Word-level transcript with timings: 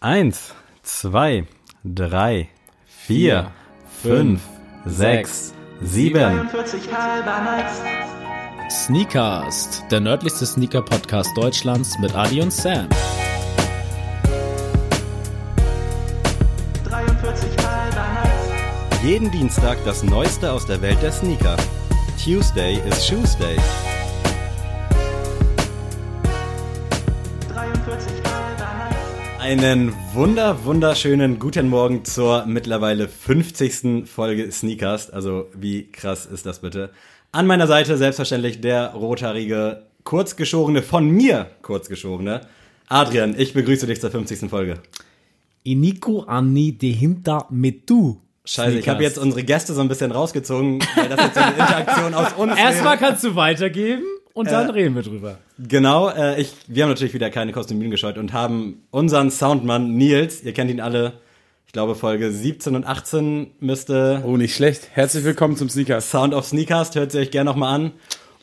Eins, 0.00 0.52
zwei, 0.82 1.46
drei, 1.82 2.50
vier, 2.84 3.50
fünf, 4.02 4.42
sechs, 4.84 5.54
sieben. 5.80 6.48
43 6.50 6.82
halber 6.92 7.40
nice. 7.40 7.80
Sneakast, 8.84 9.84
der 9.90 10.00
nördlichste 10.00 10.44
Sneaker-Podcast 10.44 11.34
Deutschlands 11.34 11.98
mit 11.98 12.14
Adi 12.14 12.42
und 12.42 12.52
Sam. 12.52 12.88
43 16.84 17.50
halber 17.66 18.06
nice. 18.22 19.02
Jeden 19.02 19.30
Dienstag 19.30 19.78
das 19.86 20.02
Neueste 20.02 20.52
aus 20.52 20.66
der 20.66 20.82
Welt 20.82 21.00
der 21.02 21.12
Sneaker. 21.12 21.56
Tuesday 22.22 22.74
is 22.86 23.06
Shoesday. 23.06 23.56
Einen 29.46 29.94
wunder, 30.12 30.64
wunderschönen 30.64 31.38
guten 31.38 31.68
Morgen 31.68 32.04
zur 32.04 32.46
mittlerweile 32.46 33.06
50. 33.06 34.04
Folge 34.04 34.50
Sneakers. 34.50 35.08
Also 35.08 35.46
wie 35.54 35.88
krass 35.92 36.26
ist 36.26 36.46
das 36.46 36.62
bitte? 36.62 36.90
An 37.30 37.46
meiner 37.46 37.68
Seite 37.68 37.96
selbstverständlich 37.96 38.60
der 38.60 38.88
rothaarige, 38.94 39.84
kurzgeschorene, 40.02 40.82
von 40.82 41.08
mir 41.08 41.48
kurzgeschorene 41.62 42.40
Adrian. 42.88 43.38
Ich 43.38 43.52
begrüße 43.54 43.86
dich 43.86 44.00
zur 44.00 44.10
50. 44.10 44.50
Folge. 44.50 44.80
Iniko 45.62 46.22
Anni 46.22 46.76
dehinter 46.76 47.46
mit 47.48 47.88
du. 47.88 48.20
Scheiße, 48.46 48.80
ich 48.80 48.88
habe 48.88 49.04
jetzt 49.04 49.16
unsere 49.16 49.44
Gäste 49.44 49.74
so 49.74 49.80
ein 49.80 49.86
bisschen 49.86 50.10
rausgezogen, 50.10 50.80
weil 50.96 51.08
das 51.08 51.20
jetzt 51.20 51.34
so 51.34 51.40
eine 51.40 51.52
Interaktion 51.52 52.14
aus 52.14 52.32
uns 52.32 52.58
Erstmal 52.58 52.98
wäre. 52.98 53.10
kannst 53.10 53.22
du 53.22 53.36
weitergeben 53.36 54.02
und 54.36 54.50
dann 54.50 54.68
reden 54.68 54.94
wir 54.94 55.02
drüber. 55.02 55.38
Genau, 55.58 56.10
äh, 56.10 56.38
ich, 56.40 56.52
wir 56.68 56.82
haben 56.82 56.90
natürlich 56.90 57.14
wieder 57.14 57.30
keine 57.30 57.52
Kostümien 57.52 57.90
gescheut 57.90 58.18
und 58.18 58.34
haben 58.34 58.82
unseren 58.90 59.30
Soundmann 59.30 59.94
Nils, 59.96 60.42
ihr 60.42 60.52
kennt 60.52 60.70
ihn 60.70 60.80
alle, 60.80 61.14
ich 61.66 61.72
glaube 61.72 61.94
Folge 61.94 62.30
17 62.30 62.76
und 62.76 62.86
18 62.86 63.52
müsste 63.60 64.22
Oh, 64.26 64.36
nicht 64.36 64.54
schlecht. 64.54 64.88
Herzlich 64.92 65.24
willkommen 65.24 65.56
zum 65.56 65.70
Sneakers. 65.70 66.10
Sound 66.10 66.34
of 66.34 66.44
Sneakers, 66.44 66.94
hört 66.94 67.12
sie 67.12 67.18
euch 67.18 67.30
gerne 67.30 67.48
nochmal 67.50 67.74
an. 67.74 67.92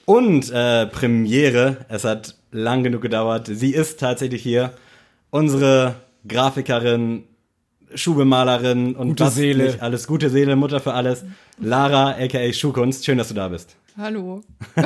Und 0.05 0.51
äh, 0.51 0.87
Premiere, 0.87 1.85
es 1.89 2.03
hat 2.05 2.35
lang 2.51 2.83
genug 2.83 3.03
gedauert, 3.03 3.47
sie 3.51 3.71
ist 3.73 3.99
tatsächlich 3.99 4.41
hier, 4.41 4.73
unsere 5.29 5.95
Grafikerin, 6.27 7.25
Schuhbemalerin 7.93 8.95
und 8.95 9.09
Gute 9.09 9.25
was 9.25 9.35
Seele. 9.35 9.77
alles, 9.79 10.07
gute 10.07 10.31
Seele, 10.31 10.55
Mutter 10.55 10.79
für 10.79 10.93
alles, 10.93 11.23
Lara, 11.59 12.15
aka 12.19 12.51
Schuhkunst, 12.51 13.05
schön, 13.05 13.19
dass 13.19 13.27
du 13.27 13.35
da 13.35 13.47
bist. 13.49 13.75
Hallo. 13.95 14.41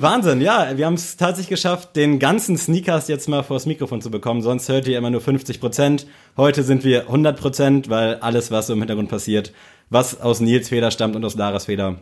Wahnsinn, 0.00 0.40
ja, 0.40 0.76
wir 0.76 0.86
haben 0.86 0.94
es 0.94 1.16
tatsächlich 1.16 1.50
geschafft, 1.50 1.94
den 1.94 2.18
ganzen 2.18 2.56
Sneakers 2.56 3.06
jetzt 3.06 3.28
mal 3.28 3.44
vors 3.44 3.64
Mikrofon 3.64 4.02
zu 4.02 4.10
bekommen. 4.10 4.42
Sonst 4.42 4.68
hört 4.68 4.88
ihr 4.88 4.98
immer 4.98 5.10
nur 5.10 5.20
50 5.20 5.60
Prozent. 5.60 6.08
Heute 6.36 6.64
sind 6.64 6.82
wir 6.82 7.02
100 7.02 7.38
Prozent, 7.38 7.88
weil 7.90 8.16
alles, 8.16 8.50
was 8.50 8.66
so 8.66 8.72
im 8.72 8.80
Hintergrund 8.80 9.08
passiert, 9.08 9.52
was 9.88 10.20
aus 10.20 10.40
Nils 10.40 10.68
Feder 10.68 10.90
stammt 10.90 11.14
und 11.14 11.24
aus 11.24 11.36
Laras 11.36 11.66
Feder, 11.66 12.00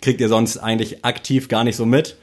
kriegt 0.00 0.20
ihr 0.20 0.28
sonst 0.28 0.58
eigentlich 0.58 1.04
aktiv 1.04 1.48
gar 1.48 1.64
nicht 1.64 1.76
so 1.76 1.84
mit. 1.84 2.16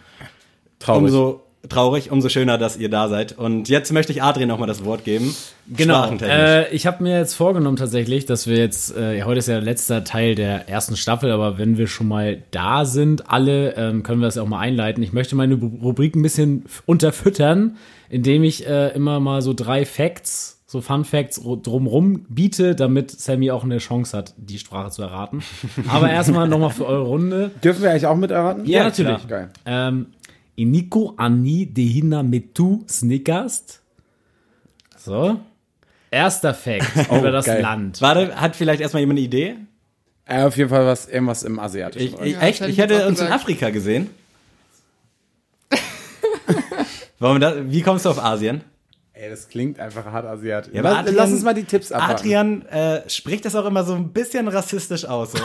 Traurig. 0.80 1.04
Umso 1.04 1.43
traurig, 1.70 2.12
umso 2.12 2.30
schöner, 2.30 2.58
dass 2.58 2.78
ihr 2.78 2.90
da 2.90 3.08
seid. 3.08 3.38
Und 3.38 3.70
jetzt 3.70 3.92
möchte 3.94 4.12
ich 4.12 4.22
Adrian 4.22 4.50
nochmal 4.50 4.68
das 4.68 4.84
Wort 4.84 5.06
geben. 5.06 5.34
Genau. 5.68 6.12
Äh, 6.22 6.70
ich 6.74 6.86
habe 6.86 7.02
mir 7.02 7.18
jetzt 7.18 7.36
vorgenommen 7.36 7.78
tatsächlich, 7.78 8.26
dass 8.26 8.48
wir 8.48 8.58
jetzt, 8.58 8.96
äh, 8.96 9.18
ja, 9.18 9.26
heute 9.26 9.40
ist 9.40 9.48
ja 9.48 9.56
der 9.56 9.64
letzte 9.64 10.04
Teil 10.04 10.36
der 10.36 10.68
ersten 10.68 10.98
Staffel, 10.98 11.32
aber 11.32 11.58
wenn 11.58 11.78
wir 11.78 11.88
schon 11.88 12.08
mal 12.08 12.44
da 12.52 12.84
sind, 12.86 13.30
alle, 13.32 13.76
ähm, 13.78 14.04
können 14.04 14.20
wir 14.20 14.26
das 14.26 14.36
ja 14.36 14.42
auch 14.44 14.48
mal 14.48 14.60
einleiten. 14.60 15.02
Ich 15.04 15.14
möchte 15.14 15.36
meine 15.36 15.56
Rubrik 15.56 16.16
ein 16.16 16.22
bisschen 16.22 16.66
unterfüttern, 16.86 17.78
indem 18.10 18.44
ich 18.44 18.68
äh, 18.68 18.90
immer 18.90 19.22
mal 19.22 19.42
so 19.42 19.54
drei 19.54 19.86
Facts, 19.86 20.62
so 20.66 20.82
Fun 20.82 21.06
Facts 21.06 21.40
drumrum 21.62 22.26
biete, 22.28 22.76
damit 22.76 23.12
Sammy 23.12 23.52
auch 23.52 23.64
eine 23.64 23.78
Chance 23.78 24.18
hat, 24.18 24.34
die 24.38 24.58
Sprache 24.58 24.90
zu 24.90 25.04
erraten. 25.04 25.44
Aber 25.88 26.10
erstmal 26.10 26.48
nochmal 26.48 26.72
für 26.72 26.88
eure 26.88 27.04
Runde. 27.04 27.52
Dürfen 27.64 27.84
wir 27.84 27.92
eigentlich 27.92 28.08
auch 28.08 28.18
mit 28.18 28.32
erraten? 28.32 28.66
Ja, 28.66 28.84
natürlich. 28.84 29.28
Geil. 29.28 29.50
Ähm, 29.66 30.08
Iniko 30.56 31.14
Anni 31.18 31.66
Dehina 31.66 32.24
Metu 32.24 32.84
Snickast. 32.88 33.82
So. 34.98 35.40
Erster 36.12 36.54
Fact 36.54 37.10
über 37.12 37.32
das 37.32 37.46
geil. 37.46 37.62
Land. 37.62 38.02
Warte, 38.02 38.40
hat 38.40 38.56
vielleicht 38.56 38.82
erstmal 38.82 39.02
jemand 39.02 39.18
eine 39.18 39.26
Idee? 39.26 39.56
Äh, 40.26 40.44
auf 40.44 40.56
jeden 40.56 40.70
Fall 40.70 40.86
was, 40.86 41.08
irgendwas 41.08 41.44
im 41.44 41.60
asiatischen. 41.60 42.14
Ich, 42.16 42.22
ich, 42.22 42.34
Ja, 42.34 42.42
echt? 42.42 42.62
das 42.62 42.68
hätte 42.68 42.72
Ich 42.72 42.78
hätte 42.78 42.94
uns 43.08 43.20
in 43.20 43.26
gesagt. 43.26 43.42
Afrika 43.42 43.70
gesehen. 43.72 44.10
Warum 47.20 47.40
da, 47.40 47.54
wie 47.72 47.82
kommst 47.82 48.06
du 48.06 48.10
auf 48.10 48.24
Asien? 48.24 48.62
Ey, 49.14 49.30
das 49.30 49.48
klingt 49.48 49.80
einfach 49.80 50.06
hart 50.06 50.26
asiatisch. 50.26 50.74
Ja, 50.74 50.80
aber 50.82 50.90
lass, 50.90 51.00
Adrian- 51.00 51.16
lass 51.16 51.32
uns 51.32 51.44
mal 51.44 51.54
die 51.54 51.64
Tipps 51.66 51.92
abwarten. 51.92 52.14
Adrian 52.16 52.66
äh, 52.66 53.10
spricht 53.10 53.46
das 53.46 53.56
auch 53.56 53.66
immer 53.66 53.84
so 53.84 53.94
ein 53.94 54.12
bisschen 54.12 54.48
rassistisch 54.48 55.06
aus. 55.06 55.32
So. 55.34 55.38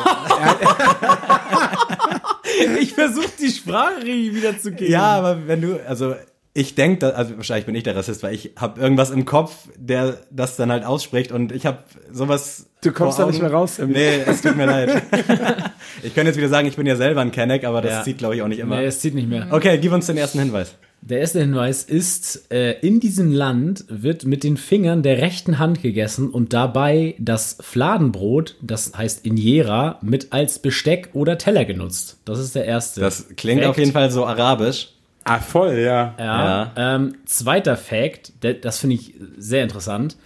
Ich 2.80 2.94
versuche 2.94 3.28
die 3.40 3.50
Sprache 3.50 4.04
wieder 4.04 4.58
zu 4.58 4.72
geben. 4.72 4.92
ja, 4.92 5.02
aber 5.18 5.46
wenn 5.46 5.60
du, 5.60 5.80
also 5.86 6.14
ich 6.54 6.74
denke, 6.74 7.14
also 7.14 7.36
wahrscheinlich 7.36 7.66
bin 7.66 7.74
ich 7.76 7.84
der 7.84 7.94
Rassist, 7.94 8.22
weil 8.22 8.34
ich 8.34 8.52
habe 8.56 8.80
irgendwas 8.80 9.10
im 9.10 9.24
Kopf, 9.24 9.54
der 9.76 10.18
das 10.30 10.56
dann 10.56 10.72
halt 10.72 10.84
ausspricht 10.84 11.30
und 11.30 11.52
ich 11.52 11.66
habe 11.66 11.78
sowas. 12.12 12.66
Du 12.80 12.90
kommst 12.92 13.18
da 13.18 13.26
nicht 13.26 13.40
mehr 13.40 13.52
raus, 13.52 13.76
Sammy. 13.76 13.92
Nee, 13.92 14.22
es 14.26 14.42
tut 14.42 14.56
mir 14.56 14.66
leid. 14.66 15.02
ich 16.02 16.14
könnte 16.14 16.28
jetzt 16.30 16.36
wieder 16.36 16.48
sagen, 16.48 16.66
ich 16.66 16.76
bin 16.76 16.86
ja 16.86 16.96
selber 16.96 17.20
ein 17.20 17.30
Kenneck, 17.32 17.64
aber 17.64 17.80
das 17.80 17.92
Ja. 17.92 18.02
zieht 18.02 18.18
glaube 18.18 18.34
ich 18.36 18.42
auch 18.42 18.48
nicht 18.48 18.58
immer. 18.58 18.76
Nee, 18.76 18.86
es 18.86 18.98
zieht 19.00 19.14
nicht 19.14 19.28
mehr. 19.28 19.46
Okay, 19.50 19.78
gib 19.78 19.92
uns 19.92 20.06
den 20.06 20.16
ersten 20.16 20.38
Hinweis. 20.40 20.74
Der 21.00 21.20
erste 21.20 21.40
Hinweis 21.40 21.84
ist, 21.84 22.52
äh, 22.52 22.72
in 22.80 23.00
diesem 23.00 23.32
Land 23.32 23.84
wird 23.88 24.24
mit 24.26 24.42
den 24.44 24.56
Fingern 24.56 25.02
der 25.02 25.18
rechten 25.18 25.58
Hand 25.58 25.80
gegessen 25.80 26.28
und 26.30 26.52
dabei 26.52 27.14
das 27.18 27.56
Fladenbrot, 27.60 28.56
das 28.60 28.92
heißt 28.96 29.24
Injera, 29.24 29.98
mit 30.02 30.32
als 30.32 30.58
Besteck 30.58 31.10
oder 31.12 31.38
Teller 31.38 31.64
genutzt. 31.64 32.18
Das 32.24 32.38
ist 32.38 32.54
der 32.54 32.64
erste. 32.64 33.00
Das 33.00 33.28
klingt 33.36 33.60
Fact. 33.60 33.70
auf 33.70 33.78
jeden 33.78 33.92
Fall 33.92 34.10
so 34.10 34.26
arabisch. 34.26 34.90
Ah, 35.24 35.40
voll, 35.40 35.78
ja. 35.78 36.14
Ja. 36.18 36.72
Ähm, 36.76 37.16
zweiter 37.26 37.76
Fact, 37.76 38.32
das 38.62 38.78
finde 38.78 38.96
ich 38.96 39.14
sehr 39.36 39.62
interessant. 39.62 40.16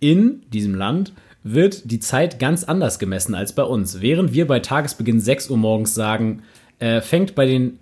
In 0.00 0.42
diesem 0.52 0.74
Land 0.74 1.12
wird 1.42 1.90
die 1.90 2.00
Zeit 2.00 2.38
ganz 2.38 2.64
anders 2.64 2.98
gemessen 2.98 3.34
als 3.34 3.52
bei 3.52 3.62
uns. 3.62 4.00
Während 4.00 4.32
wir 4.32 4.46
bei 4.46 4.60
Tagesbeginn 4.60 5.20
6 5.20 5.50
Uhr 5.50 5.58
morgens 5.58 5.94
sagen, 5.94 6.42
äh, 6.78 7.00
fängt 7.00 7.34
bei 7.34 7.46
den 7.46 7.78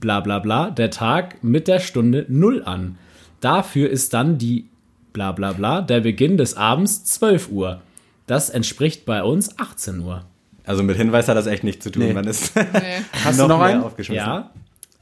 bla 0.00 0.20
bla 0.20 0.38
bla 0.38 0.70
der 0.70 0.90
Tag 0.90 1.42
mit 1.42 1.68
der 1.68 1.80
Stunde 1.80 2.24
0 2.28 2.62
an. 2.64 2.98
Dafür 3.40 3.88
ist 3.90 4.14
dann 4.14 4.38
die 4.38 4.66
bla 5.12 5.32
bla 5.32 5.52
bla 5.52 5.80
der 5.80 6.00
Beginn 6.00 6.36
des 6.36 6.56
Abends 6.56 7.04
12 7.04 7.50
Uhr. 7.50 7.80
Das 8.26 8.50
entspricht 8.50 9.04
bei 9.06 9.22
uns 9.22 9.58
18 9.58 10.00
Uhr. 10.00 10.24
Also 10.64 10.82
mit 10.82 10.96
Hinweis 10.96 11.28
hat 11.28 11.36
das 11.36 11.46
echt 11.46 11.64
nichts 11.64 11.82
zu 11.84 11.90
tun. 11.90 12.02
Nee. 12.04 12.12
Man 12.12 12.26
ist 12.26 12.54
Nee. 12.54 12.62
Hast 13.24 13.38
du 13.40 13.46
noch 13.46 13.58
mehr 13.58 13.66
einen? 13.68 13.82
aufgeschmissen. 13.82 14.26
Ja. 14.26 14.50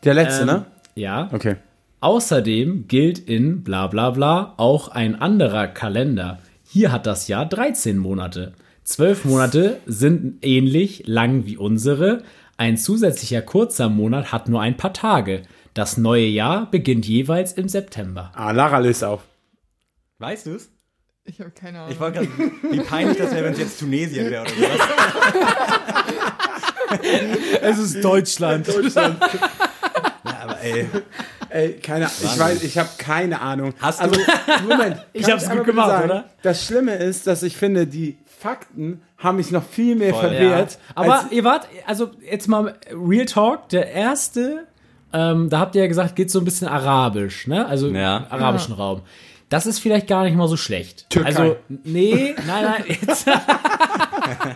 Der 0.04 0.14
letzte, 0.14 0.42
Ähm, 0.42 0.46
ne? 0.46 0.64
Ja. 0.94 1.28
Okay. 1.32 1.56
Außerdem 2.00 2.86
gilt 2.88 3.18
in 3.18 3.64
bla 3.64 3.88
bla 3.88 4.10
bla 4.10 4.54
auch 4.58 4.88
ein 4.88 5.20
anderer 5.20 5.66
Kalender. 5.66 6.38
Hier 6.68 6.92
hat 6.92 7.06
das 7.06 7.26
Jahr 7.26 7.46
13 7.46 7.98
Monate. 7.98 8.52
Zwölf 8.84 9.24
Monate 9.24 9.78
sind 9.86 10.44
ähnlich 10.44 11.02
lang 11.06 11.46
wie 11.46 11.56
unsere. 11.56 12.22
Ein 12.58 12.78
zusätzlicher 12.78 13.42
kurzer 13.42 13.88
Monat 13.88 14.32
hat 14.32 14.48
nur 14.48 14.60
ein 14.62 14.76
paar 14.76 14.94
Tage. 14.94 15.42
Das 15.74 15.98
neue 15.98 16.24
Jahr 16.24 16.70
beginnt 16.70 17.06
jeweils 17.06 17.52
im 17.52 17.68
September. 17.68 18.32
Ah, 18.34 18.52
Lara 18.52 18.78
löst 18.78 19.04
auf. 19.04 19.22
Weißt 20.18 20.46
du 20.46 20.54
es? 20.54 20.70
Ich 21.24 21.40
habe 21.40 21.50
keine 21.50 21.80
Ahnung. 21.80 21.92
Ich 21.92 22.00
wollte 22.00 22.26
gerade, 22.26 22.50
wie 22.70 22.80
peinlich 22.80 23.18
das 23.18 23.32
wäre, 23.32 23.44
wenn 23.44 23.52
es 23.52 23.58
jetzt 23.58 23.78
Tunesien 23.80 24.30
wäre 24.30 24.42
oder 24.42 24.50
sowas. 24.50 24.80
Es 27.60 27.78
ist 27.78 28.04
Deutschland. 28.04 28.66
Ja, 28.94 29.16
aber 30.24 30.60
ey, 30.62 30.86
Ey, 31.48 31.72
keine 31.74 32.06
Ich 32.06 32.38
weiß, 32.38 32.62
ich 32.62 32.78
habe 32.78 32.88
keine 32.98 33.40
Ahnung. 33.40 33.72
Hast 33.80 34.00
also, 34.00 34.14
du- 34.14 34.68
Moment. 34.68 35.04
Ich 35.12 35.30
hab's 35.30 35.42
gut 35.44 35.50
einmal 35.50 35.64
bitte 35.64 35.76
gemacht, 35.76 36.04
oder? 36.04 36.24
Das 36.42 36.64
Schlimme 36.64 36.94
ist, 36.94 37.26
dass 37.26 37.42
ich 37.42 37.56
finde, 37.56 37.86
die 37.86 38.16
Fakten 38.46 39.00
haben 39.18 39.38
mich 39.38 39.50
noch 39.50 39.64
viel 39.64 39.96
mehr 39.96 40.14
Voll. 40.14 40.28
verwehrt. 40.28 40.72
Ja. 40.74 40.78
Aber 40.94 41.24
ihr 41.32 41.42
wart, 41.42 41.66
also 41.86 42.10
jetzt 42.30 42.46
mal 42.46 42.74
Real 42.92 43.26
Talk, 43.26 43.68
der 43.70 43.90
erste, 43.90 44.68
ähm, 45.12 45.50
da 45.50 45.58
habt 45.58 45.74
ihr 45.74 45.82
ja 45.82 45.88
gesagt, 45.88 46.14
geht 46.14 46.30
so 46.30 46.38
ein 46.38 46.44
bisschen 46.44 46.68
arabisch, 46.68 47.48
ne? 47.48 47.66
Also 47.66 47.88
Ja. 47.88 48.26
arabischen 48.30 48.74
Raum. 48.74 49.02
Das 49.48 49.66
ist 49.66 49.80
vielleicht 49.80 50.06
gar 50.06 50.22
nicht 50.24 50.36
mal 50.36 50.46
so 50.48 50.56
schlecht. 50.56 51.06
Türkei. 51.10 51.28
Also, 51.28 51.56
nee, 51.68 52.34
nein, 52.46 52.64
nein, 52.64 52.84
jetzt. 52.88 53.26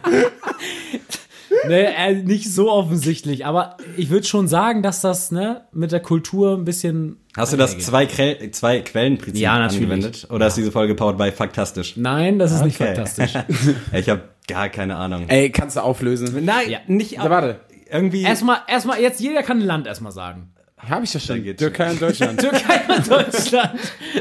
nee, 1.69 1.82
äh, 1.84 2.14
nicht 2.22 2.52
so 2.52 2.70
offensichtlich, 2.70 3.46
aber 3.46 3.76
ich 3.96 4.10
würde 4.10 4.26
schon 4.26 4.48
sagen, 4.48 4.82
dass 4.82 5.00
das, 5.00 5.31
ne, 5.32 5.62
mit 5.72 5.92
der 5.92 6.00
Kultur 6.00 6.56
ein 6.56 6.64
bisschen. 6.64 7.16
Hast 7.40 7.52
du 7.52 7.56
das 7.56 7.76
zwei, 7.78 8.06
Quell, 8.06 8.50
zwei 8.52 8.81
Quellenprinzip 8.81 9.40
Ja, 9.42 9.58
natürlich. 9.58 9.82
angewendet? 9.84 10.26
Oder 10.31 10.46
ist 10.46 10.56
diese 10.56 10.70
Folge 10.72 10.94
powered 10.94 11.19
by 11.19 11.32
Faktastisch? 11.32 11.96
Nein, 11.96 12.38
das 12.38 12.52
ist 12.52 12.64
nicht 12.64 12.81
Okay. 12.81 12.94
fantastisch. 12.94 13.32
Ich 13.92 14.08
habe 14.08 14.22
gar 14.46 14.69
keine 14.69 14.96
Ahnung. 14.96 15.28
Ey, 15.28 15.50
kannst 15.50 15.76
du 15.76 15.81
auflösen? 15.81 16.44
Nein, 16.44 16.70
Ja. 16.70 16.78
nicht. 16.87 17.12
Ja, 17.12 17.28
warte. 17.31 17.60
Irgendwie. 17.90 18.22
Erstmal, 18.22 18.58
erstmal, 18.69 19.00
jetzt 19.00 19.20
jeder 19.20 19.42
kann 19.42 19.58
ein 19.58 19.64
Land 19.66 19.87
erstmal 19.87 20.12
sagen. 20.12 20.52
Habe 20.78 21.04
ich 21.04 21.12
ja 21.12 21.20
Da 21.20 21.26
schon. 21.26 21.42
geht's 21.42 21.60
Türkei 21.60 21.90
und 21.90 22.00
Deutschland. 22.00 22.40
Türkei 22.40 22.81
und 22.96 23.10
Deutschland. 23.10 23.78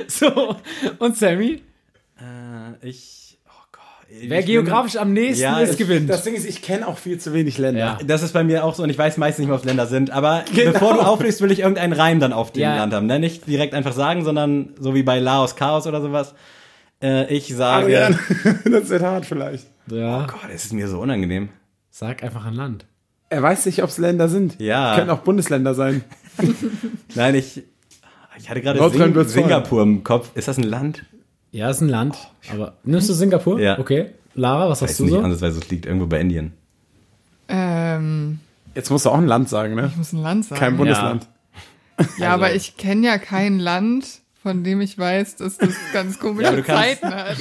So, 0.07 0.56
und 1.00 1.16
Sammy, 1.16 1.62
Äh, 2.19 2.88
ich. 2.88 3.19
Oh 4.12 4.16
wer 4.28 4.42
geografisch 4.44 4.98
am 4.98 5.14
nächsten 5.14 5.44
Ja, 5.44 5.60
ist, 5.60 5.78
gewinnt. 5.78 6.10
Das 6.10 6.24
Ding 6.24 6.34
ist, 6.34 6.46
ich 6.46 6.62
kenne 6.62 6.88
auch 6.88 6.98
viel 6.98 7.20
zu 7.20 7.34
wenig 7.34 7.58
Länder. 7.58 7.80
Ja. 7.80 7.94
Bin, 7.96 8.08
das 8.08 8.24
ist 8.24 8.34
bei 8.34 8.44
mir 8.44 8.64
auch 8.66 8.74
so 8.76 8.84
und 8.84 8.90
ich 8.90 8.98
weiß 8.98 9.18
meistens 9.18 9.40
nicht 9.44 9.50
mehr, 9.50 9.58
was 9.58 9.66
Länder 9.66 9.86
sind. 9.88 10.10
Aber 10.12 10.44
Genau. 10.54 10.72
bevor 10.72 10.94
du 10.96 11.00
auflegst, 11.02 11.42
will 11.42 11.52
ich 11.52 11.60
irgendeinen 11.60 11.94
Reim 11.94 12.20
dann 12.20 12.34
auf 12.34 12.52
dem 12.52 12.64
Ja. 12.64 12.76
Land 12.76 12.94
haben. 12.94 13.06
Ne? 13.06 13.20
Nicht 13.20 13.48
direkt 13.48 13.74
einfach 13.74 13.94
sagen, 13.94 14.24
sondern 14.26 14.74
so 14.80 14.96
wie 14.96 15.04
bei 15.04 15.20
Laos 15.20 15.56
Chaos 15.56 15.86
oder 15.88 16.02
sowas. 16.02 16.34
Äh, 17.02 17.34
ich 17.34 17.48
sage. 17.56 17.86
Adrian, 17.86 18.20
das 18.72 18.90
wird 18.90 19.04
hart 19.04 19.26
vielleicht. 19.26 19.68
ja, 19.92 20.26
Gott, 20.26 20.50
es 20.54 20.66
ist 20.66 20.74
mir 20.74 20.88
so 20.88 21.00
unangenehm. 21.00 21.50
sag 21.92 22.24
einfach 22.24 22.46
ein 22.46 22.56
Land. 22.56 22.86
Er 23.30 23.44
weiß 23.44 23.68
nicht, 23.68 23.84
ob 23.84 23.90
es 23.90 24.00
Länder 24.00 24.28
sind. 24.28 24.60
Ja. 24.60 24.96
Können 24.96 25.12
auch 25.12 25.20
Bundesländer 25.20 25.76
sein. 25.76 26.04
Nein, 27.16 27.36
ich. 27.36 27.62
Ich 28.38 28.50
hatte 28.50 28.62
gerade 28.62 28.80
Sing. 28.90 29.26
Singapur 29.28 29.84
im 29.84 30.04
Kopf. 30.04 30.32
Ist 30.36 30.48
das 30.48 30.58
ein 30.58 30.64
Land? 30.64 31.04
Ja, 31.51 31.69
ist 31.69 31.81
ein 31.81 31.90
Land. 31.90 32.16
Aber 32.51 32.74
nimmst 32.84 33.10
du 33.10 33.13
Singapur? 33.13 33.60
Ja. 33.60 33.80
Okay. 33.80 34.12
Lara, 34.36 34.69
was 34.69 34.81
Weiß 34.81 34.90
hast 34.92 35.00
du 35.00 35.04
nicht, 35.06 35.13
so? 35.13 35.19
andersweise 35.22 35.60
es 35.60 35.69
liegt 35.69 35.86
irgendwo 35.86 36.06
bei 36.07 36.19
Indien. 36.22 36.54
Ähm, 37.48 38.40
Jetzt 38.75 38.90
musst 38.92 39.06
du 39.06 39.10
auch 39.10 39.18
ein 39.18 39.25
Land 39.25 39.50
sagen, 39.50 39.75
ne? 39.75 39.88
ich 39.92 39.98
muss 39.98 40.13
ein 40.13 40.22
Land 40.22 40.46
sagen. 40.46 40.60
Kein 40.60 40.78
Bundesland. 40.78 41.28
ja, 42.18 42.30
aber 42.34 42.54
ich 42.54 42.78
kenne 42.78 43.07
ja 43.07 43.18
kein 43.18 43.60
Land, 43.60 44.06
von 44.42 44.63
dem 44.63 44.80
ich 44.81 44.98
weiß, 44.98 45.38
dass 45.38 45.57
das 45.57 45.74
ganz 45.92 46.19
komische 46.19 46.48
aber 46.48 46.57
du 46.57 46.63
kannst- 46.63 47.01
Zeiten 47.01 47.13
hat. 47.13 47.38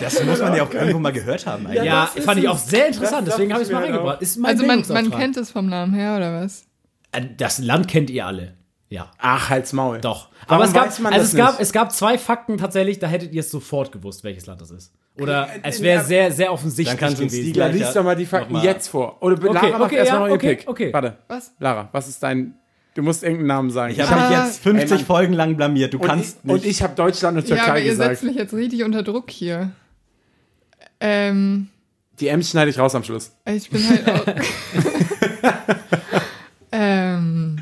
Das 0.00 0.24
muss 0.24 0.40
man 0.40 0.54
ja 0.56 0.62
auch 0.62 0.72
irgendwo 0.72 0.98
mal 1.00 1.12
gehört 1.12 1.46
haben 1.46 1.66
eigentlich. 1.66 1.82
Ja, 1.84 2.04
ist 2.14 2.24
fand 2.24 2.40
ich 2.40 2.48
auch 2.48 2.56
sehr 2.58 2.86
interessant, 2.86 3.26
deswegen 3.26 3.52
habe 3.52 3.62
ich 3.62 3.68
es 3.68 3.72
mal 3.74 3.82
reingebracht. 3.82 4.22
Ist 4.22 4.38
mein 4.38 4.52
Also 4.52 4.64
man, 4.66 4.84
man 4.88 5.10
kennt 5.10 5.36
es 5.36 5.50
vom 5.50 5.66
Namen 5.68 5.92
her, 5.92 6.16
oder 6.16 6.40
was? 6.40 6.64
Äh, 7.12 7.22
Das 7.36 7.58
Land 7.58 7.88
kennt 7.88 8.08
ihr 8.10 8.24
alle. 8.26 8.54
Ja, 8.88 9.10
Ach, 9.18 9.50
halt's 9.50 9.72
Maul. 9.72 10.00
doch. 10.00 10.28
Warum 10.46 10.62
Aber 10.62 10.64
es 10.64 10.72
gab, 10.72 10.86
weiß 10.86 10.98
man 11.00 11.12
also 11.12 11.24
das 11.24 11.32
es 11.32 11.36
gab, 11.36 11.50
nicht? 11.54 11.60
es 11.60 11.72
gab 11.72 11.92
zwei 11.92 12.18
Fakten 12.18 12.56
tatsächlich, 12.56 12.98
da 13.00 13.08
hättet 13.08 13.32
ihr 13.32 13.40
es 13.40 13.50
sofort 13.50 13.90
gewusst, 13.90 14.22
welches 14.22 14.46
Land 14.46 14.60
das 14.60 14.70
ist. 14.70 14.92
Oder 15.20 15.48
Äh, 15.48 15.60
es 15.64 15.80
äh, 15.80 15.82
wäre 15.82 16.02
äh, 16.02 16.04
sehr, 16.04 16.30
sehr 16.32 16.52
offensichtlich 16.52 16.88
Dann 16.96 16.98
kannst 16.98 17.18
du 17.18 17.24
uns 17.24 17.32
gewesen. 17.32 17.52
die 17.52 17.58
Ja, 17.58 17.68
gleich- 17.68 17.80
lies 17.80 17.92
doch 17.94 18.04
mal 18.04 18.14
die 18.14 18.26
Fakten 18.26 18.52
Nochmal. 18.52 18.64
jetzt 18.70 18.86
vor. 18.88 19.16
Oder 19.22 19.36
Lara 19.38 19.58
Okay, 19.58 19.70
macht 19.72 19.80
okay, 19.82 19.96
erstmal 19.96 20.20
ja, 20.20 20.20
noch 20.20 20.26
ihren 20.28 20.36
okay, 20.36 20.54
Pick. 20.56 20.68
okay. 20.68 20.92
Warte. 20.92 21.16
Was? 21.26 21.52
Lara, 21.58 21.88
was 21.92 22.08
ist 22.08 22.22
dein... 22.22 22.54
Du 22.94 23.02
musst 23.02 23.22
irgendeinen 23.24 23.48
Namen 23.48 23.70
sagen. 23.70 23.92
Ich 23.92 24.00
habe 24.00 24.14
Ah. 24.20 24.28
mich 24.30 24.38
jetzt 24.38 24.62
50 24.62 25.00
Ey. 25.00 25.04
Folgen 25.04 25.32
lang 25.34 25.56
blamiert. 25.56 25.92
Du 25.92 25.98
und, 25.98 26.06
kannst 26.06 26.38
ich, 26.38 26.44
nicht. 26.44 26.52
und 26.54 26.64
ich 26.64 26.82
habe 26.82 26.94
Deutschland 26.94 27.36
und 27.38 27.48
Ja, 27.48 27.56
aber 27.56 27.64
Türkei 27.64 27.80
ihr 27.82 27.90
gesagt. 27.90 28.10
setzt 28.10 28.22
mich 28.24 28.36
jetzt 28.36 28.54
richtig 28.54 28.84
unter 28.84 29.02
Druck 29.02 29.30
hier. 29.30 29.72
Ähm, 31.00 31.68
Die 32.20 32.28
M's 32.28 32.48
schneide 32.50 32.70
ich 32.70 32.78
raus 32.78 32.94
am 32.94 33.02
Schluss. 33.04 33.32
ich 33.46 33.68
bin 33.68 33.82
halt 33.88 34.08
auch. 34.08 34.24
ähm, 36.72 37.58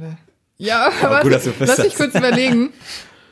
warte. 0.00 0.18
Ja, 0.58 0.90
aber 1.02 1.20
gut, 1.20 1.32
dass 1.32 1.44
du 1.44 1.52
lass 1.60 1.78
mich 1.78 1.94
kurz 1.94 2.14
überlegen. 2.14 2.72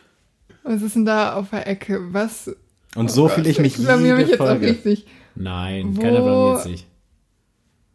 Was 0.64 0.80
ist 0.82 0.94
denn 0.96 1.04
da 1.04 1.34
auf 1.34 1.50
der 1.50 1.66
Ecke? 1.66 2.12
Was? 2.12 2.50
und 2.94 3.10
so 3.10 3.28
fühle 3.28 3.48
ich 3.48 3.58
mich 3.58 3.78
Ich 3.78 3.84
blamier 3.84 4.14
mich 4.14 4.26
jede 4.26 4.30
jetzt 4.32 4.40
auch 4.40 4.46
Folge. 4.46 4.66
richtig. 4.68 5.06
Nein, 5.34 5.96
Wo- 5.96 6.00
keiner 6.02 6.20
blamiert 6.20 6.62
sich. 6.62 6.86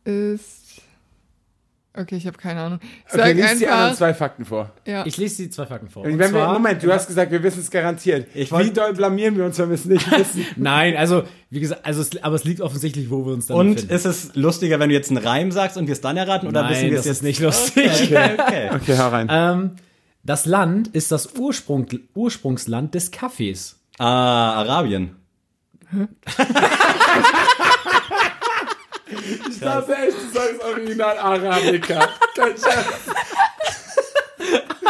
Ist. 0.06 0.67
Okay, 2.00 2.16
ich 2.16 2.28
habe 2.28 2.38
keine 2.38 2.62
Ahnung. 2.62 2.80
Ich 3.08 3.14
Okay, 3.16 3.34
lies 3.34 3.58
die 3.58 3.68
anderen 3.68 3.96
zwei 3.96 4.14
Fakten 4.14 4.46
vor. 4.46 4.72
Ja. 4.86 5.04
Ich 5.08 5.18
lese 5.18 5.44
die 5.44 5.50
zwei 5.50 5.66
Fakten 5.66 5.90
vor. 5.90 6.04
Wenn 6.04 6.14
Und 6.14 6.20
wir, 6.20 6.48
Moment, 6.48 6.84
du 6.84 6.92
hast 6.94 7.08
gesagt, 7.08 7.32
wir 7.32 7.42
wissen 7.42 7.62
es 7.62 7.72
garantiert. 7.72 8.28
Ich 8.36 8.52
Wie 8.52 8.70
doll 8.70 8.94
blamieren 8.94 9.36
wir 9.36 9.46
uns, 9.46 9.58
wenn 9.58 9.70
wir 9.70 9.76
es 9.76 9.86
nicht 9.86 10.10
wissen? 10.12 10.46
Nein, 10.58 10.96
also, 10.96 11.24
wie 11.50 11.60
gesagt, 11.60 11.84
also 11.86 12.02
es, 12.02 12.22
aber 12.22 12.36
es 12.36 12.44
liegt 12.44 12.62
offensichtlich, 12.62 13.10
wo 13.10 13.26
wir 13.26 13.34
uns 13.34 13.48
dann 13.48 13.58
Und 13.58 13.74
befinden. 13.76 13.96
ist 13.96 14.06
es 14.06 14.36
lustiger, 14.36 14.80
wenn 14.80 14.90
du 14.90 14.96
jetzt 14.96 15.10
einen 15.10 15.26
Reim 15.26 15.52
sagst 15.52 15.76
und 15.78 15.88
wir 15.88 15.94
es 15.94 16.02
dann 16.02 16.18
erraten? 16.18 16.48
Oder 16.48 16.70
wissen 16.70 16.92
wir 16.92 17.00
es 17.00 17.06
jetzt 17.06 17.24
nicht 17.24 17.40
lustig. 17.40 17.90
Okay, 18.04 18.30
okay. 18.38 18.70
Okay, 18.76 18.98
hau 18.98 19.10
rein. 19.10 19.28
Ähm, 19.32 19.72
das 20.24 20.46
Land 20.46 20.90
ist 20.90 21.12
das 21.12 21.34
Ursprung, 21.36 21.88
Ursprungsland 22.14 22.94
des 22.94 23.10
Kaffees. 23.10 23.80
Ah, 23.98 24.54
Arabien. 24.54 25.16
Ich 29.50 29.60
dachte 29.60 29.96
echt, 29.96 30.18
du 30.18 30.30
sagst 30.34 30.64
original 30.64 31.18
Arabica. 31.18 32.10
Kein 32.36 32.56
Scherz. 32.58 32.86
Oh 34.84 34.88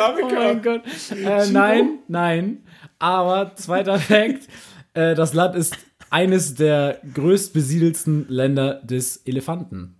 Arabica. 0.00 0.34
mein 0.38 0.62
Gott. 0.62 0.82
Äh, 1.10 1.46
nein, 1.50 1.98
nein. 2.08 2.64
Aber 2.98 3.54
zweiter 3.56 3.98
Fakt, 3.98 4.48
äh, 4.94 5.14
das 5.14 5.34
Land 5.34 5.54
ist 5.56 5.76
eines 6.10 6.54
der 6.54 7.00
größt 7.14 7.52
besiedelsten 7.52 8.26
Länder 8.28 8.80
des 8.82 9.18
Elefanten. 9.18 9.96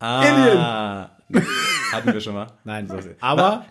Ah. 0.00 1.10
Hatten 1.92 2.12
wir 2.12 2.20
schon 2.20 2.34
mal. 2.34 2.48
Nein, 2.64 2.88
aber 3.20 3.66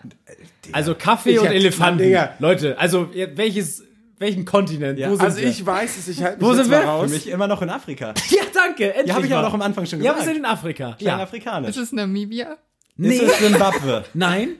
also 0.72 0.94
Kaffee 0.94 1.38
und 1.38 1.46
Elefanten. 1.46 2.02
Digga. 2.02 2.34
Leute, 2.38 2.78
also 2.78 3.10
welches 3.14 3.84
welchen 4.18 4.44
Kontinent? 4.44 4.98
Ja, 4.98 5.10
Wo 5.10 5.16
sind 5.16 5.24
Also 5.24 5.38
wir? 5.38 5.48
ich 5.48 5.64
weiß 5.64 5.98
es, 5.98 6.08
ich 6.08 6.22
halte 6.22 6.40
Wo 6.40 6.48
mich 6.48 6.56
sind 6.56 6.64
jetzt 6.66 6.72
mal 6.72 6.82
wir? 6.84 6.88
raus. 6.90 7.04
Für 7.10 7.14
mich 7.16 7.28
immer 7.28 7.46
noch 7.46 7.60
in 7.62 7.70
Afrika. 7.70 8.14
Ja, 8.30 8.42
danke. 8.52 8.88
Endlich 8.94 9.08
Ja, 9.08 9.14
habe 9.16 9.26
ich 9.26 9.32
auch 9.32 9.36
mal. 9.38 9.42
noch 9.42 9.54
am 9.54 9.62
Anfang 9.62 9.86
schon 9.86 9.98
Ja, 10.00 10.06
wir 10.06 10.12
gesagt. 10.14 10.26
sind 10.28 10.36
in 10.38 10.44
Afrika. 10.44 10.94
Klein 10.98 11.18
Ja. 11.18 11.22
afrikanisch. 11.22 11.70
Ist 11.70 11.76
es 11.76 11.92
Namibia? 11.92 12.56
Nee. 12.96 13.16
Ist 13.16 13.22
es 13.22 13.38
Zimbabwe? 13.38 14.04
Nein. 14.14 14.50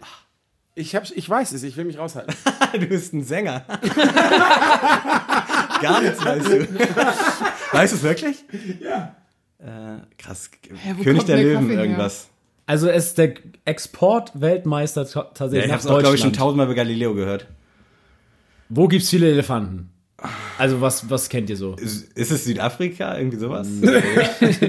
Ich, 0.74 0.94
hab, 0.94 1.04
ich 1.10 1.28
weiß 1.30 1.52
es, 1.52 1.62
ich 1.62 1.74
will 1.78 1.86
mich 1.86 1.98
raushalten. 1.98 2.34
du 2.74 2.86
bist 2.86 3.14
ein 3.14 3.24
Sänger. 3.24 3.64
Gar 5.80 6.02
nichts 6.02 6.24
weißt 6.24 6.46
du. 6.46 6.68
Weißt 7.72 7.92
du 7.92 7.96
es 7.96 8.02
wirklich? 8.02 8.36
Ja. 8.80 9.16
Äh, 9.58 10.00
krass. 10.18 10.50
wo 10.98 11.02
König 11.02 11.24
der 11.24 11.36
der 11.36 11.44
Löwen, 11.44 11.60
Kaffee 11.62 11.72
her? 11.76 11.82
irgendwas. 11.82 12.28
Also 12.66 12.88
es 12.88 13.06
ist 13.06 13.18
der 13.18 13.34
Exportweltmeister 13.64 15.06
ta- 15.08 15.20
Ja, 15.20 15.24
tatsächlich 15.32 15.66
ich 15.66 15.72
habe 15.72 15.80
es 15.80 15.86
auch, 15.86 15.98
glaube 15.98 16.14
ich, 16.16 16.20
schon 16.20 16.32
tausendmal 16.32 16.66
bei 16.66 16.74
Galileo 16.74 17.14
gehört. 17.14 17.46
Wo 18.68 18.88
gibt's 18.88 19.10
viele 19.10 19.30
Elefanten? 19.30 19.90
Also 20.58 20.80
was 20.80 21.10
was 21.10 21.28
kennt 21.28 21.50
ihr 21.50 21.56
so? 21.56 21.74
Ist, 21.74 22.12
ist 22.16 22.30
es 22.32 22.44
Südafrika? 22.44 23.16
Irgendwie 23.18 23.36
sowas? 23.38 23.68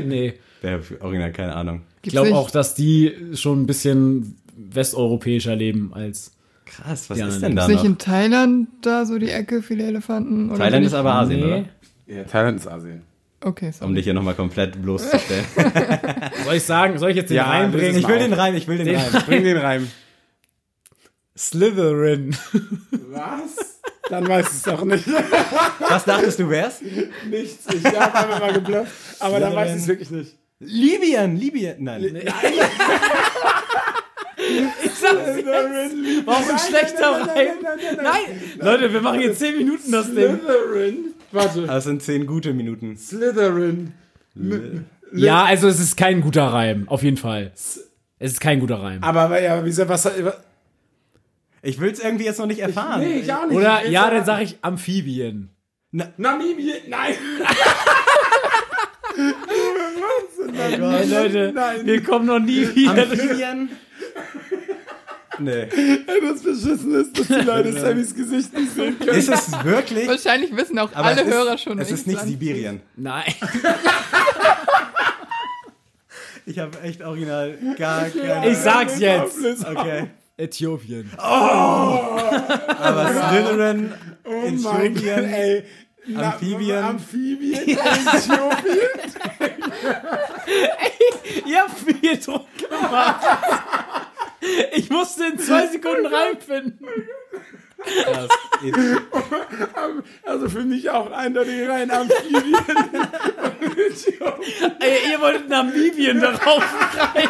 nee. 0.05 0.33
Wäre 0.61 0.81
original 1.01 1.31
keine 1.31 1.55
Ahnung. 1.55 1.81
Ich 2.03 2.11
glaube 2.11 2.35
auch, 2.35 2.49
dass 2.51 2.75
die 2.75 3.13
schon 3.33 3.61
ein 3.61 3.65
bisschen 3.67 4.37
westeuropäischer 4.57 5.55
leben 5.55 5.91
als 5.93 6.31
Krass, 6.65 7.09
was 7.09 7.17
Ja, 7.17 7.27
ist 7.27 7.41
denn 7.41 7.55
da 7.55 7.61
Ist 7.63 7.67
nicht 7.69 7.77
noch? 7.77 7.85
in 7.85 7.97
Thailand 7.97 8.67
da 8.81 9.05
so 9.05 9.17
die 9.17 9.29
Ecke, 9.29 9.61
viele 9.61 9.85
Elefanten? 9.85 10.49
Oder 10.49 10.57
Thailand 10.59 10.85
ist 10.85 10.93
aber 10.93 11.13
Asien, 11.13 11.39
Nee. 11.39 11.45
oder? 11.45 11.65
Ja, 12.07 12.23
Thailand 12.25 12.59
ist 12.59 12.67
Asien. 12.67 13.03
Okay, 13.39 13.71
sorry. 13.71 13.87
Um 13.89 13.95
dich 13.95 14.03
hier 14.03 14.13
nochmal 14.13 14.33
komplett 14.33 14.81
bloßzustellen. 14.81 15.45
Soll 16.45 16.55
ich 16.55 16.63
sagen, 16.63 16.97
soll 16.97 17.11
ich 17.11 17.15
jetzt 17.15 17.29
den 17.29 17.37
Ja, 17.37 17.45
reinbringen? 17.49 17.93
das 17.93 18.01
ich 18.01 18.07
will 18.07 18.19
den 18.19 18.33
Reim, 18.33 18.55
ich 18.55 18.67
will 18.67 18.77
den, 18.77 18.87
Den- 18.87 18.97
Reim. 18.97 19.23
Bring 19.27 19.43
den 19.43 19.57
Reim. 19.57 19.87
Slytherin. 21.37 22.35
Was? 23.09 23.79
Dann 24.09 24.27
weiß 24.27 24.51
es 24.51 24.61
doch 24.63 24.83
nicht. 24.85 25.05
Was 25.79 26.05
dachtest 26.05 26.39
du 26.39 26.49
wär's? 26.49 26.81
Nichts. 27.29 27.65
Ich 27.73 27.85
habe 27.85 28.15
einfach 28.15 28.39
mal 28.39 28.53
geblufft. 28.53 28.91
Aber 29.19 29.39
dann 29.39 29.55
weiß 29.55 29.75
ich 29.75 29.81
es 29.81 29.87
wirklich 29.87 30.11
nicht. 30.11 30.35
Libyen, 30.59 31.35
Libyen. 31.37 31.83
Nein. 31.83 32.03
Ich 34.83 34.93
sag's 34.93 35.35
jetzt. 35.35 35.45
Warum 36.25 36.49
ein 36.49 36.59
schlechter 36.59 37.27
Reim? 37.27 37.47
Nein, 38.01 38.41
Leute, 38.59 38.93
wir 38.93 39.01
machen 39.01 39.19
jetzt 39.19 39.39
10 39.39 39.57
Minuten 39.57 39.91
das 39.91 40.07
Ding. 40.07 40.39
Slytherin. 40.39 41.13
Warte. 41.31 41.67
Das 41.67 41.83
sind 41.83 42.01
zehn 42.01 42.25
gute 42.25 42.53
Minuten. 42.53 42.97
Slytherin. 42.97 43.93
Ja, 45.13 45.43
also 45.43 45.67
es 45.67 45.79
ist 45.79 45.97
kein 45.97 46.21
guter 46.21 46.45
Reim, 46.45 46.87
auf 46.87 47.03
jeden 47.03 47.17
Fall. 47.17 47.51
Es 47.53 47.81
ist 48.19 48.39
kein 48.39 48.59
guter 48.59 48.81
Reim. 48.81 49.03
Aber 49.03 49.41
ja, 49.41 49.63
wieso, 49.63 49.87
was, 49.89 50.09
Ich 51.61 51.79
will's 51.79 51.99
irgendwie 51.99 52.25
jetzt 52.25 52.39
noch 52.39 52.45
nicht 52.45 52.59
erfahren. 52.59 53.01
nee, 53.01 53.19
ich 53.19 53.33
auch 53.33 53.45
nicht. 53.47 53.57
Oder 53.57 53.85
Ich 53.85 53.91
ja, 53.91 54.03
will's 54.11 54.25
dann 54.25 54.25
sag 54.25 54.41
ich 54.43 54.57
Amphibien. 54.61 55.49
Namibia, 55.91 56.75
nein. 56.87 57.15
Hey 60.53 60.75
Leute, 61.05 61.51
Nein. 61.53 61.85
wir 61.85 62.03
kommen 62.03 62.25
noch 62.25 62.39
nie 62.39 62.73
wieder. 62.75 63.03
Amphibien? 63.03 63.69
Nee. 65.39 65.67
Das 66.21 66.41
beschissen 66.41 66.95
ist, 66.95 67.17
dass 67.19 67.27
die 67.27 67.33
Leute 67.33 67.71
Sammys 67.79 68.15
Gesicht 68.15 68.53
nicht 68.53 68.71
sehen 68.73 68.97
können. 68.97 69.17
Ist 69.17 69.29
es 69.29 69.63
wirklich? 69.63 70.07
Wahrscheinlich 70.07 70.55
wissen 70.55 70.79
auch 70.79 70.89
Aber 70.93 71.05
alle 71.05 71.21
es 71.21 71.27
ist, 71.27 71.33
Hörer 71.33 71.57
schon. 71.57 71.79
Es 71.79 71.91
ist 71.91 72.07
nicht 72.07 72.21
Sibirien. 72.21 72.81
Nein. 72.95 73.33
Ich 76.45 76.57
habe 76.59 76.79
echt 76.81 77.01
original 77.03 77.57
gar 77.77 78.09
keine. 78.09 78.49
Ich 78.49 78.57
sag's 78.57 78.99
jetzt. 78.99 79.37
Okay. 79.65 80.07
Äthiopien. 80.37 81.11
Aber 81.17 83.07
Slytherin, 83.11 83.93
Oh 84.23 84.31
Äthiopien, 84.45 85.25
ey. 85.33 85.63
Amphibien. 86.15 86.83
Amphibien, 86.83 87.67
Äthiopien. 87.67 88.79
Ihr 91.45 91.59
habt 91.59 91.79
viel 91.79 92.17
Druck 92.17 92.47
gemacht. 92.57 93.25
Ich 94.73 94.89
musste 94.89 95.25
in 95.25 95.39
zwei 95.39 95.67
Sekunden 95.67 96.05
reinfinden. 96.05 96.87
Also 100.25 100.49
für 100.49 100.63
mich 100.63 100.89
auch 100.89 101.11
eindeutig 101.11 101.67
rein 101.69 101.89
Amphibien. 101.91 102.55
Ey, 104.79 105.11
ihr 105.11 105.21
wolltet 105.21 105.49
Namibien 105.49 106.19
darauf 106.19 106.63
rein. 107.15 107.29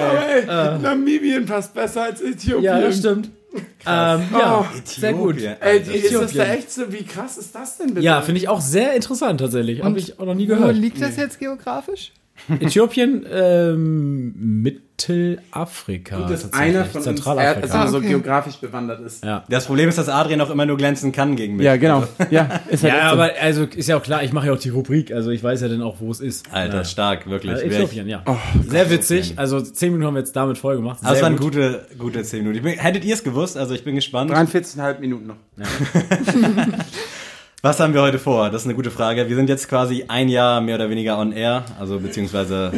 Aber 0.00 0.28
ey, 0.28 0.46
Namibien 0.80 1.46
passt 1.46 1.72
besser 1.74 2.02
als 2.04 2.20
Äthiopien. 2.20 2.62
Ja, 2.64 2.80
das 2.80 2.98
stimmt. 2.98 3.30
Ähm, 3.88 4.22
ja, 4.32 4.66
sehr 4.84 5.12
gut. 5.14 5.36
Äthiopien, 5.36 5.56
Ey, 5.62 5.78
ist 5.78 6.04
das 6.14 6.20
da 6.20 6.24
Äthiopien. 6.26 6.50
echt 6.58 6.70
so? 6.72 6.92
Wie 6.92 7.04
krass 7.04 7.38
ist 7.38 7.54
das 7.54 7.78
denn 7.78 7.88
bitte? 7.94 8.00
Ja, 8.04 8.20
finde 8.20 8.40
ich 8.40 8.48
auch 8.48 8.60
sehr 8.60 8.92
interessant 8.94 9.40
tatsächlich. 9.40 9.82
Habe 9.82 9.98
ich 9.98 10.18
auch 10.20 10.26
noch 10.26 10.34
nie 10.34 10.46
Wo 10.48 10.54
gehört. 10.56 10.76
liegt 10.76 11.00
das 11.00 11.16
jetzt 11.16 11.38
geografisch? 11.38 12.12
Äthiopien, 12.60 13.26
ähm, 13.32 14.34
Mittelafrika. 14.62 16.18
Gut, 16.18 16.30
dass 16.30 16.52
einer 16.52 16.84
von 16.84 16.96
uns 16.96 17.04
Zentralafrika. 17.04 17.60
also 17.62 17.74
Ah, 17.78 17.86
so 17.88 17.98
okay. 17.98 18.08
geografisch 18.08 18.56
bewandert 18.56 19.00
ist. 19.00 19.24
ja. 19.24 19.44
Das 19.48 19.66
Problem 19.66 19.88
ist, 19.88 19.98
dass 19.98 20.08
Adrian 20.08 20.40
auch 20.40 20.50
immer 20.50 20.64
nur 20.66 20.76
glänzen 20.76 21.12
kann 21.12 21.36
gegen 21.36 21.56
mich. 21.56 21.64
Ja, 21.66 21.76
genau. 21.76 22.04
Ja, 22.30 22.60
ist 22.68 22.82
halt 22.82 22.92
Ja, 22.94 23.08
so. 23.08 23.14
aber 23.14 23.30
also 23.40 23.64
ist 23.64 23.88
ja 23.88 23.96
auch 23.96 24.02
klar, 24.02 24.22
ich 24.22 24.32
mache 24.32 24.46
ja 24.48 24.52
auch 24.52 24.58
die 24.58 24.68
Rubrik, 24.70 25.12
also 25.12 25.30
ich 25.30 25.42
weiß 25.42 25.60
ja 25.62 25.68
dann 25.68 25.82
auch, 25.82 25.96
wo 26.00 26.10
es 26.10 26.20
ist. 26.20 26.52
Alter, 26.52 26.78
ja. 26.78 26.84
stark, 26.84 27.28
wirklich. 27.28 27.52
Ich- 27.58 27.64
Äthiopien, 27.72 28.08
ja. 28.08 28.22
Sehr 28.68 28.90
witzig. 28.90 29.34
Also 29.36 29.60
zehn 29.60 29.90
Minuten 29.92 30.06
haben 30.06 30.14
wir 30.14 30.20
jetzt 30.20 30.36
damit 30.36 30.58
voll 30.58 30.76
gemacht. 30.76 31.00
Es 31.02 31.08
Sehr 31.10 31.22
waren 31.22 31.36
gut. 31.36 31.52
gute, 31.54 31.86
gute 31.98 32.22
10 32.22 32.40
Minuten. 32.40 32.56
Ich 32.58 32.62
bin, 32.62 32.78
hättet 32.78 33.04
ihr 33.04 33.14
es 33.14 33.22
gewusst? 33.24 33.56
Also 33.56 33.74
ich 33.74 33.84
bin 33.84 33.94
gespannt. 33.94 34.30
43,5 34.30 35.00
Minuten 35.00 35.26
noch. 35.26 35.36
Was 37.66 37.80
haben 37.80 37.94
wir 37.94 38.02
heute 38.02 38.20
vor? 38.20 38.48
Das 38.48 38.62
ist 38.62 38.68
eine 38.68 38.76
gute 38.76 38.92
Frage. 38.92 39.28
Wir 39.28 39.34
sind 39.34 39.48
jetzt 39.48 39.68
quasi 39.68 40.04
ein 40.06 40.28
Jahr 40.28 40.60
mehr 40.60 40.76
oder 40.76 40.88
weniger 40.88 41.18
on 41.18 41.32
air, 41.32 41.64
also 41.80 41.98
beziehungsweise 41.98 42.70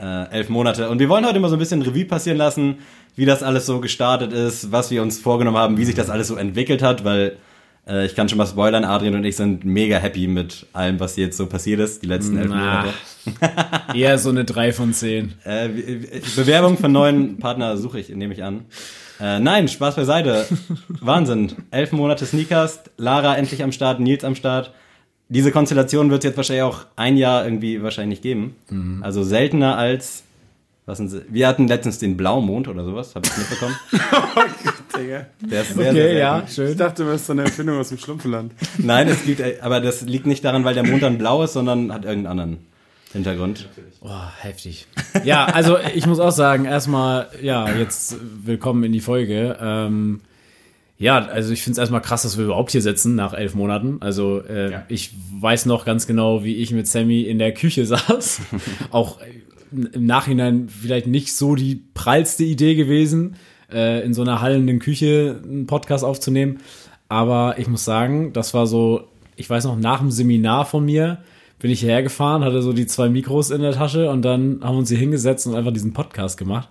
äh, 0.00 0.30
elf 0.32 0.48
Monate. 0.48 0.90
Und 0.90 0.98
wir 0.98 1.08
wollen 1.08 1.24
heute 1.24 1.38
mal 1.38 1.48
so 1.48 1.54
ein 1.54 1.60
bisschen 1.60 1.80
Revue 1.80 2.06
passieren 2.06 2.38
lassen, 2.38 2.78
wie 3.14 3.24
das 3.24 3.44
alles 3.44 3.66
so 3.66 3.78
gestartet 3.78 4.32
ist, 4.32 4.72
was 4.72 4.90
wir 4.90 5.00
uns 5.00 5.20
vorgenommen 5.20 5.58
haben, 5.58 5.78
wie 5.78 5.84
sich 5.84 5.94
das 5.94 6.10
alles 6.10 6.26
so 6.26 6.34
entwickelt 6.34 6.82
hat, 6.82 7.04
weil 7.04 7.36
äh, 7.86 8.04
ich 8.04 8.16
kann 8.16 8.28
schon 8.28 8.36
mal 8.36 8.48
spoilern, 8.48 8.84
Adrian 8.84 9.14
und 9.14 9.22
ich 9.22 9.36
sind 9.36 9.64
mega 9.64 9.98
happy 9.98 10.26
mit 10.26 10.66
allem, 10.72 10.98
was 10.98 11.14
jetzt 11.14 11.36
so 11.36 11.46
passiert 11.46 11.78
ist, 11.78 12.02
die 12.02 12.08
letzten 12.08 12.36
elf 12.36 12.50
Na. 12.50 12.56
Monate. 12.56 12.94
Eher 13.94 14.18
so 14.18 14.30
eine 14.30 14.44
3 14.44 14.72
von 14.72 14.92
10. 14.92 15.34
Äh, 15.44 15.68
Bewerbung 16.34 16.78
für 16.78 16.88
neuen 16.88 17.38
Partner 17.38 17.76
suche 17.76 18.00
ich, 18.00 18.08
nehme 18.08 18.34
ich 18.34 18.42
an. 18.42 18.64
Äh, 19.22 19.38
nein, 19.38 19.68
Spaß 19.68 19.94
beiseite. 19.96 20.46
Wahnsinn. 20.88 21.52
Elf 21.70 21.92
Monate 21.92 22.26
Sneakers, 22.26 22.80
Lara 22.96 23.36
endlich 23.36 23.62
am 23.62 23.70
Start, 23.72 24.00
Nils 24.00 24.24
am 24.24 24.34
Start. 24.34 24.72
Diese 25.28 25.52
Konstellation 25.52 26.10
wird 26.10 26.24
es 26.24 26.28
jetzt 26.28 26.36
wahrscheinlich 26.36 26.64
auch 26.64 26.80
ein 26.96 27.16
Jahr 27.16 27.44
irgendwie 27.44 27.82
wahrscheinlich 27.82 28.18
nicht 28.18 28.22
geben. 28.22 29.00
Also 29.02 29.22
seltener 29.22 29.78
als, 29.78 30.24
was 30.84 30.98
sind 30.98 31.08
sie? 31.08 31.22
Wir 31.30 31.48
hatten 31.48 31.68
letztens 31.68 31.98
den 32.00 32.16
Blaumond 32.18 32.68
oder 32.68 32.84
sowas, 32.84 33.14
habe 33.14 33.26
ich 33.26 33.36
mitbekommen. 33.38 33.74
Digga. 34.98 35.26
Der 35.40 35.62
ist 35.62 35.68
sehr, 35.74 35.76
Okay, 35.76 35.92
sehr 35.92 35.92
selten. 35.94 36.18
ja, 36.18 36.42
Ich 36.46 36.52
schön. 36.54 36.76
dachte, 36.76 37.04
du 37.04 37.10
bist 37.12 37.26
so 37.26 37.32
eine 37.32 37.42
Erfindung 37.44 37.78
aus 37.78 37.88
dem 37.88 37.98
Schlumpfenland. 37.98 38.52
Nein, 38.78 39.08
es 39.08 39.24
gibt, 39.24 39.40
aber 39.62 39.80
das 39.80 40.02
liegt 40.02 40.26
nicht 40.26 40.44
daran, 40.44 40.64
weil 40.64 40.74
der 40.74 40.84
Mond 40.86 41.02
dann 41.02 41.16
blau 41.16 41.42
ist, 41.44 41.54
sondern 41.54 41.92
hat 41.94 42.04
irgendeinen 42.04 42.40
anderen 42.40 42.58
Hintergrund. 43.12 43.68
Oh, 44.00 44.08
heftig. 44.40 44.86
Ja, 45.24 45.44
also 45.46 45.76
ich 45.94 46.06
muss 46.06 46.18
auch 46.18 46.30
sagen, 46.30 46.64
erstmal, 46.64 47.28
ja, 47.42 47.68
jetzt 47.70 48.16
willkommen 48.44 48.84
in 48.84 48.92
die 48.92 49.00
Folge. 49.00 49.56
Ähm, 49.60 50.20
ja, 50.98 51.18
also 51.26 51.52
ich 51.52 51.62
finde 51.62 51.72
es 51.72 51.78
erstmal 51.78 52.00
krass, 52.00 52.22
dass 52.22 52.38
wir 52.38 52.44
überhaupt 52.46 52.70
hier 52.70 52.80
sitzen 52.82 53.14
nach 53.14 53.34
elf 53.34 53.54
Monaten. 53.54 53.98
Also 54.00 54.40
äh, 54.42 54.70
Ja. 54.72 54.84
ich 54.88 55.12
weiß 55.40 55.66
noch 55.66 55.84
ganz 55.84 56.06
genau, 56.06 56.44
wie 56.44 56.56
ich 56.56 56.70
mit 56.72 56.86
Sammy 56.86 57.22
in 57.22 57.38
der 57.38 57.52
Küche 57.52 57.84
saß. 57.86 58.40
auch 58.90 59.20
äh, 59.20 59.24
im 59.92 60.06
Nachhinein 60.06 60.68
vielleicht 60.68 61.06
nicht 61.06 61.34
so 61.34 61.54
die 61.54 61.82
prallste 61.94 62.44
Idee 62.44 62.74
gewesen, 62.76 63.36
äh, 63.72 64.04
in 64.04 64.14
so 64.14 64.22
einer 64.22 64.40
hallenden 64.40 64.78
Küche 64.78 65.40
einen 65.42 65.66
Podcast 65.66 66.04
aufzunehmen. 66.04 66.60
Aber 67.08 67.56
ich 67.58 67.68
muss 67.68 67.84
sagen, 67.84 68.32
das 68.32 68.54
war 68.54 68.66
so, 68.66 69.08
ich 69.36 69.48
weiß 69.50 69.64
noch, 69.64 69.76
nach 69.78 69.98
dem 69.98 70.10
Seminar 70.10 70.64
von 70.64 70.84
mir 70.84 71.18
bin 71.62 71.70
ich 71.70 71.80
hierher 71.80 72.02
gefahren, 72.02 72.44
hatte 72.44 72.60
so 72.60 72.72
die 72.72 72.86
zwei 72.86 73.08
Mikros 73.08 73.50
in 73.50 73.62
der 73.62 73.72
Tasche 73.72 74.10
und 74.10 74.22
dann 74.22 74.60
haben 74.62 74.74
wir 74.74 74.80
uns 74.80 74.88
hier 74.88 74.98
hingesetzt 74.98 75.46
und 75.46 75.54
einfach 75.54 75.72
diesen 75.72 75.92
Podcast 75.92 76.36
gemacht. 76.36 76.68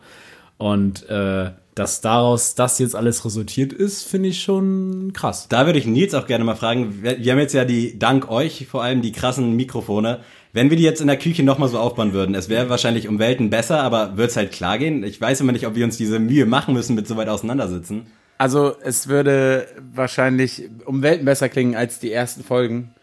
Und 0.58 1.10
äh, 1.10 1.52
dass 1.76 2.02
daraus 2.02 2.56
das 2.56 2.78
jetzt 2.78 2.96
alles 2.96 3.24
resultiert 3.24 3.72
ist, 3.72 4.04
finde 4.04 4.30
ich 4.30 4.44
schon 4.44 5.12
krass. 5.14 5.48
Da 5.48 5.66
würde 5.66 5.80
ich 5.80 5.88
Nils 5.88 6.14
auch 6.14 6.28
gerne 6.28 6.44
mal 6.44 6.56
fragen. 6.56 7.02
Wir, 7.02 7.18
wir 7.24 7.32
haben 7.32 7.40
jetzt 7.40 7.54
ja 7.54 7.64
die, 7.64 7.98
dank 7.98 8.30
euch 8.30 8.68
vor 8.70 8.84
allem, 8.84 9.02
die 9.02 9.14
krassen 9.14 9.56
Mikrofone. 9.56 10.20
Wenn 10.52 10.70
wir 10.70 10.76
die 10.76 10.84
jetzt 10.84 11.00
in 11.00 11.08
der 11.08 11.18
Küche 11.18 11.44
nochmal 11.44 11.70
so 11.70 11.80
aufbauen 11.80 12.12
würden, 12.12 12.36
es 12.36 12.50
wäre 12.50 12.70
wahrscheinlich 12.70 13.08
um 13.08 13.18
Welten 13.18 13.50
besser, 13.50 13.82
aber 13.82 14.18
wird 14.18 14.32
es 14.32 14.36
halt 14.36 14.52
klar 14.52 14.78
gehen? 14.78 15.06
Ich 15.06 15.22
weiß 15.22 15.40
immer 15.40 15.54
nicht, 15.54 15.66
ob 15.66 15.76
wir 15.76 15.86
uns 15.86 15.96
diese 15.96 16.20
Mühe 16.20 16.46
machen 16.46 16.74
müssen 16.74 16.96
mit 16.96 17.08
so 17.08 17.16
weit 17.16 17.30
auseinandersitzen. 17.30 18.08
Also 18.38 18.76
es 18.84 19.08
würde 19.08 19.68
wahrscheinlich 19.94 20.70
um 20.86 21.02
Welten 21.02 21.24
besser 21.24 21.48
klingen 21.48 21.76
als 21.76 22.00
die 22.00 22.12
ersten 22.12 22.44
Folgen. 22.44 22.94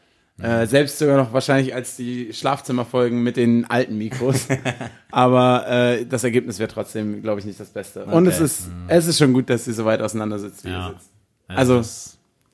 Äh, 0.40 0.66
selbst 0.66 0.98
sogar 0.98 1.16
noch 1.16 1.32
wahrscheinlich 1.32 1.74
als 1.74 1.96
die 1.96 2.32
Schlafzimmerfolgen 2.32 3.22
mit 3.22 3.36
den 3.36 3.64
alten 3.68 3.98
Mikros. 3.98 4.46
Aber 5.10 5.66
äh, 5.68 6.06
das 6.06 6.22
Ergebnis 6.24 6.58
wäre 6.58 6.68
trotzdem, 6.70 7.22
glaube 7.22 7.40
ich, 7.40 7.46
nicht 7.46 7.58
das 7.58 7.70
Beste. 7.70 8.04
Und 8.04 8.26
es 8.26 8.36
Okay. 8.36 8.44
ist, 8.44 8.68
es 8.88 9.06
ist 9.08 9.18
schon 9.18 9.32
gut, 9.32 9.50
dass 9.50 9.64
sie 9.64 9.72
so 9.72 9.84
weit 9.84 10.00
auseinander 10.00 10.38
sitzt, 10.38 10.64
wie 10.64 10.68
Ja. 10.70 10.88
ihr 10.88 10.94
sitzt. 10.94 11.10
Also, 11.48 11.82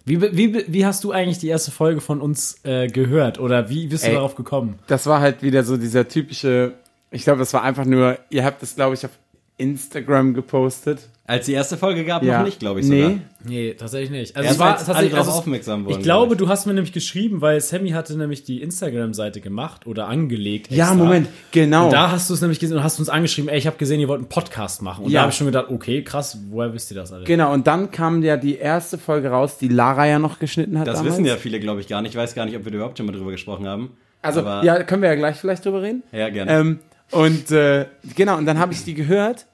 Wie, 0.06 0.20
wie, 0.20 0.64
wie 0.72 0.86
hast 0.86 1.02
du 1.04 1.12
eigentlich 1.12 1.38
die 1.38 1.48
erste 1.48 1.70
Folge 1.70 2.00
von 2.00 2.20
uns 2.20 2.58
äh, 2.64 2.86
gehört? 2.88 3.38
Oder 3.40 3.68
wie 3.70 3.86
bist 3.86 4.04
du 4.04 4.08
Ey. 4.08 4.14
darauf 4.14 4.34
gekommen? 4.34 4.78
das 4.86 5.06
war 5.06 5.20
halt 5.20 5.42
wieder 5.42 5.62
so 5.64 5.76
dieser 5.76 6.06
typische, 6.08 6.74
ich 7.10 7.24
glaube, 7.24 7.38
das 7.40 7.52
war 7.54 7.62
einfach 7.62 7.84
nur, 7.86 8.18
ihr 8.30 8.44
habt 8.44 8.62
das, 8.62 8.76
glaube 8.76 8.94
ich, 8.94 9.04
auf 9.04 9.12
Instagram 9.56 10.34
gepostet. 10.34 11.08
Als 11.26 11.46
die 11.46 11.52
erste 11.54 11.78
Folge 11.78 12.04
gab, 12.04 12.22
Ja. 12.22 12.38
noch 12.38 12.44
nicht, 12.44 12.58
glaube 12.58 12.80
ich 12.80 12.86
Nee. 12.86 13.02
sogar. 13.02 13.18
Nee, 13.46 13.72
tatsächlich 13.74 14.10
nicht. 14.10 14.36
Also 14.36 14.44
Erst 14.46 14.56
es 14.56 14.60
war 14.60 14.76
tatsächlich 14.76 15.14
also 15.16 15.30
aufmerksam 15.30 15.86
wurden. 15.86 15.96
Ich 15.96 16.02
glaube, 16.02 16.36
glaub 16.36 16.38
du 16.38 16.48
hast 16.52 16.66
mir 16.66 16.74
nämlich 16.74 16.92
geschrieben, 16.92 17.40
weil 17.40 17.62
Sammy 17.62 17.90
hatte 17.90 18.14
nämlich 18.18 18.44
die 18.44 18.60
Instagram-Seite 18.60 19.40
gemacht 19.40 19.86
oder 19.86 20.06
angelegt. 20.08 20.70
Ja, 20.70 20.84
extra. 20.88 20.94
Moment, 21.02 21.28
genau. 21.50 21.86
Und 21.86 21.92
da 21.94 22.10
hast 22.10 22.28
du 22.28 22.34
es 22.34 22.42
nämlich 22.42 22.58
gesehen 22.60 22.76
und 22.76 22.82
hast 22.82 22.98
uns 22.98 23.08
angeschrieben, 23.08 23.48
ey, 23.48 23.56
ich 23.56 23.66
habe 23.66 23.78
gesehen, 23.78 24.00
ihr 24.00 24.08
wollt 24.08 24.18
einen 24.20 24.28
Podcast 24.28 24.82
machen. 24.82 25.06
Und 25.06 25.12
Ja. 25.12 25.20
da 25.20 25.22
habe 25.22 25.30
ich 25.32 25.38
schon 25.38 25.46
gedacht, 25.46 25.66
okay, 25.70 26.02
krass, 26.04 26.36
woher 26.50 26.74
wisst 26.74 26.90
ihr 26.90 26.96
das 26.96 27.10
alle? 27.10 27.24
Genau, 27.24 27.54
und 27.54 27.66
dann 27.66 27.90
kam 27.90 28.22
ja 28.22 28.36
die 28.36 28.56
erste 28.58 28.98
Folge 28.98 29.28
raus, 29.30 29.56
die 29.56 29.68
Lara 29.68 30.06
ja 30.06 30.18
noch 30.18 30.38
geschnitten 30.38 30.78
hat 30.78 30.86
Das 30.88 30.98
damals. 30.98 31.14
wissen 31.14 31.24
ja 31.24 31.36
viele, 31.36 31.58
glaube 31.58 31.80
ich, 31.80 31.88
gar 31.88 32.02
nicht. 32.02 32.10
Ich 32.12 32.18
weiß 32.18 32.34
gar 32.34 32.44
nicht, 32.44 32.56
ob 32.56 32.66
wir 32.66 32.72
da 32.72 32.76
überhaupt 32.76 32.98
schon 32.98 33.06
mal 33.06 33.12
drüber 33.12 33.30
gesprochen 33.30 33.66
haben. 33.66 33.96
Also, 34.20 34.40
Aber- 34.40 34.62
ja, 34.62 34.82
können 34.82 35.00
wir 35.00 35.08
ja 35.08 35.14
gleich 35.14 35.36
vielleicht 35.36 35.64
drüber 35.64 35.80
reden. 35.80 36.02
Ja, 36.12 36.28
gerne. 36.28 36.50
Ähm, 36.52 36.78
und 37.10 37.50
äh, 37.50 37.86
genau, 38.16 38.38
und 38.38 38.46
dann 38.46 38.58
habe 38.58 38.72
ich 38.72 38.84
die 38.84 38.94
gehört 38.94 39.46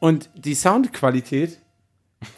und 0.00 0.28
die 0.34 0.54
Soundqualität, 0.54 1.58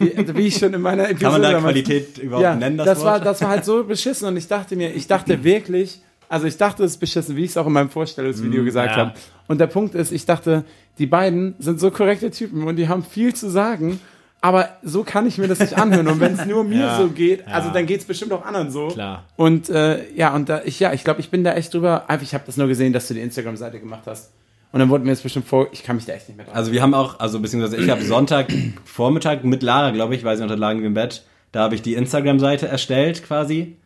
die, 0.01 0.17
also 0.17 0.35
wie 0.37 0.49
ich 0.49 0.57
schon 0.57 0.75
in 0.75 0.81
meiner 0.81 1.09
Episode 1.09 1.23
Kann 1.23 1.33
man 1.33 1.43
da 1.43 1.53
damals- 1.53 1.73
Qualität 1.73 2.19
überhaupt 2.19 2.43
ja, 2.43 2.55
nennen, 2.55 2.77
das, 2.77 2.87
das, 2.87 3.05
war, 3.05 3.15
Wort? 3.15 3.27
das 3.27 3.41
war 3.43 3.49
halt 3.49 3.65
so 3.65 3.85
beschissen 3.85 4.29
und 4.29 4.37
ich 4.37 4.49
dachte 4.49 4.77
mir, 4.77 4.95
ich 4.95 5.07
dachte 5.07 5.45
wirklich, 5.45 6.01
also 6.29 6.47
ich 6.47 6.57
dachte 6.57 6.85
es 6.85 6.93
ist 6.93 6.99
beschissen, 6.99 7.37
wie 7.37 7.45
ich 7.45 7.51
es 7.51 7.57
auch 7.57 7.67
in 7.67 7.73
meinem 7.73 7.91
Vorstellungsvideo 7.91 8.65
gesagt 8.65 8.93
ja. 8.93 8.97
habe. 8.97 9.15
Und 9.47 9.59
der 9.59 9.69
Punkt 9.69 9.95
ist, 9.95 10.11
ich 10.11 10.27
dachte, 10.27 10.65
die 10.99 11.07
beiden 11.07 11.55
sind 11.59 11.79
so 11.79 11.91
korrekte 11.91 12.31
Typen 12.31 12.65
und 12.65 12.77
die 12.77 12.89
haben 12.89 13.05
viel 13.05 13.35
zu 13.35 13.49
sagen. 13.49 14.01
Aber 14.41 14.69
so 14.83 15.03
kann 15.03 15.27
ich 15.27 15.39
mir 15.39 15.49
das 15.49 15.59
nicht 15.61 15.79
anhören. 15.79 16.07
Und 16.09 16.21
wenn 16.21 16.35
es 16.35 16.45
nur 16.47 16.63
mir 16.63 16.77
Ja, 16.81 16.99
so 16.99 17.09
geht, 17.09 17.47
also 17.49 17.69
ja. 17.69 17.75
dann 17.75 17.87
geht 17.87 18.01
es 18.01 18.07
bestimmt 18.07 18.33
auch 18.33 18.45
anderen 18.45 18.71
so. 18.71 18.89
Klar. 18.89 19.25
Und 19.37 19.69
äh, 19.71 20.13
ja, 20.15 20.35
und 20.35 20.49
da, 20.49 20.63
ich, 20.65 20.79
ja, 20.79 20.93
ich 20.93 21.05
glaube, 21.05 21.21
ich 21.21 21.31
bin 21.31 21.43
da 21.43 21.55
echt 21.55 21.73
drüber. 21.73 22.09
Einfach, 22.09 22.25
ich 22.25 22.35
habe 22.35 22.45
das 22.47 22.57
nur 22.57 22.69
gesehen, 22.69 22.93
dass 22.93 23.09
du 23.09 23.15
die 23.15 23.21
Instagram-Seite 23.21 23.81
gemacht 23.81 24.03
hast. 24.07 24.33
Und 24.73 24.81
dann 24.81 24.89
wurde 24.91 25.05
mir 25.05 25.11
jetzt 25.11 25.23
bestimmt 25.23 25.47
vor, 25.47 25.69
ich 25.73 25.83
kann 25.83 25.97
mich 25.97 26.05
da 26.05 26.13
echt 26.13 26.29
nicht 26.29 26.37
mehr 26.37 26.45
dran. 26.47 26.55
Also 26.55 26.73
wir 26.73 26.83
haben 26.83 26.93
auch, 26.93 27.19
also 27.21 27.41
beziehungsweise 27.41 27.77
ich 27.83 27.89
habe 27.91 28.03
Sonntag 28.05 28.53
Vormittag 28.85 29.45
mit 29.45 29.63
Lara, 29.63 29.91
glaube 29.91 30.15
ich, 30.15 30.25
weiß 30.25 30.39
nicht, 30.39 30.45
unter 30.45 30.57
lagen 30.57 30.81
wir 30.81 30.87
im 30.87 30.95
Bett. 30.95 31.25
Da 31.53 31.63
habe 31.63 31.75
ich 31.75 31.83
die 31.83 31.95
Instagram-Seite 31.95 32.69
erstellt 32.69 33.23
quasi. 33.25 33.77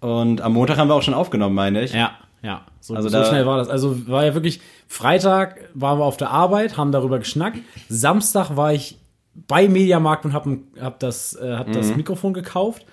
Und 0.00 0.40
am 0.40 0.54
Montag 0.54 0.78
haben 0.78 0.88
wir 0.88 0.94
auch 0.94 1.02
schon 1.02 1.12
aufgenommen, 1.14 1.54
meine 1.54 1.82
ich. 1.82 1.92
Ja, 1.92 2.12
ja. 2.42 2.62
So, 2.80 2.94
Also 2.94 3.08
so 3.10 3.18
da- 3.18 3.24
schnell 3.26 3.44
war 3.44 3.58
das. 3.58 3.68
Also 3.68 4.08
war 4.08 4.24
ja 4.24 4.32
wirklich, 4.32 4.60
Freitag 4.88 5.56
waren 5.74 5.98
wir 5.98 6.04
auf 6.06 6.16
der 6.16 6.30
Arbeit, 6.30 6.78
haben 6.78 6.90
darüber 6.92 7.18
geschnackt. 7.18 7.58
Samstag 7.90 8.56
war 8.56 8.72
ich 8.72 8.98
bei 9.46 9.68
Mediamarkt 9.68 10.24
und 10.24 10.32
habe 10.32 10.58
hab 10.80 10.98
das, 11.00 11.34
äh, 11.34 11.56
hab 11.56 11.68
Mhm. 11.68 11.72
das 11.72 11.94
Mikrofon 11.96 12.32
gekauft. 12.32 12.86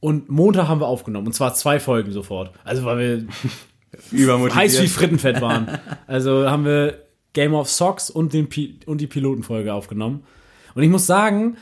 Und 0.00 0.28
Montag 0.28 0.68
haben 0.68 0.80
wir 0.80 0.86
aufgenommen. 0.86 1.26
Und 1.28 1.32
zwar 1.32 1.54
zwei 1.54 1.80
Folgen 1.80 2.12
sofort. 2.12 2.50
Also 2.64 2.84
weil 2.84 2.98
wir 2.98 3.26
Übermotiviert. 4.10 4.54
heiß 4.54 4.82
wie 4.82 4.88
Frittenfett 4.88 5.40
waren. 5.40 5.78
Also 6.06 6.48
haben 6.48 6.64
wir 6.64 6.98
Game 7.32 7.54
of 7.54 7.68
Socks 7.68 8.10
und, 8.10 8.32
den 8.32 8.48
Pi 8.48 8.78
und 8.86 9.00
die 9.00 9.06
Pilotenfolge 9.06 9.72
aufgenommen. 9.72 10.24
Und 10.74 10.82
ich 10.82 10.88
muss 10.88 11.06
sagen, 11.06 11.56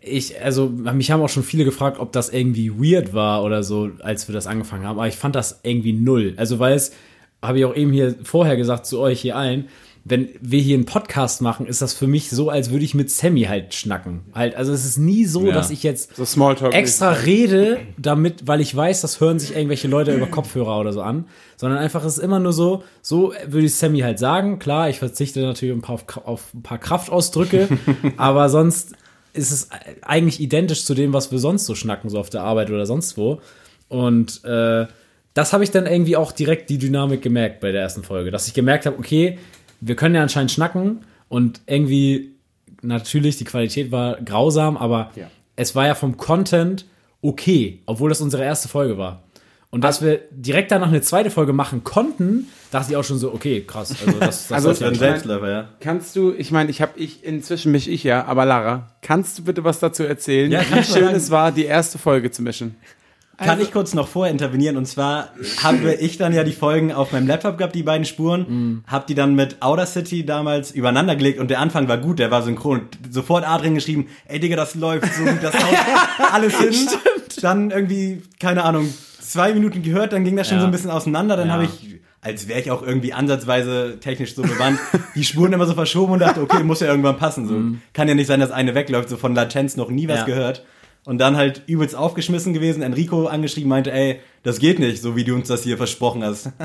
ich, 0.00 0.40
also, 0.42 0.68
mich 0.68 1.10
haben 1.10 1.22
auch 1.22 1.28
schon 1.28 1.42
viele 1.42 1.64
gefragt, 1.64 1.98
ob 1.98 2.12
das 2.12 2.30
irgendwie 2.30 2.70
weird 2.70 3.12
war 3.12 3.44
oder 3.44 3.62
so, 3.62 3.90
als 4.00 4.26
wir 4.28 4.32
das 4.32 4.46
angefangen 4.46 4.86
haben. 4.86 4.98
Aber 4.98 5.08
ich 5.08 5.16
fand 5.16 5.34
das 5.34 5.60
irgendwie 5.62 5.92
null. 5.92 6.34
Also, 6.36 6.58
weil 6.58 6.74
es, 6.74 6.92
habe 7.42 7.58
ich 7.58 7.64
auch 7.64 7.76
eben 7.76 7.92
hier 7.92 8.14
vorher 8.22 8.56
gesagt 8.56 8.86
zu 8.86 8.98
euch 8.98 9.20
hier 9.20 9.36
allen, 9.36 9.68
wenn 10.04 10.28
wir 10.40 10.60
hier 10.60 10.76
einen 10.76 10.86
Podcast 10.86 11.42
machen, 11.42 11.66
ist 11.66 11.82
das 11.82 11.94
für 11.94 12.06
mich 12.06 12.30
so, 12.30 12.50
als 12.50 12.70
würde 12.70 12.84
ich 12.84 12.94
mit 12.94 13.10
Sammy 13.10 13.42
halt 13.42 13.74
schnacken. 13.74 14.22
Halt, 14.34 14.54
also 14.54 14.72
es 14.72 14.84
ist 14.84 14.98
nie 14.98 15.24
so, 15.24 15.46
Ja. 15.46 15.52
dass 15.54 15.70
ich 15.70 15.82
jetzt 15.82 16.16
so 16.16 16.50
extra 16.70 17.10
rede, 17.10 17.78
damit, 17.98 18.46
weil 18.46 18.60
ich 18.60 18.74
weiß, 18.74 19.00
das 19.00 19.20
hören 19.20 19.38
sich 19.38 19.54
irgendwelche 19.54 19.88
Leute 19.88 20.14
über 20.14 20.26
Kopfhörer 20.26 20.78
oder 20.80 20.92
so 20.92 21.02
an, 21.02 21.26
sondern 21.56 21.78
einfach 21.78 22.04
es 22.04 22.16
ist 22.18 22.22
immer 22.24 22.38
nur 22.40 22.52
so, 22.52 22.82
so 23.02 23.32
würde 23.46 23.66
ich 23.66 23.74
Sammy 23.74 24.00
halt 24.00 24.18
sagen. 24.18 24.58
Klar, 24.58 24.88
ich 24.88 24.98
verzichte 24.98 25.40
natürlich 25.40 25.74
ein 25.74 25.82
paar 25.82 25.96
auf, 25.96 26.04
auf 26.26 26.54
ein 26.54 26.62
paar 26.62 26.78
Kraftausdrücke, 26.78 27.68
aber 28.16 28.48
sonst 28.48 28.92
ist 29.34 29.52
es 29.52 29.68
eigentlich 30.02 30.40
identisch 30.40 30.84
zu 30.84 30.94
dem, 30.94 31.12
was 31.12 31.30
wir 31.30 31.38
sonst 31.38 31.66
so 31.66 31.74
schnacken, 31.74 32.08
so 32.10 32.18
auf 32.18 32.30
der 32.30 32.42
Arbeit 32.42 32.70
oder 32.70 32.86
sonst 32.86 33.16
wo. 33.16 33.40
Und 33.88 34.44
äh, 34.44 34.86
das 35.34 35.52
habe 35.52 35.62
ich 35.62 35.70
dann 35.70 35.86
irgendwie 35.86 36.16
auch 36.16 36.32
direkt 36.32 36.68
die 36.70 36.78
Dynamik 36.78 37.22
gemerkt 37.22 37.60
bei 37.60 37.70
der 37.70 37.82
ersten 37.82 38.02
Folge, 38.02 38.30
dass 38.30 38.48
ich 38.48 38.54
gemerkt 38.54 38.86
habe, 38.86 38.98
okay, 38.98 39.38
wir 39.80 39.96
können 39.96 40.14
ja 40.14 40.22
anscheinend 40.22 40.50
schnacken 40.50 41.04
und 41.28 41.60
irgendwie 41.66 42.32
natürlich 42.82 43.36
die 43.36 43.44
Qualität 43.44 43.90
war 43.90 44.16
grausam, 44.20 44.76
aber 44.76 45.10
Ja. 45.16 45.30
es 45.56 45.74
war 45.74 45.86
ja 45.86 45.94
vom 45.94 46.16
Content 46.16 46.84
okay, 47.22 47.80
obwohl 47.86 48.08
das 48.10 48.20
unsere 48.20 48.44
erste 48.44 48.68
Folge 48.68 48.96
war. 48.98 49.22
Und 49.70 49.82
dass 49.84 50.00
wir 50.00 50.20
direkt 50.30 50.70
danach 50.70 50.88
eine 50.88 51.02
zweite 51.02 51.30
Folge 51.30 51.52
machen 51.52 51.84
konnten, 51.84 52.46
dachte 52.70 52.92
ich 52.92 52.96
auch 52.96 53.04
schon 53.04 53.18
so, 53.18 53.34
okay, 53.34 53.62
krass. 53.66 53.94
Also 54.06 54.18
das, 54.18 54.48
das 54.48 54.52
Also 54.52 54.70
ist 54.70 54.82
ein 54.82 54.94
Selbstläufer, 54.94 55.50
ja. 55.50 55.68
Kannst 55.80 56.16
du, 56.16 56.32
ich 56.32 56.50
meine, 56.52 56.70
ich 56.70 56.80
habe 56.80 56.92
ich, 56.98 57.22
inzwischen 57.22 57.72
mich 57.72 57.86
ich 57.90 58.02
ja, 58.02 58.24
aber 58.24 58.46
Lara, 58.46 58.94
kannst 59.02 59.38
du 59.38 59.44
bitte 59.44 59.64
was 59.64 59.78
dazu 59.78 60.04
erzählen, 60.04 60.50
Ja, 60.50 60.62
wie 60.72 60.82
schön 60.82 61.08
es 61.08 61.30
war, 61.30 61.52
die 61.52 61.64
erste 61.66 61.98
Folge 61.98 62.30
zu 62.30 62.40
mischen? 62.42 62.76
Kann 63.38 63.50
Also- 63.50 63.62
ich 63.62 63.72
kurz 63.72 63.94
noch 63.94 64.08
vorher 64.08 64.32
intervenieren? 64.32 64.76
Und 64.76 64.86
zwar 64.86 65.28
habe 65.62 65.94
ich 65.94 66.18
dann 66.18 66.32
ja 66.34 66.42
die 66.44 66.52
Folgen 66.52 66.92
auf 66.92 67.12
meinem 67.12 67.26
Laptop 67.28 67.56
gehabt, 67.56 67.74
die 67.74 67.84
beiden 67.84 68.04
Spuren, 68.04 68.46
Mhm. 68.48 68.84
hab 68.86 69.06
die 69.06 69.14
dann 69.14 69.34
mit 69.36 69.62
Audacity 69.62 70.26
damals 70.26 70.72
übereinander 70.72 71.14
gelegt 71.14 71.38
und 71.38 71.48
der 71.48 71.60
Anfang 71.60 71.86
war 71.88 71.98
gut, 71.98 72.18
der 72.18 72.30
war 72.32 72.42
synchron. 72.42 72.82
Sofort 73.10 73.46
Adrian 73.48 73.74
geschrieben, 73.76 74.08
ey 74.26 74.40
Digga, 74.40 74.56
das 74.56 74.74
läuft 74.74 75.14
so 75.14 75.22
gut, 75.24 75.38
das 75.40 75.54
haut 75.54 75.76
alles 76.32 76.58
hin. 76.58 76.74
Dann 77.40 77.70
irgendwie, 77.70 78.22
keine 78.40 78.64
Ahnung, 78.64 78.92
zwei 79.20 79.54
Minuten 79.54 79.82
gehört, 79.82 80.12
dann 80.12 80.24
ging 80.24 80.34
das 80.36 80.48
schon 80.48 80.56
Ja. 80.56 80.62
so 80.62 80.66
ein 80.66 80.72
bisschen 80.72 80.90
auseinander, 80.90 81.36
dann 81.36 81.46
Ja. 81.48 81.54
habe 81.54 81.64
ich 81.64 81.94
als 82.20 82.48
wäre 82.48 82.58
ich 82.58 82.72
auch 82.72 82.82
irgendwie 82.82 83.12
ansatzweise 83.12 83.98
technisch 84.00 84.34
so 84.34 84.42
bewandt, 84.42 84.80
die 85.14 85.22
Spuren 85.22 85.52
immer 85.52 85.66
so 85.66 85.74
verschoben 85.74 86.14
und 86.14 86.18
dachte, 86.18 86.42
okay, 86.42 86.64
muss 86.64 86.80
ja 86.80 86.88
irgendwann 86.88 87.16
passen. 87.16 87.46
So 87.46 87.78
kann 87.92 88.08
ja 88.08 88.14
nicht 88.14 88.26
sein, 88.26 88.40
dass 88.40 88.50
eine 88.50 88.74
wegläuft, 88.74 89.08
so 89.08 89.16
von 89.16 89.36
Latenz 89.36 89.76
noch 89.76 89.88
nie 89.88 90.08
was. 90.08 90.18
Ja. 90.18 90.24
gehört. 90.24 90.64
Und 91.08 91.16
dann 91.16 91.38
halt 91.38 91.62
übelst 91.66 91.96
aufgeschmissen 91.96 92.52
gewesen, 92.52 92.82
Enrico 92.82 93.28
angeschrieben, 93.28 93.70
meinte, 93.70 93.90
ey, 93.90 94.20
das 94.42 94.58
geht 94.58 94.78
nicht, 94.78 95.00
so 95.00 95.16
wie 95.16 95.24
du 95.24 95.34
uns 95.34 95.48
das 95.48 95.62
hier 95.62 95.78
versprochen 95.78 96.22
hast. 96.22 96.50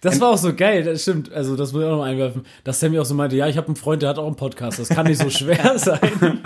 Das 0.00 0.20
war 0.20 0.28
auch 0.28 0.38
so 0.38 0.54
geil, 0.54 0.84
das 0.84 1.02
stimmt. 1.02 1.32
Also, 1.32 1.56
das 1.56 1.72
muss 1.72 1.82
ich 1.82 1.88
auch 1.88 1.96
noch 1.96 2.04
einwerfen, 2.04 2.42
dass 2.62 2.80
mir 2.82 3.02
auch 3.02 3.04
so 3.04 3.16
meinte, 3.16 3.34
ja, 3.34 3.48
ich 3.48 3.56
habe 3.56 3.66
einen 3.66 3.74
Freund, 3.74 4.00
der 4.00 4.10
hat 4.10 4.18
auch 4.20 4.28
einen 4.28 4.36
Podcast, 4.36 4.78
das 4.78 4.90
kann 4.90 5.08
nicht 5.08 5.20
so 5.20 5.28
schwer 5.28 5.76
sein. 5.80 6.40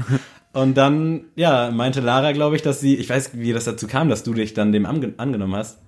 Und 0.54 0.74
dann, 0.78 1.26
ja, 1.36 1.70
meinte 1.70 2.00
Lara, 2.00 2.32
glaube 2.32 2.56
ich, 2.56 2.62
dass 2.62 2.80
sie, 2.80 2.96
ich 2.96 3.10
weiß, 3.10 3.32
wie 3.34 3.52
das 3.52 3.64
dazu 3.64 3.86
kam, 3.86 4.08
dass 4.08 4.22
du 4.22 4.32
dich 4.32 4.54
dann 4.54 4.72
dem 4.72 4.86
ange 4.86 5.12
angenommen 5.18 5.54
hast. 5.54 5.80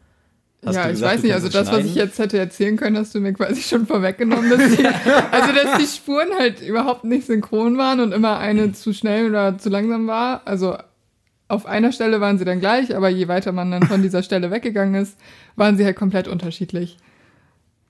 Hast 0.64 0.76
ja, 0.76 0.84
ich 0.84 0.90
gesagt, 0.92 1.14
weiß 1.14 1.22
nicht, 1.22 1.34
also 1.34 1.48
das, 1.48 1.70
was 1.70 1.84
ich 1.84 1.94
jetzt 1.94 2.18
hätte 2.18 2.38
erzählen 2.38 2.76
können, 2.76 2.96
hast 2.96 3.14
du 3.14 3.20
mir 3.20 3.32
quasi 3.32 3.60
schon 3.60 3.86
vorweggenommen. 3.86 4.50
Dass 4.50 4.76
die, 4.76 4.86
also, 5.30 5.52
dass 5.52 5.78
die 5.78 5.86
Spuren 5.86 6.28
halt 6.38 6.60
überhaupt 6.60 7.04
nicht 7.04 7.26
synchron 7.26 7.76
waren 7.76 8.00
und 8.00 8.12
immer 8.12 8.38
eine 8.38 8.72
zu 8.72 8.92
schnell 8.92 9.28
oder 9.28 9.58
zu 9.58 9.68
langsam 9.68 10.06
war. 10.06 10.42
Also 10.46 10.76
auf 11.48 11.66
einer 11.66 11.92
Stelle 11.92 12.20
waren 12.20 12.38
sie 12.38 12.44
dann 12.44 12.60
gleich, 12.60 12.96
aber 12.96 13.08
je 13.08 13.28
weiter 13.28 13.52
man 13.52 13.70
dann 13.70 13.82
von 13.82 14.02
dieser 14.02 14.22
Stelle 14.22 14.50
weggegangen 14.50 14.94
ist, 14.94 15.18
waren 15.56 15.76
sie 15.76 15.84
halt 15.84 15.96
komplett 15.96 16.28
unterschiedlich. 16.28 16.96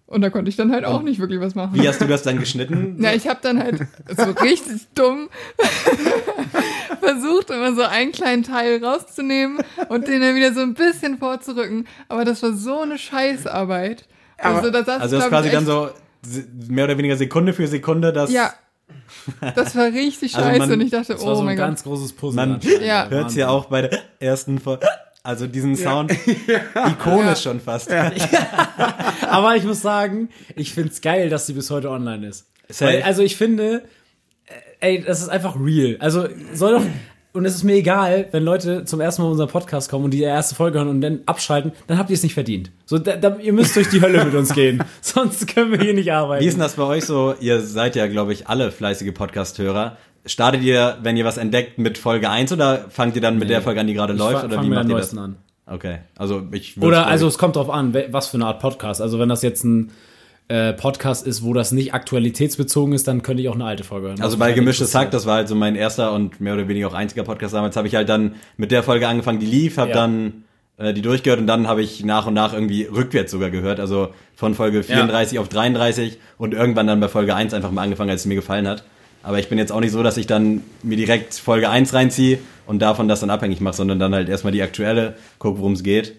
Und 0.07 0.21
da 0.21 0.31
konnte 0.31 0.49
ich 0.49 0.57
dann 0.57 0.71
halt 0.71 0.85
auch 0.85 1.03
nicht 1.03 1.19
wirklich 1.19 1.41
was 1.41 1.55
machen. 1.55 1.75
Wie 1.75 1.89
hast 1.89 2.01
du 2.01 2.07
das 2.07 2.23
dann 2.23 2.39
geschnitten? 2.39 2.97
Na, 2.99 3.15
ich 3.15 3.27
habe 3.27 3.41
dann 3.43 3.59
halt 3.59 3.81
so 4.17 4.31
richtig 4.43 4.87
dumm 4.95 5.29
versucht, 6.97 7.51
immer 7.51 7.75
so 7.75 7.83
einen 7.83 8.13
kleinen 8.13 8.43
Teil 8.43 8.85
rauszunehmen 8.85 9.59
und 9.89 10.07
den 10.09 10.21
dann 10.21 10.35
wieder 10.35 10.53
so 10.53 10.61
ein 10.61 10.75
bisschen 10.75 11.19
vorzurücken. 11.19 11.87
Aber 12.09 12.25
das 12.25 12.43
war 12.43 12.53
so 12.53 12.81
eine 12.81 12.99
Scheißarbeit. 12.99 14.07
Also, 14.39 14.71
da 14.71 14.85
saß 14.85 15.01
Also 15.03 15.19
das 15.19 15.29
quasi 15.29 15.51
dann 15.51 15.65
so 15.67 15.91
mehr 16.69 16.85
oder 16.85 16.99
weniger 16.99 17.17
Sekunde 17.17 17.53
für 17.53 17.67
Sekunde, 17.67 18.13
dass 18.13 18.33
Ja. 18.33 18.53
Das 19.55 19.75
war 19.77 19.87
richtig 19.87 20.35
Also 20.37 20.47
scheiße 20.49 20.59
man- 20.61 20.73
und 20.73 20.81
ich 20.83 20.91
dachte, 20.91 21.15
Das 21.15 21.25
war 21.25 21.33
oh 21.33 21.35
so 21.37 21.41
ein 21.41 21.47
mein 21.47 21.57
Gott. 21.57 21.67
ganz 21.67 21.83
großes 21.85 22.13
Puzzle. 22.15 22.37
man. 22.47 22.61
Ja. 22.85 23.09
hört 23.09 23.31
es 23.31 23.37
ja 23.37 23.49
auch 23.49 23.67
bei 23.67 23.83
der 23.83 23.99
ersten 24.21 24.59
Folge. 24.59 24.87
Also 25.23 25.47
diesen 25.47 25.75
Sound 25.77 26.13
ikonisch 26.87 27.43
schon 27.43 27.61
fast. 27.61 27.91
Aber 29.29 29.57
ich 29.57 29.65
muss 29.65 29.81
sagen, 29.81 30.29
ich 30.57 30.75
find's 30.75 31.01
geil, 31.01 31.29
dass 31.31 31.47
sie 31.47 31.55
bis 31.55 31.71
heute 31.71 31.91
online 31.91 32.27
ist. 32.27 32.47
Weil, 32.79 33.03
also 33.03 33.23
ich 33.23 33.37
finde, 33.37 33.83
ey, 34.85 35.03
das 35.07 35.21
ist 35.23 35.29
einfach 35.29 35.57
real. 35.59 35.97
Also 36.01 36.27
soll 36.53 36.75
doch, 36.79 36.83
und 37.33 37.45
es 37.47 37.55
ist 37.57 37.65
mir 37.65 37.75
egal, 37.75 38.29
wenn 38.31 38.45
Leute 38.45 38.85
zum 38.85 39.01
ersten 39.01 39.23
Mal 39.23 39.29
unseren 39.31 39.49
Podcast 39.49 39.91
kommen 39.91 40.05
und 40.05 40.13
die 40.13 40.23
erste 40.23 40.55
Folge 40.55 40.79
hören 40.79 40.89
und 40.89 41.01
dann 41.01 41.21
abschalten, 41.27 41.73
dann 41.89 41.99
habt 41.99 42.11
ihr 42.11 42.15
es 42.15 42.23
nicht 42.23 42.35
verdient. 42.35 42.71
So, 42.87 42.99
da, 42.99 43.17
da, 43.17 43.37
ihr 43.39 43.53
müsst 43.53 43.75
durch 43.75 43.89
die 43.89 44.01
Hölle 44.01 44.25
mit 44.25 44.35
uns 44.35 44.53
gehen. 44.55 44.85
Sonst 45.01 45.53
können 45.53 45.73
wir 45.73 45.79
hier 45.81 45.95
nicht 45.95 46.13
arbeiten. 46.13 46.45
Wie 46.45 46.47
ist 46.47 46.55
denn 46.55 46.61
das 46.63 46.75
bei 46.75 46.85
euch 46.85 47.05
so? 47.07 47.35
Ihr 47.41 47.61
seid 47.61 47.97
ja, 47.97 48.07
glaube 48.07 48.33
ich, 48.33 48.47
alle 48.47 48.71
fleißige 48.71 49.13
Podcast-Hörer. 49.13 49.97
Startet 50.27 50.63
ihr, 50.63 50.97
wenn 51.03 51.17
ihr 51.17 51.25
was 51.25 51.37
entdeckt, 51.37 51.77
mit 51.79 51.99
Folge 51.99 52.31
1 52.31 52.53
oder 52.53 52.87
fangt 52.89 53.17
ihr 53.17 53.21
dann 53.23 53.39
mit 53.39 53.51
der 53.51 53.63
Folge 53.63 53.81
an, 53.81 53.87
die 53.89 53.95
gerade 53.95 54.13
läuft? 54.13 54.39
fa- 54.41 54.45
Oder 54.47 54.55
fang 54.57 54.65
wie 54.67 54.71
macht 54.71 54.89
ihr 54.89 54.97
das? 54.97 55.17
an. 55.19 55.37
Okay, 55.67 55.99
also 56.17 56.43
ich 56.53 56.81
Oder 56.81 57.07
also 57.07 57.27
es 57.27 57.37
kommt 57.39 57.57
drauf 57.57 57.69
an, 57.71 57.95
was 58.11 58.29
für 58.29 58.37
eine 58.37 58.47
Art 58.47 58.61
Podcast. 58.61 59.01
Also 59.03 59.19
wenn 59.19 59.29
das 59.29 59.43
jetzt 59.43 59.65
ein 59.65 59.91
äh, 60.49 60.73
Podcast 60.75 61.27
ist, 61.27 61.43
wo 61.43 61.53
das 61.55 61.73
nicht 61.73 61.95
aktualitätsbezogen 61.95 62.95
ist, 62.95 63.09
dann 63.09 63.23
könnte 63.23 63.43
ich 63.43 63.49
auch 63.49 63.55
eine 63.55 63.65
alte 63.65 63.85
Folge 63.85 64.09
hören. 64.09 64.21
Also 64.23 64.37
bei 64.39 64.53
Gemischtes 64.53 64.95
Hack, 64.95 65.11
das 65.11 65.27
war 65.27 65.37
halt 65.37 65.49
so 65.49 65.55
mein 65.55 65.75
erster 65.77 66.13
und 66.13 66.41
mehr 66.41 66.55
oder 66.55 66.69
weniger 66.69 66.89
auch 66.89 66.95
einziger 66.95 67.23
Podcast 67.25 67.55
damals, 67.55 67.77
habe 67.77 67.89
ich 67.89 67.95
halt 67.95 68.09
dann 68.09 68.35
mit 68.57 68.71
der 68.71 68.83
Folge 68.83 69.09
angefangen, 69.09 69.39
die 69.41 69.47
lief, 69.47 69.79
habe 69.79 69.91
Ja. 69.91 69.97
dann 69.97 70.45
äh, 70.77 70.93
die 70.93 71.03
durchgehört 71.03 71.41
und 71.41 71.47
dann 71.47 71.69
habe 71.69 71.83
ich 71.83 72.05
nach 72.05 72.27
und 72.27 72.35
nach 72.35 72.53
irgendwie 72.53 72.83
rückwärts 72.85 73.31
sogar 73.31 73.51
gehört, 73.51 73.81
also 73.81 74.09
von 74.35 74.55
Folge 74.55 74.83
34 74.83 75.39
auf 75.39 75.49
33 75.49 76.19
und 76.37 76.53
irgendwann 76.53 76.87
dann 76.89 77.01
bei 77.01 77.09
Folge 77.09 77.35
1 77.35 77.55
einfach 77.55 77.71
mal 77.71 77.83
angefangen, 77.83 78.11
als 78.11 78.23
es 78.23 78.27
mir 78.27 78.35
gefallen 78.35 78.67
hat. 78.69 78.85
Aber 79.23 79.39
ich 79.39 79.49
bin 79.49 79.57
jetzt 79.57 79.73
auch 79.73 79.81
nicht 79.81 79.93
so, 79.93 80.03
dass 80.03 80.17
ich 80.19 80.27
dann 80.27 80.63
mir 80.83 80.97
direkt 80.99 81.33
Folge 81.35 81.71
1 81.71 81.95
reinziehe 81.95 82.39
und 82.67 82.81
davon 82.83 83.09
das 83.09 83.21
dann 83.21 83.31
abhängig 83.31 83.61
mache, 83.61 83.77
sondern 83.77 83.99
dann 83.99 84.13
halt 84.15 84.29
erstmal 84.29 84.53
die 84.53 84.63
aktuelle, 84.63 85.15
guck, 85.39 85.59
worum 85.59 85.73
es 85.73 85.83
geht. 85.83 86.17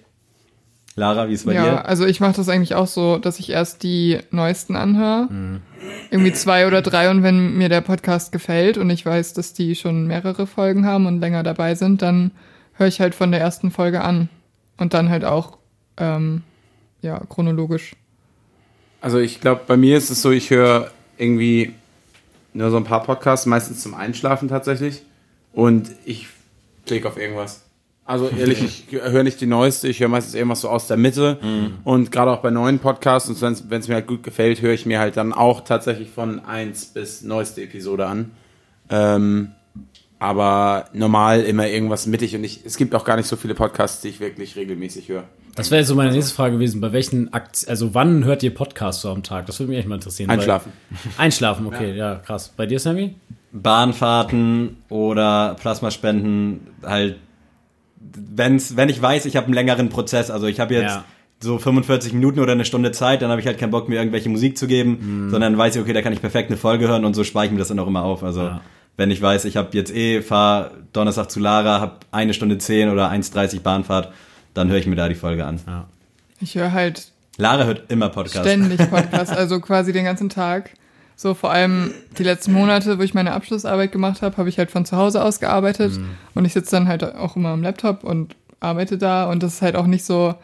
Lara, 0.97 1.27
wie 1.27 1.33
ist 1.33 1.41
es 1.41 1.45
bei 1.45 1.53
ja, 1.53 1.63
dir? 1.63 1.85
also 1.85 2.05
ich 2.05 2.21
mache 2.21 2.37
das 2.37 2.47
eigentlich 2.47 2.73
auch 2.73 2.87
so, 2.87 3.17
dass 3.17 3.39
ich 3.39 3.49
erst 3.49 3.83
die 3.83 4.19
neuesten 4.31 4.77
anhöre. 4.77 5.27
Mhm. 5.29 5.61
Irgendwie 6.09 6.31
zwei 6.31 6.67
oder 6.67 6.81
drei 6.81 7.09
und 7.09 7.21
wenn 7.21 7.57
mir 7.57 7.67
der 7.67 7.81
Podcast 7.81 8.31
gefällt 8.31 8.77
und 8.77 8.89
ich 8.89 9.05
weiß, 9.05 9.33
dass 9.33 9.53
die 9.53 9.75
schon 9.75 10.07
mehrere 10.07 10.47
Folgen 10.47 10.85
haben 10.85 11.05
und 11.05 11.19
länger 11.19 11.43
dabei 11.43 11.75
sind, 11.75 12.01
dann 12.01 12.31
höre 12.73 12.87
ich 12.87 13.01
halt 13.01 13.13
von 13.13 13.31
der 13.31 13.41
ersten 13.41 13.71
Folge 13.71 14.01
an. 14.01 14.29
Und 14.77 14.93
dann 14.93 15.09
halt 15.09 15.25
auch, 15.25 15.57
ähm, 15.97 16.43
ja, 17.01 17.21
chronologisch. 17.29 17.95
Also 19.01 19.19
ich 19.19 19.39
glaube, 19.41 19.61
bei 19.67 19.77
mir 19.77 19.97
ist 19.97 20.09
es 20.09 20.21
so, 20.21 20.31
ich 20.31 20.49
höre 20.49 20.91
irgendwie 21.17 21.73
nur 22.53 22.71
so 22.71 22.77
ein 22.77 22.83
paar 22.83 23.03
Podcasts, 23.03 23.45
meistens 23.45 23.81
zum 23.81 23.93
Einschlafen 23.93 24.47
tatsächlich. 24.47 25.03
Und 25.53 25.91
ich 26.05 26.27
klicke 26.85 27.07
auf 27.07 27.17
irgendwas. 27.17 27.64
Also 28.05 28.29
ehrlich, 28.29 28.63
ich 28.63 29.01
höre 29.01 29.23
nicht 29.23 29.41
die 29.41 29.47
neueste, 29.47 29.87
ich 29.87 29.99
höre 29.99 30.09
meistens 30.09 30.35
irgendwas 30.35 30.61
so 30.61 30.69
aus 30.69 30.87
der 30.87 30.95
Mitte. 30.95 31.39
Und 31.83 32.11
gerade 32.11 32.31
auch 32.31 32.41
bei 32.41 32.51
neuen 32.51 32.77
Podcasts, 32.77 33.29
und 33.29 33.41
wenn 33.69 33.79
es 33.79 33.87
mir 33.87 33.95
halt 33.95 34.05
gut 34.05 34.21
gefällt, 34.21 34.61
höre 34.61 34.73
ich 34.73 34.85
mir 34.85 34.99
halt 34.99 35.17
dann 35.17 35.33
auch 35.33 35.61
tatsächlich 35.61 36.11
von 36.11 36.45
1 36.45 36.85
bis 36.87 37.23
neueste 37.23 37.63
Episode 37.63 38.05
an. 38.05 38.31
Ähm, 38.89 39.51
aber 40.19 40.85
normal 40.93 41.41
immer 41.41 41.67
irgendwas 41.67 42.07
mittig 42.07 42.35
und 42.35 42.43
ich, 42.43 42.61
es 42.63 42.77
gibt 42.77 42.95
auch 42.95 43.05
gar 43.05 43.17
nicht 43.17 43.27
so 43.27 43.35
viele 43.35 43.53
Podcasts, 43.53 44.01
die 44.01 44.09
ich 44.09 44.19
wirklich 44.19 44.55
regelmäßig 44.55 45.09
höre. 45.09 45.25
Das 45.55 45.71
wäre 45.71 45.79
jetzt 45.79 45.87
so 45.87 45.95
meine 45.95 46.11
nächste 46.11 46.33
Frage 46.33 46.55
gewesen. 46.55 46.81
Bei 46.81 46.91
welchen 46.91 47.33
Akt 47.33 47.65
also 47.67 47.93
wann 47.93 48.25
hört 48.25 48.43
ihr 48.43 48.53
Podcasts 48.53 49.01
so 49.01 49.09
am 49.09 49.23
Tag? 49.23 49.45
Das 49.45 49.59
würde 49.59 49.69
mich 49.69 49.79
echt 49.79 49.87
mal 49.87 49.95
interessieren. 49.95 50.29
Einschlafen. 50.29 50.71
Einschlafen, 51.17 51.65
okay, 51.65 51.95
ja. 51.95 52.15
krass. 52.15 52.51
Bei 52.55 52.65
dir, 52.65 52.79
Sammy? 52.79 53.15
Bahnfahrten 53.53 54.77
oder 54.89 55.55
Plasmaspenden 55.59 56.67
halt, 56.83 57.17
wenn's, 58.35 58.75
wenn 58.77 58.89
ich 58.89 59.01
weiß, 59.01 59.25
ich 59.25 59.35
habe 59.35 59.45
einen 59.45 59.53
längeren 59.55 59.89
Prozess, 59.89 60.29
also 60.31 60.47
ich 60.47 60.59
habe 60.59 60.73
jetzt 60.75 60.93
Ja. 60.95 61.03
so 61.39 61.57
45 61.57 62.13
Minuten 62.13 62.39
oder 62.39 62.53
eine 62.53 62.65
Stunde 62.65 62.91
Zeit, 62.91 63.21
dann 63.21 63.29
habe 63.31 63.41
ich 63.41 63.47
halt 63.47 63.57
keinen 63.57 63.71
Bock, 63.71 63.89
mir 63.89 63.95
irgendwelche 63.97 64.29
Musik 64.29 64.57
zu 64.57 64.67
geben, 64.67 65.27
sondern 65.31 65.57
weiß 65.57 65.75
ich, 65.75 65.81
okay, 65.81 65.93
da 65.93 66.01
kann 66.01 66.13
ich 66.13 66.21
perfekt 66.21 66.49
eine 66.49 66.57
Folge 66.57 66.87
hören 66.87 67.05
und 67.05 67.13
so 67.13 67.23
spare 67.23 67.45
ich 67.45 67.51
mir 67.51 67.59
das 67.59 67.67
dann 67.69 67.79
auch 67.79 67.87
immer 67.87 68.03
auf. 68.03 68.23
Also 68.23 68.41
Ja. 68.43 68.61
wenn 68.97 69.11
ich 69.11 69.21
weiß, 69.21 69.45
ich 69.45 69.57
habe 69.57 69.69
jetzt 69.73 69.93
eh, 69.93 70.21
fahr 70.21 70.71
Donnerstag 70.93 71.29
zu 71.29 71.39
Lara, 71.39 71.79
habe 71.81 71.97
eine 72.11 72.33
Stunde 72.33 72.57
10 72.57 72.89
oder 72.89 73.09
1,30 73.11 73.61
Bahnfahrt, 73.61 74.11
dann 74.53 74.69
höre 74.69 74.77
ich 74.77 74.87
mir 74.87 74.95
da 74.95 75.09
die 75.09 75.15
Folge 75.15 75.45
an. 75.45 75.59
Ich 76.39 76.55
höre 76.55 76.71
halt 76.71 77.11
Lara 77.37 77.65
hört 77.65 77.91
immer 77.91 78.07
Podcasts. 78.09 78.39
ständig 78.39 78.77
Podcasts, 78.89 79.35
also 79.35 79.59
quasi 79.59 79.91
den 79.91 80.05
ganzen 80.05 80.29
Tag. 80.29 80.71
So 81.17 81.33
vor 81.33 81.51
allem 81.51 81.91
die 82.17 82.23
letzten 82.23 82.51
Monate, 82.53 82.99
wo 82.99 83.03
ich 83.03 83.13
meine 83.13 83.31
Abschlussarbeit 83.33 83.91
gemacht 83.91 84.21
habe, 84.21 84.35
habe 84.37 84.49
ich 84.49 84.57
halt 84.57 84.69
von 84.71 84.85
zu 84.85 84.97
Hause 84.97 85.23
aus 85.23 85.39
gearbeitet 85.39 85.93
und 86.33 86.43
ich 86.45 86.53
sitze 86.53 86.71
dann 86.71 86.87
halt 86.87 87.03
auch 87.15 87.35
immer 87.37 87.49
am 87.49 87.63
Laptop 87.63 88.03
und 88.03 88.35
arbeite 88.59 88.97
da 88.97 89.29
und 89.29 89.41
das 89.41 89.55
ist 89.55 89.61
halt 89.61 89.75
auch 89.75 89.87
nicht 89.87 90.03
so 90.05 90.35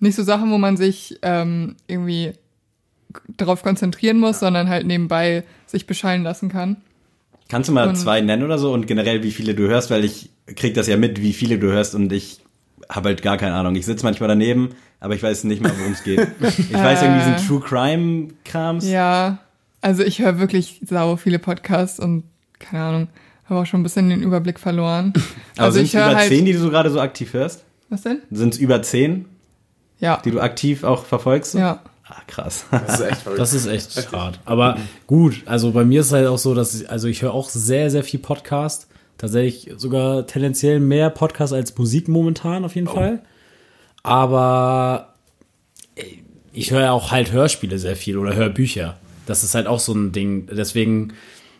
nicht 0.00 0.16
so 0.16 0.22
Sachen, 0.22 0.50
wo 0.50 0.58
man 0.58 0.76
sich 0.76 1.18
ähm, 1.22 1.76
irgendwie 1.86 2.32
darauf 3.36 3.62
konzentrieren 3.62 4.18
muss, 4.18 4.40
sondern 4.40 4.68
halt 4.68 4.86
nebenbei 4.86 5.44
sich 5.66 5.86
beschallen 5.86 6.22
lassen 6.24 6.48
kann. 6.48 6.76
Kannst 7.48 7.68
du 7.68 7.72
mal 7.72 7.88
Und- 7.88 7.96
zwei 7.96 8.20
nennen 8.20 8.42
oder 8.42 8.58
so 8.58 8.72
und 8.72 8.86
generell 8.86 9.22
wie 9.22 9.30
viele 9.30 9.54
du 9.54 9.68
hörst, 9.68 9.90
weil 9.90 10.04
ich 10.04 10.30
krieg 10.56 10.74
das 10.74 10.88
ja 10.88 10.96
mit, 10.96 11.20
wie 11.22 11.32
viele 11.32 11.58
du 11.58 11.68
hörst 11.68 11.94
und 11.94 12.12
ich 12.12 12.40
habe 12.90 13.10
halt 13.10 13.22
gar 13.22 13.36
keine 13.38 13.54
Ahnung. 13.54 13.76
Ich 13.76 13.86
sitze 13.86 14.04
manchmal 14.04 14.28
daneben, 14.28 14.70
aber 15.00 15.14
ich 15.14 15.22
weiß 15.22 15.44
nicht 15.44 15.62
mal, 15.62 15.72
worum 15.78 15.92
es 15.92 16.02
geht. 16.02 16.18
Ich 16.40 16.72
weiß 16.74 17.02
irgendwie 17.02 17.32
diesen 17.32 17.46
True 17.46 17.60
Crime 17.60 18.28
Krams. 18.44 18.88
Ja, 18.90 19.38
Also 19.82 20.02
ich 20.02 20.20
höre 20.20 20.38
wirklich 20.38 20.80
sau 20.86 21.16
viele 21.16 21.38
Podcasts 21.38 22.00
und 22.00 22.24
keine 22.58 22.82
Ahnung, 22.84 23.08
habe 23.44 23.60
auch 23.60 23.66
schon 23.66 23.80
ein 23.80 23.82
bisschen 23.82 24.08
den 24.08 24.22
Überblick 24.22 24.58
verloren. 24.58 25.12
Aber 25.56 25.66
also 25.66 25.74
sind 25.76 25.84
ich 25.86 25.94
es 25.94 26.00
über 26.00 26.16
halt. 26.16 26.28
zehn, 26.28 26.44
die 26.46 26.52
du 26.52 26.58
so 26.60 26.70
gerade 26.70 26.90
so 26.90 27.00
aktiv 27.00 27.32
hörst? 27.34 27.64
Was 27.90 28.02
denn? 28.02 28.22
Sind 28.30 28.54
es 28.54 28.60
über 28.60 28.80
zehn, 28.82 29.26
Ja. 29.98 30.22
die 30.24 30.30
du 30.30 30.40
aktiv 30.40 30.84
auch 30.84 31.04
verfolgst? 31.04 31.54
Ja. 31.54 31.82
Ah, 32.08 32.20
krass. 32.26 32.64
Das 32.70 33.00
ist 33.00 33.06
echt 33.06 33.22
verrückt. 33.22 33.40
Das 33.40 33.52
ist 33.54 33.66
echt 33.66 34.12
hart. 34.12 34.38
Aber 34.44 34.76
gut, 35.06 35.42
also 35.46 35.72
bei 35.72 35.84
mir 35.84 36.00
ist 36.00 36.06
es 36.08 36.12
halt 36.12 36.26
auch 36.26 36.38
so, 36.38 36.54
dass 36.54 36.74
ich, 36.80 36.90
also 36.90 37.08
ich 37.08 37.22
höre 37.22 37.32
auch 37.34 37.48
sehr, 37.48 37.90
sehr 37.90 38.04
viel 38.04 38.20
Podcast. 38.20 38.86
Tatsächlich 39.18 39.72
sogar 39.78 40.26
tendenziell 40.26 40.78
mehr 40.80 41.10
Podcast 41.10 41.52
als 41.52 41.76
Musik 41.78 42.08
momentan 42.08 42.64
auf 42.64 42.74
jeden 42.74 42.88
Fall. 42.88 43.20
Aber 44.02 45.14
ich 46.52 46.70
höre 46.70 46.80
ja 46.82 46.92
auch 46.92 47.10
halt 47.12 47.32
Hörspiele 47.32 47.78
sehr 47.78 47.96
viel 47.96 48.18
oder 48.18 48.34
Hörbücher. 48.34 48.98
Das 49.26 49.44
ist 49.44 49.54
halt 49.54 49.66
auch 49.66 49.80
so 49.80 49.92
ein 49.92 50.12
Ding. 50.12 50.48
Deswegen 50.50 51.12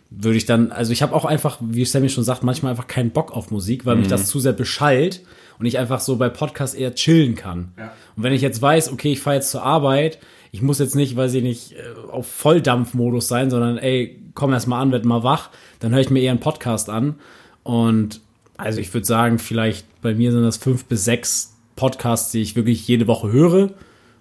würde 0.09 0.37
ich 0.37 0.45
dann, 0.45 0.71
also 0.71 0.91
ich 0.91 1.01
habe 1.01 1.15
auch 1.15 1.25
einfach, 1.25 1.57
wie 1.61 1.85
Sammy 1.85 2.09
schon 2.09 2.23
sagt, 2.23 2.43
manchmal 2.43 2.71
einfach 2.71 2.87
keinen 2.87 3.11
Bock 3.11 3.31
auf 3.31 3.51
Musik, 3.51 3.85
weil 3.85 3.95
mich 3.95 4.07
das 4.07 4.27
zu 4.27 4.39
sehr 4.39 4.53
beschallt 4.53 5.21
und 5.59 5.65
ich 5.65 5.77
einfach 5.77 5.99
so 5.99 6.17
bei 6.17 6.29
Podcasts 6.29 6.75
eher 6.75 6.93
chillen 6.93 7.35
kann. 7.35 7.71
Und 8.15 8.23
wenn 8.23 8.33
ich 8.33 8.41
jetzt 8.41 8.61
weiß, 8.61 8.91
okay, 8.91 9.13
ich 9.13 9.21
fahre 9.21 9.37
jetzt 9.37 9.51
zur 9.51 9.63
Arbeit, 9.63 10.19
ich 10.51 10.61
muss 10.61 10.77
jetzt 10.79 10.95
nicht, 10.95 11.15
weiß 11.15 11.33
ich 11.33 11.41
nicht, 11.43 11.71
äh, 11.73 12.11
auf 12.11 12.27
Volldampfmodus 12.27 13.27
sein, 13.27 13.49
sondern 13.49 13.79
ey, 13.79 14.19
komm 14.35 14.53
erst 14.53 14.67
mal 14.67 14.79
an, 14.81 14.91
werd 14.91 15.03
mal 15.05 15.23
wach, 15.23 15.49
dann 15.79 15.93
höre 15.93 16.01
ich 16.01 16.11
mir 16.11 16.21
eher 16.21 16.31
einen 16.31 16.39
Podcast 16.39 16.89
an. 16.89 17.15
Und 17.63 18.21
also 18.57 18.79
ich 18.79 18.93
würde 18.93 19.07
sagen, 19.07 19.39
vielleicht 19.39 19.85
bei 20.01 20.13
mir 20.13 20.31
sind 20.31 20.43
das 20.43 20.57
fünf 20.57 20.85
bis 20.85 21.05
sechs 21.05 21.55
Podcasts, 21.75 22.31
die 22.31 22.41
ich 22.41 22.55
wirklich 22.55 22.87
jede 22.87 23.07
Woche 23.07 23.31
höre 23.31 23.71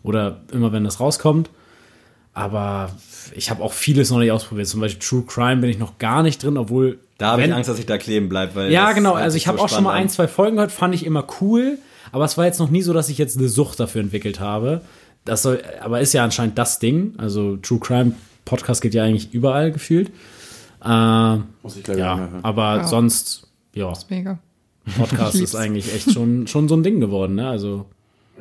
oder 0.02 0.40
immer 0.52 0.72
wenn 0.72 0.84
das 0.84 1.00
rauskommt. 1.00 1.50
Aber 2.34 2.90
ich 3.34 3.50
habe 3.50 3.62
auch 3.62 3.72
vieles 3.72 4.10
noch 4.10 4.18
nicht 4.18 4.32
ausprobiert. 4.32 4.66
Zum 4.66 4.80
Beispiel 4.80 5.00
True 5.06 5.24
Crime 5.26 5.60
bin 5.60 5.68
ich 5.70 5.78
noch 5.78 5.98
gar 5.98 6.22
nicht 6.22 6.42
drin, 6.42 6.56
obwohl. 6.56 6.98
Da 7.18 7.32
habe 7.32 7.44
ich 7.44 7.52
Angst, 7.52 7.68
dass 7.68 7.78
ich 7.78 7.86
da 7.86 7.98
kleben 7.98 8.28
bleibe. 8.28 8.54
weil 8.54 8.72
Ja, 8.72 8.86
das 8.86 8.94
genau. 8.94 9.12
Also 9.12 9.36
ich 9.36 9.46
habe 9.46 9.58
so 9.58 9.64
auch 9.64 9.68
schon 9.68 9.84
mal 9.84 9.92
ein, 9.92 10.08
zwei 10.08 10.26
Folgen 10.28 10.56
gehört, 10.56 10.72
fand 10.72 10.94
ich 10.94 11.04
immer 11.04 11.26
cool. 11.40 11.78
Aber 12.10 12.24
es 12.24 12.36
war 12.38 12.44
jetzt 12.46 12.58
noch 12.58 12.70
nie 12.70 12.82
so, 12.82 12.92
dass 12.92 13.08
ich 13.08 13.18
jetzt 13.18 13.38
eine 13.38 13.48
Sucht 13.48 13.78
dafür 13.80 14.00
entwickelt 14.00 14.40
habe. 14.40 14.80
Das 15.24 15.42
soll, 15.42 15.62
aber 15.80 16.00
ist 16.00 16.12
ja 16.14 16.24
anscheinend 16.24 16.58
das 16.58 16.78
Ding. 16.78 17.14
Also 17.18 17.56
True 17.58 17.78
Crime 17.80 18.12
Podcast 18.44 18.82
geht 18.82 18.94
ja 18.94 19.04
eigentlich 19.04 19.32
überall 19.32 19.70
gefühlt. 19.70 20.10
Äh, 20.84 21.36
Muss 21.62 21.76
ich, 21.76 21.84
glaube 21.84 22.00
ich, 22.00 22.04
auch 22.06 22.08
ja, 22.08 22.16
mal 22.16 22.30
hören. 22.30 22.44
aber 22.44 22.76
Ja. 22.78 22.84
sonst, 22.88 23.46
ja, 23.74 23.92
Mega. 24.08 24.38
Podcast 24.98 25.36
ist 25.36 25.54
eigentlich 25.54 25.94
echt 25.94 26.10
schon, 26.12 26.48
schon 26.48 26.68
so 26.68 26.74
ein 26.74 26.82
Ding 26.82 26.98
geworden. 26.98 27.36
Ne? 27.36 27.48
Also 27.48 27.86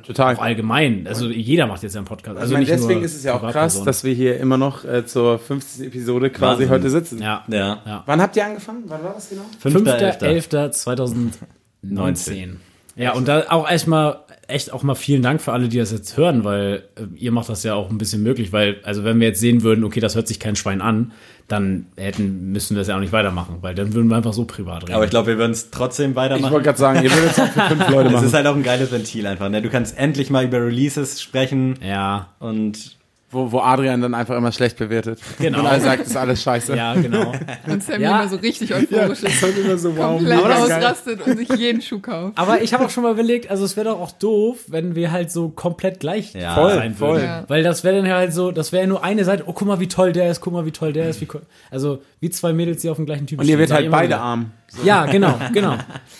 Total. 0.03 0.35
auch 0.35 0.41
allgemein. 0.41 1.07
Also 1.07 1.29
jeder 1.29 1.67
macht 1.67 1.83
jetzt 1.83 1.93
ja 1.93 1.99
einen 1.99 2.07
Podcast. 2.07 2.37
Also 2.37 2.47
ich 2.47 2.53
meine, 2.53 2.65
nicht 2.65 2.73
deswegen 2.73 2.99
nur 2.99 3.05
ist 3.05 3.15
es 3.15 3.23
ja 3.23 3.35
auch 3.35 3.51
krass, 3.51 3.83
dass 3.83 4.03
wir 4.03 4.13
hier 4.13 4.39
immer 4.39 4.57
noch 4.57 4.83
äh, 4.85 5.05
zur 5.05 5.39
50. 5.39 5.87
Episode 5.87 6.29
quasi 6.29 6.63
Wahnsinn. 6.63 6.69
heute 6.69 6.89
sitzen. 6.89 7.21
ja. 7.21 7.43
Ja. 7.47 7.81
Ja. 7.85 8.03
Wann 8.05 8.21
habt 8.21 8.35
ihr 8.35 8.45
angefangen? 8.45 8.83
Wann 8.87 9.03
war 9.03 9.13
das 9.13 9.29
genau? 9.29 9.43
5.11.2019. 9.63 12.55
Ja, 12.95 13.13
und 13.13 13.27
da 13.27 13.45
auch 13.49 13.69
erstmal 13.69 14.19
echt 14.47 14.73
auch 14.73 14.83
mal 14.83 14.95
vielen 14.95 15.21
Dank 15.21 15.41
für 15.41 15.53
alle, 15.53 15.69
die 15.69 15.77
das 15.77 15.91
jetzt 15.91 16.17
hören, 16.17 16.43
weil 16.43 16.83
äh, 16.95 17.03
ihr 17.15 17.31
macht 17.31 17.49
das 17.49 17.63
ja 17.63 17.73
auch 17.73 17.89
ein 17.89 17.97
bisschen 17.97 18.21
möglich, 18.21 18.51
weil, 18.51 18.77
also 18.83 19.03
wenn 19.03 19.19
wir 19.19 19.27
jetzt 19.29 19.39
sehen 19.39 19.63
würden, 19.63 19.83
okay, 19.83 19.99
das 19.99 20.15
hört 20.15 20.27
sich 20.27 20.39
kein 20.39 20.55
Schwein 20.55 20.81
an, 20.81 21.13
dann 21.51 21.85
hätten, 21.97 22.51
müssen 22.51 22.75
wir 22.75 22.81
das 22.81 22.87
ja 22.87 22.95
auch 22.95 22.99
nicht 22.99 23.13
weitermachen, 23.13 23.57
weil 23.61 23.75
dann 23.75 23.93
würden 23.93 24.07
wir 24.09 24.15
einfach 24.17 24.33
so 24.33 24.45
privat 24.45 24.83
reden. 24.83 24.93
Aber 24.93 25.03
ich 25.03 25.09
glaube, 25.09 25.27
wir 25.27 25.37
würden 25.37 25.51
es 25.51 25.69
trotzdem 25.71 26.11
Ich 26.11 26.15
weitermachen. 26.15 26.51
wollte 26.51 26.65
gerade 26.65 26.77
sagen, 26.79 27.03
ihr 27.03 27.11
würdet 27.11 27.31
es 27.31 27.39
auch 27.39 27.47
für 27.47 27.61
fünf 27.61 27.89
Leute 27.89 28.07
Es 28.07 28.13
machen. 28.13 28.27
ist 28.27 28.33
halt 28.33 28.47
auch 28.47 28.55
ein 28.55 28.63
geiles 28.63 28.91
Ventil 28.91 29.27
einfach. 29.27 29.49
Ne? 29.49 29.61
Du 29.61 29.69
kannst 29.69 29.97
endlich 29.97 30.29
mal 30.29 30.45
über 30.45 30.57
Releases 30.65 31.21
sprechen 31.21 31.75
ja, 31.85 32.27
und 32.39 32.95
Wo, 33.33 33.49
wo 33.51 33.59
Adrian 33.59 34.01
dann 34.01 34.13
einfach 34.13 34.35
immer 34.35 34.51
schlecht 34.51 34.77
bewertet. 34.77 35.19
Genau. 35.39 35.59
Und 35.59 35.65
er 35.65 35.79
sagt, 35.79 36.01
das 36.01 36.07
ist 36.09 36.17
alles 36.17 36.43
scheiße. 36.43 36.75
ja, 36.75 36.93
genau. 36.95 37.31
Und 37.67 37.81
Sammy 37.81 38.03
Ja. 38.03 38.19
immer 38.21 38.29
so 38.29 38.35
richtig 38.35 38.73
euphorisch 38.75 39.23
ist. 39.23 39.41
Das 39.41 39.49
ist 39.51 39.57
immer 39.57 39.77
so, 39.77 39.95
wow, 39.95 40.17
Komplett 40.17 40.39
ausrastet 40.45 41.21
und 41.25 41.37
sich 41.37 41.49
jeden 41.57 41.81
Schuh 41.81 41.99
kauft. 41.99 42.37
Aber 42.37 42.61
ich 42.61 42.73
habe 42.73 42.85
auch 42.85 42.89
schon 42.89 43.03
mal 43.03 43.13
überlegt, 43.13 43.49
also 43.49 43.63
es 43.63 43.77
wäre 43.77 43.89
doch 43.89 43.99
auch 44.01 44.11
doof, 44.11 44.57
wenn 44.67 44.95
wir 44.95 45.11
halt 45.13 45.31
so 45.31 45.47
komplett 45.49 46.01
gleich 46.01 46.33
Ja, 46.33 46.55
voll, 46.55 46.73
sein 46.73 46.93
voll. 46.93 47.15
würden. 47.15 47.25
Ja. 47.25 47.43
Weil 47.47 47.63
das 47.63 47.83
wäre 47.85 47.95
dann 47.97 48.05
ja 48.05 48.15
halt 48.17 48.33
so, 48.33 48.51
das 48.51 48.71
wäre 48.73 48.83
ja 48.83 48.87
nur 48.87 49.03
eine 49.03 49.23
Seite, 49.23 49.43
oh 49.47 49.53
guck 49.53 49.67
mal, 49.67 49.79
wie 49.79 49.87
toll 49.87 50.11
der 50.11 50.29
ist, 50.29 50.41
guck 50.41 50.51
mal, 50.51 50.65
wie 50.65 50.71
toll 50.71 50.91
der 50.91 51.07
ist, 51.09 51.21
wie 51.21 51.27
cool. 51.33 51.41
Also 51.69 52.01
wie 52.19 52.29
zwei 52.29 52.51
Mädels, 52.51 52.81
die 52.81 52.89
auf 52.89 52.97
dem 52.97 53.05
gleichen 53.05 53.27
Typ 53.27 53.39
Und 53.39 53.47
ihr 53.47 53.57
wird 53.57 53.69
sag 53.69 53.77
halt 53.77 53.91
beide 53.91 54.07
wieder. 54.09 54.21
arm. 54.21 54.51
Ja, 54.83 55.05
genau, 55.05 55.37
genau. 55.53 55.75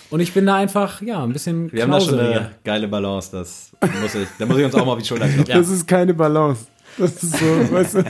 Und 0.10 0.20
ich 0.20 0.34
bin 0.34 0.46
da 0.46 0.56
einfach, 0.56 1.02
ja, 1.02 1.24
ein 1.24 1.32
bisschen 1.34 1.72
wir 1.72 1.84
haben 1.84 1.92
da 1.92 2.02
schon 2.02 2.20
eine 2.20 2.52
geile 2.64 2.88
Balance. 2.88 3.30
Das 3.32 3.72
muss 4.02 4.16
ich, 4.16 4.28
da 4.40 4.46
muss 4.46 4.58
ich 4.58 4.66
uns 4.66 4.76
auch 4.76 4.86
mal 4.86 4.94
auf 4.94 5.00
die 5.00 5.06
Schulter 5.06 5.28
klopfen. 5.28 5.46
Ja. 5.52 5.58
Das 5.58 5.70
ist 5.70 5.88
keine 5.88 6.14
Balance. 6.14 6.66
Das 7.02 7.24
ist 7.24 7.38
so, 7.38 7.72
weißt 7.72 7.96
du. 7.96 8.04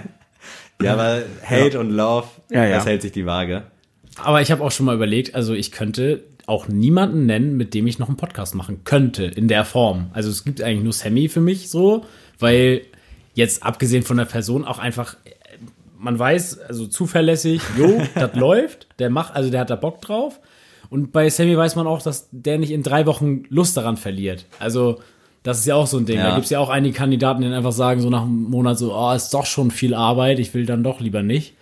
Ja, 0.81 0.97
weil 0.97 1.25
Hate 1.47 1.79
und 1.79 1.91
Love, 1.91 2.27
Ja, 2.49 2.65
ja. 2.65 2.75
das 2.75 2.85
hält 2.85 3.01
sich 3.01 3.11
die 3.11 3.25
Waage. 3.25 3.63
Aber 4.17 4.41
ich 4.41 4.51
habe 4.51 4.63
auch 4.63 4.71
schon 4.71 4.85
mal 4.85 4.95
überlegt, 4.95 5.35
also 5.35 5.53
ich 5.53 5.71
könnte 5.71 6.23
auch 6.47 6.67
niemanden 6.67 7.25
nennen, 7.25 7.55
mit 7.55 7.73
dem 7.73 7.87
ich 7.87 7.99
noch 7.99 8.07
einen 8.07 8.17
Podcast 8.17 8.55
machen 8.55 8.83
könnte, 8.83 9.25
in 9.25 9.47
der 9.47 9.63
Form. 9.63 10.09
Also 10.13 10.29
es 10.29 10.43
gibt 10.43 10.61
eigentlich 10.61 10.83
nur 10.83 10.93
Sammy 10.93 11.29
für 11.29 11.39
mich 11.39 11.69
so, 11.69 12.03
weil 12.39 12.81
jetzt 13.33 13.63
abgesehen 13.63 14.03
von 14.03 14.17
der 14.17 14.25
Person 14.25 14.65
auch 14.65 14.79
einfach, 14.79 15.15
man 15.97 16.17
weiß, 16.17 16.59
also 16.59 16.87
zuverlässig, 16.87 17.61
jo, 17.77 18.01
das 18.15 18.35
läuft, 18.35 18.87
der 18.99 19.09
macht, 19.09 19.35
also 19.35 19.49
der 19.49 19.61
hat 19.61 19.69
da 19.69 19.75
Bock 19.75 20.01
drauf. 20.01 20.39
Und 20.89 21.13
bei 21.13 21.29
Sammy 21.29 21.55
weiß 21.55 21.77
man 21.77 21.87
auch, 21.87 22.01
dass 22.01 22.27
der 22.31 22.57
nicht 22.57 22.71
in 22.71 22.83
drei 22.83 23.05
Wochen 23.05 23.43
Lust 23.47 23.77
daran 23.77 23.95
verliert. 23.95 24.45
Also 24.59 24.99
das 25.43 25.59
ist 25.59 25.65
ja 25.65 25.75
auch 25.75 25.87
so 25.87 25.97
ein 25.97 26.05
Ding. 26.05 26.17
Ja. 26.17 26.29
Da 26.29 26.35
gibt 26.35 26.45
es 26.45 26.49
ja 26.51 26.59
auch 26.59 26.69
einige 26.69 26.95
Kandidaten, 26.95 27.41
die 27.41 27.47
einfach 27.47 27.71
sagen, 27.71 27.99
so 28.01 28.09
nach 28.09 28.21
einem 28.23 28.43
Monat 28.43 28.77
so, 28.77 28.93
oh, 28.95 29.11
ist 29.13 29.33
doch 29.33 29.45
schon 29.45 29.71
viel 29.71 29.93
Arbeit, 29.93 30.39
ich 30.39 30.53
will 30.53 30.65
dann 30.65 30.83
doch 30.83 30.99
lieber 30.99 31.23
nicht. 31.23 31.53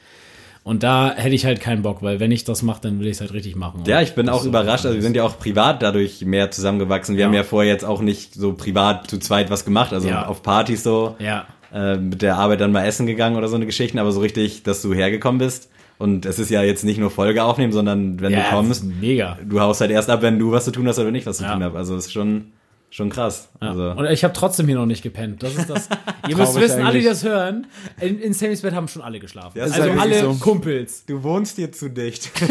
Und 0.63 0.83
da 0.83 1.13
hätte 1.15 1.33
ich 1.33 1.45
halt 1.45 1.61
keinen 1.61 1.81
Bock, 1.81 2.03
weil 2.03 2.19
wenn 2.19 2.31
ich 2.31 2.43
das 2.43 2.61
mache, 2.61 2.81
dann 2.81 2.99
will 2.99 3.07
ich 3.07 3.13
es 3.13 3.21
halt 3.21 3.33
richtig 3.33 3.55
machen. 3.55 3.83
Ja, 3.87 4.01
ich 4.01 4.13
bin 4.13 4.27
auch 4.29 4.41
so. 4.43 4.49
überrascht. 4.49 4.85
Also 4.85 4.95
wir 4.95 5.01
sind 5.01 5.15
ja 5.15 5.23
auch 5.23 5.39
privat 5.39 5.81
dadurch 5.81 6.23
mehr 6.25 6.51
zusammengewachsen. 6.51 7.15
Wir 7.15 7.21
Ja. 7.21 7.27
haben 7.27 7.33
ja 7.33 7.43
vorher 7.43 7.71
jetzt 7.71 7.85
auch 7.85 8.01
nicht 8.01 8.35
so 8.35 8.53
privat 8.53 9.09
zu 9.09 9.17
zweit 9.19 9.49
was 9.49 9.63
gemacht. 9.65 9.93
Also 9.93 10.09
Ja. 10.09 10.27
auf 10.27 10.43
Partys 10.43 10.83
so. 10.83 11.15
Ja, 11.17 11.45
äh, 11.73 11.95
mit 11.97 12.21
der 12.21 12.37
Arbeit 12.37 12.61
dann 12.61 12.71
mal 12.71 12.83
essen 12.85 13.07
gegangen 13.07 13.35
oder 13.37 13.47
so 13.47 13.55
eine 13.55 13.65
Geschichten, 13.65 13.97
aber 13.99 14.11
so 14.11 14.19
richtig, 14.19 14.61
dass 14.63 14.81
du 14.81 14.93
hergekommen 14.93 15.39
bist. 15.39 15.69
Und 15.97 16.25
es 16.25 16.37
ist 16.39 16.49
ja 16.51 16.61
jetzt 16.61 16.83
nicht 16.83 16.97
nur 16.99 17.09
Folge 17.09 17.43
aufnehmen, 17.43 17.71
sondern 17.73 18.19
wenn 18.21 18.31
ja 18.33 18.41
du 18.41 18.49
kommst, 18.55 18.83
mega. 18.83 19.37
du 19.43 19.59
haust 19.61 19.81
halt 19.81 19.91
erst 19.91 20.09
ab, 20.09 20.21
wenn 20.21 20.37
du 20.39 20.51
was 20.51 20.65
zu 20.65 20.71
tun 20.71 20.87
hast 20.87 20.99
oder 20.99 21.11
nicht 21.11 21.25
was 21.25 21.37
zu 21.37 21.45
tun 21.45 21.63
hast. 21.63 21.75
Also 21.75 21.95
das 21.95 22.05
ist 22.07 22.13
schon, 22.13 22.51
schon 22.91 23.09
krass. 23.09 23.49
Ja. 23.61 23.69
Also, 23.69 23.91
Und 23.91 24.05
ich 24.07 24.23
habe 24.23 24.33
trotzdem 24.33 24.65
hier 24.67 24.75
noch 24.75 24.85
nicht 24.85 25.03
gepennt. 25.03 25.43
Das 25.43 25.55
ist 25.55 25.69
das. 25.69 25.89
Ihr 26.27 26.35
müsst 26.37 26.59
wissen, 26.59 26.81
alle, 26.81 26.99
die 26.99 26.99
eigentlich. 26.99 27.05
das 27.05 27.23
hören, 27.23 27.67
in, 28.01 28.19
in 28.19 28.33
Sammys 28.33 28.61
Bett 28.61 28.73
haben 28.73 28.87
schon 28.87 29.01
alle 29.01 29.19
geschlafen. 29.19 29.57
Ja, 29.57 29.65
das 29.65 29.73
ist 29.75 29.79
also 29.81 29.91
halt 29.91 30.01
alle 30.01 30.11
wirklich 30.21 30.37
so. 30.39 30.43
Kumpels. 30.43 31.05
du 31.05 31.21
wohnst 31.23 31.55
hier 31.57 31.71
zu 31.71 31.89
dicht. 31.89 32.31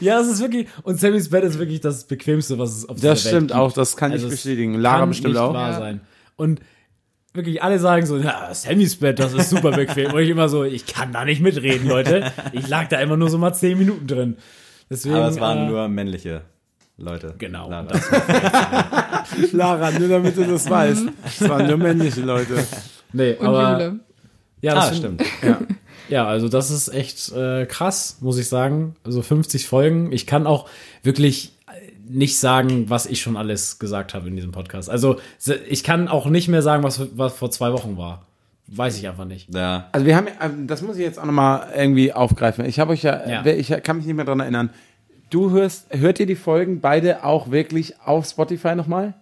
Ja, 0.00 0.20
es 0.20 0.28
ist 0.28 0.40
wirklich. 0.40 0.66
Und 0.82 0.98
Sammys 1.00 1.30
Bett 1.30 1.44
ist 1.44 1.58
wirklich 1.58 1.80
das 1.80 2.04
bequemste, 2.04 2.58
was 2.58 2.76
es 2.76 2.88
auf 2.88 2.96
Das 2.96 3.04
Welt 3.04 3.18
stimmt 3.18 3.48
gibt. 3.48 3.52
auch, 3.54 3.72
das 3.72 3.96
kann 3.96 4.12
Also 4.12 4.26
ich 4.26 4.32
es 4.34 4.38
bestätigen. 4.42 4.74
Lara 4.74 5.04
bestimmt 5.06 5.34
nicht 5.34 5.40
auch. 5.42 5.54
wahr 5.54 5.72
Ja. 5.72 5.78
sein. 5.78 6.00
Und 6.36 6.60
wirklich 7.34 7.62
alle 7.62 7.78
sagen 7.78 8.04
so, 8.06 8.18
ja, 8.18 8.52
Sammys 8.52 8.96
Bett, 8.96 9.18
das 9.18 9.32
ist 9.32 9.50
super 9.50 9.70
bequem. 9.72 10.12
Und 10.12 10.20
ich 10.20 10.28
immer 10.28 10.48
so, 10.48 10.64
ich 10.64 10.86
kann 10.86 11.12
da 11.12 11.24
nicht 11.24 11.40
mitreden, 11.40 11.88
Leute. 11.88 12.32
Ich 12.52 12.68
lag 12.68 12.88
da 12.88 13.00
immer 13.00 13.16
nur 13.16 13.30
so 13.30 13.38
mal 13.38 13.52
zehn 13.52 13.78
Minuten 13.78 14.06
drin. 14.06 14.36
Deswegen, 14.90 15.14
aber 15.14 15.28
es 15.28 15.40
waren 15.40 15.66
äh, 15.66 15.70
nur 15.70 15.88
männliche 15.88 16.42
Leute. 17.02 17.34
Genau. 17.38 17.68
Lara. 17.68 17.82
Das, 17.88 18.10
Lara, 19.52 19.90
nur 19.92 20.08
damit 20.08 20.36
du 20.36 20.44
das 20.44 20.68
weißt. 20.68 21.04
Das 21.38 21.48
waren 21.48 21.66
nur 21.66 21.76
männliche 21.76 22.20
Leute. 22.22 22.64
nee, 23.12 23.34
Und 23.34 23.46
aber, 23.46 23.72
Jule. 23.72 24.00
Ja, 24.60 24.74
das 24.74 24.84
ah, 24.84 24.88
find- 24.88 24.98
stimmt. 24.98 25.22
Ja, 26.08 26.26
also 26.26 26.48
das 26.48 26.70
ist 26.70 26.88
echt 26.88 27.32
äh, 27.32 27.64
krass, 27.64 28.18
muss 28.20 28.36
ich 28.36 28.46
sagen. 28.48 28.96
Also 29.04 29.22
50 29.22 29.66
Folgen. 29.66 30.12
Ich 30.12 30.26
kann 30.26 30.46
auch 30.46 30.68
wirklich 31.02 31.52
nicht 32.06 32.38
sagen, 32.38 32.90
was 32.90 33.06
ich 33.06 33.22
schon 33.22 33.36
alles 33.36 33.78
gesagt 33.78 34.12
habe 34.12 34.28
in 34.28 34.36
diesem 34.36 34.50
Podcast. 34.52 34.90
Also 34.90 35.16
ich 35.68 35.84
kann 35.84 36.08
auch 36.08 36.26
nicht 36.26 36.48
mehr 36.48 36.60
sagen, 36.60 36.82
was, 36.82 37.00
was 37.16 37.32
vor 37.34 37.50
zwei 37.50 37.72
Wochen 37.72 37.96
war. 37.96 38.26
Weiß 38.66 38.98
ich 38.98 39.08
einfach 39.08 39.24
nicht. 39.24 39.54
Ja. 39.54 39.88
Also 39.92 40.04
wir 40.04 40.16
haben, 40.16 40.26
ja- 40.26 40.44
ähm, 40.46 40.66
das 40.66 40.82
muss 40.82 40.96
ich 40.96 41.02
jetzt 41.02 41.18
auch 41.18 41.24
nochmal 41.24 41.68
irgendwie 41.74 42.12
aufgreifen. 42.12 42.66
Ich 42.66 42.78
habe 42.78 42.92
euch 42.92 43.02
ja, 43.04 43.26
Ja. 43.26 43.46
ich 43.46 43.68
kann 43.82 43.96
mich 43.96 44.04
nicht 44.04 44.16
mehr 44.16 44.24
dran 44.26 44.40
erinnern. 44.40 44.68
Du 45.32 45.50
hörst, 45.50 45.86
hört 45.90 46.20
ihr 46.20 46.26
die 46.26 46.34
Folgen 46.34 46.80
beide 46.82 47.24
auch 47.24 47.50
wirklich 47.50 47.98
auf 48.04 48.26
Spotify 48.26 48.74
nochmal? 48.74 49.14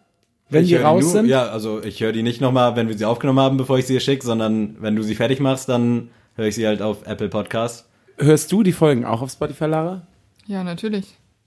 Wenn 0.48 0.64
Ich 0.64 0.70
die 0.70 0.74
raus 0.76 1.04
nur, 1.04 1.12
sind? 1.12 1.26
Ja, 1.26 1.46
also 1.50 1.80
ich 1.84 2.00
höre 2.02 2.10
die 2.10 2.24
nicht 2.24 2.40
nochmal, 2.40 2.74
wenn 2.74 2.88
wir 2.88 2.98
sie 2.98 3.04
aufgenommen 3.04 3.38
haben, 3.38 3.56
bevor 3.56 3.78
ich 3.78 3.86
sie 3.86 3.92
hier 3.92 4.00
schicke, 4.00 4.26
sondern 4.26 4.74
wenn 4.80 4.96
du 4.96 5.04
sie 5.04 5.14
fertig 5.14 5.38
machst, 5.38 5.68
dann 5.68 6.10
höre 6.34 6.46
ich 6.48 6.56
sie 6.56 6.66
halt 6.66 6.82
auf 6.82 7.06
Apple 7.06 7.28
Podcast. 7.28 7.86
Hörst 8.18 8.50
du 8.50 8.64
die 8.64 8.72
Folgen 8.72 9.04
auch 9.04 9.22
auf 9.22 9.30
Spotify, 9.30 9.66
Lara? 9.66 10.02
Ja, 10.46 10.64
natürlich. 10.64 11.06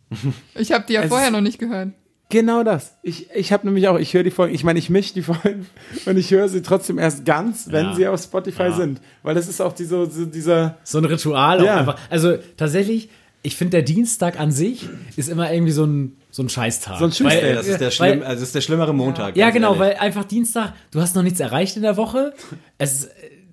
Ich 0.55 0.71
habe 0.71 0.85
die 0.87 0.93
ja 0.93 1.03
vorher 1.07 1.29
noch 1.29 1.41
nicht 1.41 1.59
gehört. 1.59 1.89
Genau 2.29 2.63
das. 2.63 2.95
Ich, 3.03 3.29
ich 3.35 3.51
habe 3.51 3.65
nämlich 3.67 3.89
auch, 3.89 3.99
ich 3.99 4.13
höre 4.13 4.23
die 4.23 4.31
Folgen, 4.31 4.55
ich 4.55 4.63
meine, 4.63 4.79
ich 4.79 4.89
mische 4.89 5.13
die 5.13 5.23
Folgen 5.23 5.67
und 6.05 6.17
ich 6.17 6.31
höre 6.31 6.47
sie 6.47 6.61
trotzdem 6.61 6.97
erst 6.99 7.25
ganz, 7.25 7.69
wenn 7.69 7.87
Ja. 7.87 7.95
sie 7.95 8.07
auf 8.07 8.21
Spotify 8.21 8.63
Ja. 8.63 8.71
sind. 8.71 9.01
Weil 9.23 9.35
das 9.35 9.49
ist 9.49 9.59
auch 9.61 9.73
diese, 9.73 10.09
so 10.09 10.25
dieser, 10.25 10.77
So 10.85 10.99
ein 10.99 11.05
Ritual 11.05 11.59
auch 11.59 11.65
Ja. 11.65 11.77
einfach. 11.79 11.99
Also 12.09 12.37
tatsächlich, 12.55 13.09
ich 13.43 13.55
finde, 13.57 13.71
der 13.71 13.81
Dienstag 13.83 14.39
an 14.39 14.51
sich 14.51 14.87
ist 15.17 15.29
immer 15.29 15.51
irgendwie 15.51 15.73
so 15.73 15.85
ein, 15.85 16.15
so 16.31 16.41
ein 16.43 16.49
Scheißtag. 16.49 16.97
So 16.99 17.05
ein 17.05 17.11
Tuesday, 17.11 17.41
Weil- 17.43 17.55
Das 17.55 17.67
ist 17.67 17.77
der, 17.79 17.87
weil- 17.87 17.91
schlimm, 17.91 18.21
also 18.23 18.33
das 18.39 18.41
ist 18.43 18.55
der 18.55 18.61
schlimmere 18.61 18.93
Montag. 18.93 19.35
Ja, 19.35 19.49
genau, 19.49 19.75
ehrlich. 19.75 19.79
weil 19.81 19.95
einfach 19.97 20.23
Dienstag, 20.25 20.73
du 20.91 21.01
hast 21.01 21.15
noch 21.15 21.23
nichts 21.23 21.39
erreicht 21.39 21.75
in 21.75 21.81
der 21.83 21.97
Woche. 21.97 22.33
Es, 22.77 23.09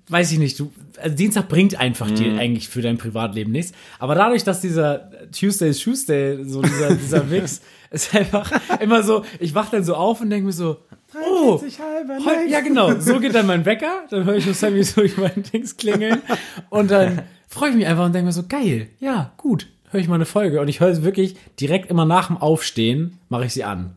weiß 0.07 0.31
ich 0.31 0.39
nicht, 0.39 0.59
du, 0.59 0.71
also 1.01 1.15
Dienstag 1.15 1.47
bringt 1.49 1.79
einfach 1.79 2.09
Mhm. 2.09 2.15
dir 2.15 2.37
eigentlich 2.39 2.69
für 2.69 2.81
dein 2.81 2.97
Privatleben 2.97 3.51
nichts. 3.51 3.73
Aber 3.99 4.15
dadurch, 4.15 4.43
dass 4.43 4.61
dieser 4.61 5.09
Tuesday 5.37 5.69
is 5.69 5.79
Tuesday, 5.79 6.43
so 6.45 6.61
dieser, 6.61 6.95
dieser 6.95 7.23
Mix, 7.25 7.61
ist 7.91 8.15
einfach 8.15 8.49
immer 8.79 9.03
so, 9.03 9.23
ich 9.39 9.53
wach 9.55 9.69
dann 9.69 9.83
so 9.83 9.95
auf 9.95 10.21
und 10.21 10.29
denke 10.29 10.45
mir 10.47 10.53
so, 10.53 10.77
oh, 11.15 11.61
heu- 11.61 12.47
ja 12.49 12.61
genau, 12.61 12.97
so 12.99 13.19
geht 13.19 13.35
dann 13.35 13.45
mein 13.45 13.65
Wecker, 13.65 14.05
dann 14.09 14.23
höre 14.23 14.35
ich 14.35 14.45
nur 14.45 14.55
Sammy 14.55 14.83
so 14.83 15.01
durch 15.01 15.17
mein 15.17 15.43
Dings 15.53 15.75
klingeln 15.75 16.21
und 16.69 16.89
dann 16.91 17.23
freue 17.49 17.71
ich 17.71 17.75
mich 17.75 17.85
einfach 17.87 18.05
und 18.05 18.13
denke 18.15 18.27
mir 18.27 18.31
so, 18.31 18.43
geil, 18.47 18.87
ja, 19.01 19.33
gut, 19.35 19.67
höre 19.91 19.99
ich 20.01 20.07
mal 20.07 20.15
eine 20.15 20.25
Folge 20.25 20.59
und 20.61 20.67
ich 20.67 20.79
höre 20.79 20.93
sie 20.95 21.03
wirklich 21.03 21.35
direkt 21.59 21.89
immer 21.89 22.05
nach 22.05 22.27
dem 22.27 22.37
Aufstehen, 22.37 23.19
mache 23.29 23.45
ich 23.45 23.53
sie 23.53 23.63
an. 23.63 23.91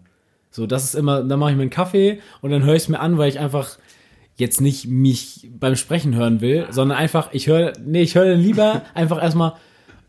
So, 0.51 0.67
das 0.67 0.85
ist 0.85 0.95
immer, 0.95 1.23
dann 1.25 1.39
mache 1.39 1.51
ich 1.51 1.57
mir 1.57 1.63
einen 1.63 1.71
Kaffee 1.71 2.21
und 2.41 2.51
dann 2.51 2.63
höre 2.65 2.75
ich 2.75 2.83
es 2.85 2.89
mir 2.89 3.01
an, 3.01 3.19
weil 3.19 3.29
ich 3.29 3.39
einfach 3.41 3.79
jetzt 4.37 4.61
nicht 4.61 4.87
mich 4.89 5.49
beim 5.59 5.77
Sprechen 5.77 6.15
hören 6.15 6.41
will, 6.41 6.67
sondern 6.71 6.99
einfach, 6.99 7.29
ich 7.33 7.47
höre, 7.47 7.73
nee, 7.85 8.03
ich 8.03 8.15
höre 8.17 8.27
dann 8.31 8.41
lieber 8.41 8.83
einfach 8.95 9.23
erstmal, 9.23 9.55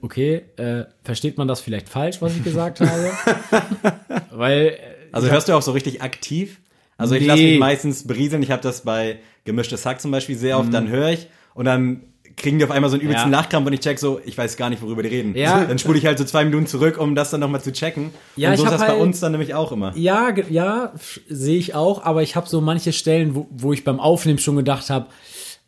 okay, 0.02 0.42
äh, 0.58 0.86
versteht 1.04 1.38
man 1.38 1.48
das 1.48 1.62
vielleicht 1.62 1.90
falsch, 1.90 2.22
was 2.22 2.36
ich 2.36 2.44
gesagt 2.44 2.80
habe? 2.82 3.12
weil, 4.32 4.68
äh, 4.68 4.78
Also 5.12 5.30
hörst 5.30 5.48
du 5.48 5.54
auch 5.54 5.62
so 5.62 5.72
richtig 5.72 6.02
aktiv? 6.02 6.60
Also 6.98 7.16
ich 7.16 7.22
Nee. 7.22 7.28
lasse 7.28 7.44
mich 7.44 7.60
meistens 7.60 8.08
berieseln. 8.08 8.42
Ich 8.42 8.52
habe 8.52 8.62
das 8.62 8.82
bei 8.82 9.20
gemischtes 9.44 9.86
Hack 9.86 10.00
zum 10.00 10.12
Beispiel 10.12 10.36
sehr 10.38 10.58
oft. 10.58 10.74
Dann 10.74 10.88
höre 10.88 11.10
ich 11.10 11.28
und 11.54 11.66
dann 11.66 12.02
kriegen 12.46 12.60
die 12.60 12.64
auf 12.66 12.70
einmal 12.72 12.92
so 12.92 12.96
einen 12.96 13.04
übelsten. 13.04 13.32
Ja. 13.32 13.38
Nachkrampf 13.40 13.66
und 13.66 13.74
ich 13.74 13.80
check 13.80 13.98
so, 13.98 14.20
ich 14.24 14.38
weiß 14.38 14.56
gar 14.56 14.70
nicht, 14.70 14.82
worüber 14.84 15.02
die 15.02 15.10
reden. 15.10 15.36
Ja. 15.36 15.66
Dann 15.66 15.80
spule 15.80 15.98
ich 15.98 16.06
halt 16.06 16.20
so 16.20 16.26
zwei 16.26 16.46
Minuten 16.46 16.68
zurück, 16.68 16.98
um 17.00 17.16
das 17.16 17.32
dann 17.32 17.40
nochmal 17.40 17.62
zu 17.62 17.74
checken. 17.74 18.12
Ja, 18.36 18.52
und 18.52 18.58
so 18.58 18.64
ich 18.64 18.70
ist 18.70 18.74
das 18.74 18.82
bei 18.82 18.94
halt- 18.94 19.02
uns 19.02 19.20
dann 19.20 19.32
nämlich 19.32 19.56
auch 19.56 19.72
immer. 19.72 19.94
ja, 19.98 20.32
ja, 20.50 20.94
sehe 21.28 21.58
ich 21.58 21.74
auch, 21.74 22.04
aber 22.04 22.22
ich 22.22 22.36
habe 22.36 22.48
so 22.48 22.62
manche 22.62 22.94
Stellen, 22.94 23.34
wo, 23.34 23.48
wo 23.50 23.74
ich 23.74 23.84
beim 23.84 24.00
Aufnehmen 24.00 24.38
schon 24.38 24.56
gedacht 24.58 24.90
habe, 24.92 25.08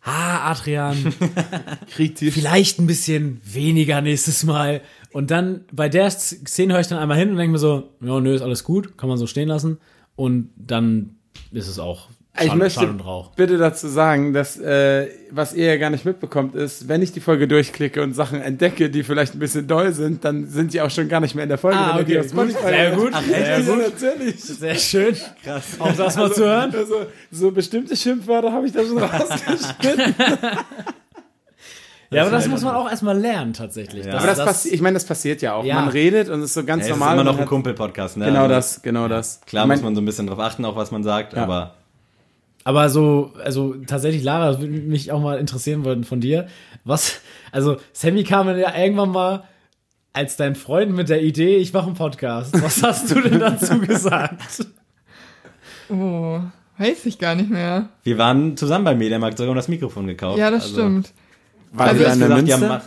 ah, 0.03 0.51
Adrian, 0.51 1.13
Kritisch. 1.91 2.33
vielleicht 2.33 2.79
ein 2.79 2.87
bisschen 2.87 3.41
weniger 3.43 4.01
nächstes 4.01 4.43
Mal. 4.43 4.81
Und 5.11 5.31
dann 5.31 5.65
bei 5.71 5.89
der 5.89 6.09
Szene 6.11 6.73
höre 6.73 6.81
ich 6.81 6.87
dann 6.87 6.99
einmal 6.99 7.17
hin 7.17 7.31
und 7.31 7.37
denke 7.37 7.53
mir 7.53 7.57
so, 7.59 7.89
ja, 8.01 8.19
nö, 8.19 8.35
ist 8.35 8.41
alles 8.43 8.63
gut, 8.63 8.97
kann 8.97 9.09
man 9.09 9.17
so 9.17 9.25
stehen 9.27 9.47
lassen. 9.47 9.79
Und 10.15 10.49
dann 10.55 11.15
ist 11.51 11.67
es 11.67 11.79
auch 11.79 12.09
Ich 12.39 12.47
Schall, 12.47 12.57
möchte 12.57 12.79
Schall 12.81 12.89
und 12.89 12.99
Rauch. 13.01 13.31
bitte 13.35 13.57
dazu 13.57 13.87
sagen, 13.87 14.33
dass 14.33 14.57
äh, 14.59 15.07
was 15.31 15.53
ihr 15.53 15.65
ja 15.65 15.77
gar 15.77 15.89
nicht 15.89 16.05
mitbekommt, 16.05 16.55
ist, 16.55 16.87
wenn 16.87 17.01
ich 17.01 17.11
die 17.11 17.19
Folge 17.19 17.47
durchklicke 17.47 18.01
und 18.03 18.13
Sachen 18.13 18.41
entdecke, 18.41 18.89
die 18.89 19.03
vielleicht 19.03 19.35
ein 19.35 19.39
bisschen 19.39 19.67
doll 19.67 19.91
sind, 19.93 20.23
dann 20.23 20.47
sind 20.47 20.73
die 20.73 20.81
auch 20.81 20.91
schon 20.91 21.07
gar 21.09 21.19
nicht 21.19 21.35
mehr 21.35 21.43
in 21.43 21.49
der 21.49 21.57
Folge. 21.57 21.77
Ah, 21.79 21.99
okay, 21.99 22.21
gut. 22.21 22.51
Sehr 22.61 22.91
gut. 22.91 23.09
Ach, 23.13 23.23
Sehr 23.23 23.61
gut. 23.61 23.77
natürlich. 23.79 24.43
Sehr 24.43 24.75
schön. 24.75 25.15
Krass. 25.43 25.63
Auch 25.79 25.93
das 25.95 26.15
mal 26.15 26.31
zu 26.31 26.43
hören. 26.45 26.73
Also, 26.75 26.95
so 27.31 27.51
bestimmte 27.51 27.95
Schimpfwörter 27.95 28.51
habe 28.51 28.65
ich 28.67 28.71
da 28.73 28.83
schon 28.83 28.97
rausgeschnitten. 28.97 30.15
Ja, 32.09 32.21
aber 32.21 32.31
das 32.31 32.47
muss 32.47 32.61
man 32.61 32.73
auch 32.73 32.89
erstmal 32.89 33.17
lernen, 33.19 33.51
tatsächlich. 33.51 34.05
Ja. 34.05 34.13
Aber 34.17 34.27
das, 34.27 34.37
passiert, 34.37 34.73
ich 34.75 34.79
meine, 34.81 34.93
das 34.93 35.03
passiert 35.03 35.41
ja 35.41 35.55
auch. 35.55 35.65
Ja. 35.65 35.75
Man 35.75 35.89
redet 35.89 36.29
und 36.29 36.39
es 36.39 36.45
ist 36.45 36.53
so 36.53 36.63
ganz 36.63 36.83
Ja, 36.85 36.91
es 36.91 36.95
ist 36.95 36.99
normal. 36.99 37.15
immer 37.15 37.23
noch 37.25 37.37
ein 37.37 37.45
Kumpel-Podcast, 37.45 38.15
ne? 38.15 38.25
Genau 38.27 38.43
Also, 38.43 38.53
das, 38.53 38.81
genau 38.81 39.07
das. 39.09 39.41
Klar 39.45 39.65
Ich 39.65 39.67
mein, 39.67 39.77
muss 39.79 39.83
man 39.83 39.95
so 39.95 40.01
ein 40.01 40.05
bisschen 40.05 40.25
drauf 40.27 40.39
achten, 40.39 40.63
auch 40.63 40.77
was 40.77 40.91
man 40.91 41.03
sagt, 41.03 41.33
Ja. 41.33 41.43
aber 41.43 41.73
Aber 42.67 42.89
so, 42.89 43.31
also 43.41 43.75
tatsächlich, 43.87 44.23
Lara, 44.25 44.47
das 44.47 44.59
würde 44.59 44.73
mich 44.73 45.13
auch 45.13 45.21
mal 45.21 45.39
interessieren 45.39 45.85
wollen 45.85 46.03
von 46.03 46.19
dir. 46.19 46.47
Was, 46.83 47.21
also 47.53 47.77
Sammy 47.93 48.25
kam 48.25 48.49
ja 48.57 48.77
irgendwann 48.77 49.11
mal 49.11 49.45
als 50.11 50.35
dein 50.35 50.53
Freund 50.53 50.93
mit 50.93 51.07
der 51.07 51.23
Idee, 51.23 51.55
ich 51.55 51.71
mache 51.71 51.85
einen 51.85 51.95
Podcast. 51.95 52.61
Was 52.61 52.83
hast 52.83 53.09
du 53.09 53.21
denn 53.21 53.39
dazu 53.39 53.79
gesagt? 53.87 54.67
Oh, 55.89 56.41
weiß 56.77 57.05
ich 57.05 57.17
gar 57.19 57.35
nicht 57.35 57.49
mehr. 57.49 57.87
wir 58.03 58.17
waren 58.17 58.57
zusammen 58.57 58.83
beim 58.83 58.97
Mediamarkt 58.97 59.37
sogar 59.37 59.51
und 59.51 59.55
das 59.55 59.69
Mikrofon 59.69 60.05
gekauft. 60.05 60.37
Ja, 60.37 60.51
das 60.51 60.63
also, 60.63 60.75
stimmt. 60.75 61.13
war 61.71 61.87
Also 61.87 62.01
ich 62.01 62.05
da 62.07 62.13
in 62.15 62.19
der 62.19 62.27
gesagt, 62.27 62.47
ja, 62.49 62.57
mach, 62.57 62.81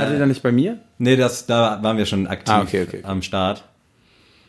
War 0.00 0.10
die 0.10 0.18
da 0.18 0.24
nicht 0.24 0.42
bei 0.42 0.50
mir? 0.50 0.78
Nee, 0.96 1.16
das, 1.16 1.44
da 1.44 1.82
waren 1.82 1.98
wir 1.98 2.06
schon 2.06 2.26
aktiv 2.26 2.54
Ah, 2.54 2.62
okay, 2.62 2.84
okay. 2.88 3.00
am 3.02 3.20
Start. 3.20 3.64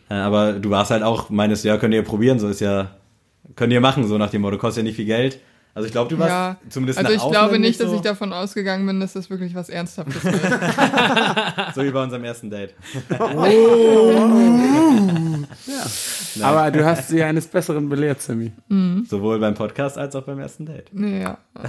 Äh, 0.09 0.13
aber 0.13 0.53
du 0.53 0.69
warst 0.69 0.91
halt 0.91 1.03
auch, 1.03 1.29
meines, 1.29 1.63
ja, 1.63 1.75
könnt 1.77 1.93
ihr 1.93 2.03
probieren, 2.03 2.39
so 2.39 2.47
ist 2.47 2.61
ja, 2.61 2.91
könnt 3.55 3.73
ihr 3.73 3.81
machen, 3.81 4.07
so 4.07 4.17
nach 4.17 4.29
dem 4.29 4.41
Motto, 4.41 4.57
kostet 4.57 4.83
ja 4.83 4.87
nicht 4.87 4.95
viel 4.95 5.05
Geld. 5.05 5.39
Also 5.73 5.85
ich 5.85 5.91
glaube, 5.93 6.09
du 6.09 6.19
warst 6.19 6.29
Ja, 6.29 6.57
zumindest 6.69 6.99
also 6.99 7.11
ich 7.13 7.31
glaube 7.31 7.57
nicht, 7.57 7.79
dass 7.79 7.89
so, 7.89 7.95
ich 7.95 8.01
davon 8.01 8.33
ausgegangen 8.33 8.85
bin, 8.85 8.99
dass 8.99 9.13
das 9.13 9.29
wirklich 9.29 9.55
was 9.55 9.69
Ernsthaftes 9.69 10.23
wird. 10.23 10.35
so 11.75 11.83
wie 11.83 11.91
bei 11.91 12.03
unserem 12.03 12.25
ersten 12.25 12.49
Date. 12.49 12.73
Aber 16.41 16.71
du 16.71 16.85
hast 16.85 17.07
sie 17.09 17.23
eines 17.23 17.47
Besseren 17.47 17.87
belehrt, 17.87 18.21
Sammy. 18.21 18.51
Sowohl 19.07 19.39
beim 19.39 19.53
Podcast 19.53 19.97
als 19.97 20.15
auch 20.15 20.23
beim 20.23 20.39
ersten 20.39 20.65
Date. 20.65 20.91
ja. 20.93 21.37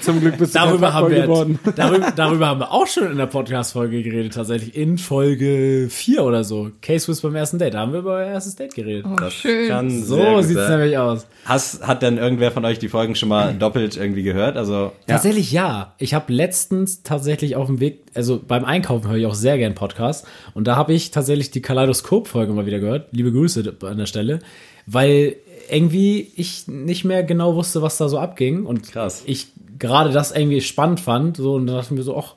Zum 0.00 0.20
Glück 0.20 0.38
bist 0.38 0.54
du 0.54 0.58
Darüber 0.58 0.92
haben, 0.92 1.10
wir, 1.10 1.22
geworden. 1.22 1.58
darüber, 1.76 2.10
darüber 2.10 2.46
haben 2.48 2.60
wir 2.60 2.70
auch 2.72 2.86
schon 2.86 3.10
in 3.10 3.18
der 3.18 3.26
Podcast-Folge 3.26 4.02
geredet, 4.02 4.34
tatsächlich. 4.34 4.74
In 4.76 4.98
Folge 4.98 5.88
4 5.90 6.22
oder 6.22 6.44
so. 6.44 6.70
Case 6.82 7.12
beim 7.22 7.36
ersten 7.36 7.58
Date. 7.58 7.74
Da 7.74 7.80
haben 7.80 7.92
wir 7.92 8.00
über 8.00 8.16
euer 8.16 8.26
erstes 8.26 8.56
Date 8.56 8.74
geredet. 8.74 9.06
Oh, 9.08 9.30
schön. 9.30 9.68
Kann 9.68 9.90
sehr 9.90 10.02
So 10.02 10.42
sieht 10.42 10.56
es 10.56 10.68
nämlich 10.68 10.96
aus. 10.98 11.26
Hast, 11.44 11.86
hat 11.86 12.02
denn 12.02 12.18
irgendwer 12.34 12.50
von 12.50 12.64
euch 12.64 12.78
die 12.78 12.88
Folgen 12.88 13.14
schon 13.14 13.28
mal 13.28 13.54
doppelt 13.58 13.96
irgendwie 13.96 14.22
gehört? 14.22 14.56
Also, 14.56 14.92
Tatsächlich 15.06 15.52
ja. 15.52 15.94
Ich 15.98 16.14
habe 16.14 16.32
letztens 16.32 17.02
tatsächlich 17.02 17.56
auf 17.56 17.66
dem 17.66 17.80
Weg, 17.80 18.00
also 18.14 18.40
beim 18.46 18.64
Einkaufen 18.64 19.08
höre 19.08 19.16
ich 19.16 19.26
auch 19.26 19.34
sehr 19.34 19.56
gern 19.58 19.74
Podcasts 19.74 20.26
und 20.54 20.66
da 20.66 20.76
habe 20.76 20.92
ich 20.92 21.10
tatsächlich 21.10 21.50
die 21.50 21.62
Kaleidoskop-Folge 21.62 22.52
mal 22.52 22.66
wieder 22.66 22.80
gehört. 22.80 23.08
Liebe 23.12 23.32
Grüße 23.32 23.74
an 23.82 23.98
der 23.98 24.06
Stelle, 24.06 24.40
weil 24.86 25.36
irgendwie 25.70 26.32
ich 26.36 26.66
nicht 26.68 27.04
mehr 27.04 27.22
genau 27.22 27.54
wusste, 27.54 27.80
was 27.80 27.96
da 27.96 28.08
so 28.08 28.18
abging 28.18 28.66
und 28.66 28.90
Krass. 28.92 29.22
ich 29.26 29.48
gerade 29.78 30.10
das 30.12 30.32
irgendwie 30.32 30.60
spannend 30.60 31.00
fand 31.00 31.36
so 31.36 31.54
und 31.54 31.66
dann 31.66 31.76
dachte 31.76 31.94
ich 31.94 31.98
mir 31.98 32.02
so, 32.02 32.16
ach, 32.16 32.34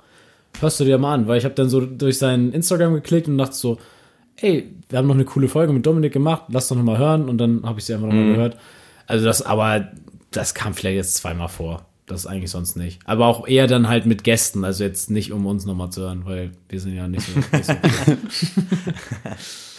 hörst 0.62 0.79
du 0.79 0.86
dir 0.86 0.97
mal 0.97 1.13
an, 1.13 1.27
weil 1.27 1.38
ich 1.38 1.45
habe 1.45 1.55
dann 1.55 1.69
so 1.69 1.81
durch 1.81 2.17
sein 2.17 2.51
Instagram 2.51 2.93
geklickt 2.93 3.27
und 3.27 3.38
dachte 3.38 3.55
so, 3.55 3.77
ey, 4.38 4.71
wir 4.89 4.97
haben 4.97 5.07
noch 5.07 5.15
eine 5.15 5.25
coole 5.25 5.47
Folge 5.47 5.73
mit 5.73 5.86
Dominik 5.86 6.13
gemacht, 6.13 6.43
lass 6.49 6.67
doch 6.69 6.75
noch 6.75 6.83
mal 6.83 6.97
hören 6.97 7.27
und 7.27 7.38
dann 7.38 7.63
habe 7.63 7.79
ich 7.79 7.86
sie 7.86 7.93
einfach 7.93 8.07
noch 8.07 8.13
mal 8.13 8.31
gehört. 8.33 8.57
Also 9.08 9.26
das, 9.26 9.41
aber 9.41 9.91
das 10.32 10.54
kam 10.54 10.74
vielleicht 10.74 10.96
jetzt 10.98 11.15
zweimal 11.15 11.48
vor. 11.50 11.86
Das 12.06 12.26
eigentlich 12.26 12.52
sonst 12.52 12.78
nicht. 12.78 13.00
Aber 13.06 13.26
auch 13.26 13.46
eher 13.48 13.67
dann 13.67 13.89
halt 13.89 14.06
mit 14.06 14.24
Gästen, 14.24 14.63
also 14.63 14.84
jetzt 14.86 15.12
nicht 15.12 15.34
um 15.34 15.46
uns 15.46 15.65
nochmal 15.65 15.89
zu 15.89 16.02
hören, 16.04 16.22
weil 16.26 16.52
wir 16.70 16.80
sind 16.80 16.96
ja 16.96 17.06
nicht 17.08 17.28
so. 17.28 17.39
Nicht 17.58 17.65
so 17.65 17.74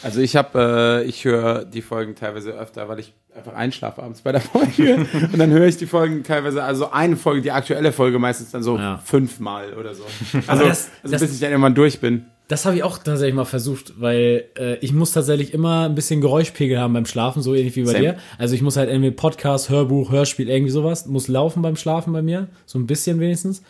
Also 0.03 0.21
ich 0.21 0.37
habe, 0.37 1.03
äh, 1.05 1.09
ich 1.09 1.25
höre 1.25 1.65
die 1.65 1.83
Folgen 1.83 2.15
teilweise 2.15 2.53
öfter, 2.53 2.89
weil 2.89 3.01
ich 3.01 3.13
einfach 3.35 3.55
einschlafe 3.55 4.03
abends 4.03 4.21
bei 4.21 4.31
der 4.33 4.41
Folge. 4.41 4.97
und 5.33 5.39
dann 5.39 5.51
höre 5.51 5.67
ich 5.67 5.77
die 5.77 5.87
Folgen 5.87 6.23
teilweise, 6.23 6.63
also 6.63 6.91
eine 6.93 7.17
Folge, 7.17 7.43
die 7.43 7.51
aktuelle 7.51 7.93
Folge 7.93 8.19
meistens 8.19 8.51
dann 8.53 8.63
so 8.63 8.77
Ja. 8.79 8.99
fünfmal 9.05 9.75
oder 9.75 9.95
so. 9.95 10.05
Also, 10.47 10.65
das- 10.69 10.91
also 11.03 11.13
das- 11.13 11.21
bis 11.23 11.35
ich 11.35 11.41
dann 11.41 11.51
irgendwann 11.51 11.75
durch 11.75 12.01
bin. 12.01 12.27
Das 12.49 12.65
habe 12.65 12.77
ich 12.77 12.83
auch 12.83 12.97
tatsächlich 12.97 13.35
mal 13.35 13.45
versucht, 13.45 14.01
weil 14.01 14.47
äh, 14.59 14.77
ich 14.77 14.95
muss 14.95 15.13
tatsächlich 15.13 15.53
immer 15.53 15.85
ein 15.85 15.95
bisschen 15.95 16.23
Geräuschpegel 16.23 16.79
haben 16.79 16.95
beim 16.95 17.05
Schlafen, 17.05 17.43
so 17.43 17.55
ähnlich 17.55 17.77
wie 17.77 17.83
bei 17.83 17.93
Same. 17.93 18.01
dir. 18.01 18.17
Also 18.39 18.55
ich 18.55 18.63
muss 18.63 18.79
halt 18.79 18.89
irgendwie 18.89 19.11
Podcast, 19.11 19.69
Hörbuch, 19.69 20.11
Hörspiel, 20.11 20.49
irgendwie 20.49 20.71
sowas, 20.71 21.07
muss 21.07 21.29
laufen 21.29 21.61
beim 21.61 21.77
Schlafen 21.77 22.13
bei 22.13 22.23
mir, 22.23 22.49
so 22.65 22.79
ein 22.79 22.87
bisschen 22.87 23.21
wenigstens. 23.21 23.63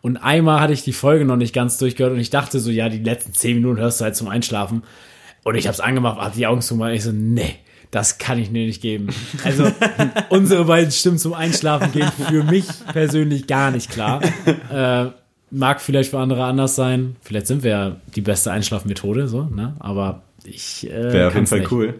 Und 0.00 0.16
einmal 0.16 0.60
hatte 0.60 0.72
ich 0.72 0.82
die 0.82 0.94
Folge 0.94 1.26
noch 1.26 1.36
nicht 1.36 1.54
ganz 1.54 1.76
durchgehört 1.76 2.14
und 2.14 2.20
ich 2.20 2.30
dachte 2.30 2.60
so, 2.60 2.70
ja, 2.70 2.88
die 2.88 3.02
letzten 3.02 3.34
zehn 3.34 3.56
Minuten 3.56 3.78
hörst 3.78 4.00
du 4.00 4.04
halt 4.04 4.16
zum 4.16 4.28
Einschlafen. 4.28 4.84
Und 5.44 5.56
ich 5.56 5.66
habe 5.66 5.74
es 5.74 5.80
angemacht, 5.80 6.18
hatte 6.18 6.38
die 6.38 6.46
Augen 6.46 6.62
zugemacht 6.62 6.90
und 6.90 6.96
ich 6.96 7.04
so, 7.04 7.12
nee, 7.12 7.56
das 7.90 8.18
kann 8.18 8.38
ich 8.38 8.50
mir 8.50 8.66
nicht 8.66 8.82
geben. 8.82 9.08
Also 9.44 9.70
unsere 10.30 10.64
beiden 10.64 10.90
Stimmen 10.90 11.18
zum 11.18 11.34
Einschlafen 11.34 11.92
gehen 11.92 12.10
für 12.28 12.42
mich 12.42 12.66
persönlich 12.92 13.46
gar 13.46 13.70
nicht 13.70 13.90
klar. 13.90 14.20
Äh, 14.70 15.10
mag 15.54 15.80
vielleicht 15.80 16.10
für 16.10 16.18
andere 16.18 16.44
anders 16.44 16.74
sein. 16.76 17.16
Vielleicht 17.22 17.46
sind 17.46 17.62
wir 17.62 17.70
ja 17.70 17.96
die 18.14 18.20
beste 18.20 18.50
Einschlafmethode, 18.52 19.28
so, 19.28 19.44
ne? 19.44 19.74
Aber 19.78 20.22
ich 20.44 20.90
äh, 20.90 21.12
wäre 21.12 21.28
auf 21.28 21.34
jeden 21.34 21.46
Fall 21.46 21.60
nicht. 21.60 21.72
cool. 21.72 21.94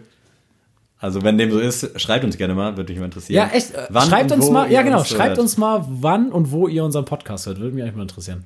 Also, 0.99 1.23
wenn 1.23 1.37
dem 1.37 1.51
so 1.51 1.59
ist, 1.59 1.99
schreibt 1.99 2.23
uns 2.23 2.37
gerne 2.37 2.55
mal, 2.55 2.77
würde 2.77 2.91
mich 2.91 2.99
mal 2.99 3.05
interessieren. 3.05 3.35
Ja, 3.49 3.55
echt. 3.55 3.73
äh, 3.75 3.87
Wann 3.89 4.07
schreibt 4.09 4.31
und 4.31 4.37
uns 4.39 4.47
wo 4.47 4.51
mal, 4.51 4.71
ja 4.71 4.81
genau, 4.81 4.99
uns 4.99 5.09
schreibt 5.09 5.29
hört. 5.29 5.39
uns 5.39 5.57
mal, 5.57 5.85
wann 5.89 6.31
und 6.31 6.51
wo 6.51 6.67
ihr 6.67 6.83
unseren 6.83 7.05
Podcast 7.05 7.45
hört. 7.47 7.59
Würde 7.59 7.75
mich 7.75 7.83
eigentlich 7.83 7.95
mal 7.95 8.01
interessieren. 8.03 8.43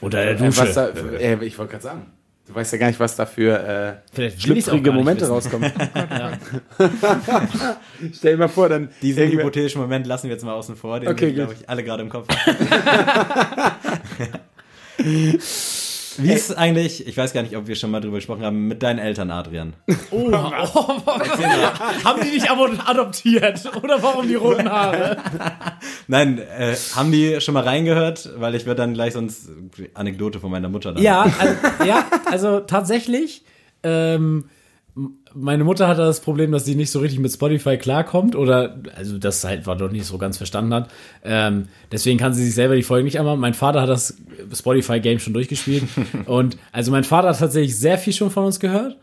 Oder 0.00 0.22
der 0.24 0.32
Äh, 0.32 0.36
Dusche. 0.36 0.60
was 0.62 0.74
da, 0.74 0.88
äh, 0.88 1.44
ich 1.44 1.58
wollte 1.58 1.72
gerade 1.72 1.84
sagen, 1.84 2.06
du 2.46 2.54
weißt 2.54 2.72
ja 2.72 2.78
gar 2.78 2.86
nicht, 2.88 3.00
was 3.00 3.16
da 3.16 3.26
für 3.26 4.00
äh, 4.16 4.30
schlüpfrige 4.38 4.92
Momente 4.92 5.22
wissen. 5.22 5.32
rauskommen. 5.32 5.72
Stell 8.12 8.32
dir 8.32 8.38
mal 8.38 8.48
vor, 8.48 8.68
dann 8.68 8.90
Diesen 9.00 9.28
hypothetischen 9.28 9.80
Moment 9.80 10.06
lassen 10.06 10.28
wir 10.28 10.32
jetzt 10.34 10.44
mal 10.44 10.54
außen 10.54 10.76
vor, 10.76 11.00
den 11.00 11.08
Okay, 11.08 11.26
wir, 11.26 11.32
glaube 11.34 11.54
ich, 11.54 11.68
alle 11.68 11.84
gerade 11.84 12.02
im 12.02 12.08
Kopf 12.08 12.28
haben. 12.28 12.56
Wie 16.18 16.32
ist 16.32 16.56
eigentlich, 16.56 17.06
ich 17.06 17.16
weiß 17.16 17.32
gar 17.32 17.42
nicht, 17.42 17.56
ob 17.56 17.66
wir 17.66 17.74
schon 17.76 17.90
mal 17.90 18.00
drüber 18.00 18.16
gesprochen 18.16 18.44
haben, 18.44 18.68
mit 18.68 18.82
deinen 18.82 18.98
Eltern, 18.98 19.30
Adrian? 19.30 19.74
Oh, 20.10 20.28
oh, 20.32 20.88
haben 22.04 22.20
die 22.22 22.30
dich 22.30 22.50
aber 22.50 22.70
adoptiert? 22.86 23.60
Oder 23.82 24.02
warum 24.02 24.28
die 24.28 24.34
roten 24.34 24.70
Haare? 24.70 25.16
Nein, 26.06 26.38
äh, 26.38 26.74
haben 26.94 27.12
die 27.12 27.40
schon 27.40 27.54
mal 27.54 27.64
reingehört? 27.64 28.30
Weil 28.36 28.54
ich 28.54 28.66
würde 28.66 28.82
dann 28.82 28.94
gleich 28.94 29.14
sonst 29.14 29.48
Anekdote 29.94 30.40
von 30.40 30.50
meiner 30.50 30.68
Mutter 30.68 30.92
dann. 30.92 31.02
Ja, 31.02 31.22
also, 31.38 31.54
ja, 31.84 32.06
also 32.30 32.60
tatsächlich, 32.60 33.44
ähm, 33.82 34.44
meine 35.34 35.64
Mutter 35.64 35.88
hatte 35.88 36.02
das 36.02 36.20
Problem, 36.20 36.52
dass 36.52 36.66
sie 36.66 36.74
nicht 36.74 36.90
so 36.90 37.00
richtig 37.00 37.18
mit 37.18 37.32
Spotify 37.32 37.78
klarkommt 37.78 38.36
oder 38.36 38.76
also 38.94 39.18
das 39.18 39.42
halt 39.44 39.66
war 39.66 39.76
doch 39.76 39.90
nicht 39.90 40.04
so 40.04 40.18
ganz 40.18 40.36
verstanden 40.36 40.74
hat. 40.74 40.90
Ähm, 41.24 41.68
deswegen 41.90 42.18
kann 42.18 42.34
sie 42.34 42.44
sich 42.44 42.54
selber 42.54 42.76
die 42.76 42.82
Folgen 42.82 43.06
nicht 43.06 43.18
einmal. 43.18 43.36
Mein 43.38 43.54
Vater 43.54 43.80
hat 43.80 43.88
das 43.88 44.18
Spotify-Game 44.52 45.18
schon 45.18 45.32
durchgespielt. 45.32 45.84
und 46.26 46.58
also 46.72 46.90
mein 46.90 47.04
Vater 47.04 47.28
hat 47.28 47.38
tatsächlich 47.38 47.78
sehr 47.78 47.96
viel 47.96 48.12
schon 48.12 48.30
von 48.30 48.44
uns 48.44 48.60
gehört. 48.60 48.98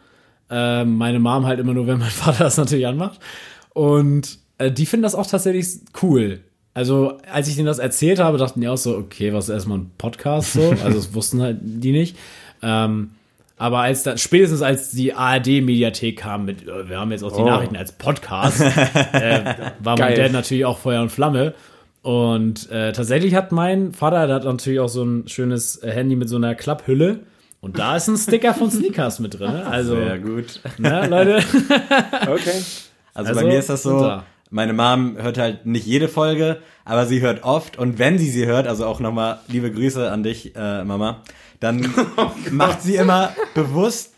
Ähm, 0.52 0.96
meine 0.96 1.20
Mom 1.20 1.46
halt 1.46 1.60
immer 1.60 1.74
nur, 1.74 1.88
wenn 1.88 2.00
mein 2.00 2.10
Vater 2.10 2.44
das 2.44 2.58
natürlich 2.58 2.86
anmacht. 2.86 3.20
Und 3.74 4.38
äh, 4.60 4.72
die 4.72 4.86
finden 4.86 5.04
das 5.04 5.16
auch 5.16 5.28
tatsächlich 5.28 5.80
cool. 6.04 6.42
Also, 6.76 7.18
als 7.32 7.48
ich 7.48 7.56
denen 7.56 7.66
das 7.66 7.80
erzählt 7.80 8.20
habe, 8.20 8.38
dachten 8.38 8.62
die 8.62 8.68
auch 8.68 8.78
so, 8.78 8.96
okay, 8.96 9.34
was 9.34 9.46
ist 9.50 9.56
erstmal 9.56 9.80
ein 9.80 9.92
Podcast 9.98 10.54
so? 10.54 10.70
Also, 10.84 10.98
das 10.98 11.14
wussten 11.14 11.42
halt 11.42 11.58
die 11.62 11.92
nicht. 11.92 12.16
Ähm, 12.62 13.10
aber 13.60 13.80
als 13.82 14.02
dann, 14.02 14.18
spätestens 14.18 14.64
als 14.64 14.90
die 14.92 15.14
ARD-Mediathek 15.14 16.18
kam 16.18 16.46
mit, 16.46 16.68
äh, 16.68 16.90
wir 16.90 17.00
haben 17.00 17.12
jetzt 17.12 17.24
auch 17.24 17.32
die 17.32 17.42
Oh. 17.42 17.46
Nachrichten 17.46 17.76
als 17.78 17.92
Podcast, 17.92 18.62
äh, 19.14 19.44
war 19.80 20.00
mein. 20.00 20.16
Dad 20.16 20.32
natürlich 20.32 20.66
auch 20.66 20.80
Feuer 20.80 21.02
und 21.04 21.12
Flamme. 21.12 21.54
Und 22.02 22.72
äh, 22.72 22.94
tatsächlich 22.94 23.36
hat 23.36 23.52
mein 23.52 23.94
Vater, 23.94 24.26
der 24.26 24.38
hat 24.38 24.46
natürlich 24.46 24.80
auch 24.80 24.88
so 24.90 25.04
ein 25.04 25.28
schönes 25.28 25.84
äh, 25.84 25.92
Handy 25.92 26.16
mit 26.16 26.30
so 26.30 26.38
einer 26.38 26.56
Klapphülle. 26.56 27.20
Und 27.62 27.78
da 27.78 27.98
ist 27.98 28.08
ein 28.08 28.16
Sticker 28.18 28.54
von 28.54 28.72
Sneakers 28.72 29.20
mit 29.20 29.38
drin. 29.38 29.52
ne? 29.52 29.66
Also, 29.66 29.96
Sehr 29.96 30.18
gut. 30.18 30.62
ne, 30.78 31.08
Leute. 31.08 31.44
Okay. 32.22 32.52
Also, 33.14 33.32
Also, 33.32 33.36
bei 33.36 33.44
mir 33.46 33.60
ist 33.60 33.70
das 33.70 33.84
so, 33.84 34.00
da. 34.00 34.24
meine 34.50 34.72
Mom 34.72 35.18
hört 35.22 35.38
halt 35.38 35.66
nicht 35.66 35.86
jede 35.86 36.08
Folge, 36.08 36.60
aber 36.86 37.06
sie 37.06 37.20
hört 37.20 37.44
oft 37.44 37.78
und 37.78 38.00
wenn 38.00 38.18
sie 38.18 38.30
sie 38.30 38.46
hört, 38.46 38.66
also 38.66 38.86
auch 38.86 39.02
nochmal 39.02 39.40
liebe 39.50 39.70
Grüße 39.72 40.10
an 40.10 40.24
dich, 40.24 40.56
äh, 40.56 40.86
Mama, 40.86 41.22
dann 41.60 41.94
macht 42.52 42.82
sie 42.82 42.96
immer 42.96 43.32
bewusst, 43.54 44.14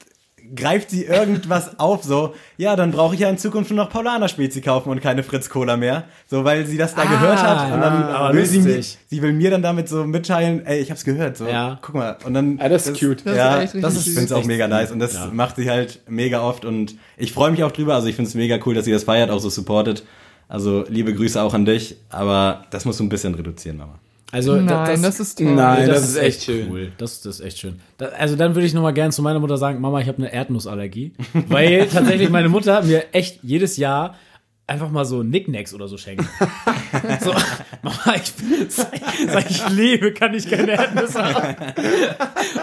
greift 0.53 0.89
sie 0.89 1.05
irgendwas 1.05 1.79
auf, 1.79 2.03
so, 2.03 2.33
ja, 2.57 2.75
dann 2.75 2.91
brauche 2.91 3.13
ich 3.15 3.21
ja 3.21 3.29
in 3.29 3.37
Zukunft 3.37 3.71
nur 3.71 3.85
noch 3.85 3.89
Paulaner 3.89 4.27
Spezi 4.27 4.59
kaufen 4.59 4.89
und 4.89 4.99
keine 5.01 5.23
Fritz 5.23 5.49
Cola 5.49 5.77
mehr, 5.77 6.03
so, 6.27 6.43
weil 6.43 6.65
sie 6.65 6.77
das 6.77 6.93
da 6.93 7.05
gehört 7.05 7.41
hat 7.41 7.71
und 7.73 7.79
dann 7.79 8.03
ah, 8.03 8.33
will 8.33 8.45
sie, 8.45 8.59
mir, 8.59 8.75
lustig. 8.75 8.97
sie 9.09 9.21
will 9.21 9.31
mir 9.31 9.49
dann 9.49 9.61
damit 9.61 9.87
so 9.87 10.03
mitteilen, 10.03 10.65
ey, 10.65 10.79
ich 10.81 10.91
hab's 10.91 11.05
gehört, 11.05 11.37
so, 11.37 11.47
Ja. 11.47 11.79
guck 11.81 11.95
mal, 11.95 12.17
und 12.25 12.33
dann. 12.33 12.59
Ah, 12.59 12.67
das 12.67 12.87
ist 12.87 12.99
cute. 12.99 13.25
Das 13.25 13.31
ist 13.33 13.37
ja, 13.37 13.55
richtig 13.55 13.81
das 13.81 13.95
ist, 13.95 14.07
ich 14.07 14.33
auch 14.33 14.39
Echt 14.39 14.47
mega 14.47 14.67
nice 14.67 14.91
und 14.91 14.99
das 14.99 15.13
Ja. 15.13 15.29
macht 15.31 15.55
sie 15.55 15.69
halt 15.69 16.01
mega 16.09 16.41
oft 16.41 16.65
und 16.65 16.95
ich 17.15 17.31
freue 17.31 17.51
mich 17.51 17.63
auch 17.63 17.71
drüber. 17.71 17.95
Also 17.95 18.07
ich 18.07 18.15
finde 18.15 18.27
es 18.27 18.35
mega 18.35 18.59
cool, 18.65 18.73
dass 18.75 18.83
sie 18.85 18.91
das 18.91 19.05
feiert, 19.05 19.29
auch 19.29 19.39
so 19.39 19.49
supportet. 19.49 20.03
Also 20.49 20.83
liebe 20.89 21.13
Grüße 21.13 21.41
auch 21.41 21.53
an 21.53 21.63
dich, 21.63 21.95
aber 22.09 22.65
das 22.71 22.83
musst 22.83 22.99
du 22.99 23.05
ein 23.05 23.09
bisschen 23.09 23.33
reduzieren, 23.35 23.77
Mama. 23.77 23.99
Also, 24.31 24.55
Nein, 24.55 25.01
das, 25.01 25.19
ist 25.19 25.37
toll. 25.37 25.53
Nein, 25.53 25.81
Nee, 25.81 25.87
das 25.87 26.03
ist 26.07 26.15
echt 26.15 26.43
schön. 26.43 26.71
Cool. 26.71 26.91
Das, 26.97 27.21
das 27.21 27.39
ist 27.39 27.45
echt 27.45 27.59
schön. 27.59 27.79
Da, 27.97 28.07
also 28.07 28.35
dann 28.35 28.55
würde 28.55 28.65
ich 28.65 28.73
noch 28.73 28.81
mal 28.81 28.91
gerne 28.91 29.11
zu 29.11 29.21
meiner 29.21 29.39
Mutter 29.39 29.57
sagen, 29.57 29.81
Mama, 29.81 29.99
ich 29.99 30.07
habe 30.07 30.19
eine 30.19 30.33
Erdnussallergie, 30.33 31.11
weil 31.47 31.87
tatsächlich 31.91 32.29
meine 32.29 32.47
Mutter 32.47 32.81
mir 32.83 33.13
echt 33.13 33.39
jedes 33.43 33.77
Jahr 33.77 34.15
einfach 34.67 34.89
mal 34.89 35.03
so 35.05 35.21
Nicknacks 35.23 35.73
oder 35.73 35.87
so 35.87 35.97
schenkt. 35.97 36.23
so, 37.21 37.31
Mama, 37.81 38.15
ich, 38.15 38.33
sag, 38.69 38.91
sag 39.27 39.49
ich 39.51 39.69
lebe, 39.69 40.13
kann 40.13 40.33
ich 40.33 40.49
keine 40.49 40.71
Erdnüsse 40.71 41.23
haben. 41.23 41.55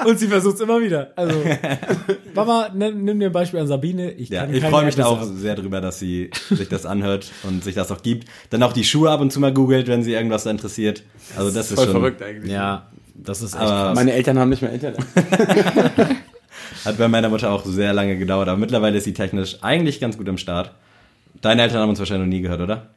Und 0.07 0.19
sie 0.19 0.29
versucht 0.29 0.55
es 0.57 0.61
immer 0.63 0.81
wieder. 0.81 1.13
Also, 1.17 1.39
Mama, 2.35 2.71
nimm, 2.75 3.05
nimm 3.05 3.21
dir 3.21 3.27
ein 3.27 3.33
Beispiel 3.33 3.61
an 3.61 3.67
Sabine. 3.67 4.13
Ich, 4.13 4.31
Ja, 4.31 4.47
ich 4.51 4.65
freue 4.65 4.87
mich 4.87 4.95
da 4.97 5.05
auch 5.07 5.21
haben. 5.21 5.37
sehr 5.37 5.55
drüber, 5.55 5.81
dass 5.83 5.99
sie 5.99 6.31
sich 6.51 6.69
das 6.69 6.87
anhört 6.87 7.31
und 7.43 7.63
sich 7.65 7.75
das 7.75 7.91
auch 7.93 8.03
gibt. 8.03 8.27
Dann 8.51 8.63
auch 8.63 8.73
die 8.73 8.85
Schuhe 8.85 9.11
ab 9.11 9.21
und 9.21 9.31
zu 9.33 9.41
mal 9.41 9.53
googelt, 9.53 9.87
wenn 9.89 10.03
sie 10.03 10.13
irgendwas 10.15 10.45
da 10.45 10.51
interessiert. 10.51 11.03
Also 11.37 11.51
das 11.51 11.71
ist 11.71 11.75
Voll 11.77 11.85
schon, 11.87 11.95
verrückt 11.97 12.23
eigentlich. 12.23 12.51
Ja, 12.53 12.87
das 13.15 13.43
ist 13.43 13.53
echt 13.55 13.63
Aber- 13.63 13.71
krass. 13.71 13.95
Meine 13.97 14.13
Eltern 14.13 14.39
haben 14.39 14.49
nicht 14.49 14.63
mehr 14.63 14.73
Internet. 14.73 15.01
hat 16.85 16.97
bei 16.97 17.09
meiner 17.09 17.29
Mutter 17.29 17.51
auch 17.51 17.65
sehr 17.67 17.93
lange 17.93 18.17
gedauert, 18.17 18.49
aber 18.49 18.59
mittlerweile 18.59 18.97
ist 18.99 19.05
sie 19.05 19.13
technisch 19.13 19.59
eigentlich 19.63 20.01
ganz 20.01 20.17
gut 20.17 20.29
am 20.29 20.39
Start. 20.39 20.71
Deine 21.41 21.63
Eltern 21.63 21.81
haben 21.83 21.91
uns 21.91 21.99
wahrscheinlich 21.99 22.27
noch 22.27 22.35
nie 22.35 22.43
gehört, 22.43 22.61
oder? 22.61 22.89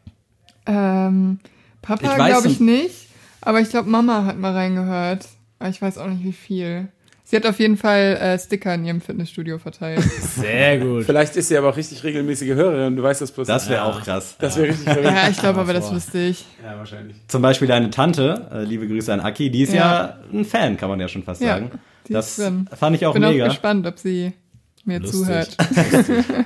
Ähm, 0.66 1.40
Papa 1.82 2.04
Ich 2.14 2.20
weiß 2.20 2.32
glaube 2.32 2.48
ich 2.48 2.60
nicht- 2.60 2.84
nicht, 2.84 3.08
aber 3.42 3.60
ich 3.62 3.70
glaube 3.70 3.90
Mama 3.90 4.26
hat 4.26 4.38
mal 4.38 4.54
reingehört. 4.54 5.28
Aber 5.60 5.70
ich 5.70 5.82
weiß 5.82 5.98
auch 6.00 6.08
nicht 6.08 6.24
wie 6.24 6.34
viel. 6.34 6.88
Sie 7.24 7.36
hat 7.38 7.46
auf 7.46 7.60
jeden 7.60 7.78
Fall 7.78 8.18
äh, 8.20 8.38
Sticker 8.38 8.74
in 8.76 8.84
ihrem 8.84 9.00
Fitnessstudio 9.00 9.58
verteilt. 9.58 10.02
Sehr 10.22 10.80
gut. 10.80 11.06
Vielleicht 11.06 11.36
ist 11.38 11.48
sie 11.48 11.58
aber 11.58 11.70
auch 11.70 11.78
richtig 11.78 12.04
regelmäßige 12.04 12.50
Hörerin 12.56 12.88
und 12.88 12.96
du 12.98 13.04
weißt 13.04 13.22
das 13.22 13.32
bloß 13.32 13.48
Das 13.48 13.70
wäre 13.70 13.86
Ja. 13.86 13.90
auch 13.90 14.02
krass. 14.04 14.36
Das 14.40 14.58
wäre 14.58 14.68
richtig 14.70 14.84
verrückt. 14.86 15.06
ja, 15.06 15.30
ich 15.30 15.38
glaube 15.38 15.62
aber, 15.62 15.72
das 15.74 15.94
wüsste 15.94 16.18
ich. 16.20 16.46
Ja, 16.64 16.78
wahrscheinlich. 16.78 17.16
Zum 17.28 17.42
Beispiel 17.42 17.68
deine 17.70 17.90
Tante, 17.90 18.48
äh, 18.54 18.64
liebe 18.64 18.88
Grüße 18.88 19.14
an 19.14 19.22
Aki, 19.22 19.50
die 19.50 19.62
ist 19.62 19.72
ja. 19.74 19.80
Ja. 19.80 20.18
ein 20.34 20.44
Fan, 20.46 20.76
kann 20.78 20.90
man 20.90 21.00
ja 21.00 21.08
schon 21.08 21.24
fast 21.24 21.42
Ja, 21.42 21.50
sagen. 21.54 21.72
die 22.08 22.14
Das 22.14 22.30
ist 22.38 22.40
drin. 22.40 22.68
fand 22.78 22.96
ich 22.98 23.06
auch 23.06 23.14
Bin 23.14 23.22
mega. 23.22 23.46
auch 23.46 23.50
gespannt, 23.50 23.88
ob 23.88 23.98
sie 23.98 24.34
mir 24.84 25.00
Lustig. 25.00 25.20
zuhört. 25.22 25.58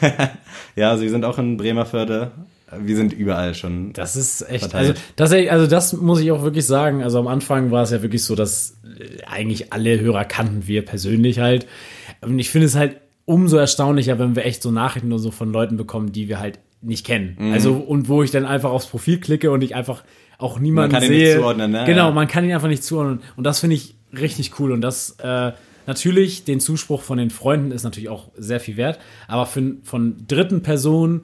Ja, 0.76 0.96
sie 0.96 1.08
sind 1.08 1.24
auch 1.24 1.38
in 1.38 1.56
Bremerförde. 1.56 2.32
Wir 2.78 2.96
sind 2.96 3.12
überall 3.12 3.54
schon. 3.54 3.92
Das 3.92 4.16
ist 4.16 4.48
echt, 4.48 4.70
verteilt. 4.70 4.88
also 4.88 5.02
das, 5.16 5.32
also 5.50 5.66
das 5.66 5.92
muss 5.92 6.20
ich 6.20 6.32
auch 6.32 6.42
wirklich 6.42 6.66
sagen. 6.66 7.02
Also 7.02 7.18
am 7.18 7.26
Anfang 7.26 7.70
war 7.70 7.82
es 7.82 7.90
ja 7.90 8.00
wirklich 8.00 8.24
so, 8.24 8.34
dass 8.34 8.78
äh, 8.98 9.22
eigentlich 9.26 9.72
alle 9.72 10.00
Hörer 10.00 10.24
kannten 10.24 10.66
wir 10.66 10.82
persönlich 10.84 11.38
halt. 11.38 11.66
Und 12.22 12.38
ich 12.38 12.50
finde 12.50 12.66
es 12.66 12.74
halt 12.74 12.96
umso 13.26 13.58
erstaunlicher, 13.58 14.18
wenn 14.18 14.36
wir 14.36 14.46
echt 14.46 14.62
so 14.62 14.70
Nachrichten 14.70 15.08
nur 15.08 15.18
so 15.18 15.30
von 15.30 15.52
Leuten 15.52 15.76
bekommen, 15.76 16.12
die 16.12 16.28
wir 16.28 16.40
halt 16.40 16.58
nicht 16.80 17.04
kennen. 17.04 17.36
Mhm. 17.38 17.52
Also 17.52 17.74
und 17.74 18.08
wo 18.08 18.22
ich 18.22 18.30
dann 18.30 18.46
einfach 18.46 18.70
aufs 18.70 18.86
Profil 18.86 19.20
klicke 19.20 19.50
und 19.50 19.62
ich 19.62 19.74
einfach 19.74 20.02
auch 20.38 20.58
niemanden 20.58 20.92
Man 20.92 21.00
kann 21.00 21.10
ihn 21.10 21.16
sehe. 21.16 21.28
nicht 21.28 21.36
zuordnen, 21.36 21.70
ne? 21.70 21.84
Genau, 21.86 22.10
man 22.10 22.26
kann 22.26 22.44
ihn 22.44 22.52
einfach 22.52 22.68
nicht 22.68 22.84
zuordnen. 22.84 23.20
Und 23.36 23.44
das 23.44 23.60
finde 23.60 23.76
ich 23.76 23.94
richtig 24.18 24.58
cool. 24.58 24.72
Und 24.72 24.80
das 24.80 25.16
äh, 25.22 25.52
natürlich 25.86 26.44
den 26.44 26.60
Zuspruch 26.60 27.02
von 27.02 27.18
den 27.18 27.30
Freunden 27.30 27.70
ist 27.70 27.82
natürlich 27.84 28.08
auch 28.08 28.30
sehr 28.36 28.60
viel 28.60 28.76
wert. 28.76 28.98
Aber 29.28 29.46
für, 29.46 29.76
von 29.82 30.16
dritten 30.28 30.62
Personen 30.62 31.22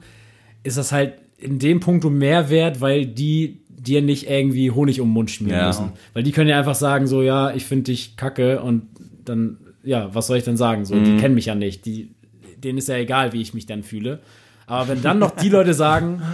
ist 0.63 0.77
das 0.77 0.91
halt 0.91 1.13
in 1.37 1.59
dem 1.59 1.79
Punkt 1.79 2.03
mehr 2.05 2.49
wert, 2.49 2.81
weil 2.81 3.05
die 3.05 3.59
dir 3.69 4.01
nicht 4.01 4.29
irgendwie 4.29 4.71
Honig 4.71 4.99
um 4.99 5.07
den 5.09 5.13
Mund 5.13 5.31
schmieren 5.31 5.57
Ja. 5.59 5.67
müssen. 5.67 5.91
Weil 6.13 6.23
die 6.23 6.31
können 6.33 6.49
ja 6.49 6.57
einfach 6.59 6.75
sagen, 6.75 7.07
so, 7.07 7.21
ja, 7.21 7.51
ich 7.53 7.65
finde 7.65 7.83
dich 7.85 8.17
kacke 8.17 8.61
und 8.61 8.83
dann, 9.23 9.57
ja, 9.83 10.13
was 10.13 10.27
soll 10.27 10.37
ich 10.37 10.43
denn 10.43 10.57
sagen? 10.57 10.83
So, 10.85 10.95
Mhm. 10.95 11.03
die 11.05 11.15
kennen 11.17 11.35
mich 11.35 11.45
ja 11.45 11.55
nicht. 11.55 11.85
Die, 11.85 12.09
denen 12.57 12.77
ist 12.77 12.89
ja 12.89 12.95
egal, 12.97 13.31
wie 13.31 13.41
ich 13.41 13.53
mich 13.53 13.65
dann 13.65 13.83
fühle. 13.83 14.19
Aber 14.67 14.89
wenn 14.89 15.01
dann 15.01 15.17
noch 15.19 15.31
die 15.31 15.47
Leute 15.49 15.73
sagen, 15.73 16.21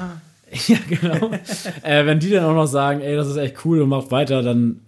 ja, 0.67 0.77
genau, 0.87 1.31
äh, 1.83 2.05
wenn 2.05 2.19
die 2.19 2.29
dann 2.29 2.45
auch 2.45 2.53
noch 2.55 2.67
sagen, 2.67 3.01
ey, 3.01 3.15
das 3.15 3.27
ist 3.27 3.35
echt 3.37 3.65
cool 3.65 3.81
und 3.81 3.89
macht 3.89 4.11
weiter, 4.11 4.41
dann 4.41 4.79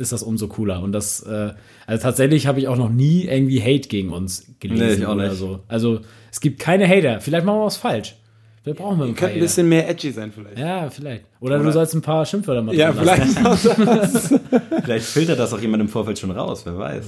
ist 0.00 0.12
das 0.12 0.22
umso 0.22 0.48
cooler. 0.48 0.82
Und 0.82 0.92
das, 0.92 1.22
äh, 1.22 1.52
also 1.86 2.02
tatsächlich 2.02 2.46
habe 2.46 2.58
ich 2.60 2.68
auch 2.68 2.76
noch 2.76 2.90
nie 2.90 3.24
irgendwie 3.24 3.60
Hate 3.60 3.88
gegen 3.88 4.10
uns 4.12 4.46
gelesen 4.60 4.86
Nee, 4.86 4.92
ich 4.94 5.06
auch 5.06 5.14
oder 5.14 5.28
nicht. 5.28 5.38
so. 5.38 5.60
Also 5.68 6.00
es 6.30 6.40
gibt 6.40 6.58
keine 6.60 6.86
Hater. 6.88 7.20
Vielleicht 7.20 7.44
machen 7.46 7.58
wir 7.60 7.64
was 7.66 7.76
falsch. 7.76 8.16
Vielleicht 8.62 8.80
brauchen 8.80 8.98
wir 8.98 9.04
ein 9.04 9.14
paar 9.14 9.18
Könnte 9.20 9.26
ein 9.26 9.30
Hater. 9.36 9.40
bisschen 9.42 9.68
mehr 9.68 9.88
edgy 9.88 10.10
sein 10.10 10.32
vielleicht. 10.32 10.58
Ja, 10.58 10.90
vielleicht. 10.90 11.24
Oder, 11.40 11.56
du 11.58 11.62
Oder- 11.62 11.72
sollst 11.72 11.94
ein 11.94 12.02
paar 12.02 12.26
Schimpfwörter 12.26 12.62
mal 12.62 12.74
Ja, 12.74 12.92
vielleicht. 12.92 13.22
Vielleicht 14.84 15.06
filtert 15.06 15.38
das 15.38 15.52
auch 15.52 15.60
jemand 15.60 15.82
im 15.82 15.88
Vorfeld 15.88 16.18
schon 16.18 16.30
raus, 16.30 16.62
wer 16.64 16.76
weiß. 16.78 17.04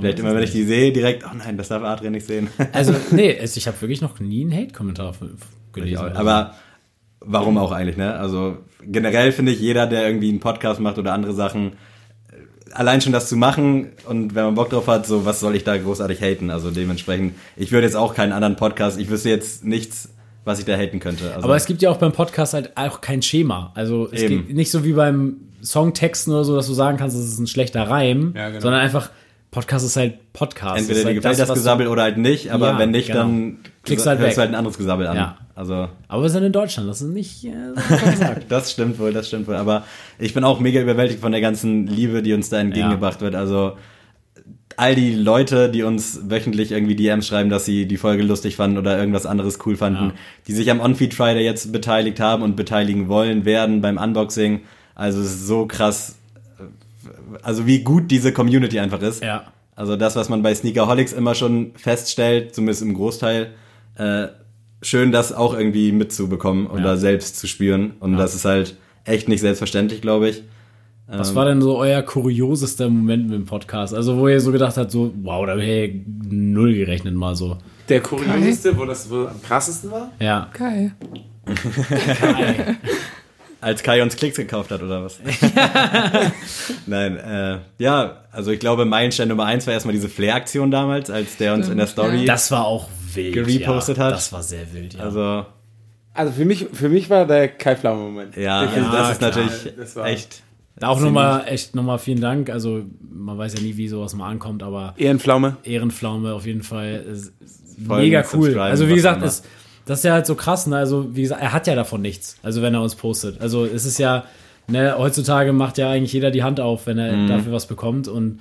Vielleicht 0.00 0.18
immer, 0.18 0.34
wenn 0.34 0.42
ich 0.42 0.52
die 0.52 0.64
sehe, 0.64 0.92
direkt, 0.92 1.24
oh 1.24 1.36
nein, 1.36 1.56
das 1.56 1.68
darf 1.68 1.82
Adrian 1.82 2.12
nicht 2.12 2.26
sehen. 2.26 2.48
Also, 2.72 2.94
nee, 3.10 3.30
es- 3.36 3.56
ich 3.56 3.66
habe 3.66 3.80
wirklich 3.80 4.00
noch 4.00 4.18
nie 4.20 4.42
einen 4.42 4.52
Hate-Kommentar 4.52 5.14
gelesen. 5.72 5.96
so. 5.98 6.18
Aber 6.18 6.54
warum 7.20 7.58
auch 7.58 7.72
eigentlich, 7.72 7.96
ne? 7.96 8.14
Also 8.14 8.58
generell 8.84 9.32
finde 9.32 9.52
ich, 9.52 9.60
jeder, 9.60 9.86
der 9.86 10.06
irgendwie 10.06 10.28
einen 10.28 10.40
Podcast 10.40 10.80
macht 10.80 10.98
oder 10.98 11.12
andere 11.12 11.32
Sachen, 11.32 11.72
allein 12.72 13.00
schon 13.00 13.12
das 13.12 13.28
zu 13.28 13.36
machen 13.36 13.88
und 14.06 14.34
wenn 14.34 14.44
man 14.44 14.54
Bock 14.54 14.70
drauf 14.70 14.86
hat, 14.86 15.06
so 15.06 15.24
was 15.24 15.40
soll 15.40 15.54
ich 15.56 15.64
da 15.64 15.76
großartig 15.76 16.20
haten? 16.20 16.50
Also 16.50 16.70
dementsprechend, 16.70 17.34
ich 17.56 17.72
würde 17.72 17.86
jetzt 17.86 17.96
auch 17.96 18.14
keinen 18.14 18.32
anderen 18.32 18.56
Podcast, 18.56 18.98
ich 18.98 19.08
wüsste 19.10 19.28
jetzt 19.30 19.64
nichts, 19.64 20.10
was 20.44 20.58
ich 20.58 20.64
da 20.64 20.76
haten 20.76 21.00
könnte. 21.00 21.32
Also, 21.34 21.44
Aber 21.44 21.56
es 21.56 21.66
gibt 21.66 21.82
ja 21.82 21.90
auch 21.90 21.96
beim 21.98 22.12
Podcast 22.12 22.54
halt 22.54 22.76
auch 22.76 23.00
kein 23.00 23.22
Schema. 23.22 23.72
Also 23.74 24.08
es 24.12 24.22
Eben. 24.22 24.46
geht 24.46 24.56
nicht 24.56 24.70
so 24.70 24.84
wie 24.84 24.92
beim 24.92 25.36
Songtexten 25.62 26.32
oder 26.32 26.44
so, 26.44 26.54
dass 26.56 26.66
du 26.66 26.72
sagen 26.72 26.96
kannst, 26.98 27.16
das 27.16 27.24
ist 27.24 27.38
ein 27.38 27.46
schlechter 27.46 27.82
Reim, 27.82 28.32
Ja, 28.36 28.48
genau. 28.48 28.60
sondern 28.60 28.80
einfach 28.80 29.10
Podcast 29.50 29.84
ist 29.86 29.96
halt 29.96 30.32
Podcast. 30.34 30.78
entweder 30.80 31.00
dir 31.00 31.06
halt 31.06 31.16
gefällt 31.16 31.38
das, 31.38 31.48
du- 31.48 31.54
Gesabbel 31.54 31.86
oder 31.88 32.02
halt 32.02 32.18
nicht, 32.18 32.50
aber 32.50 32.72
Ja, 32.72 32.78
wenn 32.78 32.90
nicht, 32.90 33.06
genau. 33.08 33.20
dann 33.20 33.58
Klickst 33.82 34.06
halt 34.06 34.18
hörst 34.18 34.30
weg. 34.30 34.34
du 34.36 34.40
halt 34.42 34.50
ein 34.50 34.54
anderes 34.56 34.76
Gesabbel 34.76 35.06
an. 35.06 35.16
Ja. 35.16 35.38
Also 35.54 35.88
Aber 36.06 36.22
wir 36.22 36.28
sind 36.30 36.44
in 36.44 36.52
Deutschland, 36.52 36.88
das 36.88 37.00
ist 37.00 37.08
nicht 37.12 37.44
äh. 37.44 37.50
Das 38.48 38.70
stimmt 38.72 38.98
wohl, 38.98 39.12
das 39.12 39.26
stimmt 39.28 39.48
wohl. 39.48 39.56
Aber 39.56 39.84
ich 40.18 40.34
bin 40.34 40.44
auch 40.44 40.60
mega 40.60 40.80
überwältigt 40.80 41.20
von 41.20 41.32
der 41.32 41.40
ganzen 41.40 41.86
Liebe, 41.86 42.22
die 42.22 42.32
uns 42.34 42.48
da 42.50 42.58
entgegengebracht 42.60 43.20
wird. 43.22 43.34
Also 43.34 43.76
all 44.76 44.94
die 44.94 45.14
Leute, 45.14 45.68
die 45.70 45.82
uns 45.82 46.20
wöchentlich 46.30 46.70
irgendwie 46.70 46.94
DMs 46.94 47.26
schreiben, 47.26 47.50
dass 47.50 47.64
sie 47.64 47.86
die 47.88 47.96
Folge 47.96 48.22
lustig 48.22 48.54
fanden 48.54 48.78
oder 48.78 48.96
irgendwas 48.98 49.26
anderes 49.26 49.58
cool 49.66 49.76
fanden, 49.76 50.04
Ja. 50.08 50.12
die 50.46 50.52
sich 50.52 50.70
am 50.70 50.78
On-Feed 50.80 51.14
Friday 51.14 51.42
jetzt 51.44 51.72
beteiligt 51.72 52.20
haben 52.20 52.42
und 52.44 52.54
beteiligen 52.54 53.08
wollen, 53.08 53.44
werden 53.44 53.80
beim 53.80 53.96
Unboxing. 53.98 54.60
Also 54.94 55.20
es 55.20 55.26
ist 55.26 55.46
so 55.48 55.66
krass, 55.66 56.17
also 57.42 57.66
wie 57.66 57.80
gut 57.84 58.10
diese 58.10 58.32
Community 58.32 58.78
einfach 58.78 59.00
ist. 59.02 59.22
Ja. 59.22 59.44
Also 59.74 59.96
das, 59.96 60.16
was 60.16 60.28
man 60.28 60.42
bei 60.42 60.54
Sneakerholics 60.54 61.12
immer 61.12 61.34
schon 61.34 61.72
feststellt, 61.76 62.54
zumindest 62.54 62.82
im 62.82 62.94
Großteil, 62.94 63.50
äh, 63.96 64.28
schön 64.82 65.12
das 65.12 65.32
auch 65.32 65.54
irgendwie 65.54 65.92
mitzubekommen 65.92 66.66
und 66.66 66.78
Ja. 66.78 66.84
da 66.84 66.96
selbst 66.96 67.36
zu 67.38 67.46
spüren. 67.46 67.92
Und 68.00 68.16
das 68.16 68.34
ist 68.34 68.44
halt 68.44 68.76
echt 69.04 69.28
nicht 69.28 69.40
selbstverständlich, 69.40 70.00
glaube 70.00 70.28
ich. 70.30 70.42
Was 71.10 71.34
war 71.34 71.46
denn 71.46 71.62
so 71.62 71.78
euer 71.78 72.02
kuriosester 72.02 72.90
Moment 72.90 73.30
mit 73.30 73.34
dem 73.38 73.46
Podcast? 73.46 73.94
Also 73.94 74.18
wo 74.18 74.28
ihr 74.28 74.40
so 74.40 74.52
gedacht 74.52 74.76
habt, 74.76 74.90
so, 74.90 75.10
wow, 75.22 75.46
da 75.46 75.56
ich 75.56 75.92
null 76.28 76.74
gerechnet 76.74 77.14
mal 77.14 77.34
so. 77.34 77.56
Der 77.88 78.00
kurioseste, 78.02 78.76
wo 78.76 78.84
das 78.84 79.08
wohl 79.08 79.26
am 79.28 79.40
krassesten 79.42 79.90
war? 79.90 80.12
Ja. 80.20 80.50
Geil. 80.52 80.92
Kai. 82.20 82.76
Als 83.60 83.82
Kai 83.82 84.02
uns 84.02 84.14
Klicks 84.16 84.36
gekauft 84.36 84.70
hat, 84.70 84.82
oder 84.82 85.04
was? 85.04 85.18
Nein, 86.86 87.16
äh, 87.16 87.58
ja, 87.78 88.22
also 88.30 88.50
ich 88.52 88.60
glaube, 88.60 88.84
Meilenstein 88.84 89.28
Nummer 89.28 89.46
eins 89.46 89.66
war 89.66 89.74
erstmal 89.74 89.94
diese 89.94 90.08
Flair-Aktion 90.08 90.70
damals, 90.70 91.10
als 91.10 91.36
der 91.36 91.54
uns 91.54 91.68
in 91.68 91.76
der 91.76 91.86
Stimmt, 91.86 92.06
Story. 92.08 92.24
Das 92.24 92.50
war 92.50 92.64
auch 92.66 92.88
wild. 93.14 93.34
Gerepostet 93.34 93.98
ja. 93.98 94.04
hat. 94.04 94.14
Das 94.14 94.32
war 94.32 94.42
sehr 94.42 94.72
wild, 94.72 94.94
ja. 94.94 95.00
Also, 95.00 95.46
Also 96.14 96.32
für 96.32 96.44
mich, 96.44 96.66
für 96.72 96.88
mich 96.88 97.10
war 97.10 97.26
der 97.26 97.48
Kai 97.48 97.74
Pflaume-Moment. 97.76 98.36
ja, 98.36 98.64
Der- 98.66 98.72
also 98.84 98.92
das 98.92 99.10
ist 99.12 99.18
klar. 99.18 99.30
natürlich 99.30 99.74
Das 99.76 99.96
war- 99.96 100.06
echt. 100.06 100.42
Da 100.80 100.86
auch 100.88 101.00
nochmal, 101.00 101.42
echt 101.48 101.74
nochmal 101.74 101.98
vielen 101.98 102.20
Dank. 102.20 102.50
Also, 102.50 102.82
man 103.10 103.36
weiß 103.36 103.54
ja 103.54 103.60
nie, 103.60 103.76
wie 103.76 103.88
sowas 103.88 104.14
mal 104.14 104.28
ankommt, 104.28 104.62
aber 104.62 104.94
Ehrenpflaume. 104.96 105.56
Ehrenpflaume 105.64 106.32
auf 106.32 106.46
jeden 106.46 106.62
Fall. 106.62 107.04
Ist, 107.12 107.32
mega 107.76 108.22
cool. 108.32 108.56
Also, 108.60 108.88
wie 108.88 108.94
gesagt, 108.94 109.24
ist, 109.24 109.44
das 109.88 109.98
ist 110.00 110.04
ja 110.04 110.12
halt 110.12 110.26
so 110.26 110.34
krass. 110.34 110.66
Ne? 110.66 110.76
Also, 110.76 111.16
wie 111.16 111.22
gesagt, 111.22 111.42
er 111.42 111.52
hat 111.52 111.66
ja 111.66 111.74
davon 111.74 112.00
nichts. 112.02 112.36
Also, 112.42 112.62
wenn 112.62 112.74
er 112.74 112.82
uns 112.82 112.94
postet. 112.94 113.40
Also, 113.40 113.64
es 113.64 113.84
ist 113.86 113.98
ja, 113.98 114.24
ne, 114.68 114.94
heutzutage 114.98 115.52
macht 115.52 115.78
ja 115.78 115.90
eigentlich 115.90 116.12
jeder 116.12 116.30
die 116.30 116.42
Hand 116.42 116.60
auf, 116.60 116.86
wenn 116.86 116.98
er 116.98 117.16
Mhm. 117.16 117.26
dafür 117.26 117.52
was 117.52 117.66
bekommt. 117.66 118.06
Und 118.08 118.40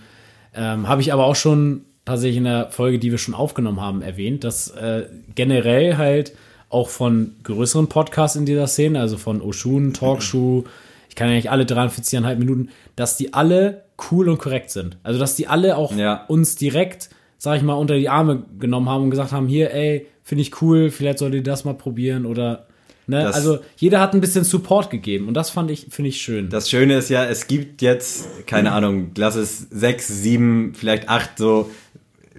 ähm, 0.55 0.87
habe 0.87 1.01
ich 1.01 1.13
aber 1.13 1.25
auch 1.25 1.35
schon 1.35 1.81
tatsächlich 2.05 2.37
in 2.37 2.43
der 2.45 2.69
Folge, 2.71 2.99
die 2.99 3.11
wir 3.11 3.17
schon 3.17 3.33
aufgenommen 3.33 3.81
haben, 3.81 4.01
erwähnt, 4.01 4.43
dass 4.43 4.69
äh, 4.69 5.03
generell 5.35 5.97
halt 5.97 6.33
auch 6.69 6.89
von 6.89 7.33
größeren 7.43 7.87
Podcasts 7.87 8.35
in 8.35 8.45
dieser 8.45 8.67
Szene, 8.67 8.99
also 8.99 9.17
von 9.17 9.41
Oshun, 9.41 9.93
Talkshow, 9.93 10.65
ich 11.09 11.15
kann 11.15 11.29
ja 11.29 11.35
nicht 11.35 11.49
alle 11.51 11.63
43,5 11.63 12.35
Minuten, 12.35 12.69
dass 12.95 13.17
die 13.17 13.33
alle 13.33 13.83
cool 14.11 14.29
und 14.29 14.37
korrekt 14.37 14.69
sind. 14.71 14.97
Also, 15.03 15.17
dass 15.19 15.35
die 15.35 15.47
alle 15.47 15.77
auch 15.77 15.93
Ja. 15.95 16.25
uns 16.27 16.55
direkt, 16.55 17.09
sag 17.37 17.57
ich 17.57 17.63
mal, 17.63 17.73
unter 17.75 17.95
die 17.95 18.09
Arme 18.09 18.43
genommen 18.59 18.89
haben 18.89 19.03
und 19.05 19.09
gesagt 19.11 19.31
haben, 19.31 19.47
hier, 19.47 19.73
ey, 19.73 20.05
finde 20.27 20.41
ich 20.41 20.61
cool, 20.61 20.89
vielleicht 20.91 21.19
solltet 21.19 21.39
ihr 21.39 21.43
das 21.51 21.63
mal 21.63 21.73
probieren 21.73 22.25
oder, 22.25 22.65
ne, 23.07 23.25
also 23.27 23.59
jeder 23.77 24.01
hat 24.01 24.13
ein 24.13 24.19
bisschen 24.19 24.43
Support 24.43 24.89
gegeben 24.89 25.29
und 25.29 25.35
das 25.35 25.49
fand 25.49 25.71
ich, 25.71 25.87
finde 25.89 26.09
ich 26.09 26.19
schön. 26.21 26.49
Das 26.49 26.69
Schöne 26.69 26.95
ist 26.97 27.07
ja, 27.09 27.23
es 27.23 27.47
gibt 27.47 27.81
jetzt, 27.81 28.45
keine 28.45 28.73
Ahnung, 28.73 29.11
lass 29.15 29.35
es 29.35 29.67
sechs, 29.71 30.09
sieben, 30.09 30.73
vielleicht 30.75 31.07
acht 31.07 31.37
so 31.37 31.71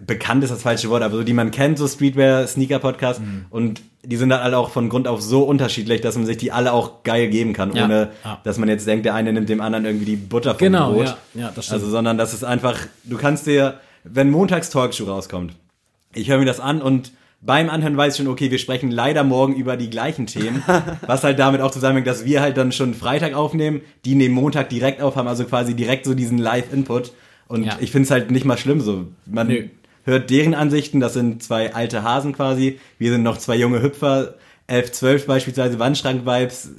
bekannt 0.06 0.44
ist 0.44 0.50
das 0.50 0.62
falsche 0.62 0.90
Wort, 0.90 1.02
aber 1.02 1.16
so 1.16 1.22
die 1.24 1.32
man 1.32 1.50
kennt, 1.50 1.78
so 1.78 1.88
Streetwear, 1.88 2.46
Sneaker 2.46 2.78
Podcast 2.78 3.20
Mhm. 3.20 3.46
und 3.50 3.80
die 4.04 4.16
sind 4.16 4.28
dann 4.28 4.40
alle 4.40 4.56
auch 4.58 4.70
von 4.70 4.88
Grund 4.90 5.08
auf 5.08 5.20
so 5.22 5.42
unterschiedlich, 5.44 6.00
dass 6.02 6.16
man 6.16 6.26
sich 6.26 6.36
die 6.36 6.52
alle 6.52 6.72
auch 6.74 7.02
geil 7.04 7.28
geben 7.28 7.52
kann, 7.54 7.74
Ja, 7.74 7.84
ohne 7.86 8.10
ja. 8.24 8.40
dass 8.44 8.58
man 8.58 8.68
jetzt 8.68 8.86
denkt, 8.86 9.06
der 9.06 9.14
eine 9.14 9.32
nimmt 9.32 9.48
dem 9.48 9.60
anderen 9.62 9.86
irgendwie 9.86 10.04
die 10.04 10.16
Butter 10.16 10.50
vom 10.50 10.58
Genau, 10.58 10.92
Brot. 10.92 11.06
ja, 11.06 11.18
ja, 11.34 11.52
das 11.54 11.64
stimmt. 11.66 11.80
Also, 11.80 11.90
sondern 11.90 12.16
das 12.18 12.34
ist 12.34 12.44
einfach, 12.44 12.78
du 13.04 13.16
kannst 13.16 13.46
dir, 13.46 13.80
wenn 14.04 14.30
montags 14.30 14.68
Talkshow 14.70 15.04
rauskommt, 15.04 15.54
ich 16.14 16.28
höre 16.30 16.38
mir 16.38 16.44
das 16.46 16.60
an 16.60 16.80
und 16.80 17.12
beim 17.40 17.70
Anhören 17.70 17.96
weiß 17.96 18.14
ich 18.14 18.18
schon, 18.18 18.26
okay, 18.28 18.50
wir 18.50 18.58
sprechen 18.58 18.90
leider 18.90 19.22
morgen 19.24 19.54
über 19.54 19.76
die 19.76 19.90
gleichen 19.90 20.26
Themen, 20.26 20.62
was 21.06 21.22
halt 21.24 21.38
damit 21.38 21.60
auch 21.60 21.70
zusammenhängt, 21.70 22.06
dass 22.06 22.24
wir 22.24 22.40
halt 22.40 22.56
dann 22.56 22.72
schon 22.72 22.94
Freitag 22.94 23.34
aufnehmen, 23.34 23.80
die 24.04 24.14
nehmen 24.14 24.34
Montag 24.34 24.68
direkt 24.70 25.00
auf, 25.00 25.16
haben 25.16 25.28
also 25.28 25.44
quasi 25.44 25.74
direkt 25.74 26.04
so 26.04 26.14
diesen 26.14 26.38
Live-Input 26.38 27.12
und 27.46 27.64
Ja. 27.64 27.76
ich 27.80 27.90
finde 27.92 28.06
es 28.06 28.10
halt 28.10 28.30
nicht 28.30 28.44
mal 28.44 28.58
schlimm 28.58 28.80
so. 28.80 29.06
Man 29.26 29.46
Nö. 29.48 29.64
hört 30.04 30.30
deren 30.30 30.54
Ansichten, 30.54 31.00
das 31.00 31.14
sind 31.14 31.42
zwei 31.42 31.74
alte 31.74 32.02
Hasen 32.02 32.32
quasi, 32.32 32.80
wir 32.98 33.12
sind 33.12 33.22
noch 33.22 33.38
zwei 33.38 33.56
junge 33.56 33.82
Hüpfer, 33.82 34.34
11, 34.66 34.92
12 34.92 35.26
beispielsweise, 35.26 35.78
Wandschrank-Vibes, 35.78 36.70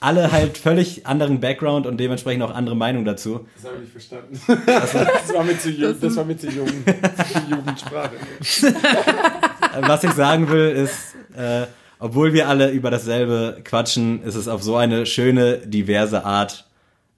alle 0.00 0.32
halt 0.32 0.56
völlig 0.56 1.06
anderen 1.06 1.40
Background 1.40 1.86
und 1.86 1.98
dementsprechend 1.98 2.42
auch 2.42 2.54
andere 2.54 2.74
Meinung 2.76 3.04
dazu. 3.04 3.46
Das 3.56 3.64
habe 3.70 3.74
ich 3.76 3.82
nicht 3.82 3.92
verstanden. 3.92 4.40
Das 4.64 5.34
war 5.34 5.44
mir 5.44 5.58
zu 5.58 5.70
jung. 5.70 5.94
Das 6.00 6.16
war 6.16 6.24
mir 6.24 6.38
zu 6.38 6.48
jung. 6.48 6.66
Jugendsprache. 7.50 8.12
was 9.80 10.04
ich 10.04 10.12
sagen 10.12 10.48
will, 10.50 10.68
ist, 10.70 11.14
äh, 11.36 11.66
obwohl 11.98 12.32
wir 12.32 12.48
alle 12.48 12.70
über 12.70 12.90
dasselbe 12.90 13.58
quatschen, 13.64 14.22
ist 14.22 14.34
es 14.34 14.48
auf 14.48 14.62
so 14.62 14.76
eine 14.76 15.06
schöne, 15.06 15.58
diverse 15.58 16.24
Art, 16.24 16.66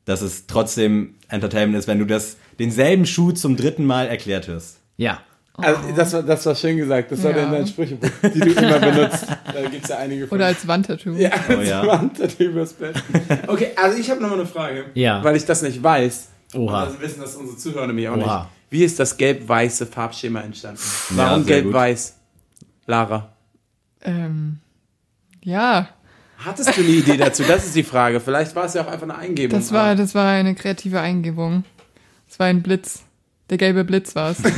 dass 0.05 0.22
es 0.22 0.46
trotzdem 0.46 1.14
Entertainment 1.28 1.78
ist, 1.78 1.86
wenn 1.88 1.98
du 1.98 2.05
das 2.07 2.36
denselben 2.59 3.07
Schuh 3.07 3.32
zum 3.32 3.57
dritten 3.57 3.84
Mal 3.86 4.07
erklärt 4.09 4.48
hast. 4.48 4.78
ja. 4.96 5.20
Also, 5.55 5.80
das, 5.94 6.12
war, 6.14 6.22
das 6.22 6.46
war 6.46 6.55
schön 6.55 6.78
gesagt. 6.78 7.12
Das 7.12 7.22
war 7.22 7.36
Ja. 7.36 7.44
in 7.44 7.53
deinen 7.53 7.66
Sprüchebuch, 7.66 8.09
die 8.34 8.40
du 8.40 8.53
immer 8.53 8.78
benutzt. 8.78 9.26
Da 9.53 9.61
gibt 9.70 9.84
es 9.84 9.90
ja 9.90 9.98
einige 9.98 10.26
von. 10.26 10.36
Oder 10.38 10.46
als 10.46 10.66
Wandtattoo. 10.66 11.12
ja, 11.12 11.30
Oh 11.50 11.53
als 11.59 11.68
ja. 11.68 11.86
Wand 11.86 12.40
übers 12.40 12.72
Bett. 12.72 12.94
Okay, 13.46 13.68
also 13.76 13.98
ich 13.98 14.09
habe 14.11 14.22
nochmal 14.22 14.38
eine 14.38 14.48
Frage. 14.48 14.86
Ja. 14.94 15.22
Weil 15.22 15.36
ich 15.36 15.44
das 15.44 15.61
nicht 15.61 15.82
weiß. 15.82 16.28
Oha. 16.55 16.84
Und 16.84 16.94
das 16.94 17.00
wissen 17.03 17.20
das 17.20 17.36
unsere 17.36 17.59
Zuhörer 17.59 17.86
nämlich 17.86 18.09
auch 18.09 18.16
Oha. 18.16 18.38
nicht. 18.44 18.48
Wie 18.70 18.82
ist 18.82 18.98
das 18.98 19.14
gelb-weiße 19.18 19.84
Farbschema 19.86 20.40
entstanden? 20.40 20.80
Ja, 21.11 21.16
Warum 21.18 21.40
gut. 21.40 21.48
gelb-weiß? 21.48 22.16
Lara. 22.87 23.33
Ähm, 24.03 24.59
ja, 25.43 25.89
Hattest 26.45 26.76
du 26.76 26.80
eine 26.80 26.91
Idee 26.91 27.16
dazu? 27.16 27.45
Das 27.47 27.64
ist 27.64 27.76
die 27.76 27.85
Frage. 27.85 28.18
Vielleicht 28.18 28.57
war 28.57 28.64
es 28.64 28.74
ja 28.74 28.83
auch 28.83 28.89
einfach 28.89 29.05
eine 29.05 29.16
Eingebung. 29.16 29.59
das 29.61 29.70
war, 29.70 29.95
das 29.95 30.14
war 30.14 30.28
eine 30.28 30.55
kreative 30.57 31.01
Eingebung. 31.01 31.62
Es 32.28 32.39
war 32.41 32.47
ein 32.49 32.62
Blitz. 32.62 33.03
Der 33.49 33.59
gelbe 33.59 33.85
Blitz 33.85 34.14
war 34.16 34.30
es. 34.30 34.39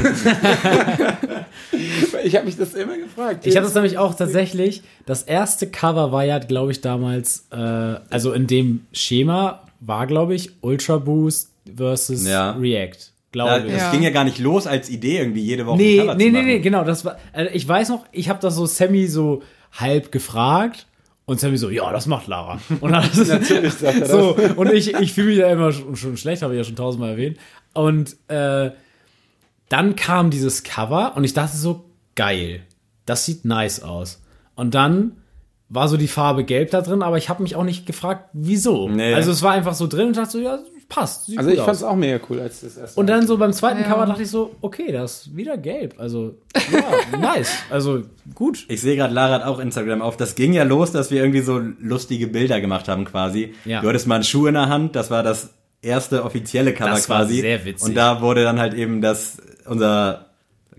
Ich 2.24 2.34
habe 2.36 2.46
mich 2.46 2.56
das 2.56 2.72
immer 2.74 2.96
gefragt. 2.96 3.46
Ich 3.46 3.54
habe 3.56 3.66
das 3.66 3.74
nämlich 3.74 3.98
auch 3.98 4.14
tatsächlich, 4.14 4.82
das 5.04 5.22
erste 5.22 5.66
Cover 5.66 6.10
war 6.10 6.24
ja, 6.24 6.38
glaube 6.38 6.72
ich, 6.72 6.80
damals, 6.80 7.46
äh, 7.50 7.56
also 7.56 8.32
in 8.32 8.46
dem 8.46 8.86
Schema 8.92 9.62
war, 9.80 10.06
glaube 10.06 10.34
ich, 10.34 10.52
Ultra 10.62 10.96
Boost 10.96 11.50
versus 11.76 12.26
Ja. 12.26 12.52
React. 12.52 13.10
Ja, 13.34 13.44
Glaube 13.58 13.66
ich. 13.66 13.72
das 13.74 13.82
Ja. 13.82 13.90
ging 13.92 14.02
ja 14.02 14.10
gar 14.10 14.24
nicht 14.24 14.38
los 14.38 14.66
als 14.66 14.88
Idee, 14.90 15.18
irgendwie 15.18 15.42
jede 15.42 15.66
Woche 15.66 15.74
ein 15.76 15.78
Nee, 15.78 15.98
Cover 15.98 16.14
nee, 16.14 16.24
zu 16.26 16.30
nee, 16.30 16.36
machen. 16.38 16.46
nee, 16.46 16.58
genau. 16.60 16.84
Das 16.84 17.04
war, 17.04 17.16
also 17.32 17.50
ich 17.52 17.66
weiß 17.66 17.88
noch, 17.88 18.04
ich 18.12 18.28
habe 18.28 18.38
das 18.40 18.54
so 18.54 18.66
Sammy 18.66 19.06
so 19.08 19.42
halb 19.72 20.12
gefragt 20.12 20.86
und 21.26 21.40
Sammy 21.40 21.56
so, 21.56 21.70
ja, 21.70 21.90
das 21.92 22.06
macht 22.06 22.26
Lara. 22.28 22.60
Und 22.80 22.92
dann 22.92 23.04
Natürlich 23.28 23.74
sagt 23.74 23.94
er 23.94 24.00
das. 24.00 24.10
so, 24.10 24.36
und 24.56 24.72
ich, 24.72 24.94
ich 24.94 25.12
fühle 25.12 25.26
mich 25.28 25.38
da 25.38 25.50
immer 25.50 25.72
schon, 25.72 25.96
schon 25.96 26.16
schlecht, 26.16 26.42
habe 26.42 26.54
ich 26.54 26.58
ja 26.58 26.64
schon 26.64 26.76
tausendmal 26.76 27.10
erwähnt. 27.12 27.38
Und 27.72 28.16
äh, 28.28 28.70
dann 29.68 29.96
kam 29.96 30.30
dieses 30.30 30.62
Cover 30.62 31.14
und 31.16 31.24
ich 31.24 31.32
dachte 31.34 31.56
so, 31.56 31.84
geil, 32.14 32.60
das 33.06 33.24
sieht 33.24 33.44
nice 33.44 33.82
aus. 33.82 34.22
Und 34.54 34.74
dann 34.74 35.12
war 35.70 35.88
so 35.88 35.96
die 35.96 36.06
Farbe 36.08 36.44
gelb 36.44 36.70
da 36.70 36.82
drin, 36.82 37.02
aber 37.02 37.16
ich 37.18 37.28
habe 37.30 37.42
mich 37.42 37.56
auch 37.56 37.64
nicht 37.64 37.86
gefragt, 37.86 38.28
wieso. 38.32 38.88
Nee. 38.88 39.14
Also 39.14 39.32
es 39.32 39.42
war 39.42 39.52
einfach 39.52 39.74
so 39.74 39.86
drin 39.88 40.08
und 40.08 40.16
dachte 40.16 40.30
so, 40.32 40.38
ja, 40.40 40.58
passt. 40.94 41.26
Sieht 41.26 41.38
Also 41.38 41.50
gut 41.50 41.58
ich 41.58 41.64
fand 41.64 41.76
es 41.76 41.82
auch 41.82 41.96
mega 41.96 42.20
cool, 42.28 42.40
als 42.40 42.60
das 42.60 42.76
erste 42.76 43.00
Und 43.00 43.06
dann 43.08 43.26
so 43.26 43.36
beim 43.38 43.52
zweiten 43.52 43.80
Ja. 43.80 43.86
Cover 43.88 44.06
dachte 44.06 44.22
ich 44.22 44.30
so, 44.30 44.54
okay, 44.60 44.92
das 44.92 45.26
ist 45.26 45.36
wieder 45.36 45.56
gelb. 45.56 45.94
Also, 45.98 46.36
ja, 46.72 47.18
nice. 47.18 47.50
Also, 47.70 48.02
gut. 48.34 48.64
Ich 48.68 48.80
sehe 48.80 48.96
gerade, 48.96 49.12
Lara 49.12 49.34
hat 49.34 49.44
auch 49.44 49.58
Instagram 49.58 50.02
auf. 50.02 50.16
Das 50.16 50.34
ging 50.34 50.52
ja 50.52 50.62
los, 50.64 50.92
dass 50.92 51.10
wir 51.10 51.20
irgendwie 51.20 51.40
so 51.40 51.58
lustige 51.80 52.26
Bilder 52.28 52.60
gemacht 52.60 52.88
haben 52.88 53.04
quasi. 53.04 53.54
Ja. 53.64 53.80
Du 53.80 53.88
hattest 53.88 54.06
mal 54.06 54.16
einen 54.16 54.24
Schuh 54.24 54.46
in 54.46 54.54
der 54.54 54.68
Hand, 54.68 54.94
das 54.96 55.10
war 55.10 55.22
das 55.22 55.50
erste 55.82 56.24
offizielle 56.24 56.72
Cover 56.72 56.90
Das 56.90 57.08
war 57.08 57.18
quasi. 57.22 57.40
sehr 57.40 57.64
witzig. 57.64 57.88
Und 57.88 57.94
da 57.96 58.20
wurde 58.22 58.42
dann 58.44 58.58
halt 58.60 58.74
eben 58.74 59.00
das, 59.00 59.38
unser 59.66 60.26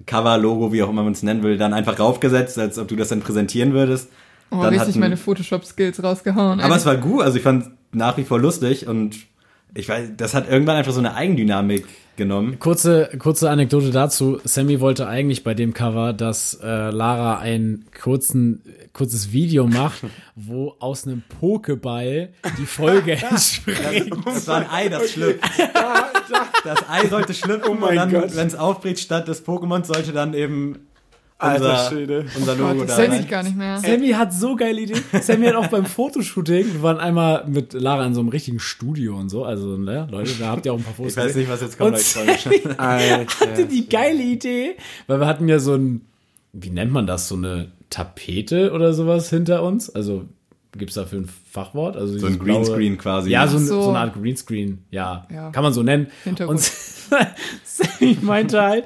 Cover-Logo, 0.06 0.72
wie 0.74 0.84
auch 0.84 0.90
immer 0.90 1.04
man 1.04 1.14
es 1.14 1.24
nennen 1.24 1.44
will, 1.44 1.58
dann 1.58 1.74
einfach 1.74 2.00
raufgesetzt, 2.00 2.58
als 2.60 2.78
ob 2.78 2.88
du 2.88 2.96
das 2.96 3.10
dann 3.10 3.20
präsentieren 3.22 3.74
würdest. 3.74 4.10
Oh, 4.52 4.58
dann 4.62 4.70
richtig 4.70 4.90
hatten- 4.90 5.00
meine 5.00 5.18
Photoshop-Skills 5.18 6.04
rausgehauen. 6.04 6.60
Aber 6.60 6.74
ey. 6.74 6.80
es 6.80 6.86
war 6.86 6.98
gut, 6.98 7.24
also 7.24 7.38
ich 7.38 7.44
fand 7.44 7.72
nach 7.92 8.18
wie 8.18 8.24
vor 8.24 8.40
lustig 8.40 8.88
und 8.88 9.16
ich 9.76 9.88
weiß, 9.90 10.12
das 10.18 10.34
hat 10.34 10.50
irgendwann 10.50 10.78
einfach 10.78 10.94
so 10.94 11.00
eine 11.00 11.14
Eigendynamik 11.16 11.86
genommen. 12.16 12.60
Kurze, 12.60 13.10
kurze 13.20 13.50
Anekdote 13.50 13.92
dazu. 13.92 14.40
Sammy 14.46 14.80
wollte 14.80 15.06
eigentlich 15.08 15.44
bei 15.44 15.54
dem 15.54 15.74
Cover, 15.74 16.14
dass 16.14 16.58
äh, 16.64 16.66
Lara 16.90 17.40
ein 17.40 17.86
kurzen, 18.02 18.64
kurzes 18.94 19.34
Video 19.34 19.68
macht, 19.68 20.02
wo 20.36 20.76
aus 20.80 21.06
einem 21.06 21.24
Pokeball 21.42 22.30
die 22.58 22.66
Folge 22.66 23.12
entspringt. 23.22 24.16
Das 24.26 24.48
war 24.48 24.60
ein 24.62 24.70
Ei, 24.70 24.88
das 24.90 25.12
schlüpft. 25.12 25.44
Das 26.64 26.90
Ei 26.90 27.08
sollte 27.10 27.34
schlüpfen 27.34 27.70
Oh 27.70 27.74
mein 27.74 27.90
und 27.90 27.96
dann, 27.98 28.12
Gott. 28.12 28.36
wenn 28.36 28.48
es 28.48 28.56
aufbricht, 28.56 29.00
statt 29.00 29.28
des 29.28 29.46
Pokémons 29.46 29.86
sollte 29.86 30.14
dann 30.14 30.34
eben 30.34 30.88
Alter 31.38 31.66
unser, 31.72 31.90
Schwede. 31.90 32.26
unser 32.38 32.56
Gott, 32.56 32.72
Logo 32.76 32.86
das 32.86 32.96
da 32.96 33.04
ich 33.04 33.10
rein. 33.12 33.28
gar 33.28 33.44
nicht 33.44 33.58
mehr. 33.58 33.78
Sammy 33.80 34.10
hat 34.12 34.34
so 34.34 34.56
geile 34.56 34.80
Ideen. 34.82 35.02
Sammy 35.22 35.48
hat 35.48 35.56
auch 35.56 35.68
beim 35.68 35.86
Fotoshooting, 35.86 36.74
wir 36.76 36.82
waren 36.82 36.98
einmal 36.98 37.46
mit 37.48 37.74
Lara 37.74 38.06
in 38.06 38.14
so 38.14 38.22
einem 38.22 38.30
richtigen 38.30 38.60
Studio 38.60 39.18
und 39.18 39.28
so, 39.30 39.44
also, 39.44 39.76
ne, 39.78 40.08
Leute, 40.10 40.32
da 40.40 40.48
habt 40.52 40.66
ihr 40.66 40.72
auch 40.74 40.78
ein 40.78 40.84
paar 40.84 40.94
Fotos 40.94 41.12
Ich 41.12 41.18
weiß 41.18 41.26
gesehen. 41.28 41.42
nicht, 41.42 41.52
was 41.52 41.62
jetzt 41.62 41.78
kommt. 41.78 41.94
Und 41.96 42.02
schon. 42.02 42.28
hatte 42.78 43.66
die 43.70 43.90
geile 43.90 44.24
Idee, 44.24 44.76
weil 45.08 45.20
wir 45.20 45.28
hatten 45.28 45.48
ja 45.50 45.60
so 45.60 45.76
ein, 45.76 46.02
wie 46.54 46.70
nennt 46.70 46.92
man 46.94 47.06
das, 47.06 47.28
so 47.28 47.36
eine 47.36 47.72
Tapete 47.90 48.72
oder 48.72 48.94
sowas 48.94 49.30
hinter 49.30 49.62
uns. 49.64 49.90
Also 49.90 50.26
gibt's 50.78 50.96
dafür 50.96 51.20
ein 51.20 51.30
Fachwort? 51.52 51.98
Also 51.98 52.18
So 52.18 52.28
ein 52.28 52.40
Greenscreen 52.40 52.98
quasi. 52.98 53.30
Ja, 53.30 53.46
so, 53.48 53.58
ein- 53.58 53.66
so. 53.66 53.82
so 53.84 53.90
eine 53.90 54.00
Art 54.00 54.14
Greenscreen. 54.14 54.86
Ja, 54.90 55.28
Ja. 55.34 55.50
kann 55.52 55.64
man 55.64 55.74
so 55.74 55.84
nennen. 55.84 56.08
Hintergrund. 56.24 56.60
Und 56.60 56.72
Sammy 57.64 58.18
meinte 58.22 58.62
halt, 58.62 58.86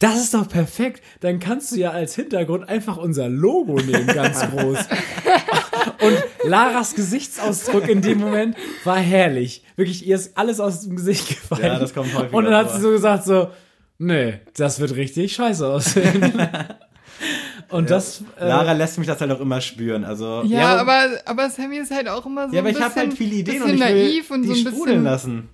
das 0.00 0.16
ist 0.20 0.34
doch 0.34 0.48
perfekt. 0.48 1.02
Dann 1.20 1.38
kannst 1.38 1.72
du 1.72 1.76
ja 1.76 1.90
als 1.90 2.14
Hintergrund 2.14 2.68
einfach 2.68 2.96
unser 2.96 3.28
Logo 3.28 3.76
nehmen, 3.76 4.06
ganz 4.08 4.40
groß. 4.50 4.78
Und 6.00 6.24
Laras 6.48 6.94
Gesichtsausdruck 6.94 7.88
in 7.88 8.02
dem 8.02 8.18
Moment 8.18 8.56
war 8.84 8.98
herrlich. 8.98 9.64
Wirklich, 9.76 10.06
ihr 10.06 10.16
ist 10.16 10.36
alles 10.36 10.60
aus 10.60 10.82
dem 10.82 10.96
Gesicht 10.96 11.28
gefallen. 11.28 11.64
Ja, 11.64 11.78
das 11.78 11.94
kommt 11.94 12.12
häufiger 12.14 12.36
Und 12.36 12.44
dann 12.44 12.54
hat 12.54 12.66
vor. 12.68 12.76
sie 12.76 12.82
so 12.82 12.90
gesagt 12.90 13.24
so, 13.24 13.50
nee, 13.98 14.40
das 14.56 14.80
wird 14.80 14.94
richtig 14.96 15.32
scheiße 15.34 15.66
aussehen. 15.66 16.32
Und 17.70 17.90
das. 17.90 18.22
Äh, 18.38 18.46
Lara 18.46 18.72
lässt 18.72 18.98
mich 18.98 19.06
das 19.06 19.20
halt 19.20 19.30
auch 19.30 19.40
immer 19.40 19.60
spüren. 19.60 20.04
Also 20.04 20.42
Ja, 20.44 20.60
Ja, 20.60 20.76
aber, 20.76 21.08
aber 21.24 21.48
Sammy 21.50 21.78
ist 21.78 21.90
halt 21.90 22.08
auch 22.08 22.24
immer 22.26 22.48
so 22.48 22.54
ja, 22.54 22.60
aber 22.60 22.68
ein 22.68 22.74
ich 22.76 22.80
habe 22.80 22.94
bisschen, 22.94 23.08
halt 23.10 23.18
viele 23.18 23.34
Ideen 23.36 23.62
und 23.62 23.68
ich 23.74 23.80
will 23.80 23.94
naiv 23.94 24.30
und 24.30 24.42
die 24.42 24.48
so 24.48 24.54
ein 24.54 24.58
sprudeln 24.58 24.84
bisschen. 24.84 25.04
lassen. 25.04 25.48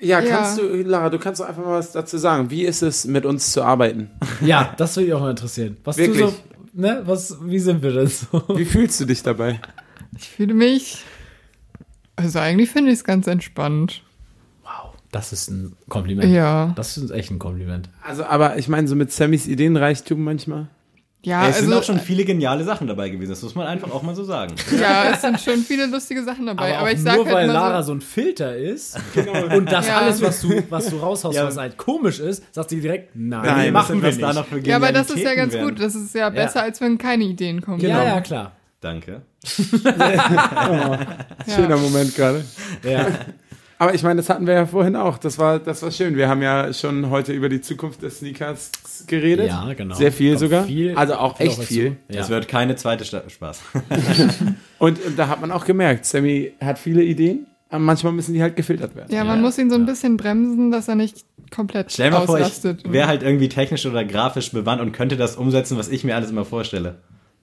Ja, 0.00 0.20
Ja. 0.20 0.28
kannst 0.36 0.58
du, 0.58 0.62
Lara, 0.82 1.08
du 1.10 1.18
kannst 1.18 1.40
doch 1.40 1.48
einfach 1.48 1.64
mal 1.64 1.78
was 1.78 1.92
dazu 1.92 2.18
sagen. 2.18 2.50
Wie 2.50 2.64
ist 2.64 2.82
es, 2.82 3.04
mit 3.06 3.24
uns 3.24 3.52
zu 3.52 3.62
arbeiten? 3.62 4.10
ja, 4.40 4.74
das 4.76 4.96
würde 4.96 5.06
mich 5.06 5.14
auch 5.14 5.20
mal 5.20 5.30
interessieren. 5.30 5.76
Was 5.84 5.96
Wirklich? 5.96 6.20
du 6.20 6.28
so. 6.28 6.34
Ne, 6.74 7.02
was, 7.06 7.38
wie 7.42 7.58
sind 7.58 7.82
wir 7.82 7.92
denn 7.92 8.06
so? 8.08 8.42
Wie 8.54 8.66
fühlst 8.66 9.00
du 9.00 9.06
dich 9.06 9.22
dabei? 9.22 9.60
Ich 10.18 10.28
fühle 10.28 10.52
mich. 10.54 11.04
Also 12.16 12.38
eigentlich 12.38 12.70
finde 12.70 12.92
ich 12.92 12.98
es 12.98 13.04
ganz 13.04 13.26
entspannt. 13.26 14.02
Wow, 14.62 14.92
das 15.12 15.32
ist 15.32 15.48
ein 15.50 15.74
Kompliment. 15.88 16.30
Ja. 16.32 16.72
Das 16.76 16.96
ist 16.98 17.10
echt 17.10 17.30
ein 17.30 17.38
Kompliment. 17.38 17.88
Also, 18.02 18.24
aber 18.24 18.58
ich 18.58 18.68
meine, 18.68 18.88
so 18.88 18.94
mit 18.94 19.12
Sammys 19.12 19.46
Ideenreichtum 19.46 20.22
manchmal. 20.22 20.68
Ja, 21.26 21.48
es 21.48 21.56
sind 21.58 21.66
also, 21.66 21.80
auch 21.80 21.82
schon 21.82 21.98
viele 21.98 22.24
geniale 22.24 22.62
Sachen 22.62 22.86
dabei 22.86 23.08
gewesen. 23.08 23.30
Das 23.30 23.42
muss 23.42 23.56
man 23.56 23.66
einfach 23.66 23.90
auch 23.90 24.02
mal 24.02 24.14
so 24.14 24.22
sagen. 24.22 24.54
ja, 24.80 25.10
es 25.12 25.22
sind 25.22 25.40
schon 25.40 25.56
viele 25.58 25.86
lustige 25.86 26.22
Sachen 26.22 26.46
dabei. 26.46 26.68
Aber, 26.68 26.78
Aber, 26.78 26.86
auch 26.88 26.92
ich 26.92 27.00
sag 27.02 27.16
nur 27.16 27.24
halt 27.26 27.34
weil 27.34 27.46
Lara 27.48 27.82
so, 27.82 27.88
so 27.88 27.94
ein 27.94 28.00
Filter 28.00 28.56
ist 28.56 28.96
und 29.56 29.66
das 29.72 29.88
Ja. 29.88 29.98
alles, 29.98 30.22
was 30.22 30.40
du, 30.40 30.62
was 30.70 30.88
du 30.88 30.98
raushaust, 30.98 31.36
Ja. 31.36 31.44
was 31.44 31.56
halt 31.56 31.76
komisch 31.76 32.20
ist, 32.20 32.44
sagt 32.54 32.70
sie 32.70 32.80
direkt, 32.80 33.10
nein, 33.16 33.42
Nein, 33.44 33.72
machen 33.72 34.00
wir 34.00 34.08
was 34.08 34.14
nicht. 34.16 34.24
da 34.24 34.32
noch 34.34 34.46
für 34.46 34.60
ja, 34.60 34.76
aber 34.76 34.92
das 34.92 35.10
ist 35.10 35.18
ja 35.18 35.34
ganz 35.34 35.56
gut. 35.56 35.80
Das 35.80 35.96
ist 35.96 36.14
ja 36.14 36.30
besser, 36.30 36.62
als 36.62 36.80
wenn 36.80 36.96
keine 36.96 37.24
Ideen 37.24 37.60
kommen. 37.60 37.80
Ja, 37.80 38.04
ja, 38.04 38.20
klar. 38.20 38.52
Danke. 38.80 39.22
Schöner 41.54 41.76
Moment 41.76 42.14
gerade. 42.14 42.44
Ja. 42.84 43.06
Aber 43.78 43.94
ich 43.94 44.02
meine, 44.02 44.16
das 44.16 44.30
hatten 44.30 44.46
wir 44.46 44.54
ja 44.54 44.64
vorhin 44.66 44.96
auch. 44.96 45.18
Das 45.18 45.38
war, 45.38 45.58
das 45.58 45.82
war 45.82 45.90
schön. 45.90 46.16
Wir 46.16 46.28
haben 46.28 46.40
ja 46.40 46.72
schon 46.72 47.10
heute 47.10 47.32
über 47.32 47.48
die 47.50 47.60
Zukunft 47.60 48.02
des 48.02 48.20
Sneakers 48.20 48.70
geredet. 49.06 49.48
Ja, 49.48 49.70
genau. 49.74 49.94
Sehr 49.94 50.12
viel 50.12 50.30
Kommt 50.30 50.40
sogar. 50.40 50.64
viel- 50.64 50.94
also 50.96 51.14
auch 51.16 51.36
viel 51.36 51.46
echt 51.46 51.62
viel. 51.64 51.96
Ja. 52.08 52.20
Es 52.22 52.30
wird 52.30 52.48
keine 52.48 52.76
zweite 52.76 53.04
Sta 53.04 53.22
Spaß. 53.28 53.60
Und, 54.78 55.04
und 55.06 55.18
da 55.18 55.28
hat 55.28 55.40
man 55.42 55.50
auch 55.52 55.64
gemerkt, 55.66 56.06
Sammy 56.06 56.52
hat 56.60 56.78
viele 56.78 57.02
Ideen, 57.02 57.46
aber 57.68 57.80
manchmal 57.80 58.12
müssen 58.14 58.32
die 58.32 58.40
halt 58.40 58.56
gefiltert 58.56 58.94
werden. 58.96 59.12
Ja, 59.14 59.24
man 59.24 59.36
Ja, 59.38 59.42
muss 59.42 59.58
ihn 59.58 59.68
so 59.68 59.76
ein 59.76 59.84
bisschen 59.84 60.16
bremsen, 60.16 60.70
dass 60.70 60.88
er 60.88 60.94
nicht 60.94 61.24
komplett 61.54 61.92
Stell 61.92 62.10
dir 62.10 62.18
mal 62.18 62.24
vor, 62.26 62.38
ich 62.38 62.44
auslastet. 62.46 62.90
wäre 62.90 63.06
halt 63.08 63.22
irgendwie 63.22 63.48
technisch 63.50 63.84
oder 63.84 64.04
grafisch 64.06 64.52
bewandt 64.52 64.80
und 64.80 64.92
könnte 64.92 65.16
das 65.18 65.36
umsetzen, 65.36 65.76
was 65.76 65.88
ich 65.88 66.02
mir 66.02 66.16
alles 66.16 66.30
immer 66.30 66.44
vorstelle. 66.46 66.96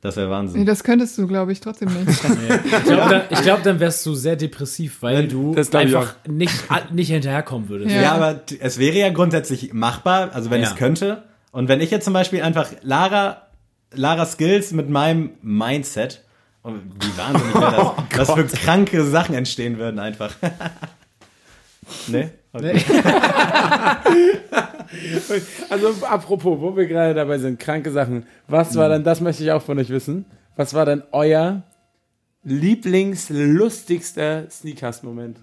Das 0.03 0.17
wäre 0.17 0.27
nee, 0.27 0.31
Wahnsinn. 0.33 0.65
das 0.65 0.83
könntest 0.83 1.17
du, 1.17 1.27
glaube 1.27 1.53
ich, 1.53 1.61
trotzdem 1.61 1.87
nicht. 1.87 2.21
Ich 2.25 2.83
glaube, 2.83 3.09
dann, 3.09 3.21
ich 3.29 3.41
glaub, 3.41 3.63
dann 3.63 3.79
wärst 3.79 4.05
du 4.05 4.13
sehr 4.13 4.35
depressiv, 4.35 4.97
weil 5.01 5.29
du 5.29 5.55
einfach 5.71 6.15
nicht, 6.27 6.53
nicht 6.91 7.07
hinterherkommen 7.09 7.69
würdest. 7.69 7.91
Ja. 7.95 8.01
Ja, 8.01 8.11
aber 8.11 8.41
es 8.59 8.77
wäre 8.77 8.97
ja 8.97 9.09
grundsätzlich 9.09 9.71
machbar, 9.73 10.31
also 10.33 10.51
wenn 10.51 10.59
Ja. 10.61 10.67
ich 10.67 10.73
es 10.73 10.77
könnte. 10.77 11.23
Und 11.51 11.69
wenn 11.69 11.79
ich 11.79 11.89
jetzt 11.89 12.03
zum 12.03 12.13
Beispiel 12.13 12.41
einfach 12.41 12.69
Lara, 12.81 13.43
Lara 13.93 14.25
Skills 14.25 14.73
mit 14.73 14.89
meinem 14.89 15.31
Mindset, 15.41 16.21
und 16.63 16.81
wie 16.99 17.17
wahnsinnig 17.17 17.55
wäre 17.55 17.95
das, 18.11 18.27
was 18.27 18.35
für 18.35 18.43
kranke 18.45 19.05
Sachen 19.05 19.35
entstehen 19.35 19.77
würden 19.77 19.99
einfach. 19.99 20.35
ne? 22.07 22.31
Okay. 22.53 22.81
Also 25.69 26.05
apropos, 26.05 26.61
wo 26.61 26.77
wir 26.77 26.85
gerade 26.85 27.15
dabei 27.15 27.39
sind, 27.39 27.59
kranke 27.59 27.91
Sachen. 27.91 28.27
Was 28.47 28.75
war 28.75 28.87
dann, 28.89 29.03
das 29.03 29.21
möchte 29.21 29.43
ich 29.43 29.51
auch 29.51 29.63
von 29.63 29.79
euch 29.79 29.89
wissen, 29.89 30.25
was 30.55 30.75
war 30.75 30.85
denn 30.85 31.01
euer 31.11 31.63
lieblingslustigster 32.43 34.49
Sneakers-Moment? 34.49 35.37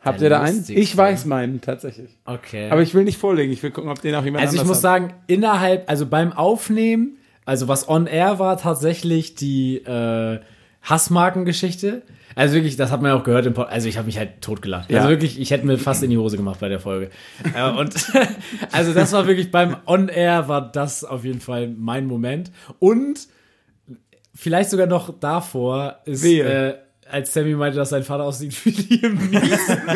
Habt 0.00 0.20
ihr 0.20 0.30
da 0.30 0.40
einen? 0.40 0.64
Ich 0.68 0.96
weiß 0.96 1.26
meinen 1.26 1.60
tatsächlich. 1.60 2.16
Okay. 2.24 2.70
Aber 2.70 2.80
ich 2.80 2.94
will 2.94 3.02
nicht 3.04 3.18
vorlegen, 3.18 3.52
ich 3.52 3.62
will 3.62 3.72
gucken, 3.72 3.90
ob 3.90 4.00
den 4.00 4.14
auch 4.14 4.24
jemand 4.24 4.44
also 4.44 4.56
ich 4.56 4.64
muss 4.64 4.76
hat. 4.76 4.82
sagen, 4.82 5.12
innerhalb, 5.26 5.90
also 5.90 6.06
beim 6.06 6.32
Aufnehmen, 6.32 7.18
also 7.44 7.68
was 7.68 7.86
on 7.88 8.06
air 8.06 8.38
war, 8.38 8.56
tatsächlich 8.56 9.34
die 9.34 9.78
äh, 9.78 10.38
Hassmarkengeschichte. 10.86 12.02
Also 12.34 12.54
wirklich, 12.54 12.76
das 12.76 12.90
hat 12.90 13.02
man 13.02 13.12
ja 13.12 13.18
auch 13.18 13.24
gehört 13.24 13.46
im 13.46 13.54
Pod 13.54 13.68
Also 13.68 13.88
ich 13.88 13.96
habe 13.96 14.06
mich 14.06 14.18
halt 14.18 14.42
totgelacht. 14.42 14.90
Ja. 14.90 14.98
Also 14.98 15.10
wirklich, 15.10 15.40
ich 15.40 15.50
hätte 15.50 15.66
mir 15.66 15.78
fast 15.78 16.02
in 16.02 16.10
die 16.10 16.18
Hose 16.18 16.36
gemacht 16.36 16.60
bei 16.60 16.68
der 16.68 16.80
Folge. 16.80 17.10
äh, 17.54 17.70
und 17.70 17.94
also 18.72 18.92
das 18.92 19.12
war 19.12 19.26
wirklich 19.26 19.50
beim 19.50 19.76
on 19.86 20.08
air 20.08 20.48
war 20.48 20.70
das 20.70 21.02
auf 21.02 21.24
jeden 21.24 21.40
Fall 21.40 21.68
mein 21.68 22.06
Moment. 22.06 22.50
Und 22.78 23.26
vielleicht 24.34 24.70
sogar 24.70 24.86
noch 24.86 25.18
davor 25.18 26.00
ist, 26.04 26.24
äh, 26.24 26.74
als 27.10 27.32
Sammy 27.32 27.54
meinte, 27.54 27.78
dass 27.78 27.90
sein 27.90 28.02
Vater 28.02 28.24
aussieht 28.24 28.54
wie 28.64 28.70
Liam 28.70 29.30
Neeson. 29.30 29.80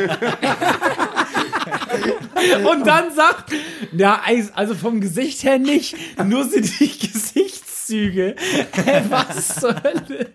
Und 2.64 2.86
dann 2.86 3.14
sagt, 3.14 3.53
ja, 3.93 4.20
also 4.55 4.74
vom 4.74 5.01
Gesicht 5.01 5.45
her 5.45 5.59
nicht, 5.59 5.97
nur 6.24 6.45
sind 6.45 6.80
die 6.80 6.88
Gesichtszüge. 6.88 8.34
Hä, 8.72 9.03
Was 9.09 9.57
zur 9.57 9.74
Hölle? 9.82 10.30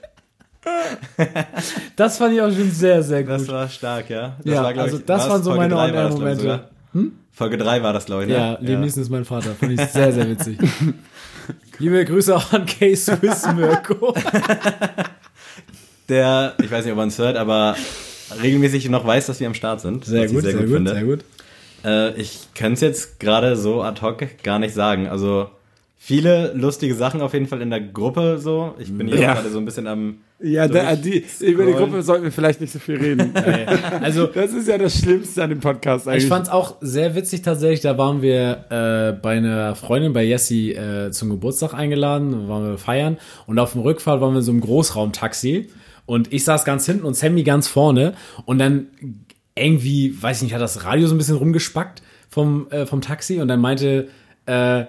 Das 1.96 2.18
fand 2.18 2.34
ich 2.34 2.42
auch 2.42 2.52
schon 2.52 2.72
sehr, 2.72 3.02
sehr 3.04 3.24
gut. 3.24 3.32
Das 3.32 3.48
war 3.48 3.70
stark, 3.70 4.10
ja. 4.10 4.36
Das 4.44 4.54
Ja, 4.54 4.64
war, 4.64 4.78
also 4.78 4.98
ich, 4.98 5.06
das 5.06 5.24
war 5.24 5.30
waren 5.32 5.44
so 5.44 5.52
Folge 5.54 5.76
meine 5.76 5.90
On-Air-Momente. 5.94 6.42
sogar? 6.42 6.70
Folge 7.32 7.58
3 7.58 7.84
war 7.84 7.94
das, 7.94 8.06
glaube 8.06 8.24
ich, 8.24 8.30
ne? 8.30 8.36
ja, 8.36 8.58
Liam 8.62 8.82
Neeson 8.82 9.02
ist 9.04 9.10
mein 9.10 9.26
Vater. 9.26 9.52
Fand 9.56 9.74
ich 9.74 9.82
sehr, 9.92 10.12
sehr 10.14 10.30
witzig. 10.30 10.58
Liebe 11.80 12.04
Grüße 12.06 12.36
auch 12.36 12.54
an 12.54 12.66
Case 12.66 13.16
Swiss 13.18 13.46
Mirko. 13.54 14.16
Der, 16.10 16.54
ich 16.62 16.70
weiß 16.72 16.86
nicht, 16.86 16.92
ob 16.92 16.98
man 16.98 17.08
es 17.10 17.18
hört, 17.18 17.36
aber 17.36 17.76
regelmäßig 18.42 18.90
noch 18.90 19.06
weiß, 19.06 19.26
dass 19.26 19.40
wir 19.40 19.48
am 19.48 19.54
Start 19.56 19.82
sind. 19.82 20.06
Sehr 20.06 20.28
gut, 20.28 20.44
sehr, 20.44 20.54
gut, 20.54 20.70
finde. 20.70 20.92
sehr 20.92 21.04
gut. 21.04 21.20
Äh, 21.84 22.14
ich 22.20 22.48
kann 22.54 22.74
es 22.74 22.82
jetzt 22.82 23.20
gerade 23.20 23.56
so 23.56 23.82
ad 23.82 24.02
hoc 24.02 24.24
gar 24.44 24.60
nicht 24.60 24.74
sagen. 24.76 25.08
Also 25.08 25.50
viele 25.98 26.54
lustige 26.54 26.94
Sachen 26.96 27.22
auf 27.22 27.34
jeden 27.34 27.48
Fall 27.48 27.62
in 27.62 27.72
der 27.72 27.82
Gruppe 27.82 28.38
so. 28.40 28.76
Ich 28.78 28.96
bin 28.96 29.08
Ja. 29.08 29.34
gerade 29.34 29.50
so 29.50 29.58
ein 29.58 29.66
bisschen 29.66 29.88
am. 29.88 30.20
Ja, 30.40 30.68
da, 30.68 30.98
die, 30.98 31.24
über 31.40 31.66
die 31.66 31.72
Gruppe 31.72 32.02
sollten 32.02 32.26
wir 32.26 32.32
vielleicht 32.32 32.60
nicht 32.60 32.74
so 32.74 32.80
viel 32.80 32.98
reden. 32.98 33.34
Also, 34.02 34.28
Das 34.34 34.54
ist 34.54 34.68
ja 34.68 34.78
das 34.78 35.00
Schlimmste 35.00 35.44
an 35.44 35.50
dem 35.50 35.60
Podcast 35.62 36.08
eigentlich. 36.08 36.24
Ich 36.24 36.30
fand's 36.30 36.50
auch 36.50 36.76
sehr 36.82 37.16
witzig 37.16 37.42
tatsächlich. 37.42 37.80
Da 37.82 37.98
waren 37.98 38.22
wir 38.22 38.66
äh, 38.70 39.14
bei 39.14 39.38
einer 39.38 39.76
Freundin, 39.76 40.12
bei 40.12 40.24
Jessie, 40.24 40.74
äh, 40.74 41.12
zum 41.12 41.30
Geburtstag 41.30 41.74
eingeladen, 41.74 42.32
da 42.32 42.48
waren 42.50 42.68
wir 42.68 42.78
feiern. 42.78 43.18
Und 43.48 43.60
auf 43.60 43.72
dem 43.72 43.82
Rückfahrt 43.82 44.20
waren 44.20 44.34
wir 44.34 44.40
in 44.40 44.44
so 44.44 44.52
einem 44.52 44.62
Großraumtaxi. 44.62 45.70
Und 46.06 46.34
ich 46.34 46.44
saß 46.44 46.66
ganz 46.66 46.86
hinten 46.86 47.06
und 47.06 47.16
Sammy 47.16 47.44
ganz 47.44 47.68
vorne. 47.68 48.14
Und 48.46 48.60
dann 48.60 48.88
irgendwie, 49.58 50.22
weiß 50.22 50.38
ich 50.38 50.44
nicht, 50.44 50.54
hat 50.54 50.62
das 50.62 50.84
Radio 50.84 51.08
so 51.08 51.16
ein 51.16 51.18
bisschen 51.18 51.38
rumgespackt 51.38 52.02
vom, 52.30 52.70
äh, 52.72 52.86
vom 52.86 53.00
Taxi. 53.00 53.40
Und 53.40 53.48
dann 53.48 53.62
meinte, 53.62 54.10
äh, 54.48 54.84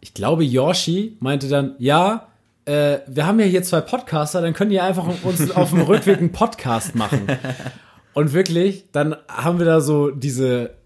ich 0.00 0.14
glaube, 0.14 0.42
Yoshi 0.42 1.16
meinte 1.20 1.48
dann, 1.48 1.74
ja, 1.78 2.28
äh, 2.66 2.98
wir 3.06 3.26
haben 3.26 3.40
ja 3.40 3.46
hier 3.46 3.62
zwei 3.62 3.80
Podcaster, 3.80 4.42
dann 4.42 4.52
können 4.52 4.70
die 4.70 4.80
einfach 4.80 5.06
uns 5.22 5.50
auf 5.50 5.70
dem 5.70 5.80
Rückweg 5.80 6.18
einen 6.18 6.32
Podcast 6.32 6.94
machen. 6.94 7.26
Und 8.12 8.32
wirklich, 8.32 8.86
dann 8.92 9.16
haben 9.28 9.58
wir 9.58 9.66
da 9.66 9.80
so 9.80 10.10
diese 10.10 10.76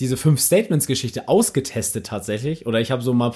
diese 0.00 0.18
fünf 0.18 0.38
Statements 0.38 0.86
Geschichte 0.86 1.28
ausgetestet 1.28 2.06
tatsächlich 2.06 2.66
oder 2.66 2.78
ich 2.80 2.90
habe 2.90 3.00
so 3.02 3.14
mal 3.14 3.32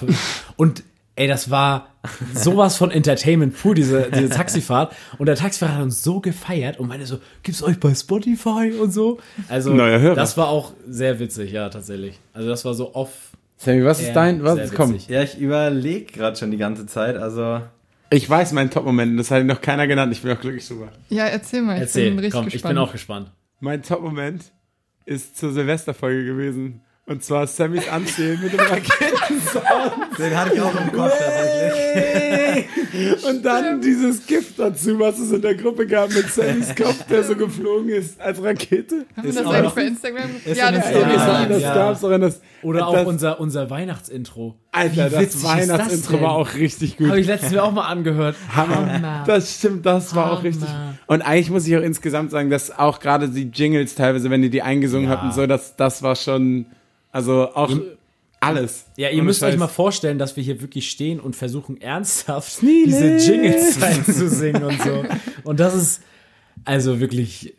und 0.57 0.83
ey, 1.15 1.27
das 1.27 1.51
war 1.51 1.95
sowas 2.35 2.77
von 2.77 2.91
Entertainment 2.91 3.57
pur 3.57 3.75
diese 3.75 4.11
diese 4.11 4.29
Taxifahrt 4.29 4.95
und 5.17 5.27
der 5.27 5.37
Taxifahrer 5.37 5.77
hat 5.77 5.83
uns 5.83 6.03
so 6.03 6.21
gefeiert 6.21 6.79
und 6.79 6.89
meinte 6.89 7.07
so, 7.07 7.21
gibt's 7.43 7.63
euch 7.63 7.81
bei 7.81 7.95
Spotify 7.95 8.73
und 8.79 8.93
so. 8.93 9.19
Also 9.49 9.75
das 9.75 10.37
war 10.37 10.49
auch 10.49 10.75
sehr 10.87 11.19
witzig, 11.19 11.53
ja, 11.53 11.71
tatsächlich. 11.71 12.21
Also 12.35 12.51
das 12.51 12.67
war 12.67 12.75
so 12.75 12.95
off 12.95 13.26
Sammy, 13.57 13.85
was 13.85 14.01
ist 14.01 14.09
Ja, 14.09 14.15
dein, 14.15 14.43
was 14.45 14.59
ist, 14.59 14.75
komm. 14.75 14.99
Ja, 15.09 15.23
ich 15.23 15.39
überlege 15.39 16.13
gerade 16.13 16.37
schon 16.37 16.51
die 16.51 16.57
ganze 16.57 16.87
Zeit. 16.87 17.17
Also 17.17 17.63
Ich 18.11 18.29
weiß 18.29 18.53
meinen 18.53 18.71
Top-Moment, 18.71 19.19
das 19.19 19.31
hat 19.31 19.45
noch 19.45 19.61
keiner 19.61 19.87
genannt, 19.87 20.13
ich 20.13 20.23
bin 20.23 20.31
auch 20.33 20.41
glücklich 20.41 20.67
drüber. 20.69 20.89
Ja, 21.09 21.25
erzähl 21.27 21.63
mal, 21.63 21.75
ich 21.77 21.81
Erzähl, 21.83 22.11
bin 22.11 22.19
richtig 22.19 22.33
komm, 22.33 22.47
ich 22.47 22.53
gespannt. 22.55 22.75
bin 22.75 22.79
auch 22.83 22.93
gespannt. 22.93 23.33
Mein 23.61 23.83
Top-Moment 23.83 24.53
ist 25.07 25.37
zur 25.39 25.53
Silvesterfolge 25.53 26.25
gewesen. 26.25 26.83
Und 27.09 27.23
zwar 27.23 27.47
Sammys 27.47 27.89
Anzählen 27.89 28.41
mit 28.43 28.53
dem 28.53 28.59
Raketensound. 28.59 30.19
den 30.19 30.37
hatte 30.37 30.55
ich 30.55 30.61
auch 30.61 30.75
im 30.75 30.93
Kopf 30.93 31.13
tatsächlich. 31.17 33.25
Und 33.25 33.45
dann 33.45 33.81
dieses 33.81 34.27
Gift 34.27 34.59
dazu, 34.59 34.99
was 34.99 35.19
es 35.21 35.31
in 35.31 35.41
der 35.43 35.55
Gruppe 35.55 35.87
gab 35.87 36.13
mit 36.13 36.29
Sammys 36.29 36.75
Kopf, 36.75 37.05
der 37.09 37.23
so 37.23 37.37
geflogen 37.37 37.91
ist 37.91 38.21
als 38.21 38.43
Rakete. 38.43 39.07
Haben 39.17 39.27
wir 39.29 39.33
das 39.33 39.47
auch 39.47 39.53
eigentlich 39.53 39.73
für 39.73 39.81
Instagram? 39.83 40.31
ist 40.45 40.57
Ja, 40.57 40.73
das 40.73 40.91
Ja, 40.91 41.45
das 41.45 41.49
das 41.49 41.63
ja. 41.63 41.75
gab's 41.75 42.05
auch 42.05 42.11
in 42.11 42.21
das. 42.23 42.41
Oder 42.63 42.89
auch 42.89 42.95
das, 42.95 43.07
unser 43.07 43.39
unser 43.41 43.71
Weihnachtsintro. 43.71 44.57
Alter, 44.73 45.07
Wie 45.07 45.11
das 45.15 45.33
das 45.33 45.45
Weihnachtsintro 45.45 46.13
denn? 46.15 46.23
war 46.23 46.33
auch 46.33 46.55
richtig 46.55 46.97
gut. 46.97 47.09
Habe 47.09 47.21
ich 47.21 47.27
letztens 47.29 47.57
auch 47.57 47.71
mal 47.73 47.87
angehört. 47.87 48.35
Hammer. 48.55 49.23
Das 49.27 49.55
stimmt, 49.59 49.87
das 49.87 50.15
war 50.17 50.33
auch 50.33 50.43
richtig. 50.43 50.69
Und 51.07 51.23
eigentlich 51.23 51.51
muss 51.51 51.67
ich 51.69 51.77
auch 51.77 51.83
insgesamt 51.83 52.33
sagen, 52.33 52.51
dass 52.51 52.77
auch 52.77 52.99
gerade 52.99 53.29
die 53.29 53.45
Jingles 53.45 53.95
teilweise, 53.95 54.29
wenn 54.31 54.43
ihr 54.43 54.51
die 54.51 54.63
eingesungen 54.63 55.09
Ja. 55.09 55.17
habt 55.17 55.23
und 55.25 55.35
so, 55.35 55.47
das, 55.47 55.77
das 55.77 56.03
war 56.03 56.17
schon, 56.17 56.67
also 57.17 57.55
auch 57.55 57.73
alles. 58.41 58.85
Ja, 58.97 59.09
ihr 59.09 59.23
müsst 59.23 59.43
euch 59.43 59.53
Scheiß. 59.53 59.59
mal 59.59 59.69
vorstellen, 59.69 60.19
dass 60.19 60.37
wir 60.37 60.43
hier 60.45 60.61
wirklich 60.61 60.91
stehen 60.91 61.19
und 61.19 61.35
versuchen 61.35 61.81
ernsthaft 61.81 62.59
diese 62.61 63.17
Jingles 63.17 63.83
einzusingen 63.83 64.63
und 64.63 64.83
so. 64.83 65.03
Und 65.43 65.59
das 65.59 65.75
ist 65.75 66.03
also 66.67 67.01
wirklich, 67.01 67.55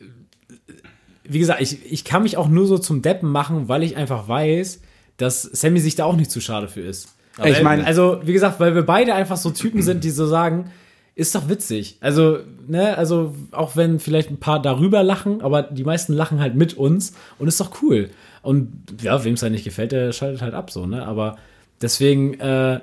wie 1.24 1.40
gesagt, 1.40 1.60
ich, 1.62 1.92
ich 1.92 2.04
kann 2.04 2.22
mich 2.22 2.38
auch 2.38 2.50
nur 2.50 2.68
so 2.68 2.78
zum 2.78 3.02
Deppen 3.02 3.32
machen, 3.32 3.68
weil 3.68 3.82
ich 3.82 3.98
einfach 3.98 4.28
weiß, 4.28 4.80
dass 5.18 5.42
Sammy 5.42 5.80
sich 5.80 5.96
da 5.96 6.06
auch 6.06 6.16
nicht 6.16 6.30
zu 6.30 6.40
schade 6.40 6.68
für 6.68 6.82
ist. 6.82 7.16
Ich 7.44 7.64
meine, 7.64 7.84
Also, 7.84 8.20
wie 8.24 8.34
gesagt, 8.34 8.60
weil 8.60 8.76
wir 8.76 8.84
beide 8.84 9.16
einfach 9.16 9.38
so 9.38 9.50
Typen 9.50 9.82
sind, 9.82 10.04
die 10.04 10.12
so 10.12 10.28
sagen, 10.28 10.70
ist 11.16 11.34
doch 11.34 11.50
witzig. 11.50 11.98
Also, 12.00 12.38
ne, 12.68 12.96
also 12.96 13.34
auch 13.52 13.76
wenn 13.76 14.00
vielleicht 14.00 14.30
ein 14.30 14.40
paar 14.40 14.62
darüber 14.62 15.02
lachen, 15.02 15.42
aber 15.42 15.64
die 15.64 15.84
meisten 15.84 16.14
lachen 16.14 16.40
halt 16.40 16.54
mit 16.54 16.76
uns 16.76 17.14
und 17.40 17.48
ist 17.48 17.60
doch 17.60 17.82
cool. 17.82 18.12
Und 18.48 19.02
ja, 19.02 19.24
wem 19.26 19.34
es 19.34 19.42
halt 19.42 19.52
nicht 19.52 19.66
gefällt, 19.66 19.92
der 19.92 20.14
schaltet 20.14 20.42
halt 20.42 20.54
ab 20.54 20.72
so, 20.72 20.86
ne? 20.86 21.06
Aber 21.06 21.38
deswegen, 21.82 22.36
äh, 22.40 22.80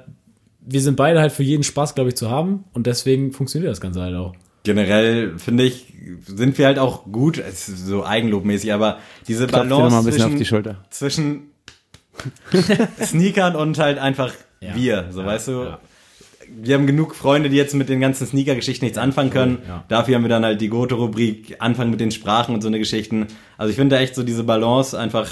wir 0.60 0.80
sind 0.80 0.96
beide 0.96 1.20
halt 1.20 1.32
für 1.32 1.42
jeden 1.42 1.62
Spaß, 1.62 1.94
glaube 1.94 2.10
ich, 2.10 2.16
zu 2.16 2.30
haben 2.30 2.64
und 2.74 2.86
deswegen 2.86 3.32
funktioniert 3.32 3.70
das 3.70 3.80
Ganze 3.80 4.02
halt 4.02 4.14
auch. 4.14 4.34
Generell 4.64 5.38
finde 5.38 5.64
ich, 5.64 5.92
sind 6.26 6.56
wir 6.58 6.66
halt 6.66 6.78
auch 6.78 7.04
gut, 7.10 7.38
es 7.38 7.68
ist 7.68 7.86
so 7.86 8.04
eigenlobmäßig, 8.04 8.72
aber 8.72 8.98
diese 9.28 9.46
klopf 9.46 9.62
dir 9.62 9.68
noch 9.68 9.78
mal 9.78 9.88
Balance 9.88 9.98
ein 10.00 10.04
bisschen 10.06 10.22
auf 10.22 10.28
zwischen, 10.30 10.38
die 10.38 10.44
Schulter. 10.46 10.84
zwischen 10.90 11.42
Sneakern 13.02 13.56
und 13.56 13.78
halt 13.78 13.98
einfach 13.98 14.32
Ja. 14.60 14.74
wir, 14.74 15.06
so 15.10 15.20
Ja, 15.20 15.26
weißt 15.26 15.48
du. 15.48 15.52
ja. 15.64 15.78
Wir 16.62 16.74
haben 16.74 16.86
genug 16.86 17.14
Freunde, 17.14 17.48
die 17.48 17.56
jetzt 17.56 17.74
mit 17.74 17.88
den 17.88 18.00
ganzen 18.00 18.26
Sneaker-Geschichten 18.26 18.84
nichts 18.84 18.98
anfangen 18.98 19.30
können. 19.30 19.58
ja. 19.66 19.84
Dafür 19.88 20.14
haben 20.16 20.22
wir 20.24 20.28
dann 20.28 20.44
halt 20.44 20.60
die 20.60 20.68
Goto-Rubrik, 20.68 21.56
anfangen 21.58 21.90
mit 21.90 22.00
den 22.00 22.10
Sprachen 22.10 22.54
und 22.54 22.60
so 22.60 22.68
eine 22.68 22.78
Geschichten. 22.78 23.26
Also 23.56 23.70
ich 23.70 23.76
finde 23.76 23.96
da 23.96 24.02
echt 24.02 24.14
so 24.14 24.22
diese 24.22 24.44
Balance 24.44 24.98
einfach 24.98 25.30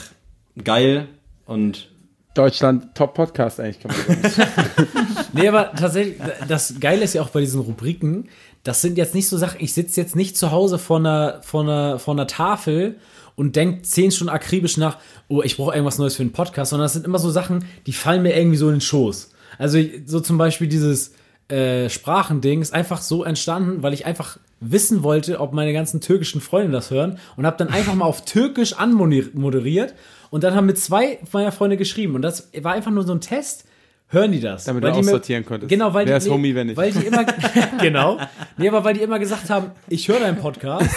geil 0.63 1.09
und 1.47 1.89
Deutschland 2.35 2.95
Top 2.95 3.15
Podcast 3.15 3.61
eigentlich. 3.61 3.81
Kann 3.81 3.93
man 3.93 4.31
sagen. 4.31 4.51
Nee, 5.35 5.49
aber 5.49 5.73
tatsächlich, 5.73 6.17
das 6.47 6.75
Geile 6.79 7.05
ist 7.05 7.15
ja 7.15 7.23
auch 7.23 7.31
bei 7.31 7.41
diesen 7.41 7.61
Rubriken, 7.61 8.29
das 8.65 8.83
sind 8.83 8.99
jetzt 8.99 9.15
nicht 9.15 9.29
so 9.29 9.39
Sachen, 9.39 9.61
ich 9.61 9.73
sitze 9.73 9.99
jetzt 9.99 10.15
nicht 10.15 10.37
zu 10.37 10.51
Hause 10.51 10.79
vor 10.79 10.99
einer, 10.99 11.41
vor 11.43 11.63
einer, 11.63 11.99
vor 11.99 12.13
einer 12.13 12.27
Tafel 12.27 12.97
und 13.35 13.57
denke 13.57 13.83
zehn 13.83 14.11
Stunden 14.11 14.33
akribisch 14.33 14.77
nach, 14.77 14.99
oh, 15.29 15.43
ich 15.43 15.57
brauche 15.57 15.75
irgendwas 15.75 15.99
Neues 15.99 16.17
für 16.17 16.23
einen 16.23 16.33
Podcast, 16.33 16.71
sondern 16.71 16.85
das 16.85 16.93
sind 16.93 17.07
immer 17.07 17.19
so 17.19 17.31
Sachen, 17.31 17.65
die 17.87 17.93
fallen 17.93 18.23
mir 18.23 18.37
irgendwie 18.37 18.59
so 18.59 18.69
in 18.69 18.75
den 18.75 18.81
Schoß. 18.83 19.31
Also 19.59 19.79
so 20.05 20.21
zum 20.21 20.37
Beispiel 20.37 20.69
dieses 20.69 21.13
äh, 21.49 21.89
Sprachending 21.89 22.61
ist 22.61 22.75
einfach 22.75 23.01
so 23.01 23.25
entstanden, 23.25 23.83
weil 23.83 23.95
ich 23.95 24.07
einfach 24.07 24.39
wissen 24.61 25.03
wollte, 25.03 25.41
ob 25.41 25.53
meine 25.53 25.73
ganzen 25.73 26.01
türkischen 26.01 26.41
Freunde 26.41 26.73
das 26.73 26.91
hören 26.91 27.19
und 27.37 27.47
habe 27.47 27.57
dann 27.57 27.69
einfach 27.69 27.95
mal 27.95 28.05
auf 28.05 28.25
Türkisch 28.25 28.75
anmoderiert 28.75 29.95
und 30.33 30.43
dann 30.43 30.55
haben 30.55 30.65
mir 30.65 30.73
zwei 30.73 31.19
meiner 31.31 31.53
Freunde 31.53 31.77
geschrieben 31.77 32.15
und 32.15 32.23
das 32.23 32.51
war 32.63 32.73
einfach 32.73 32.91
nur 32.91 33.05
so 33.05 33.13
ein 33.13 33.21
Test. 33.21 33.67
Hören 34.09 34.33
die 34.33 34.41
das? 34.41 34.65
Damit 34.65 34.83
Weil 34.83 34.93
du 34.93 35.01
aussortieren 35.01 35.45
konntest. 35.45 35.69
Genau, 35.69 35.93
weil 35.93 36.07
Wer 36.07 36.19
die, 36.19 36.25
ist 36.27 36.33
Homie, 36.33 36.55
wer 36.55 36.65
nicht? 36.65 36.77
Weil 36.77 36.91
die 36.91 37.05
immer, 37.05 37.25
genau. 37.83 38.19
Nee, 38.57 38.69
aber 38.69 38.83
weil 38.83 38.95
die 38.95 39.03
immer 39.03 39.19
gesagt 39.19 39.51
haben, 39.51 39.73
ich 39.89 40.09
höre 40.09 40.21
deinen 40.21 40.39
Podcast. 40.39 40.89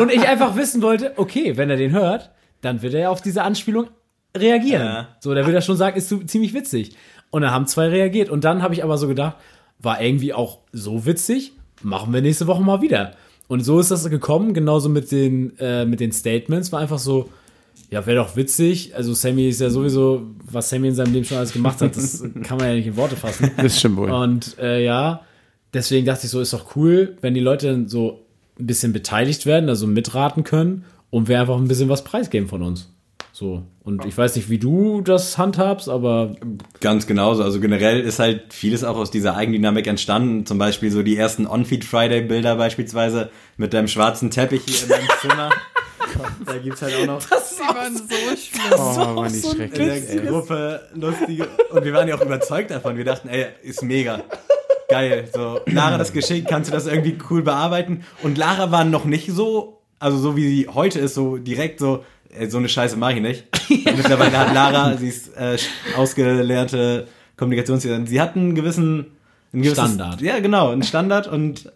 und 0.00 0.10
ich 0.10 0.26
einfach 0.26 0.56
wissen 0.56 0.80
wollte, 0.80 1.12
okay, 1.16 1.58
wenn 1.58 1.68
er 1.68 1.76
den 1.76 1.92
hört, 1.92 2.30
dann 2.62 2.80
wird 2.80 2.94
er 2.94 3.00
ja 3.00 3.08
auf 3.10 3.20
diese 3.20 3.42
Anspielung 3.42 3.88
reagieren. 4.34 4.82
Ja. 4.82 5.08
So, 5.20 5.34
der 5.34 5.44
wird 5.44 5.54
ja 5.54 5.60
schon 5.60 5.76
sagen, 5.76 5.98
ist 5.98 6.08
so 6.08 6.18
ziemlich 6.20 6.54
witzig. 6.54 6.96
Und 7.30 7.42
dann 7.42 7.50
haben 7.50 7.66
zwei 7.66 7.88
reagiert. 7.88 8.30
Und 8.30 8.44
dann 8.44 8.62
habe 8.62 8.72
ich 8.72 8.82
aber 8.82 8.96
so 8.96 9.06
gedacht, 9.06 9.36
war 9.78 10.00
irgendwie 10.00 10.32
auch 10.32 10.60
so 10.72 11.04
witzig, 11.04 11.52
machen 11.82 12.12
wir 12.14 12.22
nächste 12.22 12.46
Woche 12.46 12.62
mal 12.62 12.80
wieder. 12.80 13.12
Und 13.48 13.60
so 13.60 13.78
ist 13.80 13.90
das 13.90 14.08
gekommen, 14.08 14.54
genauso 14.54 14.88
mit 14.88 15.12
den, 15.12 15.58
äh, 15.58 15.84
mit 15.84 16.00
den 16.00 16.12
Statements, 16.12 16.72
war 16.72 16.80
einfach 16.80 16.98
so, 16.98 17.28
ja, 17.90 18.04
wäre 18.06 18.16
doch 18.16 18.36
witzig. 18.36 18.94
Also 18.96 19.14
Sammy 19.14 19.48
ist 19.48 19.60
ja 19.60 19.70
sowieso, 19.70 20.22
was 20.50 20.70
Sammy 20.70 20.88
in 20.88 20.94
seinem 20.94 21.12
Leben 21.12 21.24
schon 21.24 21.38
alles 21.38 21.52
gemacht 21.52 21.80
hat, 21.80 21.96
das 21.96 22.22
kann 22.42 22.58
man 22.58 22.68
ja 22.68 22.74
nicht 22.74 22.86
in 22.86 22.96
Worte 22.96 23.16
fassen. 23.16 23.50
Das 23.56 23.78
stimmt 23.78 23.96
wohl. 23.96 24.10
Und 24.10 24.58
äh, 24.58 24.84
ja, 24.84 25.22
deswegen 25.72 26.06
dachte 26.06 26.26
ich 26.26 26.30
so, 26.30 26.40
ist 26.40 26.52
doch 26.52 26.76
cool, 26.76 27.16
wenn 27.20 27.34
die 27.34 27.40
Leute 27.40 27.68
dann 27.68 27.88
so 27.88 28.26
ein 28.58 28.66
bisschen 28.66 28.92
beteiligt 28.92 29.46
werden, 29.46 29.68
also 29.68 29.86
mitraten 29.86 30.44
können 30.44 30.84
und 31.10 31.28
wir 31.28 31.40
einfach 31.40 31.56
ein 31.56 31.68
bisschen 31.68 31.88
was 31.88 32.04
preisgeben 32.04 32.48
von 32.48 32.62
uns. 32.62 32.92
So. 33.32 33.64
Und 33.84 34.06
ich 34.06 34.16
weiß 34.16 34.34
nicht, 34.34 34.48
wie 34.48 34.58
du 34.58 35.02
das 35.02 35.36
handhabst, 35.36 35.90
aber 35.90 36.36
Ganz 36.80 37.06
genauso. 37.06 37.42
Also 37.42 37.60
generell 37.60 38.00
ist 38.00 38.18
halt 38.18 38.54
vieles 38.54 38.82
auch 38.82 38.96
aus 38.96 39.10
dieser 39.10 39.36
Eigendynamik 39.36 39.86
entstanden. 39.86 40.46
Zum 40.46 40.56
Beispiel 40.56 40.90
so 40.90 41.02
die 41.02 41.18
ersten 41.18 41.46
On-Feed-Friday-Bilder 41.46 42.56
beispielsweise 42.56 43.30
mit 43.58 43.74
deinem 43.74 43.88
schwarzen 43.88 44.30
Teppich 44.30 44.62
hier 44.66 44.84
in 44.84 44.88
deinem 44.88 45.08
Zimmer. 45.20 45.50
Da 46.44 46.58
gibt's 46.58 46.82
halt 46.82 46.94
auch 46.96 47.06
noch 47.06 47.22
Die 47.22 47.74
waren 47.74 47.96
so 47.96 48.04
schlimm. 48.04 48.72
oh, 48.78 49.14
Mann, 49.14 49.32
die 49.32 49.38
so 49.38 49.54
schrecklich. 49.54 49.80
in 49.80 50.16
der 50.16 50.24
ey. 50.24 50.28
Gruppe 50.28 50.80
lustige. 50.94 51.48
Und 51.70 51.84
wir 51.84 51.92
waren 51.92 52.08
ja 52.08 52.16
auch 52.16 52.22
überzeugt 52.22 52.70
davon. 52.70 52.96
Wir 52.96 53.04
dachten, 53.04 53.28
ey, 53.28 53.46
ist 53.62 53.82
mega. 53.82 54.22
Geil. 54.88 55.28
So, 55.32 55.60
Lara 55.66 55.98
das 55.98 56.12
geschickt, 56.12 56.48
kannst 56.48 56.70
du 56.70 56.74
das 56.74 56.86
irgendwie 56.86 57.18
cool 57.30 57.42
bearbeiten? 57.42 58.04
Und 58.22 58.38
Lara 58.38 58.70
war 58.70 58.84
noch 58.84 59.04
nicht 59.04 59.30
so, 59.32 59.80
also 59.98 60.16
so 60.18 60.36
wie 60.36 60.48
sie 60.48 60.68
heute 60.68 61.00
ist, 61.00 61.14
so 61.14 61.38
direkt 61.38 61.80
so, 61.80 62.04
ey, 62.30 62.48
so 62.50 62.58
eine 62.58 62.68
Scheiße 62.68 62.96
mache 62.96 63.14
ich 63.14 63.20
nicht. 63.20 63.44
Und 63.70 63.84
mittlerweile 63.96 64.38
hat 64.38 64.54
Lara, 64.54 64.96
sie 64.96 65.08
ist 65.08 65.36
äh, 65.36 65.56
ausgelernte 65.96 67.08
Kommunikationslehrerin, 67.36 68.06
sie 68.06 68.20
hat 68.20 68.36
einen 68.36 68.54
gewissen, 68.54 69.06
einen 69.52 69.62
gewissen 69.62 69.74
Standard. 69.74 70.20
Ja, 70.20 70.38
genau, 70.40 70.70
einen 70.70 70.82
Standard 70.84 71.26
und 71.26 71.70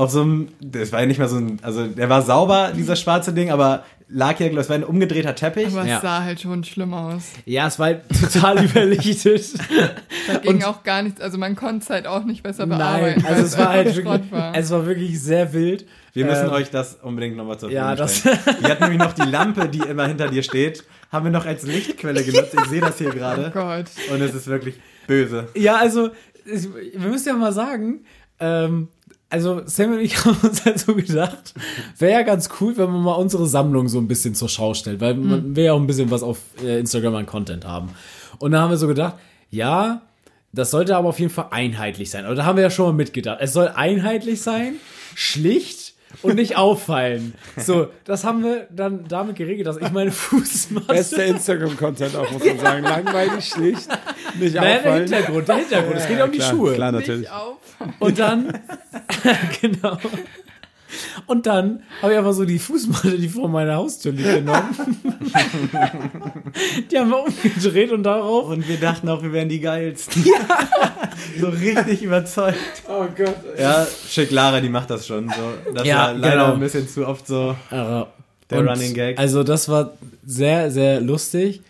auf 0.00 0.10
so 0.10 0.22
einem, 0.22 0.48
das 0.60 0.92
war 0.92 1.00
ja 1.00 1.06
nicht 1.06 1.18
mehr 1.18 1.28
so 1.28 1.36
ein, 1.36 1.58
also 1.62 1.86
der 1.86 2.08
war 2.08 2.22
sauber, 2.22 2.72
dieser 2.74 2.96
schwarze 2.96 3.32
Ding, 3.32 3.50
aber 3.50 3.84
lag 4.08 4.40
ja, 4.40 4.48
das 4.48 4.68
war 4.68 4.76
ein 4.76 4.84
umgedrehter 4.84 5.34
Teppich. 5.34 5.66
Aber 5.68 5.86
Ja. 5.86 5.96
es 5.96 6.02
sah 6.02 6.22
halt 6.22 6.40
schon 6.40 6.64
schlimm 6.64 6.94
aus. 6.94 7.24
ja, 7.44 7.66
es 7.66 7.78
war 7.78 7.86
halt 7.86 8.02
total 8.08 8.64
überlichtet. 8.64 9.52
Da 10.26 10.38
ging 10.38 10.62
auch 10.64 10.82
gar 10.82 11.02
nichts, 11.02 11.20
also 11.20 11.36
man 11.38 11.54
konnte 11.54 11.82
es 11.84 11.90
halt 11.90 12.06
auch 12.06 12.24
nicht 12.24 12.42
besser 12.42 12.66
bearbeiten. 12.66 13.20
Nein, 13.22 13.30
also 13.32 13.44
es 13.44 13.58
war 13.58 13.68
halt 13.68 13.94
wirklich, 13.94 14.30
war. 14.32 14.54
es 14.56 14.70
war 14.70 14.86
wirklich 14.86 15.20
sehr 15.20 15.52
wild. 15.52 15.86
Wir 16.12 16.24
müssen 16.24 16.46
Ähm, 16.46 16.52
euch 16.52 16.70
das 16.70 16.94
unbedingt 17.02 17.36
nochmal 17.36 17.58
zur 17.58 17.70
ja, 17.70 17.94
Verfügung 17.94 18.06
das- 18.06 18.18
stellen. 18.18 18.56
Wir 18.62 18.70
hatten 18.70 18.82
nämlich 18.84 18.98
noch 19.00 19.12
die 19.12 19.30
Lampe, 19.30 19.68
die 19.68 19.78
immer 19.80 20.06
hinter 20.08 20.28
dir 20.28 20.42
steht, 20.42 20.82
haben 21.12 21.24
wir 21.26 21.30
noch 21.32 21.46
als 21.46 21.62
Lichtquelle 21.64 22.24
genutzt. 22.24 22.54
Ich 22.54 22.68
sehe 22.70 22.80
das 22.80 22.98
hier 22.98 23.10
oh 23.10 23.14
gerade. 23.14 23.50
Gott. 23.52 23.86
Und 24.12 24.20
es 24.22 24.34
ist 24.34 24.46
wirklich 24.48 24.74
böse. 25.06 25.48
Ja, 25.54 25.76
also, 25.76 26.08
ich, 26.46 26.68
wir 26.72 27.10
müssen 27.10 27.28
ja 27.28 27.34
mal 27.34 27.52
sagen, 27.52 28.00
ähm, 28.40 28.88
also 29.30 29.62
Sam 29.64 29.92
und 29.92 30.00
ich 30.00 30.16
haben 30.24 30.36
uns 30.42 30.64
halt 30.64 30.78
so 30.78 30.94
gedacht, 30.94 31.54
wäre 31.98 32.12
ja 32.12 32.22
ganz 32.22 32.50
cool, 32.60 32.76
wenn 32.76 32.90
man 32.90 33.02
mal 33.02 33.14
unsere 33.14 33.46
Sammlung 33.46 33.88
so 33.88 33.98
ein 33.98 34.08
bisschen 34.08 34.34
zur 34.34 34.48
Schau 34.48 34.74
stellt, 34.74 35.00
weil 35.00 35.14
man 35.14 35.56
will 35.56 35.64
ja 35.64 35.72
auch 35.72 35.80
ein 35.80 35.86
bisschen 35.86 36.10
was 36.10 36.22
auf 36.22 36.38
äh, 36.62 36.80
Instagram 36.80 37.14
an 37.14 37.26
Content 37.26 37.64
haben. 37.64 37.90
Und 38.38 38.52
da 38.52 38.60
haben 38.60 38.70
wir 38.70 38.76
so 38.76 38.88
gedacht, 38.88 39.14
ja, 39.50 40.02
das 40.52 40.70
sollte 40.72 40.96
aber 40.96 41.08
auf 41.08 41.20
jeden 41.20 41.32
Fall 41.32 41.46
einheitlich 41.50 42.10
sein. 42.10 42.26
Oder 42.26 42.34
da 42.34 42.44
haben 42.44 42.56
wir 42.56 42.62
ja 42.62 42.70
schon 42.70 42.86
mal 42.86 42.92
mitgedacht. 42.92 43.38
Es 43.40 43.52
soll 43.52 43.68
einheitlich 43.68 44.42
sein, 44.42 44.74
schlicht 45.14 45.79
und 46.22 46.34
nicht 46.36 46.56
auffallen. 46.56 47.34
So, 47.56 47.88
das 48.04 48.24
haben 48.24 48.42
wir 48.44 48.66
dann 48.70 49.06
damit 49.08 49.36
geregelt, 49.36 49.66
dass 49.66 49.76
ich 49.76 49.90
meine 49.90 50.10
Fußmatte 50.12 50.86
Bester 50.86 51.24
Instagram-Content 51.24 52.16
auch, 52.16 52.30
muss 52.30 52.44
man 52.44 52.58
sagen. 52.58 52.82
Langweilig, 52.84 53.44
schlicht, 53.46 53.88
nicht 54.38 54.54
Naja, 54.54 54.60
der 54.60 54.78
auffallen. 54.78 55.02
Hintergrund, 55.08 55.48
der 55.48 55.56
Hintergrund. 55.56 55.96
Es 55.96 56.08
geht 56.08 56.18
ja 56.18 56.24
um 56.24 56.32
die 56.32 56.38
klar, 56.38 56.50
Schuhe. 56.50 56.74
Klar, 56.74 56.92
natürlich. 56.92 57.20
Nicht 57.22 57.32
auf. 57.32 57.56
Und 57.98 58.18
dann, 58.18 58.58
genau. 59.60 59.98
Und 61.26 61.46
dann 61.46 61.82
habe 62.02 62.12
ich 62.12 62.18
einfach 62.18 62.32
so 62.32 62.44
die 62.44 62.58
Fußmatte, 62.58 63.18
die 63.18 63.28
vor 63.28 63.48
meiner 63.48 63.76
Haustür 63.76 64.12
liegt, 64.12 64.28
genommen. 64.34 64.74
die 66.90 66.98
haben 66.98 67.10
wir 67.10 67.24
umgedreht 67.24 67.92
und 67.92 68.02
darauf. 68.02 68.48
Und 68.48 68.68
wir 68.68 68.78
dachten 68.78 69.08
auch, 69.08 69.22
wir 69.22 69.32
wären 69.32 69.48
die 69.48 69.60
geilsten. 69.60 70.24
so 71.38 71.48
richtig 71.48 72.02
überzeugt. 72.02 72.58
Oh 72.88 73.04
Gott. 73.16 73.36
Ja, 73.58 73.86
schick 74.08 74.30
Lara, 74.30 74.60
die 74.60 74.68
macht 74.68 74.90
das 74.90 75.06
schon. 75.06 75.28
So. 75.28 75.72
Das 75.74 75.86
Ja, 75.86 75.98
war 75.98 76.14
leider 76.14 76.30
genau. 76.36 76.52
ein 76.54 76.60
bisschen 76.60 76.88
zu 76.88 77.06
oft 77.06 77.26
so. 77.26 77.56
Ja. 77.70 78.08
Der 78.50 78.58
Und 78.58 78.68
Running 78.68 78.94
Gag. 78.94 79.18
Also 79.18 79.44
das 79.44 79.68
war 79.68 79.92
sehr, 80.24 80.70
sehr 80.70 81.00
lustig. 81.00 81.62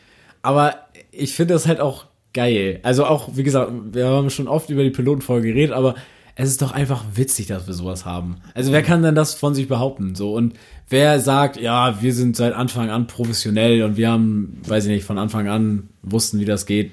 Aber 0.43 0.75
ich 1.13 1.35
finde 1.35 1.55
das 1.55 1.67
halt 1.67 1.81
auch 1.81 2.07
geil. 2.33 2.81
Also 2.83 3.05
auch, 3.05 3.31
wie 3.35 3.43
gesagt, 3.43 3.71
wir 3.93 4.07
haben 4.07 4.31
schon 4.31 4.49
oft 4.49 4.71
über 4.71 4.83
die 4.83 4.91
Pilotenfolge 4.91 5.49
geredet, 5.49 5.75
aber 5.75 5.95
es 6.41 6.49
ist 6.49 6.63
doch 6.63 6.73
einfach 6.73 7.05
witzig, 7.15 7.49
dass 7.49 7.67
wir 7.67 7.75
sowas 7.75 8.07
haben. 8.07 8.37
Also 8.55 8.73
wer 8.73 8.83
kann 8.83 9.03
denn 9.03 9.15
das 9.15 9.35
von 9.35 9.55
sich 9.55 9.69
behaupten? 9.69 10.15
So 10.15 10.33
und 10.33 10.55
wer 10.89 11.21
sagt, 11.21 11.61
ja, 11.61 12.01
wir 12.01 12.15
sind 12.15 12.35
seit 12.35 12.55
Anfang 12.55 12.89
an 12.89 13.07
professionell 13.07 13.83
und 13.83 13.99
wir 13.99 14.11
haben, 14.11 14.59
weiß 14.67 14.87
ich 14.87 14.91
nicht, 14.91 15.05
von 15.05 15.19
Anfang 15.19 15.49
an 15.49 15.91
wussten, 16.03 16.41
wie 16.41 16.47
das 16.47 16.65
geht, 16.65 16.93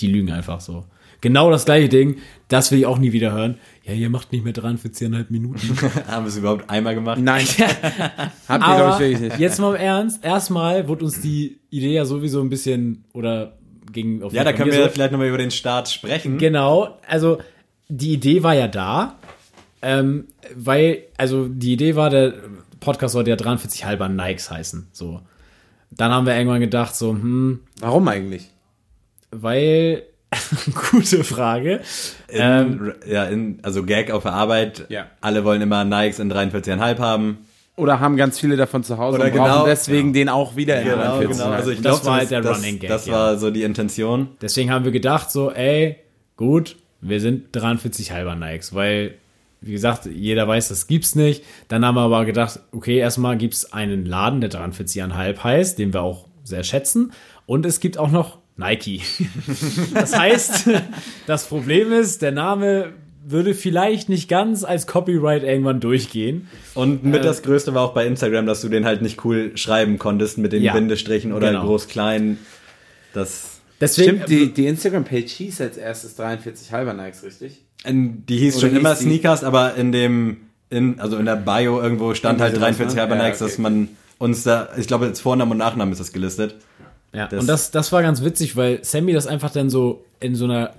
die 0.00 0.06
lügen 0.06 0.32
einfach 0.32 0.60
so. 0.60 0.84
Genau 1.20 1.50
das 1.50 1.66
gleiche 1.66 1.90
Ding, 1.90 2.16
das 2.48 2.72
will 2.72 2.78
ich 2.78 2.86
auch 2.86 2.96
nie 2.96 3.12
wieder 3.12 3.32
hören. 3.32 3.58
Ja, 3.84 3.92
ihr 3.92 4.08
macht 4.08 4.32
nicht 4.32 4.44
mehr 4.44 4.54
43,5 4.54 5.26
Minuten. 5.28 5.76
Haben 6.08 6.24
wir 6.24 6.28
es 6.28 6.38
überhaupt 6.38 6.70
einmal 6.70 6.94
gemacht? 6.94 7.20
Nein. 7.20 7.46
Habt 8.48 8.66
ihr, 8.66 8.76
glaube 8.76 8.92
ich, 8.92 8.98
wirklich 8.98 9.20
nicht. 9.20 9.38
jetzt 9.38 9.60
mal 9.60 9.74
im 9.74 9.80
Ernst, 9.80 10.24
erstmal 10.24 10.88
wurde 10.88 11.04
uns 11.04 11.20
die 11.20 11.58
Idee 11.68 11.92
ja 11.92 12.06
sowieso 12.06 12.40
ein 12.40 12.48
bisschen 12.48 13.04
oder 13.12 13.58
ging 13.92 14.22
auf 14.22 14.32
Ja, 14.32 14.42
da 14.42 14.54
können 14.54 14.72
wir 14.72 14.84
so, 14.84 14.88
vielleicht 14.88 15.12
nochmal 15.12 15.28
über 15.28 15.38
den 15.38 15.50
Start 15.50 15.90
sprechen. 15.90 16.38
Genau, 16.38 16.98
also 17.06 17.38
die 17.88 18.12
Idee 18.12 18.42
war 18.42 18.54
ja 18.54 18.68
da, 18.68 19.14
ähm, 19.82 20.26
weil, 20.54 21.04
also 21.16 21.48
die 21.48 21.72
Idee 21.74 21.96
war, 21.96 22.10
der 22.10 22.34
Podcast 22.80 23.12
sollte 23.12 23.30
ja 23.30 23.36
43 23.36 23.84
halber 23.84 24.08
Nikes 24.08 24.50
heißen, 24.50 24.88
so. 24.92 25.20
Dann 25.90 26.10
haben 26.12 26.26
wir 26.26 26.36
irgendwann 26.36 26.60
gedacht, 26.60 26.94
so, 26.96 27.10
hm, 27.10 27.60
Warum 27.80 28.08
eigentlich? 28.08 28.50
weil, 29.30 30.02
gute 30.90 31.22
Frage, 31.24 31.80
In, 32.28 32.92
ja, 33.08 33.24
in, 33.24 33.58
also 33.62 33.84
Gag 33.84 34.10
auf 34.10 34.24
der 34.24 34.32
Arbeit. 34.32 34.86
Ja. 34.88 35.06
Alle 35.20 35.44
wollen 35.44 35.62
immer 35.62 35.84
Nikes 35.84 36.18
in 36.18 36.32
43,5 36.32 36.98
haben. 36.98 37.38
oder 37.76 38.00
haben 38.00 38.16
ganz 38.16 38.38
viele 38.40 38.56
davon 38.56 38.82
zu 38.82 38.98
Hause 38.98 39.16
Oder 39.18 39.26
und 39.26 39.32
brauchen 39.34 39.44
genau- 39.44 39.66
deswegen 39.66 40.12
den 40.12 40.28
auch 40.28 40.56
wieder 40.56 40.80
in 40.80 40.88
Genau, 40.88 41.18
43 41.18 41.36
genau. 41.38 41.50
Also 41.50 41.70
ich 41.70 41.76
Und 41.78 41.84
das 41.86 42.00
glaube, 42.00 42.06
war 42.10 42.16
halt 42.18 42.30
der 42.30 42.40
das, 42.40 42.56
Running 42.58 42.78
Gag, 42.80 42.88
das 42.88 43.06
ja. 43.06 43.12
war 43.12 43.36
so 43.38 43.50
die 43.50 43.62
Intention. 43.62 44.28
Deswegen 44.40 44.70
haben 44.72 44.84
wir 44.84 44.92
gedacht, 44.92 45.30
so, 45.30 45.50
ey, 45.52 45.96
gut, 46.36 46.76
wir 47.00 47.20
sind 47.20 47.48
43 47.52 48.12
halber 48.12 48.34
Nikes, 48.34 48.74
weil, 48.74 49.14
wie 49.60 49.72
gesagt, 49.72 50.06
jeder 50.06 50.46
weiß, 50.48 50.68
das 50.68 50.86
gibt's 50.86 51.14
nicht. 51.14 51.44
Dann 51.68 51.84
haben 51.84 51.94
wir 51.96 52.02
aber 52.02 52.24
gedacht, 52.24 52.60
okay, 52.72 52.96
erstmal 52.98 53.36
gibt's 53.36 53.72
einen 53.72 54.06
Laden, 54.06 54.40
der 54.40 54.50
43,5 54.50 55.42
heißt, 55.42 55.78
den 55.78 55.92
wir 55.92 56.02
auch 56.02 56.26
sehr 56.44 56.64
schätzen. 56.64 57.12
Und 57.46 57.66
es 57.66 57.80
gibt 57.80 57.98
auch 57.98 58.10
noch 58.10 58.38
Nike. 58.56 59.02
Das 59.94 60.16
heißt, 60.16 60.70
das 61.26 61.46
Problem 61.46 61.92
ist, 61.92 62.22
der 62.22 62.32
Name 62.32 62.92
würde 63.28 63.54
vielleicht 63.54 64.08
nicht 64.08 64.28
ganz 64.28 64.62
als 64.62 64.86
Copyright 64.86 65.42
irgendwann 65.42 65.80
durchgehen. 65.80 66.48
Und 66.74 67.04
mit 67.04 67.24
das 67.24 67.42
Größte 67.42 67.74
war 67.74 67.82
auch 67.82 67.92
bei 67.92 68.06
Instagram, 68.06 68.46
dass 68.46 68.60
du 68.60 68.68
den 68.68 68.84
halt 68.84 69.02
nicht 69.02 69.24
cool 69.24 69.56
schreiben 69.56 69.98
konntest 69.98 70.38
mit 70.38 70.52
den 70.52 70.62
Ja, 70.62 70.72
Bindestrichen 70.72 71.32
oder 71.32 71.48
genau. 71.48 71.66
groß-klein. 71.66 72.38
Das, 73.12 73.55
Deswegen, 73.80 74.16
Stimmt, 74.22 74.28
die, 74.30 74.52
die 74.54 74.66
Instagram-Page 74.66 75.30
hieß 75.30 75.60
als 75.60 75.76
erstes 75.76 76.16
43 76.16 76.72
halber 76.72 76.94
Nikes, 76.94 77.22
richtig? 77.22 77.60
in, 77.84 78.24
die 78.26 78.38
hieß 78.38 78.56
Oder 78.56 78.68
schon 78.68 78.76
immer 78.76 78.90
hieß 78.90 78.98
die- 79.00 79.04
Sneakers, 79.04 79.44
aber 79.44 79.74
in 79.74 79.92
dem, 79.92 80.38
in, 80.70 80.98
also 80.98 81.16
in 81.18 81.26
der 81.26 81.36
Bio 81.36 81.80
irgendwo 81.80 82.14
stand 82.14 82.40
halt 82.40 82.54
sowas, 82.54 82.62
43 82.76 82.96
ne? 82.96 83.00
halber 83.02 83.16
Ja, 83.16 83.24
Nikes, 83.24 83.42
okay. 83.42 83.50
dass 83.50 83.58
man 83.58 83.88
uns 84.18 84.42
da, 84.44 84.68
ich 84.78 84.86
glaube, 84.86 85.06
jetzt 85.06 85.20
Vornamen 85.20 85.52
und 85.52 85.58
Nachnamen 85.58 85.92
ist 85.92 85.98
das 86.00 86.12
gelistet. 86.12 86.56
Ja, 87.12 87.28
Das- 87.28 87.40
und 87.40 87.46
das, 87.46 87.70
das 87.70 87.92
war 87.92 88.02
ganz 88.02 88.22
witzig, 88.24 88.56
weil 88.56 88.82
Sammy 88.84 89.12
das 89.12 89.26
einfach 89.26 89.50
dann 89.50 89.68
so 89.70 90.04
in 90.20 90.34
so 90.34 90.44
einer 90.46 90.72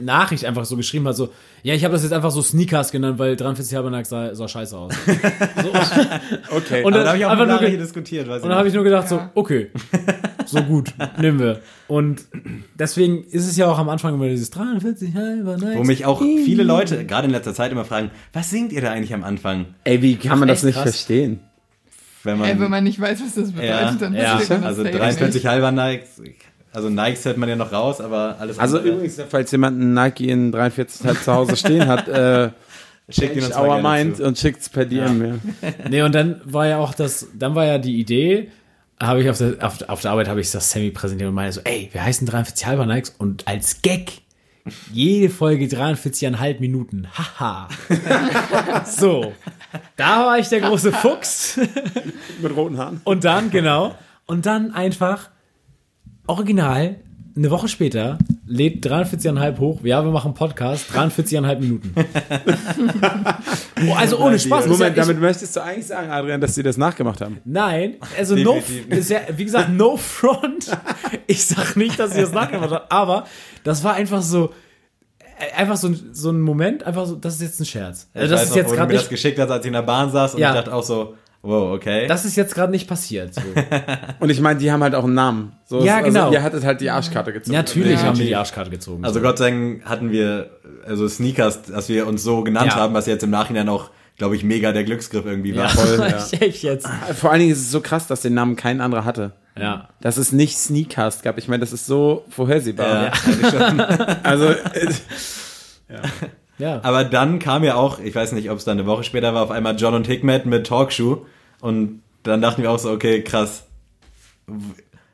Nachricht 0.00 0.44
einfach 0.46 0.64
so 0.64 0.76
geschrieben 0.76 1.06
hat, 1.06 1.16
so, 1.16 1.30
ja, 1.64 1.74
ich 1.74 1.84
habe 1.84 1.92
das 1.92 2.02
jetzt 2.02 2.12
einfach 2.12 2.30
so 2.32 2.42
Sneakers 2.42 2.90
genannt, 2.90 3.18
weil 3.18 3.36
43 3.36 3.76
halber 3.76 3.90
Nackt 3.90 4.08
sah, 4.08 4.34
sah 4.34 4.48
scheiße 4.48 4.76
aus. 4.76 4.92
Okay. 6.50 6.82
Und 6.82 6.92
Aber 6.94 7.04
dann 7.04 7.04
da 7.04 7.08
habe 7.08 7.18
ich 7.18 7.24
auch 7.24 7.36
nur 7.36 7.68
hier 7.68 7.78
diskutiert. 7.78 8.28
Weiß 8.28 8.42
Und 8.42 8.48
dann 8.48 8.58
habe 8.58 8.68
ich 8.68 8.74
nur 8.74 8.84
gedacht, 8.84 9.08
so, 9.08 9.16
Ja. 9.16 9.30
okay, 9.34 9.70
so 10.46 10.62
gut, 10.62 10.92
nehmen 11.18 11.38
wir. 11.38 11.60
Und 11.88 12.22
deswegen 12.78 13.24
ist 13.24 13.46
es 13.48 13.56
ja 13.56 13.68
auch 13.68 13.78
am 13.78 13.88
Anfang 13.88 14.14
immer 14.14 14.28
dieses 14.28 14.50
43 14.50 15.14
halber 15.14 15.56
Nackt. 15.56 15.76
Wo 15.78 15.84
mich 15.84 16.04
auch 16.04 16.20
viele 16.20 16.62
Leute, 16.64 17.04
gerade 17.06 17.26
in 17.26 17.32
letzter 17.32 17.54
Zeit, 17.54 17.72
immer 17.72 17.84
fragen, 17.84 18.10
was 18.32 18.50
singt 18.50 18.72
ihr 18.72 18.80
da 18.82 18.90
eigentlich 18.90 19.14
am 19.14 19.24
Anfang? 19.24 19.66
Ey, 19.84 20.02
wie 20.02 20.16
kann 20.16 20.38
man 20.38 20.48
das 20.48 20.62
nicht 20.62 20.74
krass. 20.74 20.84
verstehen? 20.84 21.40
Wenn 22.24 22.38
man, 22.38 22.48
Ey, 22.48 22.60
wenn 22.60 22.70
man 22.70 22.84
nicht 22.84 23.00
weiß, 23.00 23.20
was 23.20 23.34
das 23.34 23.50
bedeutet, 23.52 23.68
Ja, 23.70 23.92
dann 23.92 24.14
ja. 24.14 24.36
versteht 24.36 24.50
man 24.50 24.60
das 24.60 24.78
also 24.78 24.82
safe 24.84 24.96
43 24.96 25.34
nicht. 25.42 25.46
Also 26.72 26.88
Nikes 26.88 27.24
hört 27.24 27.36
man 27.36 27.48
ja 27.48 27.56
noch 27.56 27.72
raus, 27.72 28.00
aber 28.00 28.36
alles 28.38 28.58
Also 28.58 28.78
andere- 28.78 28.92
übrigens, 28.94 29.20
falls 29.28 29.50
jemand 29.52 29.80
einen 29.80 29.94
Nike 29.94 30.28
in 30.28 30.52
43 30.52 31.06
halt 31.06 31.22
zu 31.22 31.32
Hause 31.32 31.56
stehen 31.56 31.86
hat, 31.86 32.08
äh, 32.08 32.50
schickt 33.08 33.36
ihn 33.36 33.44
uns 33.44 33.54
our 33.56 33.66
mal 33.66 33.82
gerne 33.82 34.04
mind 34.04 34.16
zu. 34.18 34.24
und 34.24 34.38
schickt's 34.38 34.68
per 34.68 34.84
DM. 34.86 35.40
Ja. 35.62 35.68
Nee, 35.90 36.02
und 36.02 36.14
dann 36.14 36.40
war 36.44 36.66
ja 36.66 36.78
auch 36.78 36.94
das, 36.94 37.26
dann 37.38 37.54
war 37.54 37.66
ja 37.66 37.78
die 37.78 37.98
Idee, 38.00 38.50
habe 39.00 39.20
ich 39.22 39.28
auf 39.28 39.38
der, 39.38 39.56
auf, 39.66 39.82
auf 39.88 40.00
der 40.00 40.12
Arbeit 40.12 40.28
habe 40.28 40.40
ich 40.40 40.50
das 40.52 40.70
Sammy 40.70 40.90
präsentiert 40.90 41.28
und 41.28 41.34
meinte 41.34 41.52
so, 41.54 41.60
ey, 41.64 41.88
wir 41.92 42.04
heißen 42.04 42.26
43 42.26 42.66
halber 42.66 42.86
Nikes 42.86 43.14
und 43.18 43.48
als 43.48 43.82
Gag 43.82 44.22
jede 44.92 45.28
Folge 45.28 45.64
43,5 45.64 46.60
Minuten. 46.60 47.08
Haha. 47.18 47.66
so. 48.86 49.32
Da 49.96 50.26
war 50.26 50.38
ich 50.38 50.48
der 50.48 50.60
große 50.60 50.92
Fuchs. 50.92 51.58
Mit 52.40 52.54
roten 52.54 52.78
Haaren. 52.78 53.00
Und 53.02 53.24
dann, 53.24 53.50
genau. 53.50 53.96
Und 54.26 54.46
dann 54.46 54.70
einfach 54.72 55.30
original, 56.26 56.96
eine 57.34 57.50
Woche 57.50 57.68
später, 57.68 58.18
lädt 58.46 58.84
43,5 58.86 59.58
hoch. 59.58 59.80
Ja, 59.84 60.04
wir 60.04 60.10
machen 60.12 60.34
Podcast, 60.34 60.86
43,5 60.94 61.58
Minuten. 61.60 61.94
oh, 63.88 63.94
also 63.94 64.18
ohne 64.18 64.38
Spaß. 64.38 64.66
Moment, 64.66 64.80
ja, 64.96 65.02
ich, 65.02 65.08
damit 65.08 65.20
möchtest 65.20 65.56
du 65.56 65.60
eigentlich 65.60 65.86
sagen, 65.86 66.10
Adrian, 66.10 66.40
dass 66.40 66.54
sie 66.54 66.62
das 66.62 66.76
nachgemacht 66.76 67.20
haben. 67.20 67.38
Nein, 67.44 67.96
also 68.18 68.36
no, 68.36 68.56
ja, 68.90 69.20
wie 69.36 69.44
gesagt, 69.44 69.70
no 69.70 69.96
front. 69.96 70.70
Ich 71.26 71.44
sag 71.46 71.76
nicht, 71.76 71.98
dass 71.98 72.12
sie 72.14 72.20
das 72.20 72.32
nachgemacht 72.32 72.70
hat, 72.70 72.92
aber 72.92 73.24
das 73.64 73.82
war 73.82 73.94
einfach 73.94 74.20
so, 74.22 74.52
äh, 75.38 75.58
einfach 75.58 75.76
so, 75.76 75.88
ein- 75.88 76.10
so 76.12 76.30
ein 76.30 76.40
Moment, 76.40 76.84
einfach 76.84 77.06
so, 77.06 77.16
das 77.16 77.34
ist 77.36 77.42
jetzt 77.42 77.60
ein 77.60 77.64
Scherz. 77.66 78.08
Ich 78.14 78.20
Also 78.20 78.32
das 78.32 78.40
weiß 78.42 78.48
ist 78.48 78.50
noch, 78.50 78.56
jetzt 78.62 78.72
gerade 78.74 78.92
mir 78.92 78.98
das 78.98 79.08
geschickt 79.08 79.38
hast, 79.38 79.50
als 79.50 79.64
ich 79.64 79.68
in 79.68 79.72
der 79.74 79.82
Bahn 79.82 80.10
saß 80.10 80.34
und 80.34 80.40
Ja. 80.40 80.50
ich 80.50 80.56
dachte 80.56 80.74
auch 80.74 80.82
so, 80.82 81.14
wow, 81.42 81.72
okay. 81.74 82.06
das 82.06 82.24
ist 82.24 82.36
jetzt 82.36 82.54
gerade 82.54 82.70
nicht 82.72 82.88
passiert. 82.88 83.34
So. 83.34 83.40
Und 84.20 84.30
ich 84.30 84.40
meine, 84.40 84.58
die 84.58 84.70
haben 84.72 84.82
halt 84.82 84.94
auch 84.94 85.04
einen 85.04 85.14
Namen. 85.14 85.52
So, 85.64 85.82
Ja, 85.84 85.96
also, 85.98 86.06
genau. 86.08 86.32
Ihr 86.32 86.42
hattet 86.42 86.64
halt 86.64 86.80
die 86.80 86.90
Arschkarte 86.90 87.32
gezogen. 87.32 87.56
Natürlich 87.56 88.00
Ja. 88.00 88.06
haben 88.06 88.18
wir 88.18 88.26
die 88.26 88.36
Arschkarte 88.36 88.70
gezogen. 88.70 89.04
also 89.04 89.18
so. 89.20 89.24
Gott 89.24 89.38
sei 89.38 89.50
Dank 89.50 89.84
hatten 89.84 90.10
wir, 90.10 90.50
also 90.86 91.06
Sneakers, 91.08 91.62
dass 91.64 91.88
wir 91.88 92.06
uns 92.06 92.22
so 92.22 92.42
genannt 92.42 92.68
Ja. 92.68 92.76
haben, 92.76 92.94
was 92.94 93.06
jetzt 93.06 93.22
im 93.24 93.30
Nachhinein 93.30 93.68
auch, 93.68 93.90
glaube 94.18 94.36
ich, 94.36 94.44
mega 94.44 94.72
der 94.72 94.84
Glücksgriff 94.84 95.24
irgendwie 95.26 95.56
war. 95.56 95.64
ja, 95.64 95.68
voll, 95.70 95.98
ja. 96.10 96.24
ich 96.32 96.40
echt 96.40 96.62
jetzt. 96.62 96.88
Vor 97.18 97.30
allen 97.30 97.40
Dingen 97.40 97.52
ist 97.52 97.60
es 97.60 97.70
so 97.70 97.80
krass, 97.80 98.06
dass 98.06 98.22
den 98.22 98.34
Namen 98.34 98.56
kein 98.56 98.80
anderer 98.80 99.04
hatte. 99.04 99.32
Ja. 99.58 99.88
Dass 100.00 100.16
es 100.16 100.32
nicht 100.32 100.56
Sneakcast 100.56 101.22
gab. 101.22 101.36
Ich 101.38 101.46
meine, 101.48 101.60
das 101.60 101.72
ist 101.74 101.84
so 101.86 102.24
vorhersehbar. 102.30 103.04
Ja. 103.06 103.12
Also, 104.22 104.46
äh, 104.48 104.88
Ja. 106.58 106.80
Aber 106.82 107.04
dann 107.04 107.38
kam 107.38 107.64
ja 107.64 107.74
auch, 107.74 107.98
ich 107.98 108.14
weiß 108.14 108.32
nicht, 108.32 108.50
ob 108.50 108.58
es 108.58 108.64
dann 108.64 108.78
eine 108.78 108.86
Woche 108.86 109.04
später 109.04 109.34
war, 109.34 109.42
auf 109.42 109.50
einmal 109.50 109.76
John 109.76 109.94
und 109.94 110.06
Hickmet 110.06 110.46
mit 110.46 110.66
Talkshow 110.66 111.26
und 111.60 112.02
dann 112.22 112.40
dachten 112.40 112.62
wir 112.62 112.70
auch 112.70 112.78
so, 112.78 112.90
okay, 112.90 113.22
krass. 113.22 113.66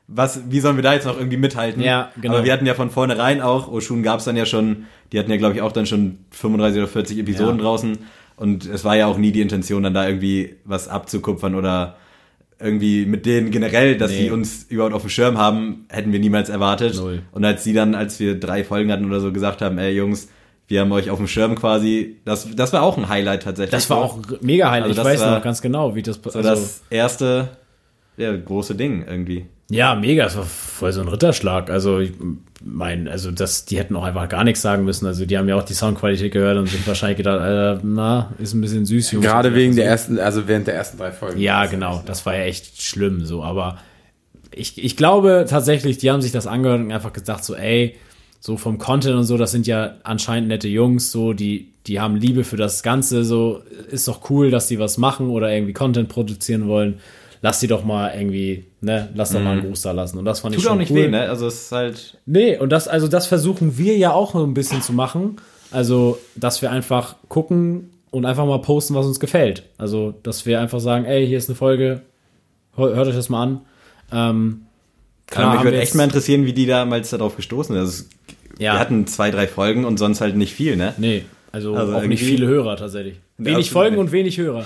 Was, 0.07 0.41
wie 0.49 0.59
sollen 0.59 0.75
wir 0.75 0.83
da 0.83 0.93
jetzt 0.93 1.05
noch 1.05 1.17
irgendwie 1.17 1.37
mithalten? 1.37 1.83
Ja, 1.83 2.11
genau. 2.19 2.35
Aber 2.35 2.43
wir 2.45 2.51
hatten 2.51 2.65
ja 2.65 2.73
von 2.73 2.89
vornherein 2.89 3.41
auch, 3.41 3.67
Oshun 3.71 4.01
gab 4.01 4.19
es 4.19 4.25
dann 4.25 4.35
ja 4.35 4.45
schon, 4.45 4.85
die 5.11 5.19
hatten 5.19 5.29
ja 5.29 5.37
glaube 5.37 5.55
ich 5.55 5.61
auch 5.61 5.71
dann 5.71 5.85
schon 5.85 6.17
35 6.31 6.79
oder 6.79 6.87
40 6.87 7.19
Episoden 7.19 7.57
Ja. 7.57 7.63
draußen 7.63 7.97
und 8.35 8.65
es 8.65 8.83
war 8.83 8.95
ja 8.95 9.05
auch 9.05 9.17
nie 9.17 9.31
die 9.31 9.41
Intention, 9.41 9.83
dann 9.83 9.93
da 9.93 10.07
irgendwie 10.07 10.55
was 10.65 10.87
abzukupfern 10.87 11.53
oder 11.53 11.97
irgendwie 12.59 13.05
mit 13.05 13.25
denen 13.27 13.51
generell, 13.51 13.97
dass 13.97 14.11
Nee. 14.11 14.23
sie 14.23 14.31
uns 14.31 14.63
überhaupt 14.63 14.93
auf 14.95 15.01
dem 15.03 15.09
Schirm 15.11 15.37
haben, 15.37 15.85
hätten 15.89 16.11
wir 16.11 16.19
niemals 16.19 16.49
erwartet. 16.49 16.95
Null. 16.95 17.21
Und 17.31 17.45
als 17.45 17.63
sie 17.63 17.73
dann, 17.73 17.93
als 17.95 18.19
wir 18.19 18.37
drei 18.39 18.63
Folgen 18.63 18.91
hatten 18.91 19.05
oder 19.05 19.19
so, 19.21 19.31
gesagt 19.31 19.61
haben, 19.61 19.77
ey 19.77 19.93
Jungs, 19.93 20.27
wir 20.69 20.81
haben 20.81 20.91
euch 20.91 21.09
auf 21.09 21.17
dem 21.17 21.27
Schirm 21.27 21.55
quasi, 21.55 22.17
das, 22.25 22.47
das 22.55 22.71
war 22.73 22.83
auch 22.83 22.97
ein 22.97 23.09
Highlight 23.09 23.43
tatsächlich. 23.43 23.71
Das 23.71 23.89
war 23.89 23.97
auch 23.97 24.19
mega 24.41 24.69
heilig. 24.69 24.89
Also 24.89 25.01
ich 25.01 25.07
weiß 25.07 25.21
noch 25.21 25.41
ganz 25.41 25.61
genau, 25.61 25.95
wie 25.95 26.03
das 26.03 26.19
so 26.23 26.29
also, 26.29 26.41
das 26.41 26.81
erste, 26.91 27.49
ja, 28.17 28.35
große 28.37 28.75
Ding 28.75 29.03
irgendwie. 29.05 29.47
Ja, 29.71 29.95
mega. 29.95 30.25
Es 30.25 30.37
war 30.37 30.45
voll 30.45 30.91
so 30.91 31.01
ein 31.01 31.07
Ritterschlag. 31.07 31.69
Also, 31.69 31.99
ich 31.99 32.13
mein, 32.63 33.07
also 33.07 33.31
das, 33.31 33.65
die 33.65 33.77
hätten 33.77 33.95
auch 33.95 34.03
einfach 34.03 34.29
gar 34.29 34.43
nichts 34.43 34.61
sagen 34.61 34.83
müssen. 34.83 35.05
Also, 35.05 35.25
die 35.25 35.37
haben 35.37 35.47
ja 35.47 35.55
auch 35.55 35.63
die 35.63 35.73
Soundqualität 35.73 36.31
gehört 36.31 36.57
und 36.57 36.67
sind 36.67 36.85
wahrscheinlich 36.87 37.17
gedacht, 37.17 37.39
Alter, 37.39 37.81
na, 37.83 38.33
ist 38.39 38.53
ein 38.53 38.61
bisschen 38.61 38.85
süß, 38.85 39.11
Jungs. 39.11 39.25
gerade 39.25 39.53
wegen 39.55 39.75
der 39.75 39.85
ersten, 39.85 40.19
also 40.19 40.47
während 40.47 40.67
der 40.67 40.75
ersten 40.75 40.97
drei 40.97 41.11
Folgen. 41.11 41.39
Ja, 41.39 41.65
genau. 41.65 42.01
Das 42.05 42.25
war 42.25 42.35
ja 42.35 42.43
echt 42.43 42.81
schlimm, 42.81 43.25
so. 43.25 43.43
Aber 43.43 43.77
ich, 44.53 44.83
ich 44.83 44.97
glaube 44.97 45.45
tatsächlich, 45.47 45.97
die 45.99 46.11
haben 46.11 46.21
sich 46.21 46.31
das 46.31 46.47
angehört 46.47 46.81
und 46.81 46.91
einfach 46.91 47.13
gesagt, 47.13 47.43
so, 47.43 47.55
ey, 47.55 47.95
so 48.39 48.57
vom 48.57 48.77
Content 48.77 49.15
und 49.15 49.23
so, 49.25 49.37
das 49.37 49.51
sind 49.51 49.67
ja 49.67 49.95
anscheinend 50.03 50.47
nette 50.49 50.67
Jungs, 50.67 51.11
so, 51.11 51.33
die, 51.33 51.69
die 51.87 51.99
haben 51.99 52.15
Liebe 52.15 52.43
für 52.43 52.57
das 52.57 52.83
Ganze, 52.83 53.23
so, 53.25 53.61
ist 53.89 54.07
doch 54.07 54.29
cool, 54.29 54.49
dass 54.51 54.67
die 54.67 54.79
was 54.79 54.97
machen 54.97 55.29
oder 55.29 55.51
irgendwie 55.51 55.73
Content 55.73 56.09
produzieren 56.09 56.67
wollen. 56.67 56.99
Lass 57.41 57.61
die 57.61 57.67
doch 57.67 57.85
mal 57.85 58.11
irgendwie, 58.13 58.65
ne, 58.81 59.07
lass 59.15 59.31
doch 59.31 59.39
mal 59.39 59.51
einen 59.53 59.61
Gruß 59.67 59.81
da 59.83 59.91
lassen. 59.93 60.17
Und 60.17 60.25
das 60.25 60.41
fand 60.41 60.53
ich 60.55 60.61
Tut 60.61 60.65
schon 60.67 60.73
auch 60.75 60.79
nicht 60.81 60.91
cool. 60.91 60.97
weh, 61.03 61.07
ne? 61.07 61.21
Also 61.29 61.47
es 61.47 61.61
ist 61.63 61.71
halt, 61.71 62.17
Nee, 62.25 62.57
und 62.57 62.69
das, 62.69 62.89
also 62.89 63.07
das 63.07 63.27
versuchen 63.27 63.77
wir 63.77 63.97
ja 63.97 64.11
auch 64.11 64.33
so 64.33 64.43
ein 64.45 64.53
bisschen 64.53 64.81
zu 64.81 64.91
machen. 64.91 65.37
Also, 65.71 66.17
dass 66.35 66.61
wir 66.61 66.69
einfach 66.71 67.15
gucken 67.29 67.91
und 68.11 68.25
einfach 68.25 68.45
mal 68.45 68.59
posten, 68.59 68.93
was 68.95 69.05
uns 69.05 69.19
gefällt. 69.21 69.63
Also, 69.77 70.13
dass 70.23 70.45
wir 70.45 70.59
einfach 70.59 70.79
sagen, 70.81 71.05
ey, 71.05 71.25
hier 71.27 71.37
ist 71.37 71.47
eine 71.47 71.55
Folge, 71.55 72.01
hör- 72.75 72.93
hört 72.95 73.07
euch 73.07 73.15
das 73.15 73.29
mal 73.29 73.43
an. 73.43 73.61
Ähm, 74.11 74.61
klar, 75.29 75.55
mich 75.55 75.63
würde 75.63 75.79
echt 75.79 75.95
mal 75.95 76.03
interessieren, 76.03 76.45
wie 76.45 76.53
die 76.53 76.65
damals 76.65 77.09
darauf 77.09 77.35
gestoßen 77.35 77.73
sind. 77.75 77.81
Also 77.81 78.03
Ja. 78.57 78.73
Wir 78.73 78.79
hatten 78.79 79.07
zwei, 79.07 79.31
drei 79.31 79.47
Folgen 79.47 79.85
und 79.85 79.97
sonst 79.97 80.21
halt 80.21 80.35
nicht 80.35 80.53
viel, 80.53 80.75
ne? 80.75 80.93
Nee, 80.97 81.23
also, 81.51 81.75
Also 81.75 81.95
auch 81.95 82.03
nicht 82.03 82.23
viele 82.23 82.45
Hörer 82.47 82.75
tatsächlich. 82.77 83.15
Wenig 83.37 83.71
Folgen 83.71 83.95
nicht. 83.95 84.01
und 84.05 84.11
wenig 84.11 84.37
Hörer. 84.37 84.65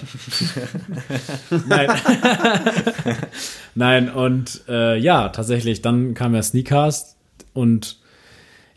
Nein. 1.67 1.89
Nein, 3.75 4.09
und 4.09 4.61
äh, 4.67 4.97
ja, 4.97 5.29
tatsächlich, 5.29 5.81
dann 5.81 6.13
kam 6.13 6.35
ja 6.35 6.41
Sneakcast 6.43 7.15
und 7.53 7.97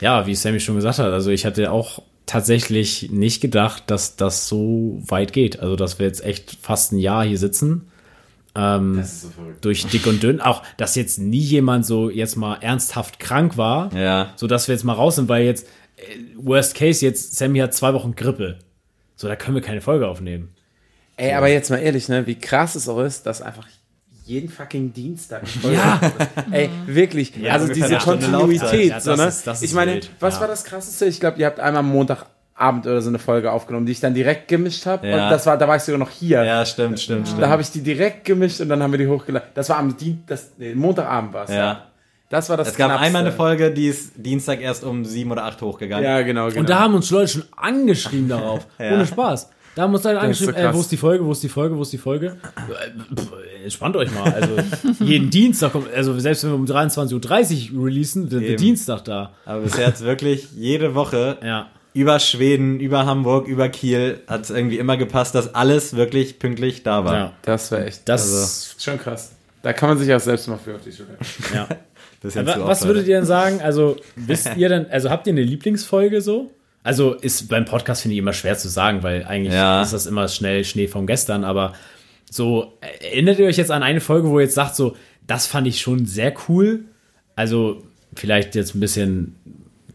ja, 0.01 0.27
wie 0.27 0.35
Sammy 0.35 0.61
schon 0.61 0.77
gesagt 0.77 0.99
hat, 0.99 1.13
also 1.13 1.31
ich 1.31 1.47
hatte 1.47 1.71
auch 1.73 2.03
tatsächlich 2.27 3.11
nicht 3.11 3.41
gedacht, 3.41 3.85
dass 3.87 4.17
das 4.17 4.49
so 4.49 5.01
weit 5.07 5.33
geht. 5.33 5.61
Also, 5.61 5.77
dass 5.77 5.99
wir 5.99 6.07
jetzt 6.07 6.25
echt 6.25 6.59
fast 6.61 6.93
ein 6.93 6.99
Jahr 6.99 7.25
hier 7.25 7.39
sitzen. 7.39 7.89
Ähm, 8.57 8.97
Das 8.97 9.13
ist 9.13 9.23
so 9.23 9.29
verrückt. 9.31 9.65
durch 9.65 9.87
dick 9.87 10.07
und 10.07 10.23
dünn. 10.23 10.41
Auch, 10.41 10.63
dass 10.77 10.95
jetzt 10.95 11.19
nie 11.19 11.39
jemand 11.39 11.85
so 11.85 12.09
jetzt 12.11 12.37
mal 12.37 12.57
ernsthaft 12.61 13.19
krank 13.19 13.57
war 13.57 13.93
Ja. 13.95 14.33
so 14.37 14.47
dass 14.47 14.67
wir 14.69 14.75
jetzt 14.75 14.85
mal 14.85 14.95
raus 14.95 15.17
sind, 15.17 15.29
weil 15.29 15.45
jetzt 15.45 15.67
äh, 15.97 16.03
Worst 16.37 16.75
Case 16.75 17.05
jetzt 17.05 17.37
Sammy 17.37 17.59
hat 17.59 17.75
zwei 17.75 17.93
Wochen 17.95 18.15
Grippe. 18.15 18.59
So, 19.17 19.29
da 19.29 19.37
können 19.37 19.55
wir 19.55 19.63
keine 19.63 19.81
Folge 19.81 20.07
aufnehmen. 20.09 20.55
Ey, 21.17 21.33
aber 21.33 21.49
jetzt 21.49 21.71
mal 21.71 21.79
ehrlich, 21.79 22.09
ne, 22.09 22.27
wie 22.27 22.35
krass 22.35 22.75
es 22.75 22.89
auch 22.89 23.01
ist, 23.01 23.25
dass 23.27 23.41
einfach 23.41 23.67
jeden 24.25 24.49
fucking 24.49 24.93
Dienstag 24.93 25.43
Ja. 25.63 26.01
Ey, 26.51 26.69
wirklich. 26.87 27.35
Ja, 27.37 27.53
also 27.55 27.73
diese 27.73 27.97
Kontinuität. 27.99 28.91
Ja, 28.91 29.01
so, 29.01 29.11
das 29.13 29.21
ne? 29.21 29.27
ist- 29.29 29.47
das 29.47 29.63
ist 29.63 29.71
ich 29.71 29.75
meine, 29.75 29.93
wild. 29.95 30.11
was 30.21 30.35
Ja. 30.35 30.41
war 30.41 30.49
das 30.49 30.65
krasseste? 30.65 31.07
Ich 31.07 31.21
glaube, 31.21 31.39
ihr 31.39 31.47
habt 31.47 31.61
einmal 31.61 31.81
am 31.81 31.89
Montag 31.89 32.27
Abend 32.57 32.87
oder 32.87 33.03
so 33.03 33.09
eine 33.11 33.19
Folge 33.19 33.53
aufgenommen, 33.53 33.85
die 33.87 33.93
ich 33.93 34.01
dann 34.01 34.15
direkt 34.15 34.49
gemischt 34.49 34.87
habe. 34.87 35.07
Ja. 35.07 35.25
Und 35.25 35.31
das 35.31 35.45
war, 35.47 35.59
da 35.59 35.69
war 35.69 35.77
ich 35.77 35.83
sogar 35.83 35.99
noch 35.99 36.11
hier. 36.11 36.43
Ja, 36.43 36.65
stimmt, 36.65 36.99
stimmt, 37.01 37.29
stimmt. 37.29 37.43
Da 37.43 37.49
habe 37.49 37.61
ich 37.63 37.71
die 37.71 37.83
direkt 37.83 38.25
gemischt 38.25 38.61
und 38.61 38.69
dann 38.71 38.83
haben 38.83 38.93
wir 38.93 38.99
die 38.99 39.09
hochgeladen. 39.09 39.49
Das 39.55 39.69
war 39.69 39.79
am 39.79 39.97
Dien 39.97 40.23
das, 40.27 40.53
nee, 40.57 40.75
Montagabend 40.75 41.35
war 41.35 41.45
es. 41.45 41.51
Ja. 41.51 41.83
Das 42.29 42.49
war 42.51 42.57
das 42.57 42.69
Es 42.69 42.77
gab 42.77 42.89
Knappste. 42.89 43.07
einmal 43.07 43.23
eine 43.23 43.33
Folge, 43.33 43.71
die 43.71 43.87
ist 43.89 44.13
Dienstag 44.17 44.61
erst 44.61 44.83
um 44.85 45.05
sieben 45.05 45.31
oder 45.31 45.45
acht 45.45 45.61
hochgegangen. 45.63 46.05
Ja, 46.05 46.23
genau, 46.23 46.49
genau. 46.49 46.61
Und 46.61 46.69
da 46.69 46.81
haben 46.81 46.95
uns 46.95 47.11
Leute 47.11 47.29
schon 47.29 47.45
angeschrieben 47.57 48.29
darauf. 48.29 48.67
Ja. 48.79 48.95
Ohne 48.95 49.07
Spaß. 49.07 49.51
Da 49.77 49.83
haben 49.83 49.93
uns 49.95 50.05
Leute 50.05 50.21
angeschrieben, 50.21 50.55
so 50.55 50.61
äh, 50.61 50.75
wo 50.75 50.81
ist 50.81 50.91
die 50.91 50.97
Folge, 50.97 51.25
wo 51.27 51.33
ist 51.33 51.43
die 51.43 51.49
Folge, 51.51 51.77
wo 51.77 51.83
ist 51.83 51.93
die 51.93 51.99
Folge? 51.99 52.39
Äh, 52.57 53.15
pff, 53.15 53.33
Entspannt 53.63 53.95
euch 53.97 54.11
mal. 54.13 54.33
Also 54.33 54.57
jeden 55.05 55.29
Dienstag 55.29 55.73
kommt, 55.73 55.93
also 55.95 56.19
selbst 56.19 56.43
wenn 56.45 56.51
wir 56.53 56.57
um 56.57 56.65
23.30 56.65 57.75
Uhr 57.75 57.85
releasen, 57.85 58.31
sind 58.31 58.41
wir. 58.41 58.57
Dienstag 58.57 59.05
da. 59.05 59.33
Aber 59.45 59.61
bisher 59.61 59.87
hat's 59.89 60.01
wirklich 60.03 60.49
jede 60.53 60.95
Woche 60.95 61.37
Ja. 61.45 61.69
Über 61.97 62.21
Schweden, 62.21 62.79
über 62.79 63.07
Hamburg, 63.07 63.49
über 63.49 63.69
Kiel 63.71 64.21
hat 64.27 64.43
es 64.43 64.51
irgendwie 64.51 64.79
immer 64.79 64.97
gepasst, 64.97 65.35
dass 65.35 65.55
alles 65.55 65.97
wirklich 65.97 66.39
pünktlich 66.39 66.83
da 66.83 67.05
war. 67.05 67.15
Ja. 67.15 67.33
das 67.43 67.73
war 67.73 67.85
echt 67.87 68.09
Das, 68.09 68.23
Also, 68.33 68.91
schon 68.91 68.99
krass. 69.01 69.33
Da 69.63 69.73
kann 69.73 69.89
man 69.89 69.99
sich 69.99 70.13
auch 70.15 70.21
selbst 70.21 70.47
mal 70.47 70.59
für 70.59 70.75
auf 70.77 70.83
die 70.83 70.93
Schule. 70.93 71.17
ja. 71.55 71.67
Zu 72.23 72.45
Was 72.45 72.85
würdet 72.87 73.07
ihr 73.07 73.17
denn 73.17 73.25
sagen? 73.27 73.61
Also, 73.61 73.97
wisst 74.17 74.51
ihr 74.57 74.69
denn, 74.69 74.91
also 74.91 75.11
habt 75.11 75.27
ihr 75.27 75.33
eine 75.33 75.43
Lieblingsfolge 75.43 76.21
so? 76.21 76.51
Also 76.83 77.15
ist 77.15 77.49
beim 77.49 77.65
Podcast 77.65 78.03
finde 78.03 78.15
ich 78.15 78.19
immer 78.19 78.33
schwer 78.33 78.57
zu 78.59 78.69
sagen, 78.69 79.03
weil 79.03 79.25
eigentlich 79.25 79.55
Ja. 79.55 79.83
ist 79.83 79.93
das 79.93 80.07
immer 80.07 80.29
schnell 80.29 80.65
Schnee 80.65 80.87
vom 80.89 81.07
gestern, 81.07 81.45
aber 81.45 81.73
so, 82.31 82.73
erinnert 83.01 83.39
ihr 83.39 83.47
euch 83.47 83.57
jetzt 83.57 83.71
an 83.71 83.83
eine 83.83 84.01
Folge, 84.01 84.29
wo 84.29 84.39
ihr 84.39 84.45
jetzt 84.45 84.55
sagt, 84.55 84.77
so, 84.77 84.97
das 85.27 85.47
fand 85.47 85.67
ich 85.67 85.81
schon 85.81 86.07
sehr 86.07 86.33
cool. 86.49 86.85
Also, 87.37 87.83
vielleicht 88.15 88.55
jetzt 88.55 88.75
ein 88.75 88.81
bisschen 88.81 89.37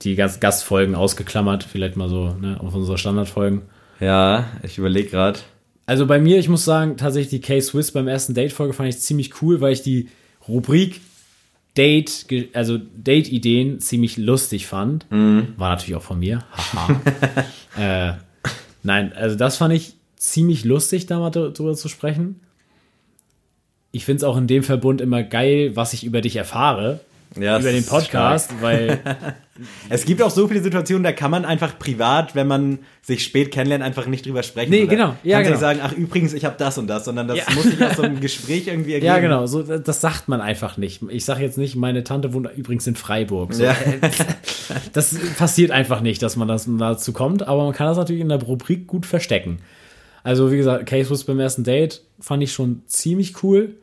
die 0.03 0.15
Gast 0.15 0.41
Gastfolgen 0.41 0.95
ausgeklammert, 0.95 1.63
vielleicht 1.63 1.95
mal 1.95 2.09
so, 2.09 2.35
ne, 2.39 2.59
auf 2.59 2.73
unsere 2.73 2.97
Standardfolgen. 2.97 3.61
Ja, 3.99 4.47
ich 4.63 4.77
überlege 4.77 5.09
gerade. 5.09 5.39
Also 5.85 6.05
bei 6.05 6.19
mir, 6.19 6.39
ich 6.39 6.49
muss 6.49 6.65
sagen, 6.65 6.97
tatsächlich 6.97 7.29
die 7.29 7.41
K-Swiss 7.41 7.91
beim 7.91 8.07
ersten 8.07 8.33
Date-Folge 8.33 8.73
fand 8.73 8.89
ich 8.89 8.99
ziemlich 8.99 9.41
cool, 9.41 9.61
weil 9.61 9.73
ich 9.73 9.81
die 9.81 10.09
Rubrik 10.47 11.01
Date, 11.77 12.25
also 12.53 12.77
Date-Ideen 12.77 13.79
ziemlich 13.79 14.17
lustig 14.17 14.67
fand. 14.67 15.05
War 15.57 15.69
natürlich 15.69 15.95
auch 15.95 16.01
von 16.03 16.19
mir. 16.19 16.43
Äh, 17.77 18.15
nein, 18.83 19.13
also 19.13 19.37
das 19.37 19.55
fand 19.55 19.73
ich 19.73 19.93
ziemlich 20.17 20.65
lustig, 20.65 21.05
da 21.05 21.19
mal 21.19 21.29
drüber 21.29 21.73
zu 21.73 21.87
sprechen. 21.87 22.41
Ich 23.93 24.03
finde 24.03 24.17
es 24.17 24.23
auch 24.25 24.35
in 24.35 24.47
dem 24.47 24.63
Verbund 24.63 24.99
immer 24.99 25.23
geil, 25.23 25.73
was 25.75 25.93
ich 25.93 26.03
über 26.03 26.19
dich 26.19 26.35
erfahre. 26.35 26.99
Ja, 27.39 27.59
über 27.59 27.71
den 27.71 27.85
Podcast, 27.85 28.51
weil 28.61 28.99
Es 29.89 30.05
gibt 30.05 30.21
auch 30.21 30.31
so 30.31 30.47
viele 30.47 30.61
Situationen, 30.61 31.03
da 31.03 31.11
kann 31.11 31.29
man 31.31 31.45
einfach 31.45 31.77
privat, 31.77 32.35
wenn 32.35 32.47
man 32.47 32.79
sich 33.01 33.23
spät 33.23 33.51
kennenlernt, 33.51 33.83
einfach 33.83 34.07
nicht 34.07 34.25
drüber 34.25 34.43
sprechen. 34.43 34.71
Nee, 34.71 34.85
genau. 34.87 35.15
Ja, 35.23 35.41
kannst 35.41 35.47
genau. 35.47 35.49
nicht 35.51 35.59
sagen, 35.59 35.79
ach 35.83 35.91
übrigens, 35.93 36.33
ich 36.33 36.45
habe 36.45 36.55
das 36.57 36.77
und 36.77 36.87
das, 36.87 37.05
sondern 37.05 37.27
das 37.27 37.37
Ja. 37.37 37.43
muss 37.53 37.63
sich 37.63 37.83
aus 37.83 37.95
so 37.97 38.01
einem 38.01 38.19
Gespräch 38.21 38.67
irgendwie 38.67 38.93
ergeben. 38.93 39.05
Ja, 39.07 39.19
genau, 39.19 39.45
so, 39.45 39.61
das 39.61 40.01
sagt 40.01 40.27
man 40.27 40.41
einfach 40.41 40.77
nicht. 40.77 41.01
Ich 41.09 41.25
sage 41.25 41.43
jetzt 41.43 41.57
nicht, 41.57 41.75
meine 41.75 42.03
Tante 42.03 42.33
wohnt 42.33 42.49
übrigens 42.55 42.87
in 42.87 42.95
Freiburg. 42.95 43.53
So, 43.53 43.63
Ja. 43.63 43.75
Das 44.93 45.13
passiert 45.37 45.71
einfach 45.71 45.99
nicht, 46.01 46.21
dass 46.21 46.37
man 46.37 46.47
das 46.47 46.65
dazu 46.67 47.11
kommt, 47.11 47.45
aber 47.45 47.65
man 47.65 47.73
kann 47.73 47.87
das 47.87 47.97
natürlich 47.97 48.21
in 48.21 48.29
der 48.29 48.41
Rubrik 48.41 48.87
gut 48.87 49.05
verstecken. 49.05 49.59
Also, 50.23 50.51
wie 50.51 50.57
gesagt, 50.57 50.85
Case 50.85 51.09
was 51.09 51.23
beim 51.25 51.39
ersten 51.39 51.63
Date 51.63 52.03
fand 52.19 52.41
ich 52.43 52.53
schon 52.53 52.83
ziemlich 52.87 53.43
cool. 53.43 53.75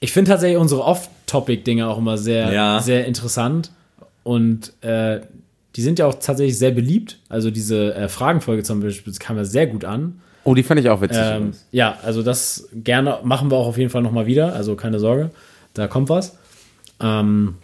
Ich 0.00 0.12
finde 0.12 0.30
tatsächlich 0.30 0.58
unsere 0.58 0.82
Off-Topic-Dinge 0.84 1.86
auch 1.88 1.98
immer 1.98 2.18
sehr, 2.18 2.52
Ja. 2.52 2.80
sehr 2.80 3.06
interessant. 3.06 3.70
Und 4.24 4.72
äh, 4.82 5.20
die 5.76 5.82
sind 5.82 5.98
ja 5.98 6.06
auch 6.06 6.14
tatsächlich 6.14 6.58
sehr 6.58 6.70
beliebt. 6.70 7.18
Also 7.28 7.50
diese 7.50 7.94
äh, 7.94 8.08
Fragenfolge 8.08 8.62
zum 8.62 8.80
Beispiel 8.80 9.12
kam 9.14 9.36
ja 9.36 9.44
sehr 9.44 9.66
gut 9.66 9.84
an. 9.84 10.20
Oh, 10.44 10.54
die 10.54 10.62
fand 10.64 10.80
ich 10.80 10.88
auch 10.90 11.00
witzig. 11.00 11.18
Ähm, 11.20 11.52
ja, 11.70 11.98
also 12.02 12.22
das 12.22 12.68
gerne 12.74 13.18
machen 13.22 13.50
wir 13.50 13.56
auch 13.56 13.68
auf 13.68 13.78
jeden 13.78 13.90
Fall 13.90 14.02
nochmal 14.02 14.26
wieder. 14.26 14.54
Also 14.54 14.74
keine 14.74 14.98
Sorge, 14.98 15.30
da 15.74 15.86
kommt 15.86 16.08
was. 16.08 16.36
Ähm, 17.00 17.54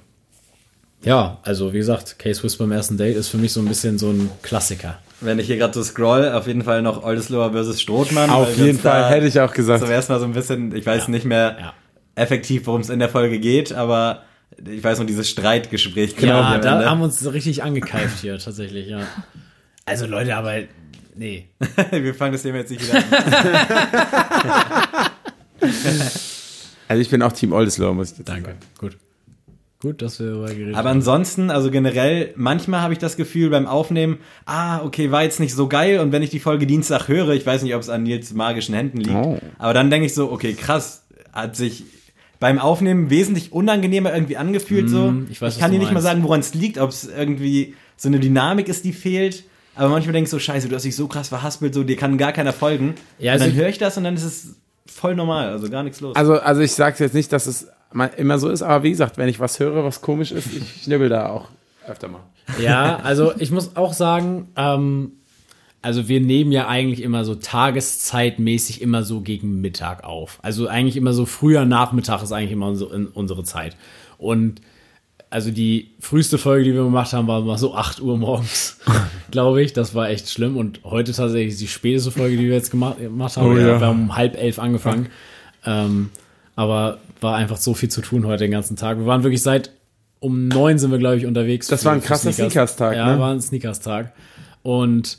ja, 1.02 1.38
also 1.42 1.72
wie 1.72 1.78
gesagt, 1.78 2.18
Case 2.18 2.40
Swiss 2.40 2.56
beim 2.56 2.72
ersten 2.72 2.96
Date 2.96 3.16
ist 3.16 3.28
für 3.28 3.36
mich 3.36 3.52
so 3.52 3.60
ein 3.60 3.66
bisschen 3.66 3.98
so 3.98 4.10
ein 4.10 4.30
Klassiker. 4.42 4.98
Wenn 5.20 5.38
ich 5.40 5.46
hier 5.46 5.56
gerade 5.56 5.74
so 5.74 5.82
scroll, 5.82 6.28
auf 6.30 6.46
jeden 6.46 6.62
Fall 6.62 6.82
noch 6.82 7.02
Oldesloher 7.02 7.50
versus 7.50 7.80
Strothmann. 7.80 8.30
Auf 8.30 8.56
jeden 8.56 8.78
Fall, 8.78 9.10
hätte 9.10 9.26
ich 9.26 9.40
auch 9.40 9.52
gesagt. 9.52 9.80
Zum 9.80 9.90
ersten 9.90 10.12
Mal 10.12 10.20
so 10.20 10.24
ein 10.26 10.32
bisschen, 10.32 10.74
ich 10.74 10.86
weiß 10.86 11.08
nicht 11.08 11.24
mehr 11.24 11.56
Ja. 11.60 11.72
Effektiv, 12.18 12.66
worum 12.66 12.80
es 12.82 12.90
in 12.90 12.98
der 12.98 13.08
Folge 13.08 13.38
geht, 13.38 13.72
aber 13.72 14.22
ich 14.66 14.82
weiß 14.82 14.98
nur 14.98 15.06
dieses 15.06 15.28
Streitgespräch. 15.30 16.16
genau 16.16 16.40
ja, 16.40 16.58
da 16.58 16.74
Ende. 16.76 16.90
haben 16.90 16.98
wir 17.00 17.04
uns 17.04 17.20
so 17.20 17.30
richtig 17.30 17.62
angekeift 17.62 18.18
hier 18.20 18.38
tatsächlich, 18.38 18.88
ja. 18.88 19.00
Also 19.86 20.06
Leute, 20.06 20.36
aber 20.36 20.54
nee. 21.16 21.48
wir 21.90 22.14
fangen 22.14 22.32
das 22.32 22.42
Thema 22.42 22.58
jetzt 22.58 22.70
nicht 22.70 22.82
wieder 22.86 22.98
an. 22.98 23.04
Also 26.90 27.02
ich 27.02 27.10
bin 27.10 27.20
auch 27.22 27.32
Team 27.32 27.52
Oldesloe, 27.52 27.94
muss 27.94 28.12
ich 28.12 28.18
dazu 28.18 28.32
Danke. 28.32 28.50
sagen. 28.50 28.58
Gut. 28.78 28.96
Gut, 29.80 30.02
dass 30.02 30.18
wir 30.18 30.26
darüber 30.28 30.48
geredet 30.48 30.74
Aber 30.74 30.88
haben. 30.88 30.96
ansonsten, 30.96 31.50
also 31.50 31.70
generell, 31.70 32.32
manchmal 32.34 32.80
habe 32.80 32.94
ich 32.94 32.98
das 32.98 33.16
Gefühl 33.16 33.50
beim 33.50 33.66
Aufnehmen, 33.66 34.18
ah, 34.46 34.80
okay, 34.82 35.12
war 35.12 35.22
jetzt 35.22 35.38
nicht 35.38 35.54
so 35.54 35.68
geil 35.68 36.00
und 36.00 36.10
wenn 36.12 36.22
ich 36.22 36.30
die 36.30 36.40
Folge 36.40 36.66
Dienstag 36.66 37.06
höre, 37.06 37.28
ich 37.30 37.46
weiß 37.46 37.62
nicht, 37.62 37.74
ob 37.74 37.82
es 37.82 37.88
an 37.90 38.02
Nils 38.02 38.32
magischen 38.32 38.74
Händen 38.74 38.98
liegt, 38.98 39.14
Oh. 39.14 39.38
aber 39.58 39.74
dann 39.74 39.90
denke 39.90 40.06
ich 40.06 40.14
so, 40.14 40.32
okay, 40.32 40.54
krass, 40.54 41.04
hat 41.32 41.54
sich 41.54 41.84
beim 42.40 42.58
Aufnehmen 42.58 43.10
wesentlich 43.10 43.52
unangenehmer 43.52 44.12
irgendwie 44.14 44.36
angefühlt 44.36 44.88
so. 44.88 45.10
Mm, 45.10 45.26
ich 45.30 45.40
weiß, 45.40 45.54
was 45.54 45.58
kann 45.60 45.70
du 45.72 45.78
dir 45.78 45.84
nicht 45.84 45.92
mal 45.92 46.00
sagen, 46.00 46.22
woran 46.22 46.40
es 46.40 46.54
liegt, 46.54 46.78
ob 46.78 46.90
es 46.90 47.04
irgendwie 47.08 47.74
so 47.96 48.08
eine 48.08 48.20
Dynamik 48.20 48.68
ist, 48.68 48.84
die 48.84 48.92
fehlt. 48.92 49.44
Aber 49.74 49.88
manchmal 49.90 50.12
denke 50.12 50.26
ich 50.26 50.30
so, 50.30 50.38
scheiße, 50.38 50.68
du 50.68 50.74
hast 50.74 50.84
dich 50.84 50.96
so 50.96 51.06
krass 51.08 51.28
verhaspelt, 51.28 51.74
so 51.74 51.84
dir 51.84 51.96
kann 51.96 52.18
gar 52.18 52.32
keiner 52.32 52.52
folgen. 52.52 52.94
Ja, 53.18 53.32
und 53.32 53.34
also 53.34 53.44
dann 53.44 53.54
ich- 53.54 53.60
höre 53.60 53.68
ich 53.68 53.78
das 53.78 53.96
und 53.96 54.04
dann 54.04 54.14
ist 54.14 54.24
es 54.24 54.56
voll 54.86 55.14
normal, 55.14 55.50
also 55.50 55.68
gar 55.68 55.82
nichts 55.82 56.00
los. 56.00 56.16
Also, 56.16 56.34
also 56.40 56.60
ich 56.60 56.72
sage 56.72 56.96
jetzt 57.02 57.14
nicht, 57.14 57.32
dass 57.32 57.46
es 57.46 57.68
immer 58.16 58.38
so 58.38 58.48
ist, 58.50 58.62
aber 58.62 58.82
wie 58.84 58.90
gesagt, 58.90 59.18
wenn 59.18 59.28
ich 59.28 59.40
was 59.40 59.58
höre, 59.60 59.84
was 59.84 60.00
komisch 60.00 60.32
ist, 60.32 60.46
ich 60.54 60.82
schnibbel 60.82 61.08
da 61.08 61.28
auch 61.28 61.48
öfter 61.86 62.08
mal. 62.08 62.20
Ja, 62.60 62.96
also 63.02 63.32
ich 63.38 63.50
muss 63.50 63.76
auch 63.76 63.92
sagen, 63.92 64.48
ähm, 64.56 65.12
also 65.80 66.08
wir 66.08 66.20
nehmen 66.20 66.52
ja 66.52 66.66
eigentlich 66.66 67.02
immer 67.02 67.24
so 67.24 67.34
tageszeitmäßig 67.34 68.82
immer 68.82 69.04
so 69.04 69.20
gegen 69.20 69.60
Mittag 69.60 70.04
auf. 70.04 70.38
Also 70.42 70.66
eigentlich 70.66 70.96
immer 70.96 71.12
so 71.12 71.24
früher 71.24 71.64
Nachmittag 71.64 72.22
ist 72.22 72.32
eigentlich 72.32 72.52
immer 72.52 72.74
so 72.74 72.90
in 72.90 73.06
unsere 73.06 73.44
Zeit. 73.44 73.76
Und 74.18 74.60
also 75.30 75.50
die 75.50 75.92
früheste 76.00 76.38
Folge, 76.38 76.64
die 76.64 76.74
wir 76.74 76.82
gemacht 76.84 77.12
haben, 77.12 77.28
war 77.28 77.42
mal 77.42 77.58
so 77.58 77.74
8 77.74 78.00
Uhr 78.00 78.16
morgens, 78.16 78.78
glaube 79.30 79.62
ich. 79.62 79.72
Das 79.72 79.94
war 79.94 80.08
echt 80.08 80.28
schlimm. 80.30 80.56
Und 80.56 80.80
heute 80.84 81.12
tatsächlich 81.12 81.58
die 81.58 81.68
späteste 81.68 82.10
Folge, 82.10 82.36
die 82.36 82.46
wir 82.46 82.54
jetzt 82.54 82.70
gemacht, 82.70 82.98
gemacht 82.98 83.36
haben. 83.36 83.52
Oh 83.52 83.54
wir 83.54 83.66
ja. 83.66 83.80
haben 83.80 84.04
um 84.04 84.16
halb 84.16 84.36
elf 84.36 84.58
angefangen. 84.58 85.08
Ähm, 85.64 86.10
aber 86.56 86.98
war 87.20 87.36
einfach 87.36 87.58
so 87.58 87.74
viel 87.74 87.88
zu 87.88 88.00
tun 88.00 88.26
heute 88.26 88.44
den 88.44 88.50
ganzen 88.50 88.76
Tag. 88.76 88.98
Wir 88.98 89.06
waren 89.06 89.22
wirklich 89.22 89.42
seit 89.42 89.70
um 90.20 90.48
neun 90.48 90.78
sind 90.78 90.90
wir, 90.90 90.98
glaube 90.98 91.16
ich, 91.16 91.26
unterwegs. 91.26 91.68
Das 91.68 91.84
war 91.84 91.92
ein 91.92 92.02
krasser 92.02 92.32
Sneakers-Tag, 92.32 92.96
Ja, 92.96 93.14
ne? 93.14 93.20
war 93.20 93.32
ein 93.32 93.40
Sneakers-Tag. 93.40 94.12
Und 94.62 95.18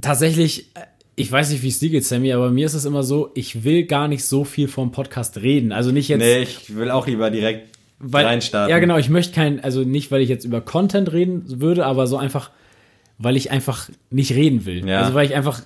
tatsächlich, 0.00 0.70
äh, 0.74 0.80
ich 1.16 1.30
weiß 1.30 1.50
nicht, 1.50 1.62
wie 1.62 1.68
es 1.68 1.78
dir 1.78 1.90
geht, 1.90 2.04
Sammy, 2.04 2.32
aber 2.32 2.50
mir 2.50 2.66
ist 2.66 2.74
es 2.74 2.84
immer 2.84 3.02
so, 3.02 3.30
ich 3.34 3.64
will 3.64 3.84
gar 3.84 4.08
nicht 4.08 4.24
so 4.24 4.44
viel 4.44 4.68
vom 4.68 4.90
Podcast 4.92 5.36
reden. 5.38 5.72
Also 5.72 5.92
nicht 5.92 6.08
jetzt, 6.08 6.20
nee, 6.20 6.42
ich 6.42 6.74
will 6.74 6.90
auch 6.90 7.06
lieber 7.06 7.30
direkt 7.30 7.68
weil, 8.00 8.26
reinstarten. 8.26 8.70
Ja, 8.70 8.78
genau, 8.78 8.96
ich 8.96 9.08
möchte 9.08 9.34
kein, 9.34 9.62
also 9.62 9.82
nicht, 9.82 10.10
weil 10.10 10.22
ich 10.22 10.28
jetzt 10.28 10.44
über 10.44 10.60
Content 10.60 11.12
reden 11.12 11.60
würde, 11.60 11.86
aber 11.86 12.06
so 12.06 12.16
einfach, 12.16 12.50
weil 13.18 13.36
ich 13.36 13.50
einfach 13.50 13.88
nicht 14.10 14.32
reden 14.32 14.66
will. 14.66 14.86
Ja. 14.86 15.02
Also 15.02 15.14
weil 15.14 15.26
ich 15.26 15.34
einfach 15.34 15.62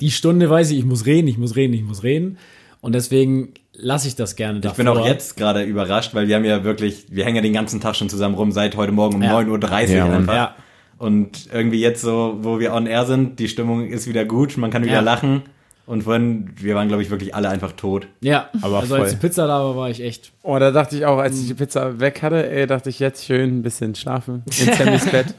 die 0.00 0.10
Stunde 0.10 0.48
weiß 0.48 0.70
ich, 0.70 0.78
ich 0.78 0.84
muss 0.84 1.06
reden, 1.06 1.28
ich 1.28 1.38
muss 1.38 1.54
reden, 1.54 1.74
ich 1.74 1.82
muss 1.82 2.02
reden. 2.02 2.38
Und 2.80 2.94
deswegen 2.94 3.54
lasse 3.74 4.08
ich 4.08 4.16
das 4.16 4.34
gerne 4.34 4.60
Ich 4.64 4.72
bin 4.72 4.88
auch 4.88 5.06
jetzt 5.06 5.36
gerade 5.36 5.62
überrascht, 5.62 6.14
weil 6.14 6.26
wir 6.26 6.34
haben 6.36 6.44
ja 6.44 6.64
wirklich, 6.64 7.06
wir 7.10 7.24
hängen 7.24 7.36
ja 7.36 7.42
den 7.42 7.52
ganzen 7.52 7.80
Tag 7.80 7.94
schon 7.94 8.08
zusammen 8.08 8.34
rum, 8.34 8.50
seit 8.50 8.76
heute 8.76 8.92
Morgen 8.92 9.16
um 9.16 9.22
Ja. 9.22 9.38
9.30 9.38 9.48
Uhr 9.50 9.96
Ja, 9.96 10.06
einfach. 10.06 10.34
Ja. 10.34 10.56
Und 11.02 11.48
irgendwie 11.52 11.80
jetzt 11.80 12.00
so, 12.00 12.38
wo 12.42 12.60
wir 12.60 12.72
on 12.72 12.86
air 12.86 13.04
sind, 13.06 13.40
die 13.40 13.48
Stimmung 13.48 13.88
ist 13.88 14.06
wieder 14.06 14.24
gut, 14.24 14.56
man 14.56 14.70
kann 14.70 14.84
wieder 14.84 14.94
Ja. 14.94 15.00
lachen. 15.00 15.42
Und 15.84 16.04
vorhin, 16.04 16.50
wir 16.60 16.76
waren, 16.76 16.86
glaube 16.86 17.02
ich, 17.02 17.10
wirklich 17.10 17.34
alle 17.34 17.48
einfach 17.48 17.72
tot. 17.72 18.06
Ja, 18.20 18.48
Aber 18.62 18.78
also 18.78 18.94
als 18.94 19.10
voll. 19.10 19.10
die 19.10 19.16
Pizza 19.26 19.48
da 19.48 19.58
war, 19.64 19.74
war 19.76 19.90
ich 19.90 20.00
echt. 20.00 20.30
Oh, 20.44 20.56
da 20.60 20.70
dachte 20.70 20.96
ich 20.96 21.04
auch, 21.04 21.18
als 21.18 21.40
ich 21.40 21.48
die 21.48 21.54
Pizza 21.54 21.98
weg 21.98 22.22
hatte, 22.22 22.48
ey, 22.48 22.68
dachte 22.68 22.88
ich 22.88 23.00
jetzt 23.00 23.24
schön 23.24 23.58
ein 23.58 23.62
bisschen 23.62 23.96
schlafen 23.96 24.44
in 24.60 24.72
Sammys 24.74 25.06
Bett. 25.10 25.34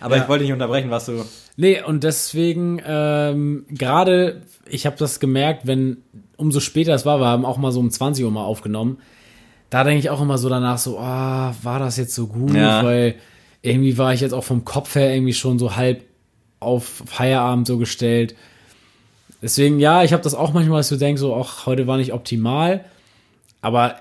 Aber 0.00 0.16
Ja. 0.16 0.22
ich 0.24 0.28
wollte 0.28 0.44
nicht 0.44 0.52
unterbrechen, 0.52 0.90
was 0.90 1.06
du. 1.06 1.24
Nee, 1.56 1.80
und 1.82 2.04
deswegen, 2.04 2.82
ähm, 2.86 3.64
gerade, 3.70 4.42
ich 4.68 4.84
habe 4.84 4.96
das 4.98 5.20
gemerkt, 5.20 5.66
wenn, 5.66 5.98
umso 6.36 6.60
später 6.60 6.92
es 6.92 7.06
war, 7.06 7.18
wir 7.18 7.26
haben 7.28 7.46
auch 7.46 7.56
mal 7.56 7.72
so 7.72 7.80
um 7.80 7.90
20 7.90 8.26
Uhr 8.26 8.30
mal 8.30 8.44
aufgenommen, 8.44 8.98
da 9.70 9.84
denke 9.84 10.00
ich 10.00 10.10
auch 10.10 10.20
immer 10.20 10.36
so 10.36 10.50
danach 10.50 10.76
so, 10.76 10.98
ah, 10.98 11.54
war 11.62 11.78
das 11.78 11.96
jetzt 11.96 12.14
so 12.14 12.26
gut? 12.26 12.52
Ja. 12.54 12.84
Weil 12.84 13.14
irgendwie 13.62 13.96
war 13.98 14.12
ich 14.12 14.20
jetzt 14.20 14.32
auch 14.32 14.44
vom 14.44 14.64
Kopf 14.64 14.94
her 14.96 15.14
irgendwie 15.14 15.34
schon 15.34 15.58
so 15.58 15.76
halb 15.76 16.04
auf 16.60 17.02
Feierabend 17.06 17.66
so 17.66 17.78
gestellt. 17.78 18.34
Deswegen, 19.40 19.80
ja, 19.80 20.04
ich 20.04 20.12
habe 20.12 20.22
das 20.22 20.34
auch 20.34 20.52
manchmal, 20.52 20.78
dass 20.80 20.88
du 20.88 20.96
denkst, 20.96 21.20
so, 21.20 21.34
ach, 21.36 21.66
heute 21.66 21.86
war 21.86 21.96
nicht 21.96 22.12
optimal, 22.12 22.84
aber 23.60 23.96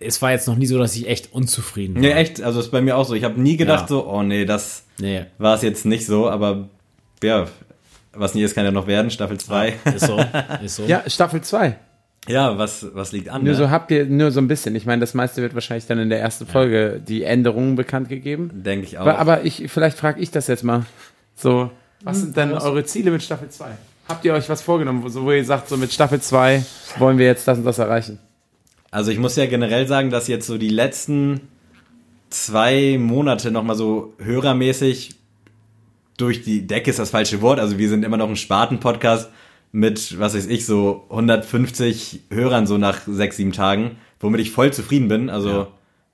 es 0.00 0.22
war 0.22 0.30
jetzt 0.30 0.48
noch 0.48 0.56
nie 0.56 0.64
so, 0.66 0.78
dass 0.78 0.96
ich 0.96 1.06
echt 1.06 1.32
unzufrieden 1.34 1.96
war. 1.96 2.00
Nee, 2.00 2.12
echt, 2.12 2.40
also 2.42 2.60
ist 2.60 2.70
bei 2.70 2.80
mir 2.80 2.96
auch 2.96 3.04
so. 3.06 3.14
Ich 3.14 3.24
habe 3.24 3.38
nie 3.40 3.58
gedacht 3.58 3.82
Ja. 3.82 3.88
so, 3.88 4.06
oh 4.08 4.22
nee, 4.22 4.46
das 4.46 4.84
Nee. 4.98 5.26
war 5.36 5.54
es 5.54 5.60
jetzt 5.62 5.84
nicht 5.84 6.06
so, 6.06 6.30
aber 6.30 6.68
ja, 7.22 7.46
was 8.14 8.34
nie 8.34 8.42
ist, 8.42 8.54
kann 8.54 8.64
ja 8.64 8.70
noch 8.70 8.86
werden, 8.86 9.10
Staffel 9.10 9.38
2. 9.38 9.74
Ist 9.94 10.06
so. 10.06 10.18
Ist 10.64 10.76
so. 10.76 10.84
Ja, 10.84 11.02
Staffel 11.08 11.42
2. 11.42 11.76
Ja, 12.28 12.58
was, 12.58 12.86
was 12.94 13.12
liegt 13.12 13.28
an? 13.28 13.44
Nur 13.44 13.52
ne? 13.52 13.58
so 13.58 13.70
habt 13.70 13.90
ihr, 13.90 14.04
nur 14.06 14.30
so 14.30 14.40
ein 14.40 14.48
bisschen. 14.48 14.74
Ich 14.74 14.86
meine, 14.86 15.00
das 15.00 15.14
meiste 15.14 15.42
wird 15.42 15.54
wahrscheinlich 15.54 15.86
dann 15.86 15.98
in 15.98 16.08
der 16.08 16.20
ersten 16.20 16.46
Folge 16.46 17.00
die 17.06 17.22
Änderungen 17.22 17.76
bekannt 17.76 18.08
gegeben. 18.08 18.50
Denke 18.52 18.86
ich 18.86 18.98
auch. 18.98 19.02
Aber, 19.02 19.18
aber 19.18 19.44
ich, 19.44 19.64
vielleicht 19.68 19.96
frage 19.96 20.20
ich 20.20 20.30
das 20.30 20.48
jetzt 20.48 20.64
mal. 20.64 20.84
So, 21.36 21.70
was 22.02 22.20
sind 22.20 22.36
denn 22.36 22.52
eure 22.52 22.84
Ziele 22.84 23.10
mit 23.10 23.22
Staffel 23.22 23.48
2? 23.48 23.66
Habt 24.08 24.24
ihr 24.24 24.34
euch 24.34 24.48
was 24.48 24.62
vorgenommen, 24.62 25.02
wo, 25.02 25.08
so, 25.08 25.24
wo 25.24 25.32
ihr 25.32 25.44
sagt, 25.44 25.68
so 25.68 25.76
mit 25.76 25.92
Staffel 25.92 26.20
2 26.20 26.64
wollen 26.98 27.18
wir 27.18 27.26
jetzt 27.26 27.46
das 27.46 27.58
und 27.58 27.64
das 27.64 27.78
erreichen? 27.78 28.18
Also 28.90 29.10
ich 29.10 29.18
muss 29.18 29.36
ja 29.36 29.46
generell 29.46 29.86
sagen, 29.86 30.10
dass 30.10 30.28
jetzt 30.28 30.46
so 30.46 30.58
die 30.58 30.68
letzten 30.68 31.40
zwei 32.30 32.98
Monate 32.98 33.50
nochmal 33.50 33.76
so 33.76 34.14
hörermäßig 34.18 35.16
durch 36.16 36.42
die 36.42 36.66
Decke 36.66 36.90
ist 36.90 36.98
das 36.98 37.10
falsche 37.10 37.42
Wort. 37.42 37.60
Also 37.60 37.78
wir 37.78 37.88
sind 37.88 38.04
immer 38.04 38.16
noch 38.16 38.28
ein 38.28 38.36
Sparten-Podcast 38.36 39.30
mit, 39.76 40.18
was 40.18 40.34
weiß 40.34 40.46
ich, 40.46 40.64
so 40.64 41.04
150 41.10 42.20
Hörern 42.30 42.66
so 42.66 42.78
nach 42.78 43.00
sechs, 43.06 43.36
sieben 43.36 43.52
Tagen, 43.52 43.98
womit 44.20 44.40
ich 44.40 44.50
voll 44.50 44.72
zufrieden 44.72 45.08
bin. 45.08 45.28
Also 45.28 45.66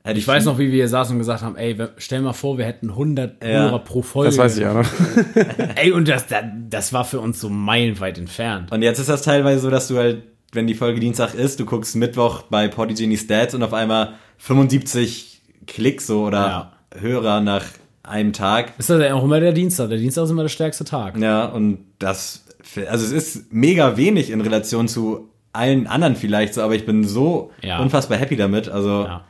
hätte 0.03 0.19
Ich 0.19 0.27
weiß 0.27 0.47
noch, 0.47 0.59
wie 0.59 0.67
wir 0.67 0.75
hier 0.75 0.89
saßen 0.89 1.15
und 1.15 1.21
gesagt 1.21 1.43
haben, 1.43 1.55
ey, 1.55 1.77
stell 1.97 2.23
mal 2.23 2.33
vor, 2.33 2.59
wir 2.59 2.65
hätten 2.65 2.91
100 2.91 3.41
Ja. 3.41 3.49
Hörer 3.49 3.79
pro 3.79 4.03
Folge. 4.03 4.31
Das 4.31 4.39
weiß 4.39 4.59
ich 4.59 4.67
auch 4.67 4.75
noch. 4.75 4.89
Ey, 5.77 5.93
und 5.93 6.09
das, 6.09 6.27
das, 6.71 6.93
war 6.93 7.05
für 7.05 7.21
uns 7.21 7.41
so 7.41 7.49
meilenweit 7.51 8.19
entfernt. 8.19 8.73
Und 8.73 8.83
jetzt 8.83 8.99
ist 8.99 9.09
das 9.09 9.23
teilweise 9.23 9.61
so, 9.61 9.71
dass 9.71 9.87
du 9.87 9.97
halt, 9.97 10.25
wenn 10.51 10.67
die 10.67 10.75
Folge 10.75 10.99
Dienstag 10.99 11.35
ist, 11.35 11.61
du 11.61 11.65
guckst 11.65 11.95
Mittwoch 11.95 12.43
bei 12.43 12.67
Podigy 12.67 13.17
Stats 13.17 13.55
und 13.55 13.63
auf 13.63 13.75
einmal 13.75 14.15
75 14.39 15.41
Klicks 15.69 16.09
so 16.09 16.25
oder 16.25 16.73
Ja. 16.93 17.01
Hörer 17.01 17.41
nach 17.41 17.65
einem 18.03 18.33
Tag. 18.33 18.73
Ist 18.79 18.91
das 18.91 19.01
ja 19.01 19.15
auch 19.15 19.23
immer 19.23 19.39
der 19.39 19.53
Dienstag. 19.53 19.89
Der 19.89 19.99
Dienstag 19.99 20.25
ist 20.25 20.31
immer 20.31 20.43
der 20.43 20.49
stärkste 20.49 20.85
Tag. 20.85 21.17
Ja, 21.17 21.45
und 21.45 21.79
das, 22.01 22.45
also 22.89 23.05
es 23.05 23.13
ist 23.13 23.53
mega 23.53 23.97
wenig 23.97 24.31
in 24.31 24.41
Relation 24.41 24.89
zu 24.89 25.29
allen 25.53 25.87
anderen 25.87 26.17
vielleicht 26.17 26.55
so, 26.55 26.63
aber 26.63 26.75
ich 26.75 26.87
bin 26.87 27.05
so 27.05 27.51
Ja. 27.63 27.81
unfassbar 27.81 28.19
happy 28.19 28.37
damit. 28.37 28.69
Also, 28.69 29.05
Ja. 29.05 29.25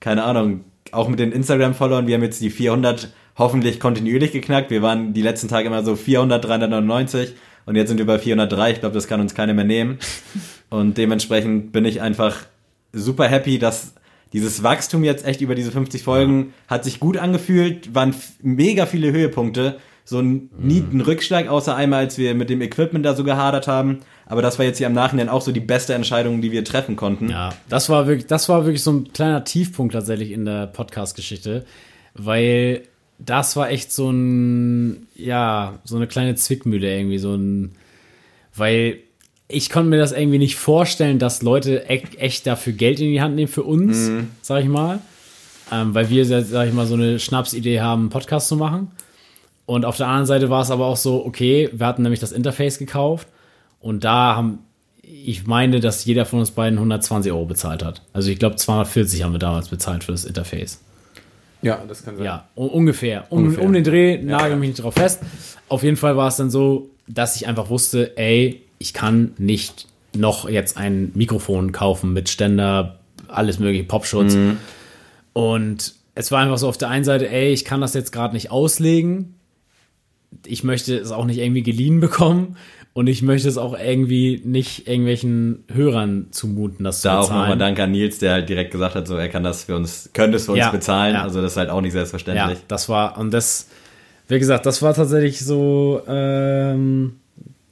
keine 0.00 0.24
Ahnung, 0.24 0.64
auch 0.90 1.08
mit 1.08 1.18
den 1.20 1.32
Instagram-Followern, 1.32 2.06
wir 2.06 2.14
haben 2.16 2.22
jetzt 2.22 2.40
die 2.40 2.50
400 2.50 3.12
hoffentlich 3.36 3.78
kontinuierlich 3.78 4.32
geknackt. 4.32 4.70
Wir 4.70 4.82
waren 4.82 5.12
die 5.12 5.22
letzten 5.22 5.46
Tage 5.48 5.68
immer 5.68 5.84
so 5.84 5.94
400, 5.94 6.44
399 6.44 7.34
und 7.66 7.76
jetzt 7.76 7.88
sind 7.88 7.98
wir 7.98 8.06
bei 8.06 8.18
403. 8.18 8.72
Ich 8.72 8.80
glaube, 8.80 8.94
das 8.94 9.06
kann 9.06 9.20
uns 9.20 9.34
keiner 9.34 9.54
mehr 9.54 9.64
nehmen. 9.64 9.98
Und 10.70 10.98
dementsprechend 10.98 11.72
bin 11.72 11.86
ich 11.86 12.02
einfach 12.02 12.36
super 12.92 13.26
happy, 13.26 13.58
dass 13.58 13.94
dieses 14.34 14.62
Wachstum 14.62 15.02
jetzt 15.02 15.24
echt 15.26 15.40
über 15.40 15.54
diese 15.54 15.70
50 15.72 16.02
Folgen 16.02 16.52
hat 16.66 16.84
sich 16.84 17.00
gut 17.00 17.16
angefühlt, 17.16 17.94
waren 17.94 18.14
mega 18.42 18.84
viele 18.84 19.10
Höhepunkte. 19.10 19.78
So 20.08 20.20
ein, 20.20 20.48
nie 20.58 20.82
ein 20.90 21.02
Rückschlag, 21.02 21.48
außer 21.48 21.76
einmal, 21.76 22.04
als 22.04 22.16
wir 22.16 22.34
mit 22.34 22.48
dem 22.48 22.62
Equipment 22.62 23.04
da 23.04 23.14
so 23.14 23.24
gehadert 23.24 23.68
haben. 23.68 23.98
Aber 24.24 24.40
das 24.40 24.58
war 24.58 24.64
jetzt 24.64 24.78
hier 24.78 24.86
im 24.86 24.94
Nachhinein 24.94 25.28
auch 25.28 25.42
so 25.42 25.52
die 25.52 25.60
beste 25.60 25.92
Entscheidung, 25.92 26.40
die 26.40 26.50
wir 26.50 26.64
treffen 26.64 26.96
konnten. 26.96 27.28
Ja, 27.28 27.50
das 27.68 27.90
war 27.90 28.06
wirklich, 28.06 28.26
das 28.26 28.48
war 28.48 28.64
wirklich 28.64 28.82
so 28.82 28.90
ein 28.92 29.12
kleiner 29.12 29.44
Tiefpunkt 29.44 29.92
tatsächlich 29.92 30.30
in 30.30 30.46
der 30.46 30.66
Podcast-Geschichte, 30.66 31.66
weil 32.14 32.84
das 33.18 33.54
war 33.56 33.68
echt 33.68 33.92
so 33.92 34.10
ein, 34.10 35.08
ja, 35.14 35.78
so 35.84 35.96
eine 35.96 36.06
kleine 36.06 36.36
Zwickmühle 36.36 36.90
irgendwie, 36.90 37.18
so 37.18 37.34
ein, 37.34 37.72
weil 38.56 39.00
ich 39.46 39.68
konnte 39.68 39.90
mir 39.90 39.98
das 39.98 40.12
irgendwie 40.12 40.38
nicht 40.38 40.56
vorstellen, 40.56 41.18
dass 41.18 41.42
Leute 41.42 41.84
e 41.86 42.00
echt 42.16 42.46
dafür 42.46 42.72
Geld 42.72 42.98
in 43.00 43.12
die 43.12 43.20
Hand 43.20 43.34
nehmen 43.34 43.48
für 43.48 43.62
uns, 43.62 44.10
sag 44.40 44.62
ich 44.62 44.70
mal, 44.70 45.00
ähm, 45.70 45.92
weil 45.92 46.08
wir, 46.08 46.24
sag 46.24 46.66
ich 46.66 46.72
mal, 46.72 46.86
so 46.86 46.94
eine 46.94 47.18
Schnapsidee 47.18 47.80
haben, 47.80 48.04
einen 48.04 48.10
Podcast 48.10 48.48
zu 48.48 48.56
machen. 48.56 48.90
Und 49.68 49.84
auf 49.84 49.98
der 49.98 50.06
anderen 50.06 50.24
Seite 50.24 50.48
war 50.48 50.62
es 50.62 50.70
aber 50.70 50.86
auch 50.86 50.96
so, 50.96 51.26
okay, 51.26 51.68
wir 51.74 51.86
hatten 51.86 52.00
nämlich 52.00 52.20
das 52.20 52.32
Interface 52.32 52.78
gekauft 52.78 53.28
und 53.80 54.02
da 54.02 54.34
haben, 54.34 54.60
ich 55.02 55.46
meine, 55.46 55.80
dass 55.80 56.06
jeder 56.06 56.24
von 56.24 56.38
uns 56.38 56.52
beiden 56.52 56.78
120 56.78 57.30
Euro 57.30 57.44
bezahlt 57.44 57.84
hat. 57.84 58.00
Also 58.14 58.30
ich 58.30 58.38
glaube 58.38 58.56
240 58.56 59.24
haben 59.24 59.32
wir 59.32 59.38
damals 59.38 59.68
bezahlt 59.68 60.04
für 60.04 60.12
das 60.12 60.24
Interface. 60.24 60.80
Ja, 61.60 61.82
das 61.86 62.02
kann 62.02 62.16
sein. 62.16 62.24
Ja, 62.24 62.48
ungefähr. 62.54 63.26
Um, 63.28 63.40
Ungefähr. 63.40 63.62
um 63.62 63.74
den 63.74 63.84
Dreh, 63.84 64.16
nagel 64.22 64.56
mich 64.56 64.70
nicht 64.70 64.82
drauf 64.82 64.94
fest. 64.94 65.20
Auf 65.68 65.82
jeden 65.82 65.98
Fall 65.98 66.16
war 66.16 66.28
es 66.28 66.36
dann 66.36 66.48
so, 66.48 66.88
dass 67.06 67.36
ich 67.36 67.46
einfach 67.46 67.68
wusste, 67.68 68.16
ey, 68.16 68.62
ich 68.78 68.94
kann 68.94 69.32
nicht 69.36 69.86
noch 70.16 70.48
jetzt 70.48 70.78
ein 70.78 71.12
Mikrofon 71.14 71.72
kaufen 71.72 72.14
mit 72.14 72.30
Ständer, 72.30 73.00
alles 73.28 73.58
mögliche, 73.58 73.84
Popschutz. 73.84 74.34
Und 75.34 75.94
es 76.14 76.32
war 76.32 76.40
einfach 76.40 76.56
so 76.56 76.70
auf 76.70 76.78
der 76.78 76.88
einen 76.88 77.04
Seite, 77.04 77.28
ey, 77.28 77.52
ich 77.52 77.66
kann 77.66 77.82
das 77.82 77.92
jetzt 77.92 78.12
gerade 78.12 78.32
nicht 78.32 78.50
auslegen. 78.50 79.34
Ich 80.46 80.64
möchte 80.64 80.96
es 80.96 81.10
auch 81.12 81.24
nicht 81.24 81.38
irgendwie 81.38 81.62
geliehen 81.62 82.00
bekommen. 82.00 82.56
Und 82.94 83.06
ich 83.06 83.22
möchte 83.22 83.48
es 83.48 83.58
auch 83.58 83.78
irgendwie 83.78 84.42
nicht 84.44 84.88
irgendwelchen 84.88 85.62
Hörern 85.72 86.28
zumuten, 86.32 86.82
das 86.84 87.02
Da 87.02 87.20
auch 87.20 87.30
nochmal 87.30 87.56
Dank 87.56 87.78
an 87.78 87.92
Nils, 87.92 88.18
der 88.18 88.32
halt 88.32 88.48
direkt 88.48 88.72
gesagt 88.72 88.96
hat, 88.96 89.06
so 89.06 89.14
er 89.14 89.28
kann 89.28 89.44
das 89.44 89.64
für 89.64 89.76
uns, 89.76 90.10
könnte 90.14 90.36
es 90.36 90.46
für 90.46 90.52
uns 90.52 90.58
Ja, 90.60 90.70
bezahlen. 90.70 91.14
ja. 91.14 91.22
Also 91.22 91.40
das 91.40 91.52
ist 91.52 91.56
halt 91.58 91.70
auch 91.70 91.80
nicht 91.80 91.92
Ja, 91.92 92.00
selbstverständlich. 92.00 92.58
das 92.66 92.88
war, 92.88 93.16
und 93.16 93.32
das, 93.32 93.68
wie 94.26 94.38
gesagt, 94.40 94.66
das 94.66 94.82
war 94.82 94.94
tatsächlich 94.94 95.38
so, 95.44 96.02
ähm, 96.08 97.16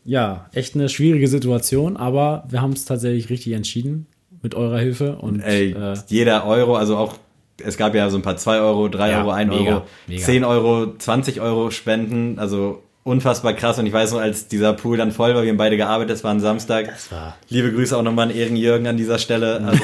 ja, 0.04 0.46
echt 0.52 0.76
eine 0.76 0.88
schwierige 0.88 1.26
Situation, 1.26 1.96
aber 1.96 2.44
wir 2.48 2.60
haben 2.62 2.72
es 2.74 2.84
tatsächlich 2.84 3.28
richtig 3.28 3.54
entschieden 3.54 4.06
mit 4.42 4.54
eurer 4.54 4.78
Hilfe 4.78 5.16
und 5.16 5.40
Ey, 5.40 5.72
äh, 5.72 5.96
jeder 6.06 6.46
Euro, 6.46 6.76
also 6.76 6.96
auch, 6.98 7.16
es 7.64 7.76
gab 7.76 7.94
ja 7.94 8.08
so 8.10 8.16
ein 8.18 8.22
paar 8.22 8.36
2 8.36 8.60
Euro, 8.60 8.88
3 8.88 9.10
Ja, 9.10 9.20
Euro, 9.20 9.30
1 9.30 9.50
mega, 9.50 9.70
Euro, 9.70 9.82
mega. 10.06 10.24
10 10.24 10.44
Euro, 10.44 10.94
20 10.98 11.40
Euro 11.40 11.70
Spenden, 11.70 12.38
also 12.38 12.82
unfassbar 13.04 13.52
krass. 13.54 13.78
Und 13.78 13.86
ich 13.86 13.92
weiß 13.92 14.12
noch, 14.12 14.20
als 14.20 14.48
dieser 14.48 14.72
Pool 14.72 14.96
dann 14.96 15.12
voll 15.12 15.34
war, 15.34 15.42
wir 15.42 15.50
haben 15.50 15.56
beide 15.56 15.76
gearbeitet, 15.76 16.16
es 16.16 16.24
war 16.24 16.32
ein 16.32 16.40
Samstag. 16.40 16.88
war- 17.10 17.36
Liebe 17.48 17.72
Grüße 17.72 17.96
auch 17.96 18.02
nochmal 18.02 18.28
an 18.30 18.34
Ehren 18.34 18.56
Jürgen 18.56 18.86
an 18.88 18.96
dieser 18.96 19.18
Stelle. 19.18 19.60
Also, 19.64 19.82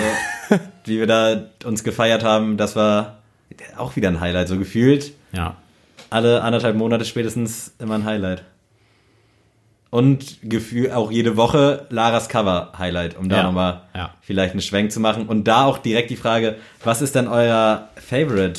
wie 0.85 0.99
wir 0.99 1.07
da 1.07 1.45
uns 1.65 1.85
gefeiert 1.85 2.25
haben, 2.25 2.57
das 2.57 2.75
war 2.77 3.19
auch 3.77 3.97
wieder 3.97 4.09
ein 4.09 4.21
Highlight, 4.21 4.49
so 4.49 4.59
gefühlt. 4.59 5.13
ja, 5.33 5.57
Alle 6.11 6.43
anderthalb 6.43 6.77
Monate 6.77 7.05
spätestens 7.05 7.73
immer 7.79 7.95
ein 7.95 8.05
Highlight. 8.05 8.43
Und 9.93 10.39
Gefühl 10.43 10.91
auch 10.93 11.11
jede 11.11 11.37
Woche 11.37 11.85
Laras 11.91 12.31
Cover 12.31 12.73
Highlight, 12.79 13.15
um 13.19 13.29
da 13.29 13.37
Ja, 13.37 13.43
nochmal 13.43 13.83
ja. 13.95 14.15
vielleicht 14.23 14.53
einen 14.53 14.63
Schwenk 14.63 14.91
zu 14.91 15.01
machen. 15.01 15.27
Und 15.27 15.45
da 15.45 15.67
auch 15.67 15.77
direkt 15.77 16.09
die 16.09 16.17
Frage, 16.17 16.57
was 16.83 17.03
ist 17.03 17.15
denn 17.15 17.29
euer 17.29 17.89
Favorite 17.97 18.59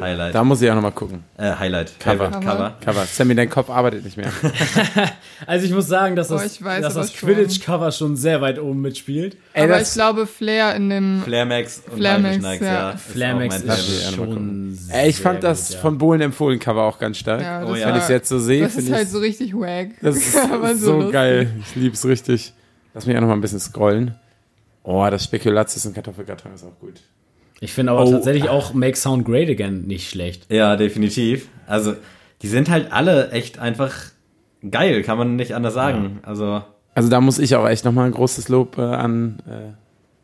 Highlight? 0.00 0.34
Da 0.34 0.44
muss 0.44 0.60
ich 0.62 0.70
auch 0.70 0.74
nochmal 0.74 0.92
gucken. 0.92 1.24
äh, 1.36 1.52
Highlight. 1.54 1.98
Cover. 2.00 2.26
Favorite 2.30 2.46
Cover. 2.46 2.76
Cover. 2.84 3.04
Sammy, 3.06 3.34
dein 3.34 3.48
Kopf 3.50 3.70
arbeitet 3.70 4.04
nicht 4.04 4.16
mehr. 4.16 4.30
Also 5.46 5.66
ich 5.66 5.72
muss 5.72 5.86
sagen, 5.86 6.16
dass 6.16 6.32
Oh, 6.32 6.34
das, 6.34 6.62
weiß 6.62 6.82
dass 6.82 6.94
das. 6.94 7.12
Quidditch-Cover 7.14 7.92
schon 7.92 8.16
sehr 8.16 8.40
weit 8.40 8.58
oben 8.58 8.80
mitspielt. 8.80 9.36
Ey, 9.52 9.64
Aber 9.64 9.80
ich 9.80 9.92
glaube, 9.92 10.26
Flair 10.26 10.74
in 10.74 10.90
dem. 10.90 11.22
Flairmax 11.22 11.82
und 11.88 11.96
Flairmax, 11.98 12.28
Haifischnacks, 12.44 12.60
ja. 12.60 12.90
ist 12.90 12.94
auch 12.96 12.98
Flamex 13.12 13.64
mein 13.64 13.78
ist 13.78 14.04
ja 14.04 14.12
schon 14.16 14.74
sehr 14.74 14.96
Ey, 15.04 15.08
ich 15.10 15.20
fand 15.20 15.44
das 15.44 15.68
gut, 15.68 15.74
ja. 15.76 15.80
von 15.80 15.98
Bohlen 15.98 16.20
empfohlen 16.22 16.58
Cover 16.58 16.82
auch 16.82 16.98
ganz 16.98 17.18
stark. 17.18 17.40
Ja, 17.40 17.60
das 17.60 17.70
Oh 17.70 17.74
ja. 17.76 17.86
Wenn 17.88 17.96
ich 17.96 18.02
es 18.02 18.08
jetzt 18.08 18.28
so 18.28 18.38
sehe, 18.40 18.62
Das 18.64 18.72
finde 18.72 18.82
ist 18.86 18.90
ich 18.90 18.96
halt 18.96 19.08
so 19.10 19.18
richtig 19.20 19.54
wack. 19.54 19.90
das 20.02 20.16
ist 20.16 20.36
Aber 20.52 20.74
so, 20.74 20.94
lustig. 20.96 21.12
geil. 21.12 21.50
Ich 21.60 21.76
lieb's 21.76 22.04
richtig. 22.04 22.52
Lass 22.94 23.06
mich 23.06 23.16
auch 23.16 23.20
noch 23.20 23.28
mal 23.28 23.34
ein 23.34 23.40
bisschen 23.40 23.60
scrollen. 23.60 24.16
Oh, 24.82 25.06
das 25.08 25.22
Spekulatius 25.24 25.86
und 25.86 25.94
Kartoffelkarton 25.94 26.52
ist 26.54 26.64
auch 26.64 26.76
gut. 26.80 26.94
Ich 27.60 27.72
finde 27.72 27.92
aber 27.92 28.04
Oh. 28.04 28.10
tatsächlich 28.12 28.48
auch 28.48 28.72
Make 28.74 28.96
Sound 28.96 29.24
Great 29.24 29.48
Again 29.50 29.82
nicht 29.86 30.10
schlecht. 30.10 30.50
Ja, 30.52 30.76
definitiv. 30.76 31.48
Also, 31.66 31.94
die 32.42 32.48
sind 32.48 32.70
halt 32.70 32.92
alle 32.92 33.30
echt 33.32 33.58
einfach 33.58 33.94
geil, 34.70 35.02
kann 35.02 35.18
man 35.18 35.36
nicht 35.36 35.54
anders 35.54 35.74
sagen. 35.74 36.20
Also, 36.22 36.62
Also 36.94 37.08
da 37.10 37.20
muss 37.20 37.38
ich 37.38 37.54
auch 37.56 37.66
echt 37.68 37.84
noch 37.84 37.92
mal 37.92 38.04
ein 38.06 38.12
großes 38.12 38.48
Lob 38.48 38.78
äh, 38.78 38.82
an 38.82 39.38
äh, 39.48 39.72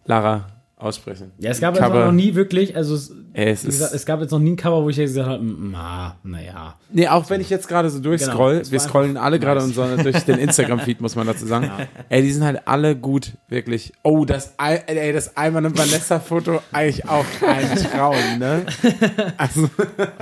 Lara 0.08 0.46
aussprechen. 0.84 1.32
Ja, 1.38 1.50
es 1.50 1.60
gab 1.60 1.74
jetzt 1.74 1.82
Cover. 1.84 2.00
auch 2.02 2.06
noch 2.06 2.12
nie 2.12 2.34
wirklich, 2.34 2.76
also 2.76 2.94
es, 2.94 3.10
es 3.32 3.62
gesagt, 3.64 3.92
ist, 3.92 4.00
es 4.00 4.06
gab 4.06 4.20
jetzt 4.20 4.30
noch 4.30 4.38
nie 4.38 4.50
ein 4.52 4.56
Cover, 4.56 4.82
wo 4.84 4.88
ich 4.90 4.96
jetzt 4.96 5.10
gesagt 5.10 5.28
habe, 5.28 5.42
mm, 5.42 5.74
ah, 5.74 6.16
naja. 6.22 6.74
nee, 6.92 7.08
auch 7.08 7.28
wenn 7.30 7.40
ich 7.40 7.50
jetzt 7.50 7.66
gerade 7.68 7.90
so 7.90 7.98
durchscroll, 8.00 8.58
Genau, 8.60 8.70
wir 8.70 8.80
scrollen 8.80 9.16
alle 9.16 9.38
gerade 9.40 9.60
nice. 9.60 9.76
unser, 9.76 9.96
durch 10.02 10.20
den 10.24 10.38
Instagram-Feed, 10.38 11.00
muss 11.00 11.16
man 11.16 11.26
dazu 11.26 11.46
sagen. 11.46 11.70
Ey, 12.08 12.22
die 12.22 12.30
sind 12.32 12.44
halt 12.44 12.66
alle 12.68 12.94
gut, 12.96 13.32
wirklich. 13.48 13.92
Oh, 14.02 14.24
das, 14.24 14.54
Ei- 14.58 14.82
ey, 14.86 15.12
das 15.12 15.36
Alman 15.36 15.66
und 15.66 15.78
Vanessa-Foto, 15.78 16.60
eigentlich 16.72 17.08
auch 17.08 17.24
ein 17.46 17.76
Traum, 17.92 18.38
ne? 18.38 18.66
Also, 19.36 19.68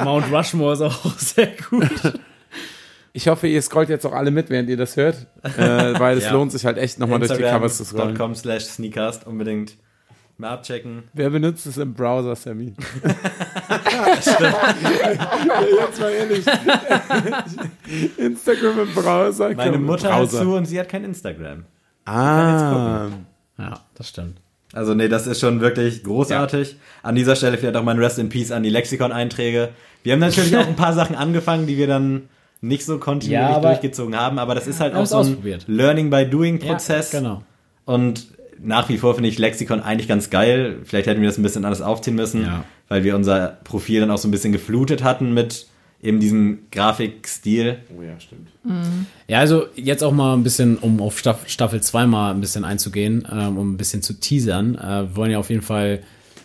Mount 0.02 0.32
Rushmore 0.32 0.74
ist 0.74 0.80
auch 0.82 1.18
sehr 1.18 1.48
gut. 1.70 1.90
ich 3.12 3.28
hoffe, 3.28 3.46
ihr 3.46 3.60
scrollt 3.60 3.88
jetzt 3.90 4.06
auch 4.06 4.12
alle 4.12 4.30
mit, 4.30 4.48
während 4.48 4.68
ihr 4.70 4.76
das 4.76 4.96
hört, 4.96 5.26
äh, 5.42 5.98
weil 5.98 6.16
es 6.16 6.24
Ja. 6.24 6.32
lohnt 6.32 6.50
sich 6.52 6.64
halt 6.64 6.78
echt 6.78 6.98
nochmal 6.98 7.18
durch 7.18 7.32
die 7.32 7.42
Covers 7.42 7.76
zu 7.76 7.84
scrollen. 7.84 8.10
Instagram.com 8.10 8.34
slash 8.34 8.64
sneakast 8.64 9.26
unbedingt 9.26 9.76
mal 10.38 10.50
abchecken. 10.50 11.04
Wer 11.12 11.30
benutzt 11.30 11.66
es 11.66 11.76
im 11.78 11.94
Browser, 11.94 12.34
Sammy? 12.36 12.74
Jetzt 15.78 16.00
mal 16.00 16.10
ehrlich. 16.10 16.44
Instagram 18.16 18.80
im 18.80 18.94
Browser. 18.94 19.54
Meine 19.54 19.78
Mutter 19.78 20.12
hat 20.12 20.20
Browser. 20.20 20.42
zu 20.42 20.54
und 20.54 20.64
sie 20.66 20.78
hat 20.80 20.88
kein 20.88 21.04
Instagram. 21.04 21.64
Ah. 22.04 23.08
Ja, 23.58 23.80
das 23.94 24.08
stimmt. 24.08 24.38
Also 24.72 24.94
nee, 24.94 25.08
das 25.08 25.26
ist 25.26 25.40
schon 25.40 25.60
wirklich 25.60 26.02
großartig. 26.02 26.76
An 27.02 27.14
dieser 27.14 27.36
Stelle 27.36 27.58
vielleicht 27.58 27.76
auch 27.76 27.82
mal 27.84 27.92
ein 27.92 27.98
Rest 27.98 28.18
in 28.18 28.28
Peace 28.30 28.50
an 28.52 28.62
die 28.62 28.70
Lexikon-Einträge. 28.70 29.68
Wir 30.02 30.12
haben 30.14 30.20
natürlich 30.20 30.56
auch 30.58 30.66
ein 30.66 30.76
paar 30.76 30.94
Sachen 30.94 31.14
angefangen, 31.14 31.66
die 31.66 31.76
wir 31.76 31.86
dann 31.86 32.28
nicht 32.62 32.84
so 32.86 32.98
kontinuierlich 32.98 33.56
Ja, 33.56 33.60
durchgezogen 33.60 34.16
haben, 34.16 34.38
aber 34.38 34.54
das 34.54 34.66
ist 34.66 34.80
halt 34.80 34.94
auch 34.94 35.04
so 35.04 35.18
ein. 35.18 35.36
Learning 35.66 36.10
by 36.10 36.24
Doing 36.28 36.58
Prozess. 36.58 37.12
Ja, 37.12 37.18
genau. 37.20 37.42
Und 37.84 38.28
nach 38.64 38.88
wie 38.88 38.98
vor 38.98 39.14
finde 39.14 39.28
ich 39.28 39.38
Lexikon 39.38 39.80
eigentlich 39.80 40.08
ganz 40.08 40.30
geil. 40.30 40.78
Vielleicht 40.84 41.06
hätten 41.06 41.20
wir 41.20 41.28
das 41.28 41.38
ein 41.38 41.42
bisschen 41.42 41.64
anders 41.64 41.82
aufziehen 41.82 42.14
müssen, 42.14 42.42
Ja. 42.42 42.64
weil 42.88 43.04
wir 43.04 43.16
unser 43.16 43.58
Profil 43.64 44.00
dann 44.00 44.10
auch 44.10 44.18
so 44.18 44.28
ein 44.28 44.30
bisschen 44.30 44.52
geflutet 44.52 45.02
hatten 45.02 45.34
mit 45.34 45.66
eben 46.02 46.18
diesem 46.20 46.60
Grafikstil. 46.72 47.78
Oh 47.96 48.02
ja, 48.02 48.18
stimmt. 48.20 48.48
Ja, 49.28 49.38
also 49.38 49.66
jetzt 49.76 50.02
auch 50.02 50.12
mal 50.12 50.34
ein 50.34 50.42
bisschen, 50.42 50.76
um 50.78 51.00
auf 51.00 51.18
Staff 51.18 51.48
Staffel 51.48 51.80
2 51.80 52.06
mal 52.06 52.30
ein 52.32 52.40
bisschen 52.40 52.64
einzugehen, 52.64 53.26
ähm, 53.30 53.56
um 53.58 53.72
ein 53.72 53.76
bisschen 53.76 54.02
zu 54.02 54.14
teasern. 54.14 54.74
Äh, 54.76 54.80
wir 55.10 55.16
wollen 55.16 55.30
ja 55.30 55.38
auf 55.38 55.50
jeden 55.50 55.62
Fall, 55.62 56.00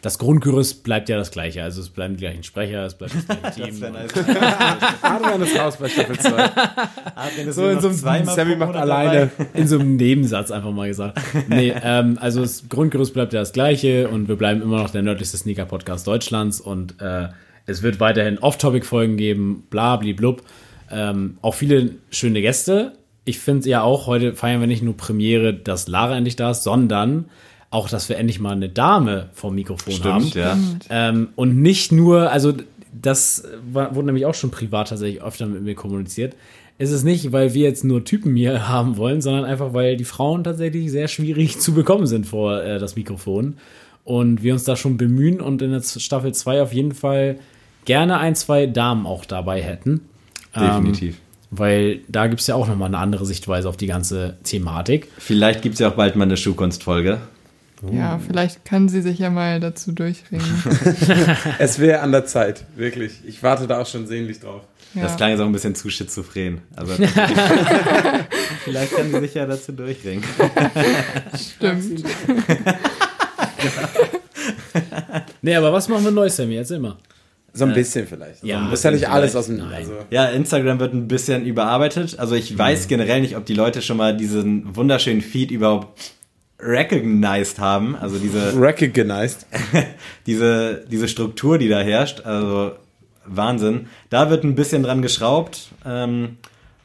das 0.07 0.19
Grundgerüst 0.19 0.85
bleibt 0.85 1.09
ja 1.09 1.17
das 1.17 1.31
gleiche. 1.31 1.61
Also 1.63 1.81
es 1.81 1.89
bleiben 1.89 2.15
die 2.15 2.21
gleichen 2.21 2.41
Sprecher, 2.41 2.85
es 2.85 2.93
bleibt 2.93 3.13
das 3.13 3.25
gleiche 3.25 3.61
Team. 3.61 3.81
wär 3.81 3.91
nice. 3.91 4.11
Adrian 5.01 5.41
ist 5.41 5.59
raus 5.59 5.75
bei 5.75 5.89
Staffel 5.89 6.17
2. 6.17 7.51
so 7.51 7.67
in 7.67 7.81
so 7.81 7.89
einem 7.89 8.25
Sammy 8.25 8.55
macht 8.55 8.77
alleine. 8.77 9.31
In 9.53 9.67
so 9.67 9.77
einem 9.77 9.97
Nebensatz 9.97 10.49
einfach 10.49 10.71
mal 10.71 10.87
gesagt. 10.87 11.19
Nee, 11.49 11.73
ähm, 11.83 12.17
also 12.21 12.39
das 12.39 12.69
Grundgerüst 12.69 13.13
bleibt 13.13 13.33
ja 13.33 13.41
das 13.41 13.51
gleiche 13.51 14.07
und 14.07 14.29
wir 14.29 14.37
bleiben 14.37 14.61
immer 14.61 14.77
noch 14.81 14.91
der 14.91 15.01
nördlichste 15.01 15.35
Sneaker-Podcast 15.35 16.07
Deutschlands 16.07 16.61
und 16.61 17.01
äh, 17.01 17.27
es 17.65 17.83
wird 17.83 17.99
weiterhin 17.99 18.37
Off-Topic-Folgen 18.37 19.17
geben, 19.17 19.65
bla, 19.69 19.97
bli, 19.97 20.13
blub. 20.13 20.41
Ähm, 20.89 21.37
auch 21.41 21.53
viele 21.53 21.95
schöne 22.11 22.41
Gäste. 22.41 22.93
Ich 23.25 23.39
finde 23.39 23.67
ja 23.67 23.81
auch, 23.81 24.07
heute 24.07 24.35
feiern 24.35 24.61
wir 24.61 24.67
nicht 24.67 24.83
nur 24.83 24.95
Premiere, 24.95 25.53
dass 25.53 25.89
Lara 25.89 26.15
endlich 26.15 26.37
da 26.37 26.51
ist, 26.51 26.63
sondern 26.63 27.25
auch, 27.69 27.89
dass 27.89 28.09
wir 28.09 28.17
endlich 28.17 28.39
mal 28.39 28.51
eine 28.51 28.69
Dame 28.69 29.29
vom 29.33 29.55
Mikrofon 29.55 30.03
haben. 30.03 30.27
Stimmt, 30.27 30.35
ja. 30.35 30.57
Ähm, 30.89 31.29
und 31.35 31.61
nicht 31.61 31.91
nur, 31.91 32.31
also 32.31 32.53
das 32.93 33.43
war, 33.71 33.95
wurde 33.95 34.07
nämlich 34.07 34.25
auch 34.25 34.33
schon 34.33 34.51
privat 34.51 34.89
tatsächlich 34.89 35.21
öfter 35.21 35.45
mit 35.47 35.63
mir 35.63 35.75
kommuniziert. 35.75 36.35
Es 36.79 36.91
ist 36.91 37.03
nicht, 37.03 37.31
weil 37.31 37.53
wir 37.53 37.63
jetzt 37.63 37.83
nur 37.83 38.03
Typen 38.03 38.35
hier 38.35 38.67
haben 38.69 38.97
wollen, 38.97 39.21
sondern 39.21 39.45
einfach, 39.45 39.73
weil 39.73 39.97
die 39.97 40.05
Frauen 40.05 40.43
tatsächlich 40.43 40.91
sehr 40.91 41.07
schwierig 41.07 41.59
zu 41.59 41.73
bekommen 41.73 42.07
sind 42.07 42.25
vor 42.25 42.61
äh, 42.61 42.79
das 42.79 42.95
Mikrofon. 42.95 43.57
Und 44.03 44.41
wir 44.41 44.53
uns 44.53 44.63
da 44.63 44.77
schon 44.77 44.95
bemühen 44.95 45.41
und 45.41 45.61
in 45.61 45.71
der 45.71 45.81
Staffel 45.81 46.33
2 46.33 46.61
auf 46.61 46.71
jeden 46.71 46.93
Fall 46.93 47.39
gerne 47.83 48.19
ein, 48.19 48.35
zwei 48.35 48.65
Damen 48.65 49.05
auch 49.05 49.25
dabei 49.25 49.61
hätten. 49.61 50.01
Definitiv. 50.55 51.15
Ähm, 51.15 51.21
weil 51.51 51.99
da 52.07 52.27
gibt 52.27 52.41
es 52.41 52.47
ja 52.47 52.55
auch 52.55 52.67
nochmal 52.67 52.87
eine 52.87 52.97
andere 52.97 53.25
Sichtweise 53.25 53.67
auf 53.67 53.77
die 53.77 53.87
ganze 53.87 54.37
Thematik. 54.43 55.09
Vielleicht 55.17 55.61
gibt 55.61 55.73
es 55.73 55.79
ja 55.79 55.89
auch 55.89 55.95
bald 55.95 56.15
mal 56.15 56.23
eine 56.23 56.37
Schuhkunstfolge. 56.37 57.19
Ja, 57.91 58.19
vielleicht 58.25 58.65
kann 58.65 58.89
sie 58.89 59.01
sich 59.01 59.19
ja 59.19 59.29
mal 59.29 59.59
dazu 59.59 59.91
durchringen. 59.91 60.45
Es 61.59 61.79
wäre 61.79 61.99
an 62.01 62.11
der 62.11 62.25
Zeit, 62.25 62.63
wirklich. 62.75 63.19
Ich 63.25 63.43
warte 63.43 63.67
da 63.67 63.79
auch 63.81 63.85
schon 63.87 64.07
sehnlich 64.07 64.39
drauf. 64.39 64.61
Ja. 64.93 65.03
Das 65.03 65.15
klang 65.17 65.29
jetzt 65.31 65.39
auch 65.41 65.45
ein 65.45 65.51
bisschen 65.51 65.75
zu 65.75 65.89
schizophren. 65.89 66.61
Also 66.75 66.93
vielleicht 68.63 68.95
kann 68.95 69.11
sie 69.11 69.19
sich 69.19 69.33
ja 69.35 69.45
dazu 69.45 69.71
durchringen. 69.73 70.23
Stimmt. 71.37 72.03
Nee, 75.41 75.55
aber 75.55 75.71
was 75.71 75.87
machen 75.87 76.03
wir 76.03 76.11
neu, 76.11 76.29
Sammy? 76.29 76.55
Erzähl 76.55 76.79
mal. 76.79 76.97
So 77.53 77.65
ein 77.65 77.73
bisschen 77.73 78.05
vielleicht. 78.05 78.43
Ja, 78.43 78.57
Also, 78.57 78.69
muss 78.69 78.83
ja 78.83 78.91
nicht 78.91 79.09
alles 79.09 79.35
aus 79.35 79.47
dem. 79.47 79.57
Nein. 79.57 79.73
Also, 79.73 79.93
Ja, 80.11 80.25
Instagram 80.25 80.79
wird 80.79 80.93
ein 80.93 81.07
bisschen 81.07 81.45
überarbeitet. 81.45 82.19
Also 82.19 82.35
ich 82.35 82.55
weiß 82.57 82.87
generell 82.87 83.21
nicht, 83.21 83.35
ob 83.35 83.45
die 83.45 83.53
Leute 83.55 83.81
schon 83.81 83.97
mal 83.97 84.15
diesen 84.15 84.75
wunderschönen 84.75 85.21
Feed 85.21 85.49
überhaupt 85.51 86.11
recognized 86.59 87.59
haben. 87.59 87.95
Also 87.95 88.17
diese, 88.17 88.59
recognized. 88.59 89.45
diese, 90.25 90.85
diese 90.89 91.07
Struktur, 91.07 91.57
die 91.57 91.69
da 91.69 91.79
herrscht. 91.79 92.21
Also 92.25 92.71
Wahnsinn. 93.25 93.87
Da 94.09 94.29
wird 94.29 94.43
ein 94.43 94.55
bisschen 94.55 94.83
dran 94.83 95.01
geschraubt. 95.01 95.69
Ähm, 95.85 96.37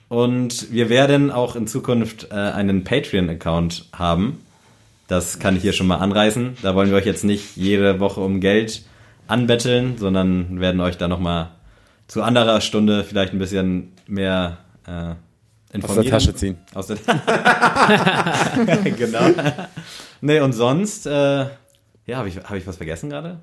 und 0.08 0.70
wir 0.70 0.90
werden 0.90 1.30
auch 1.30 1.56
in 1.56 1.66
Zukunft 1.66 2.28
äh, 2.30 2.34
einen 2.34 2.84
Patreon-Account 2.84 3.86
haben. 3.94 4.42
Das 5.08 5.38
kann 5.38 5.56
ich 5.56 5.62
hier 5.62 5.72
schon 5.72 5.86
mal 5.86 5.96
anreißen. 5.96 6.58
Da 6.62 6.74
wollen 6.74 6.90
wir 6.90 6.96
euch 6.96 7.06
jetzt 7.06 7.24
nicht 7.24 7.56
jede 7.56 8.00
Woche 8.00 8.20
um 8.20 8.40
Geld 8.40 8.82
anbetteln, 9.26 9.96
sondern 9.98 10.60
werden 10.60 10.80
euch 10.80 10.98
da 10.98 11.08
nochmal 11.08 11.50
zu 12.08 12.22
anderer 12.22 12.60
Stunde 12.60 13.04
vielleicht 13.04 13.32
ein 13.32 13.38
bisschen 13.38 13.92
mehr 14.06 14.58
äh, 14.86 15.14
informieren. 15.72 16.14
Aus 16.14 16.24
der 16.24 16.32
Tasche 16.32 16.34
ziehen. 16.34 16.56
Aus 16.74 16.86
der 16.86 16.96
Genau. 18.96 19.20
Nee, 20.20 20.40
und 20.40 20.52
sonst, 20.52 21.06
äh, 21.06 21.10
ja, 21.10 21.48
habe 22.16 22.28
ich, 22.28 22.36
hab 22.38 22.54
ich 22.54 22.66
was 22.66 22.76
vergessen 22.76 23.10
gerade? 23.10 23.40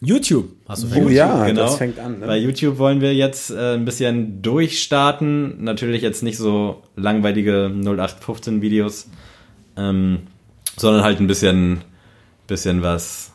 YouTube, 0.00 0.50
hast 0.68 0.84
du 0.84 0.86
Oh 0.86 0.90
vergessen? 0.90 1.14
ja, 1.16 1.44
genau. 1.46 1.62
das 1.62 1.76
fängt 1.76 1.98
an. 1.98 2.20
Bei 2.20 2.26
Ne? 2.26 2.36
YouTube 2.36 2.78
wollen 2.78 3.00
wir 3.00 3.14
jetzt 3.14 3.50
äh, 3.50 3.74
ein 3.74 3.84
bisschen 3.84 4.42
durchstarten. 4.42 5.64
Natürlich 5.64 6.02
jetzt 6.02 6.22
nicht 6.22 6.36
so 6.36 6.82
langweilige 6.94 7.68
0815 7.74 8.62
Videos, 8.62 9.08
ähm, 9.76 10.20
sondern 10.76 11.02
halt 11.02 11.18
ein 11.18 11.26
bisschen, 11.26 11.80
bisschen 12.46 12.82
was 12.82 13.32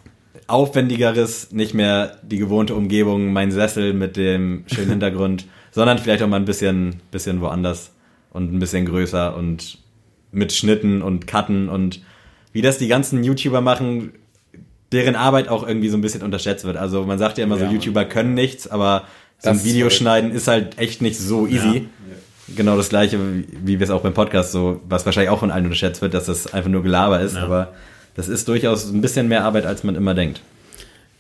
aufwendigeres, 0.48 1.52
nicht 1.52 1.74
mehr 1.74 2.18
die 2.24 2.38
gewohnte 2.38 2.76
Umgebung, 2.76 3.34
mein 3.34 3.52
Sessel 3.52 3.94
mit 3.94 4.16
dem 4.16 4.64
schönen 4.68 4.92
Hintergrund, 4.92 5.46
sondern 5.72 5.98
vielleicht 5.98 6.24
auch 6.24 6.28
mal 6.28 6.38
ein 6.38 6.46
bisschen, 6.46 7.02
bisschen 7.12 7.42
woanders 7.42 7.92
und 8.34 8.54
ein 8.54 8.60
bisschen 8.60 8.86
größer 8.86 9.36
und 9.36 9.78
mit 10.32 10.52
Schnitten 10.54 11.02
und 11.02 11.28
Cutten 11.28 11.70
und 11.70 12.02
wie 12.52 12.62
das 12.62 12.78
die 12.78 12.88
ganzen 12.88 13.24
YouTuber 13.24 13.62
machen, 13.62 14.14
deren 14.92 15.16
Arbeit 15.16 15.48
auch 15.48 15.68
irgendwie 15.68 15.90
so 15.90 15.98
ein 15.98 16.02
bisschen 16.02 16.22
unterschätzt 16.22 16.66
wird. 16.66 16.78
Also 16.78 17.04
man 17.06 17.18
sagt 17.20 17.38
ja 17.38 17.44
immer 17.44 17.58
so, 17.58 17.66
Ja. 17.66 17.72
YouTuber 17.72 18.06
können 18.06 18.34
nichts, 18.34 18.68
aber 18.68 19.04
so 19.40 19.50
ein 19.50 19.56
ist 19.56 19.64
Video 19.66 19.82
verrückt. 19.88 19.96
schneiden 19.96 20.32
ist 20.32 20.48
halt 20.48 20.78
echt 20.78 21.02
nicht 21.02 21.18
so 21.20 21.48
easy. 21.48 21.88
Genau 22.56 22.76
das 22.78 22.90
gleiche, 22.90 23.18
wie- 23.20 23.48
wie 23.64 23.80
wir 23.80 23.84
es 23.86 23.90
auch 23.90 24.02
beim 24.02 24.14
Podcast 24.14 24.52
so, 24.52 24.82
was 24.88 25.06
wahrscheinlich 25.06 25.30
auch 25.30 25.40
von 25.40 25.50
allen 25.52 25.64
unterschätzt 25.66 26.02
wird, 26.02 26.14
dass 26.14 26.26
das 26.26 26.54
einfach 26.54 26.70
nur 26.70 26.84
Gelaber 26.84 27.22
ist, 27.22 27.36
Ja. 27.36 27.44
aber 27.44 27.74
das 28.16 28.28
ist 28.28 28.48
durchaus 28.48 28.92
ein 28.92 29.02
bisschen 29.02 29.28
mehr 29.28 29.44
Arbeit, 29.46 29.66
als 29.66 29.84
man 29.84 29.96
immer 29.96 30.14
denkt. 30.14 30.42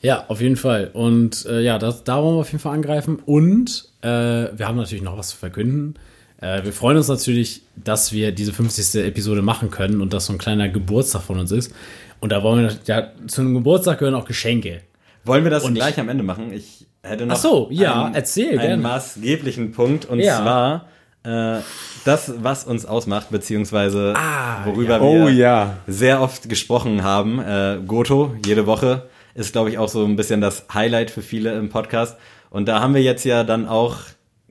Ja, 0.01 0.25
auf 0.27 0.41
jeden 0.41 0.57
Fall. 0.57 0.89
Und 0.93 1.45
äh, 1.45 1.61
ja, 1.61 1.79
das, 1.79 2.03
da 2.03 2.21
wollen 2.21 2.35
wir 2.35 2.41
auf 2.41 2.51
jeden 2.51 2.59
Fall 2.59 2.75
angreifen. 2.75 3.19
Und 3.25 3.85
äh, 4.01 4.07
wir 4.07 4.67
haben 4.67 4.75
natürlich 4.75 5.01
noch 5.03 5.17
was 5.17 5.29
zu 5.29 5.37
verkünden. 5.37 5.95
Äh, 6.43 6.65
wir 6.65 6.73
freuen 6.73 6.97
uns 6.97 7.07
natürlich, 7.07 7.61
dass 7.75 8.11
wir 8.11 8.31
diese 8.33 8.51
50. 8.51 9.01
Episode 9.05 9.41
machen 9.41 9.71
können 9.71 10.01
und 10.01 10.11
das 10.13 10.25
so 10.25 10.33
ein 10.33 10.39
kleiner 10.39 10.67
Geburtstag 10.67 11.21
von 11.23 11.39
uns 11.39 11.51
ist. 11.51 11.73
Und 12.19 12.31
da 12.31 12.43
wollen 12.43 12.67
wir, 12.67 12.77
ja, 12.85 13.07
zu 13.27 13.41
einem 13.41 13.53
Geburtstag 13.53 13.99
gehören 13.99 14.15
auch 14.15 14.25
Geschenke. 14.25 14.81
Wollen 15.23 15.43
wir 15.45 15.51
das 15.51 15.63
Und- 15.63 15.75
gleich 15.75 15.99
am 15.99 16.09
Ende 16.09 16.23
machen? 16.23 16.51
Ich 16.51 16.85
hätte 17.01 17.25
noch 17.25 17.35
Ach 17.35 17.39
so, 17.39 17.67
ja, 17.71 18.05
einen, 18.05 18.15
erzähl, 18.15 18.51
einen 18.59 18.59
gerne. 18.59 18.83
maßgeblichen 18.83 19.71
Punkt 19.71 20.05
und 20.05 20.19
Ja. 20.19 20.37
zwar 20.41 20.85
äh, 21.25 21.61
das, 22.03 22.33
was 22.39 22.65
uns 22.65 22.85
ausmacht, 22.85 23.29
beziehungsweise 23.29 24.13
Ah, 24.17 24.65
worüber 24.65 25.01
Oh 25.01 25.27
wir 25.27 25.31
ja. 25.33 25.77
sehr 25.87 26.21
oft 26.21 26.49
gesprochen 26.49 27.03
haben. 27.03 27.39
Äh, 27.39 27.77
Goto, 27.87 28.35
jede 28.45 28.65
Woche, 28.65 29.03
ist, 29.33 29.53
glaube 29.53 29.69
ich, 29.69 29.77
auch 29.77 29.87
so 29.87 30.03
ein 30.03 30.17
bisschen 30.17 30.41
das 30.41 30.65
Highlight 30.73 31.09
für 31.11 31.21
viele 31.21 31.53
im 31.57 31.69
Podcast. 31.69 32.17
Und 32.49 32.67
da 32.67 32.81
haben 32.81 32.93
wir 32.93 33.01
jetzt 33.01 33.23
ja 33.23 33.45
dann 33.45 33.69
auch 33.69 33.95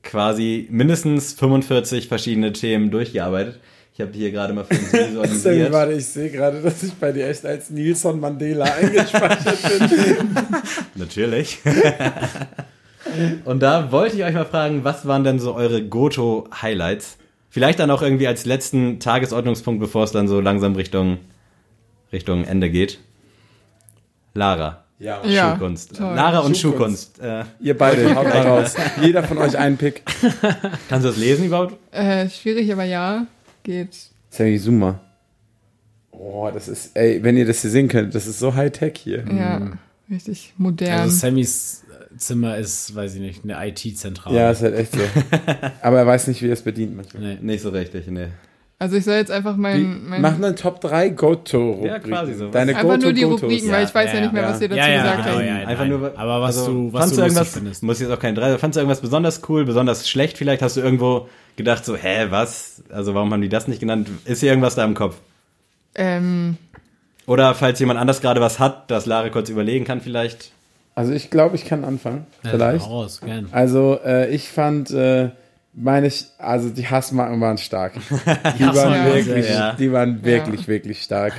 quasi 0.03 0.67
mindestens 0.71 1.33
45 1.35 2.09
verschiedene 2.09 2.53
Themen 2.53 2.91
durchgearbeitet. 2.91 3.61
Ich 3.95 4.01
habe 4.01 4.13
hier 4.13 4.31
gerade 4.33 4.53
mal 4.55 4.65
für 4.65 4.75
uns 4.75 4.93
visualisiert. 4.93 5.73
warte, 5.73 5.93
ich 5.93 6.07
sehe 6.07 6.31
gerade, 6.31 6.63
dass 6.63 6.83
ich 6.83 6.95
bei 6.95 7.13
dir 7.13 7.29
echt 7.29 7.45
als 7.45 7.71
Nilsson 7.71 8.21
Mandela 8.21 8.65
eingespeichert 8.65 9.59
bin. 9.63 10.35
Natürlich. 10.95 11.59
Und 13.45 13.61
da 13.61 13.93
wollte 13.93 14.17
ich 14.17 14.25
euch 14.25 14.35
mal 14.35 14.47
fragen, 14.47 14.85
was 14.85 15.07
waren 15.07 15.25
denn 15.25 15.39
so 15.39 15.55
eure 15.55 15.83
Goto-Highlights? 15.83 17.19
Vielleicht 17.51 17.81
dann 17.81 17.91
auch 17.91 18.01
irgendwie 18.01 18.27
als 18.27 18.47
letzten 18.47 18.99
Tagesordnungspunkt, 18.99 19.79
bevor 19.79 20.05
es 20.05 20.13
dann 20.13 20.27
so 20.27 20.41
langsam 20.41 20.75
Richtung, 20.75 21.19
Richtung 22.13 22.45
Ende 22.45 22.71
geht. 22.71 22.99
Lara. 24.33 24.85
Ja. 25.03 25.25
Ja, 25.27 25.53
Schuhkunst. 25.53 25.97
toll. 25.97 26.15
Lara 26.15 26.39
und 26.41 26.57
Schuhkunst. 26.57 27.17
Schuhkunst. 27.17 27.49
Äh, 27.61 27.65
Ihr 27.65 27.77
beide, 27.77 28.15
haut 28.15 28.25
mal 28.25 28.47
raus. 28.47 28.75
Jeder 29.01 29.25
von 29.25 29.37
euch 29.39 29.59
einen 29.59 29.77
Pick. 29.77 30.03
kannst 30.89 31.05
du 31.05 31.09
das 31.09 31.17
lesen 31.17 31.47
überhaupt? 31.47 31.77
Äh, 31.93 32.29
schwierig, 32.31 32.73
aber 32.73 32.85
ja, 32.85 33.27
geht. 33.65 33.97
Sammy, 34.31 34.59
zoom 34.59 34.79
mal. 34.79 35.01
Oh, 36.13 36.49
das 36.55 36.69
ist, 36.69 36.97
ey, 36.97 37.23
wenn 37.23 37.37
ihr 37.37 37.47
das 37.47 37.63
hier 37.63 37.71
sehen 37.71 37.89
könnt, 37.89 38.15
das 38.15 38.29
ist 38.29 38.39
so 38.39 38.55
High-Tech 38.55 38.93
hier. 38.97 39.25
Ja, 39.27 39.73
richtig 40.09 40.55
modern. 40.57 41.01
Also 41.01 41.17
Sammys 41.17 41.83
Zimmer 42.17 42.57
ist, 42.59 42.95
weiß 42.95 43.15
ich 43.15 43.21
nicht, 43.21 43.45
eine 43.45 43.69
IT-Zentrale. 43.69 44.37
Ja, 44.37 44.51
ist 44.51 44.63
halt 44.63 44.75
echt 44.77 44.93
so. 44.93 45.01
Aber 45.83 45.99
er 45.99 46.07
weiß 46.07 46.29
nicht, 46.29 46.43
wie 46.43 46.49
er 46.49 46.53
es 46.53 46.63
bedient 46.63 46.95
manchmal. 46.95 47.23
Nee. 47.23 47.39
Nicht 47.41 47.63
so 47.63 47.71
richtig, 47.71 48.07
nee. 48.07 48.29
Also 48.83 48.97
ich 48.97 49.05
soll 49.05 49.15
jetzt 49.15 49.31
einfach 49.31 49.57
mein, 49.57 50.09
mein 50.09 50.21
mach 50.21 50.35
eine 50.35 50.55
Top 50.57 50.81
3 50.81 51.11
Goto-Rubriken. 51.11 51.87
Ja, 51.87 51.99
quasi 52.01 52.35
so. 52.35 52.49
Deine 52.51 52.75
einfach 52.77 52.99
nur 52.99 53.13
die. 53.13 53.23
Rubriken, 53.23 53.71
weil 53.71 53.85
ich 53.85 53.95
weiß 53.95 54.11
ja, 54.11 54.17
ja, 54.17 54.21
nicht 54.23 54.33
mehr, 54.33 54.43
ja. 54.43 54.49
was 54.51 54.61
ihr 54.61 54.69
dazu 54.69 54.79
Ja, 54.81 54.89
ja, 54.89 55.03
gesagt 55.03 55.25
genau, 55.25 55.37
habt. 55.37 55.47
ja. 55.47 55.55
Einfach 55.69 55.85
nein. 55.85 56.01
nur, 56.01 56.13
Aber 56.19 56.41
was 56.43 56.65
du- 56.65 56.93
was 56.93 57.01
fandst 57.03 57.17
du 57.17 57.21
lustig 57.21 57.37
irgendwas, 57.37 57.55
findest. 57.55 57.83
muss 57.85 58.01
jetzt 58.01 58.11
auch 58.11 58.19
kein 58.19 58.35
drei, 58.35 58.59
fandst 58.59 58.77
du 58.77 58.81
irgendwas 58.81 59.01
besonders 59.01 59.41
cool, 59.49 59.65
besonders 59.65 60.09
schlecht 60.09 60.37
vielleicht? 60.37 60.63
Hast 60.63 60.77
du 60.77 60.81
irgendwo 60.81 61.29
gedacht 61.57 61.85
so, 61.85 61.95
hä, 61.97 62.27
was? 62.31 62.83
Also 62.91 63.15
warum 63.15 63.33
haben 63.33 63.41
die 63.43 63.49
das 63.49 63.69
nicht 63.69 63.79
genannt? 63.81 64.09
Ist 64.25 64.41
hier 64.41 64.51
irgendwas 64.51 64.75
da 64.75 64.85
im 64.85 64.95
Kopf? 64.95 65.15
Ähm, 65.95 66.57
Oder 67.27 67.55
falls 67.55 67.79
jemand 67.79 68.01
anders 68.01 68.21
gerade 68.21 68.41
was 68.41 68.59
hat, 68.59 68.91
dass 68.91 69.07
Lara 69.07 69.29
kurz 69.29 69.49
überlegen 69.49 69.85
kann 69.85 70.01
vielleicht. 70.01 70.51
Also 70.95 71.13
ich 71.13 71.31
glaube, 71.31 71.55
ich 71.57 71.65
kann 71.65 71.85
anfangen. 71.85 72.27
Ja, 72.45 72.51
Vielleicht. 72.51 72.87
Raus, 72.87 73.21
gern. 73.25 73.49
Also 73.53 73.99
äh, 74.05 74.29
ich 74.35 74.49
fand 74.51 74.91
äh, 74.91 75.31
meine 75.73 76.07
ich, 76.07 76.27
also 76.39 76.69
die 76.69 76.87
Hassmarken 76.87 77.41
waren 77.41 77.59
stark. 77.59 77.95
Die 78.59 78.65
waren 78.65 79.07
wirklich, 79.07 79.49
ja. 79.49 79.73
die 79.75 79.93
waren 79.93 80.23
wirklich, 80.25 80.69
wirklich 80.69 81.03
stark. 81.03 81.33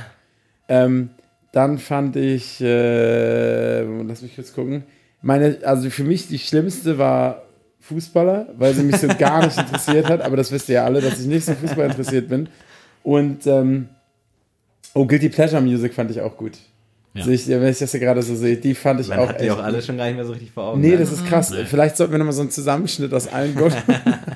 Ähm, 0.68 1.10
dann 1.52 1.78
fand 1.78 2.16
ich, 2.16 2.60
äh, 2.60 3.82
lass 3.82 4.22
mich 4.22 4.34
kurz 4.34 4.52
gucken. 4.52 4.84
Meine, 5.22 5.58
also 5.62 5.88
für 5.88 6.04
mich 6.04 6.26
die 6.26 6.38
schlimmste 6.38 6.98
war 6.98 7.42
Fußballer, 7.80 8.48
weil 8.58 8.74
sie 8.74 8.82
mich 8.82 8.96
so 8.96 9.08
gar 9.18 9.44
nicht 9.44 9.56
interessiert 9.56 10.08
hat. 10.08 10.20
Aber 10.22 10.36
das 10.36 10.50
wisst 10.50 10.68
ihr 10.68 10.76
ja 10.76 10.84
alle, 10.84 11.00
dass 11.00 11.20
ich 11.20 11.26
nicht 11.26 11.44
so 11.44 11.54
Fußball 11.54 11.86
interessiert 11.86 12.28
bin. 12.28 12.48
Und 13.02 13.46
ähm, 13.46 13.88
oh, 14.94 15.06
Guilty 15.06 15.28
Pleasure 15.28 15.62
Music 15.62 15.94
fand 15.94 16.10
ich 16.10 16.20
auch 16.20 16.36
gut. 16.36 16.58
Ja. 17.16 17.24
Ich, 17.28 17.46
wenn 17.46 17.68
ich 17.68 17.78
das 17.78 17.92
hier 17.92 18.00
gerade 18.00 18.22
so 18.22 18.34
sehe, 18.34 18.56
die 18.56 18.74
fand 18.74 19.00
ich 19.00 19.06
Man 19.06 19.20
auch 19.20 19.28
hat 19.28 19.40
die 19.40 19.44
echt 19.44 19.52
auch 19.52 19.62
alle 19.62 19.80
schon 19.80 19.96
gar 19.96 20.06
nicht 20.06 20.16
mehr 20.16 20.24
so 20.24 20.32
richtig 20.32 20.50
vor 20.50 20.64
Augen. 20.64 20.80
Nee, 20.80 20.90
ne? 20.90 20.96
das 20.96 21.12
ist 21.12 21.24
krass. 21.24 21.54
Vielleicht 21.66 21.96
sollten 21.96 22.12
wir 22.12 22.18
nochmal 22.18 22.32
so 22.32 22.40
einen 22.40 22.50
Zusammenschnitt 22.50 23.14
aus 23.14 23.28
allen 23.28 23.54
gut. 23.56 23.70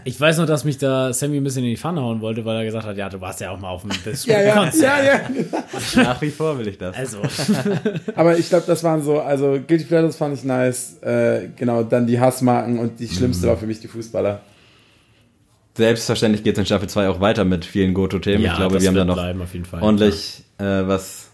Ich 0.05 0.21
weiß 0.21 0.39
noch, 0.39 0.47
dass 0.47 0.65
mich 0.65 0.79
da 0.79 1.13
Sammy 1.13 1.39
ein 1.39 1.45
bisschen 1.45 1.65
in 1.65 1.71
die 1.71 1.77
Pfanne 1.77 2.01
hauen 2.03 2.21
wollte, 2.21 2.45
weil 2.45 2.57
er 2.57 2.65
gesagt 2.65 2.87
hat, 2.87 2.97
ja, 2.97 3.09
du 3.09 3.21
warst 3.21 3.41
ja 3.41 3.51
auch 3.51 3.59
mal 3.59 3.71
auf 3.71 3.83
dem 3.83 3.91
ja, 4.27 4.43
ja, 4.43 4.55
Konzert. 4.55 5.05
ja, 5.05 5.13
ja. 5.13 6.03
Nach 6.05 6.23
wie 6.23 6.31
vor 6.31 6.57
will 6.57 6.69
ich 6.69 6.79
das. 6.79 6.95
Also, 6.97 7.19
Aber 8.15 8.39
ich 8.39 8.49
glaube, 8.49 8.65
das 8.69 8.85
waren 8.85 9.03
so, 9.03 9.21
also 9.21 9.59
Guilty 9.67 9.85
Pleasures 9.85 10.15
fand 10.17 10.39
ich 10.39 10.45
nice. 10.45 10.99
Äh, 11.03 11.49
genau, 11.57 11.83
dann 11.83 12.07
die 12.07 12.21
Hassmarken 12.21 12.79
und 12.79 13.01
die 13.01 13.09
schlimmste 13.09 13.49
war 13.49 13.57
für 13.57 13.67
mich 13.67 13.81
die 13.81 13.89
Fußballer. 13.89 14.41
Selbstverständlich 15.77 16.43
geht 16.45 16.55
es 16.55 16.59
in 16.61 16.67
Staffel 16.67 16.89
2 16.89 17.09
auch 17.09 17.21
weiter 17.21 17.45
mit 17.45 17.65
vielen 17.65 17.95
Goto-Themen. 17.95 18.43
ja, 18.45 18.53
ich 18.53 18.57
glaube, 18.57 18.75
das 18.75 18.83
wir 18.83 18.89
haben 18.89 18.97
da 18.97 19.05
noch 19.05 19.15
bleiben 19.15 19.43
auf 19.43 19.53
jeden 19.53 19.65
Fall. 19.65 19.83
ordentlich 19.83 20.45
äh, 20.59 20.65
was, 20.65 21.28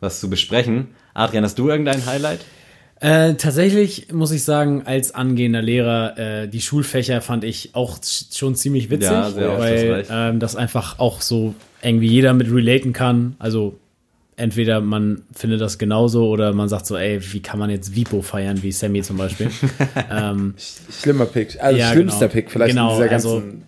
was 0.00 0.20
zu 0.20 0.28
besprechen. 0.30 0.88
Adrian, 1.14 1.44
hast 1.44 1.58
du 1.58 1.68
irgendein 1.68 2.04
Highlight? 2.06 2.40
Äh, 3.02 3.34
tatsächlich 3.34 4.12
muss 4.12 4.30
ich 4.30 4.44
sagen, 4.44 4.82
als 4.84 5.14
angehender 5.14 5.62
Lehrer, 5.62 6.18
äh, 6.18 6.48
die 6.48 6.60
Schulfächer 6.60 7.20
fand 7.22 7.44
ich 7.44 7.74
auch 7.74 7.98
sch- 7.98 8.36
schon 8.36 8.54
ziemlich 8.54 8.90
witzig, 8.90 9.10
Ja, 9.10 9.30
sehr 9.30 9.58
weil 9.58 10.06
ähm, 10.10 10.38
das 10.38 10.54
einfach 10.54 10.98
auch 10.98 11.22
so 11.22 11.54
irgendwie 11.82 12.08
jeder 12.08 12.34
mit 12.34 12.50
relaten 12.52 12.92
kann. 12.92 13.36
Also 13.38 13.78
entweder 14.36 14.82
man 14.82 15.22
findet 15.34 15.62
das 15.62 15.78
genauso 15.78 16.28
oder 16.28 16.52
man 16.52 16.68
sagt 16.68 16.84
so, 16.86 16.96
ey, 16.96 17.20
wie 17.32 17.40
kann 17.40 17.58
man 17.58 17.70
jetzt 17.70 17.94
Vipo 17.96 18.20
feiern, 18.20 18.62
wie 18.62 18.70
Sammy 18.72 19.00
zum 19.00 19.16
Beispiel. 19.16 19.50
ähm, 20.10 20.54
Schlimmer 20.90 21.24
Pick. 21.26 21.56
Also 21.62 21.78
Ja, 21.78 21.92
schlimmster 21.92 22.20
genau. 22.28 22.32
Pick 22.34 22.50
vielleicht 22.50 22.70
Genau, 22.74 22.96
in 22.96 23.02
dieser 23.02 23.12
also- 23.14 23.40
ganzen. 23.40 23.62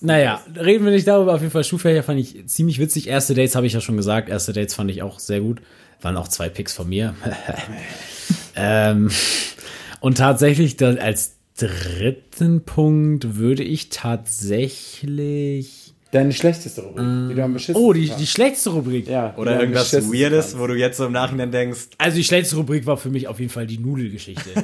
Naja, 0.00 0.42
reden 0.56 0.84
wir 0.84 0.92
nicht 0.92 1.06
darüber. 1.06 1.34
Auf 1.34 1.40
jeden 1.40 1.52
Fall 1.52 1.64
Schulfächer 1.64 2.02
fand 2.02 2.20
ich 2.20 2.46
ziemlich 2.46 2.78
witzig. 2.78 3.08
Erste 3.08 3.34
Dates 3.34 3.54
habe 3.54 3.66
ich 3.66 3.72
ja 3.72 3.80
schon 3.80 3.96
gesagt. 3.96 4.28
Erste 4.28 4.52
Dates 4.52 4.74
fand 4.74 4.90
ich 4.90 5.02
auch 5.02 5.18
sehr 5.18 5.40
gut. 5.40 5.60
Waren 6.02 6.16
auch 6.16 6.28
zwei 6.28 6.48
Picks 6.48 6.74
von 6.74 6.88
mir. 6.88 7.14
ähm, 8.56 9.10
und 10.00 10.18
tatsächlich 10.18 10.82
als 10.82 11.36
dritten 11.56 12.62
Punkt 12.62 13.36
würde 13.36 13.62
ich 13.62 13.88
tatsächlich. 13.88 15.85
Deine 16.16 16.32
schlechteste 16.32 16.80
Rubrik, 16.80 17.04
die 17.28 17.34
du 17.34 17.44
am 17.44 17.52
beschissensten 17.52 17.84
Oh, 17.84 17.92
die, 17.92 18.08
die 18.08 18.26
schlechteste 18.26 18.70
Rubrik. 18.70 19.06
ja, 19.06 19.34
Oder 19.36 19.60
irgendwas 19.60 19.92
Weirdes, 19.92 20.58
wo 20.58 20.66
du 20.66 20.72
jetzt 20.74 20.96
so 20.96 21.04
im 21.04 21.12
Nachhinein 21.12 21.50
denkst, 21.50 21.88
Also 21.98 22.16
die 22.16 22.24
schlechteste 22.24 22.56
Rubrik 22.56 22.86
war 22.86 22.96
für 22.96 23.10
mich 23.10 23.28
auf 23.28 23.38
jeden 23.38 23.52
Fall 23.52 23.66
die 23.66 23.76
Nudelgeschichte. 23.76 24.48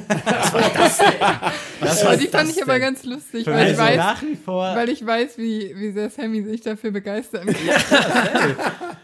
Aber 1.79 2.17
die 2.17 2.27
fand 2.31 2.49
ich 2.49 2.59
aber 2.63 2.79
ganz 2.79 3.03
lustig, 3.03 3.45
weil 3.45 3.71
ich 3.71 3.77
weiß, 3.77 3.97
nach 3.97 4.21
wie 4.23 4.35
vor. 4.35 4.75
weil 4.75 4.89
ich 4.89 5.05
weiß, 5.05 5.37
wie, 5.37 5.75
wie 5.77 5.91
sehr 5.91 6.09
Sammy 6.09 6.43
sich 6.43 6.61
dafür 6.61 6.89
begeistern 6.89 7.45
kann. 7.89 8.55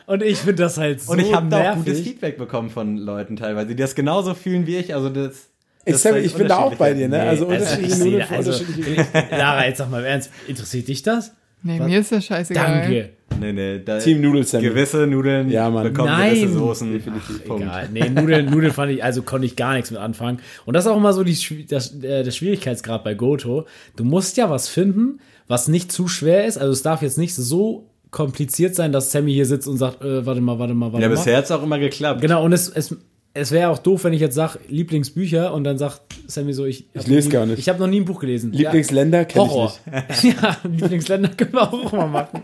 Und 0.08 0.24
ich 0.24 0.40
finde 0.40 0.64
das 0.64 0.80
halt 0.80 1.02
so 1.02 1.12
Und 1.12 1.20
ich 1.20 1.32
habe 1.32 1.50
da 1.50 1.74
auch 1.74 1.76
gutes 1.76 2.00
Feedback 2.00 2.40
bekommen 2.40 2.72
von 2.72 2.98
Leuten 2.98 3.36
teilweise, 3.36 3.68
die 3.68 3.76
das 3.76 3.94
genauso 3.94 4.34
fühlen 4.34 4.66
wie 4.66 4.78
ich. 4.78 4.96
Also 4.96 5.10
das. 5.10 5.50
Ich, 5.86 5.94
das 5.94 6.02
sag, 6.02 6.16
ist 6.16 6.26
ich 6.26 6.34
bin 6.34 6.48
da 6.48 6.58
auch 6.58 6.74
bei 6.76 6.94
dir, 6.96 7.08
ne? 7.08 7.18
Nee, 7.20 7.30
Also 7.30 7.48
Also 7.48 7.64
unterschiedliche 7.64 7.94
ich 7.94 8.00
Nudeln 8.12 8.28
also, 8.32 8.52
unterschiedliche 8.52 9.06
Lara, 9.32 9.66
jetzt 9.68 9.78
sag 9.78 9.92
mal 9.92 10.00
im 10.00 10.06
ernst, 10.06 10.32
interessiert 10.48 10.88
dich 10.88 11.04
das? 11.04 11.32
Nee, 11.62 11.80
mir 11.80 12.00
ist 12.00 12.12
das 12.12 12.26
scheißegal. 12.26 12.82
Danke. 12.82 13.10
Nee, 13.40 13.54
nee, 13.54 13.80
da 13.84 14.00
Team 14.00 14.22
Nudel 14.22 14.44
Sammy. 14.44 14.64
gewisse 14.70 15.06
Nudeln 15.08 15.50
Ja, 15.50 15.70
Mann. 15.70 15.84
bekommen 15.84 16.10
Nein. 16.10 16.34
gewisse 16.36 16.54
Soßen. 16.54 17.02
Punkt. 17.48 17.64
Egal. 17.64 17.90
Nee, 17.94 18.10
Nudeln, 18.10 18.46
Nudeln 18.50 18.74
fand 18.74 18.92
ich, 18.92 19.04
also 19.04 19.22
konnte 19.22 19.46
ich 19.46 19.56
gar 19.56 19.74
nichts 19.76 19.92
mit 19.92 20.00
anfangen. 20.00 20.40
Und 20.66 20.74
das 20.74 20.86
ist 20.86 20.92
auch 20.92 20.98
immer 20.98 21.14
so 21.14 21.24
die, 21.24 21.66
das, 21.68 21.96
äh, 22.02 22.24
der 22.24 22.32
Schwierigkeitsgrad 22.32 23.04
bei 23.04 23.14
Goto. 23.14 23.66
Du 23.96 24.04
musst 24.04 24.36
ja 24.38 24.50
was 24.50 24.68
finden, 24.68 25.20
was 25.48 25.68
nicht 25.68 25.92
zu 25.92 26.08
schwer 26.08 26.46
ist. 26.46 26.58
Also 26.58 26.72
es 26.74 26.82
darf 26.82 27.02
jetzt 27.02 27.18
nicht 27.18 27.36
so 27.36 27.90
kompliziert 28.12 28.76
sein, 28.76 28.92
dass 28.92 29.12
Sammy 29.12 29.32
hier 29.34 29.46
sitzt 29.46 29.68
und 29.68 29.78
sagt, 29.78 30.04
äh, 30.04 30.26
warte 30.26 30.42
mal, 30.42 30.58
warte 30.60 30.74
mal, 30.74 30.92
warte 30.92 31.04
Ja, 31.04 31.10
mal. 31.10 31.16
bisher 31.16 31.38
hat's 31.38 31.52
auch 31.52 31.62
immer 31.64 31.78
geklappt. 31.80 32.22
Genau, 32.22 32.44
und 32.44 32.52
es, 32.54 32.68
es, 32.68 32.96
es 33.34 33.52
wäre 33.52 33.70
auch 33.70 33.78
doof, 33.78 34.04
wenn 34.04 34.14
ich 34.14 34.22
jetzt 34.22 34.36
sage, 34.36 34.60
Lieblingsbücher 34.68 35.54
und 35.54 35.64
dann 35.64 35.78
sagt 35.78 36.02
Sammy 36.28 36.54
so, 36.54 36.66
ich, 36.66 36.86
hab 36.96 37.08
lese 37.08 37.28
nie, 37.28 37.34
gar 37.34 37.46
nicht. 37.46 37.60
Ich 37.60 37.70
habe 37.70 37.80
noch 37.80 37.88
nie 37.88 38.00
ein 38.02 38.06
Buch 38.06 38.20
gelesen. 38.20 38.52
Lieblingsländer 38.52 39.20
ja, 39.20 39.26
kenn 39.26 39.44
ich 39.44 39.50
Horror. 39.50 39.74
ja, 40.24 40.58
Lieblingsländer 40.64 41.30
können 41.30 41.54
wir 41.54 41.74
auch 41.74 41.92
mal 41.92 42.08
machen. 42.08 42.42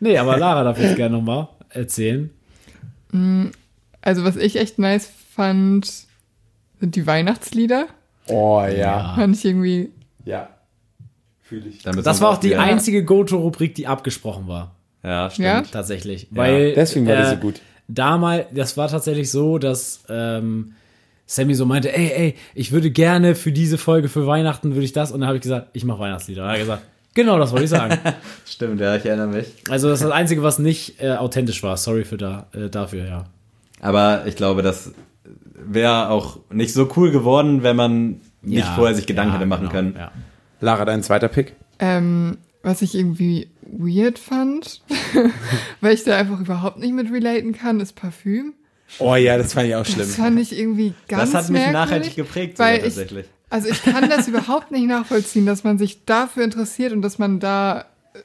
Nee, 0.00 0.16
aber 0.18 0.36
Lara 0.36 0.64
darf 0.64 0.78
jetzt 0.80 0.96
gerne 0.96 1.16
nochmal 1.16 1.48
erzählen. 1.70 2.30
Also 4.02 4.24
was 4.24 4.36
ich 4.36 4.56
echt 4.56 4.78
nice 4.78 5.10
fand, 5.34 5.86
sind 6.80 6.96
die 6.96 7.06
Weihnachtslieder. 7.06 7.86
Oh 8.28 8.62
ja. 8.64 9.14
Fand 9.14 9.36
ich 9.36 9.44
irgendwie, 9.44 9.90
Ja. 10.24 10.48
Fühle 11.42 11.68
ich. 11.68 11.82
Da 11.82 11.90
müssen 11.90 12.04
Das 12.04 12.20
war 12.20 12.30
auch 12.30 12.38
die 12.38 12.50
wieder- 12.50 12.60
einzige 12.60 13.04
Goto-Rubrik, 13.04 13.74
die 13.74 13.88
abgesprochen 13.88 14.46
war. 14.46 14.76
Ja, 15.02 15.30
stimmt. 15.30 15.46
Ja? 15.46 15.62
Tatsächlich. 15.62 16.28
Weil, 16.30 16.74
Deswegen 16.74 17.06
war 17.08 17.16
die 17.16 17.22
äh, 17.22 17.30
so 17.30 17.36
gut. 17.36 17.60
Damals, 17.94 18.46
das 18.52 18.76
war 18.76 18.88
tatsächlich 18.88 19.30
so, 19.30 19.58
dass 19.58 20.04
ähm, 20.08 20.72
Sammy 21.26 21.54
so 21.54 21.66
meinte, 21.66 21.96
ey, 21.96 22.12
ey, 22.12 22.34
ich 22.54 22.72
würde 22.72 22.90
gerne 22.90 23.34
für 23.34 23.52
diese 23.52 23.78
Folge 23.78 24.08
für 24.08 24.26
Weihnachten 24.26 24.72
würde 24.74 24.84
ich 24.84 24.92
das 24.92 25.12
und 25.12 25.20
dann 25.20 25.28
habe 25.28 25.36
ich 25.36 25.42
gesagt, 25.42 25.68
ich 25.72 25.84
mache 25.84 26.00
Weihnachtslieder. 26.00 26.42
Und 26.42 26.48
er 26.48 26.52
hat 26.52 26.60
gesagt, 26.60 26.82
genau, 27.14 27.38
das 27.38 27.52
wollte 27.52 27.64
ich 27.64 27.70
sagen. 27.70 27.98
Stimmt, 28.46 28.80
ja, 28.80 28.96
ich 28.96 29.04
erinnere 29.04 29.28
mich. 29.28 29.46
also 29.68 29.88
das 29.88 30.00
ist 30.00 30.06
das 30.06 30.12
Einzige, 30.12 30.42
was 30.42 30.58
nicht 30.58 31.02
äh, 31.02 31.12
authentisch 31.12 31.62
war. 31.62 31.76
Sorry 31.76 32.04
für 32.04 32.16
da, 32.16 32.46
äh, 32.52 32.68
dafür, 32.68 33.04
ja. 33.06 33.24
Aber 33.80 34.26
ich 34.26 34.36
glaube, 34.36 34.62
das 34.62 34.92
wäre 35.54 36.10
auch 36.10 36.38
nicht 36.50 36.72
so 36.72 36.90
cool 36.96 37.10
geworden, 37.10 37.62
wenn 37.62 37.76
man 37.76 38.20
nicht 38.42 38.66
ja, 38.66 38.74
vorher 38.74 38.94
sich 38.94 39.06
Gedanken 39.06 39.32
ja, 39.32 39.38
hätte 39.38 39.46
machen 39.46 39.68
genau, 39.68 39.72
können. 39.72 39.94
Ja. 39.96 40.12
Lara, 40.60 40.84
dein 40.84 41.02
zweiter 41.02 41.28
Pick? 41.28 41.54
ähm, 41.80 42.38
was 42.62 42.82
ich 42.82 42.94
irgendwie 42.94 43.48
weird 43.72 44.18
fand, 44.18 44.82
weil 45.80 45.94
ich 45.94 46.04
da 46.04 46.16
einfach 46.16 46.40
überhaupt 46.40 46.78
nicht 46.78 46.92
mit 46.92 47.10
relaten 47.10 47.52
kann, 47.52 47.80
ist 47.80 47.94
Parfüm. 47.94 48.54
Oh 48.98 49.14
ja, 49.14 49.38
das 49.38 49.52
fand 49.54 49.68
ich 49.68 49.74
auch 49.74 49.86
schlimm. 49.86 49.98
Das 49.98 50.16
fand 50.16 50.40
ich 50.40 50.58
irgendwie 50.58 50.94
ganz 51.08 51.30
Das 51.30 51.44
hat 51.44 51.50
mich 51.50 51.70
nachhaltig 51.70 52.16
geprägt, 52.16 52.56
sogar 52.56 52.74
ich, 52.74 52.82
tatsächlich. 52.82 53.26
also 53.48 53.68
ich 53.68 53.82
kann 53.82 54.08
das 54.08 54.26
überhaupt 54.26 54.70
nicht 54.72 54.86
nachvollziehen, 54.86 55.46
dass 55.46 55.62
man 55.62 55.78
sich 55.78 56.04
dafür 56.04 56.44
interessiert 56.44 56.92
und 56.92 57.02
dass 57.02 57.18
man 57.18 57.38
da 57.38 57.86
äh, 58.14 58.18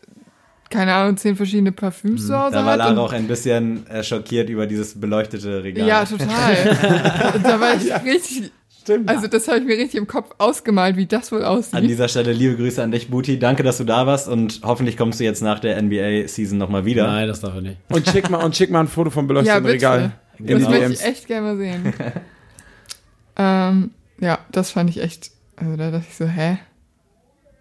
keine 0.72 0.96
Ahnung 0.96 1.18
zehn 1.18 1.36
verschiedene 1.36 1.72
Parfüms 1.72 2.26
zu 2.26 2.38
Hause 2.38 2.56
Da 2.56 2.66
war. 2.66 2.78
Lara 2.78 2.98
auch 2.98 3.14
ein 3.14 3.28
bisschen 3.28 3.86
äh, 3.88 4.04
schockiert 4.04 4.50
über 4.50 4.66
dieses 4.66 5.00
beleuchtete 5.00 5.64
Regal. 5.64 5.88
Ja, 5.88 6.06
total. 6.06 7.40
da 7.44 7.60
war 7.60 7.76
ich 7.76 7.94
richtig. 8.04 8.52
Stimmt. 8.86 9.10
Also, 9.10 9.28
das 9.28 9.48
habe 9.48 9.58
ich 9.60 9.66
mir 9.66 9.78
richtig 9.78 9.96
im 9.96 10.06
Kopf 10.06 10.30
ausgemalt, 10.38 10.96
wie 10.96 11.08
das 11.08 11.32
wohl 11.32 11.44
An 11.44 11.58
aussieht. 11.58 11.84
dieser 11.90 12.08
Stelle 12.08 12.34
liebe 12.34 12.56
Grüße 12.56 12.84
an 12.84 12.92
dich, 12.92 13.10
Booty. 13.10 13.40
Danke, 13.40 13.64
dass 13.64 13.80
du 13.80 13.84
da 13.84 14.06
warst 14.06 14.28
und 14.30 14.62
hoffentlich 14.64 14.96
kommst 14.96 15.20
du 15.20 15.24
jetzt 15.24 15.42
nach 15.42 15.58
der 15.60 15.82
NBA-Season 15.82 16.58
nochmal 16.60 16.86
wieder. 16.86 17.08
Nein, 17.08 17.28
das 17.28 17.40
darf 17.40 17.56
er 17.56 17.62
nicht. 17.62 17.78
Und 17.90 18.08
schick 18.08 18.30
mal, 18.30 18.44
und 18.44 18.56
schick 18.56 18.70
mal 18.70 18.82
ein 18.82 18.88
Foto 18.88 19.10
vom 19.10 19.26
Ja, 19.26 19.28
beleuchteten 19.28 19.64
bitte. 19.64 19.74
Regal. 19.74 20.12
In 20.38 20.60
Das 20.60 20.68
DMs. 20.70 21.00
ich 21.02 21.06
echt 21.06 21.28
gerne 21.28 21.48
mal 21.48 21.58
sehen. 21.58 21.94
ähm, 23.38 23.92
ja, 24.20 24.40
das 24.52 24.70
fand 24.72 24.90
ich 24.92 25.02
echt. 25.02 25.32
Also, 25.56 25.76
da 25.78 25.90
dachte 25.92 26.06
ich 26.08 26.16
so, 26.16 26.26
hä? 26.28 26.60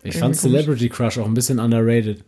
Ich 0.02 0.18
fand 0.18 0.34
Irgendwie 0.34 0.48
komisch. 0.48 0.60
Celebrity 0.64 0.88
Crush 0.90 1.18
auch 1.18 1.26
ein 1.26 1.34
bisschen 1.34 1.58
underrated. 1.58 2.22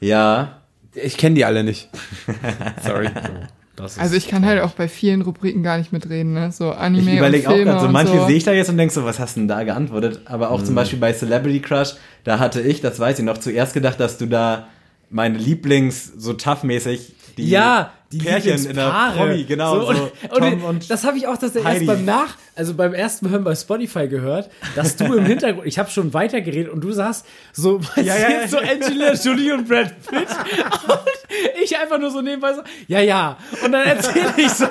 Ja, 0.00 0.62
Ich 0.94 1.16
kenne 1.18 1.34
die 1.34 1.44
alle 1.44 1.64
nicht. 1.64 1.90
Sorry. 2.82 3.10
Das 3.78 3.92
ist 3.92 3.98
Also, 4.00 4.16
ich 4.16 4.28
kann 4.28 4.44
halt 4.44 4.60
auch 4.62 4.72
bei 4.72 4.88
vielen 4.88 5.22
Rubriken 5.22 5.62
gar 5.62 5.78
nicht 5.78 5.92
mitreden, 5.92 6.32
ne? 6.34 6.50
So 6.52 6.70
Anime 6.72 7.10
ich 7.12 7.16
überlege 7.16 7.46
und 7.46 7.52
auch 7.52 7.56
Filme 7.56 7.70
gerade 7.72 7.86
so, 7.86 7.92
manche 7.92 8.20
so. 8.20 8.26
sehe 8.26 8.36
ich 8.36 8.44
da 8.44 8.52
jetzt 8.52 8.68
und 8.68 8.76
denke 8.76 8.92
so, 8.92 9.04
was 9.04 9.18
hast 9.18 9.36
du 9.36 9.40
denn 9.40 9.48
da 9.48 9.62
geantwortet? 9.62 10.20
Aber 10.26 10.50
auch 10.50 10.62
zum 10.62 10.72
Mhm. 10.74 10.76
Beispiel 10.76 10.98
bei 10.98 11.12
Celebrity 11.12 11.60
Crush, 11.60 11.94
da 12.24 12.38
hatte 12.38 12.60
ich, 12.60 12.80
das 12.80 12.98
weiß 12.98 13.18
ich 13.18 13.24
noch, 13.24 13.38
zuerst 13.38 13.74
gedacht, 13.74 13.98
dass 14.00 14.18
du 14.18 14.26
da 14.26 14.68
meine 15.10 15.38
Lieblings, 15.38 16.12
so 16.18 16.34
tough-mäßig, 16.34 17.14
die 17.38 17.50
ja, 17.50 17.92
die 18.10 18.18
Pärchen 18.18 18.66
in 18.66 18.74
der. 18.76 19.12
Promi, 19.16 19.44
genau, 19.44 19.80
so, 19.80 19.88
und, 19.88 19.96
Tom 20.30 20.52
und, 20.52 20.62
und 20.62 20.90
das 20.90 21.04
habe 21.04 21.18
ich 21.18 21.26
auch 21.26 21.36
das 21.36 21.54
erst 21.54 21.86
beim 21.86 22.04
Nach, 22.04 22.36
also 22.56 22.74
beim 22.74 22.94
ersten 22.94 23.28
Hören 23.28 23.44
bei 23.44 23.54
Spotify 23.54 24.08
gehört, 24.08 24.50
dass 24.74 24.96
du 24.96 25.04
im 25.14 25.26
Hintergrund, 25.26 25.66
ich 25.66 25.78
habe 25.78 25.90
schon 25.90 26.14
weitergeredet 26.14 26.72
und 26.72 26.80
du 26.80 26.92
sagst 26.92 27.26
so, 27.52 27.80
Ja, 27.96 28.02
ja, 28.02 28.30
jetzt 28.30 28.50
so 28.50 28.60
ja. 28.60 28.72
Angelina 28.72 29.12
Jolie 29.12 29.52
und 29.52 29.68
Brad 29.68 29.94
Pitt 30.06 30.28
und 30.88 31.62
ich 31.62 31.76
einfach 31.78 31.98
nur 31.98 32.10
so 32.10 32.20
nebenbei 32.20 32.54
so, 32.54 32.62
ja, 32.86 33.00
ja, 33.00 33.36
und 33.64 33.72
dann 33.72 33.86
erzähle 33.86 34.32
ich 34.36 34.50
so 34.50 34.66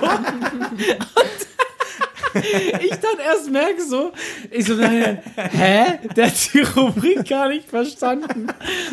ich 2.84 2.89
dann 2.89 3.19
erst 3.23 3.51
merke 3.51 3.81
so, 3.81 4.11
ich 4.51 4.65
so, 4.65 4.76
nein, 4.76 5.19
nein, 5.35 5.49
hä? 5.51 6.09
Der 6.15 6.27
hat 6.27 6.53
die 6.53 6.59
Rubrik 6.59 7.27
gar 7.27 7.49
nicht 7.49 7.69
verstanden. 7.69 8.47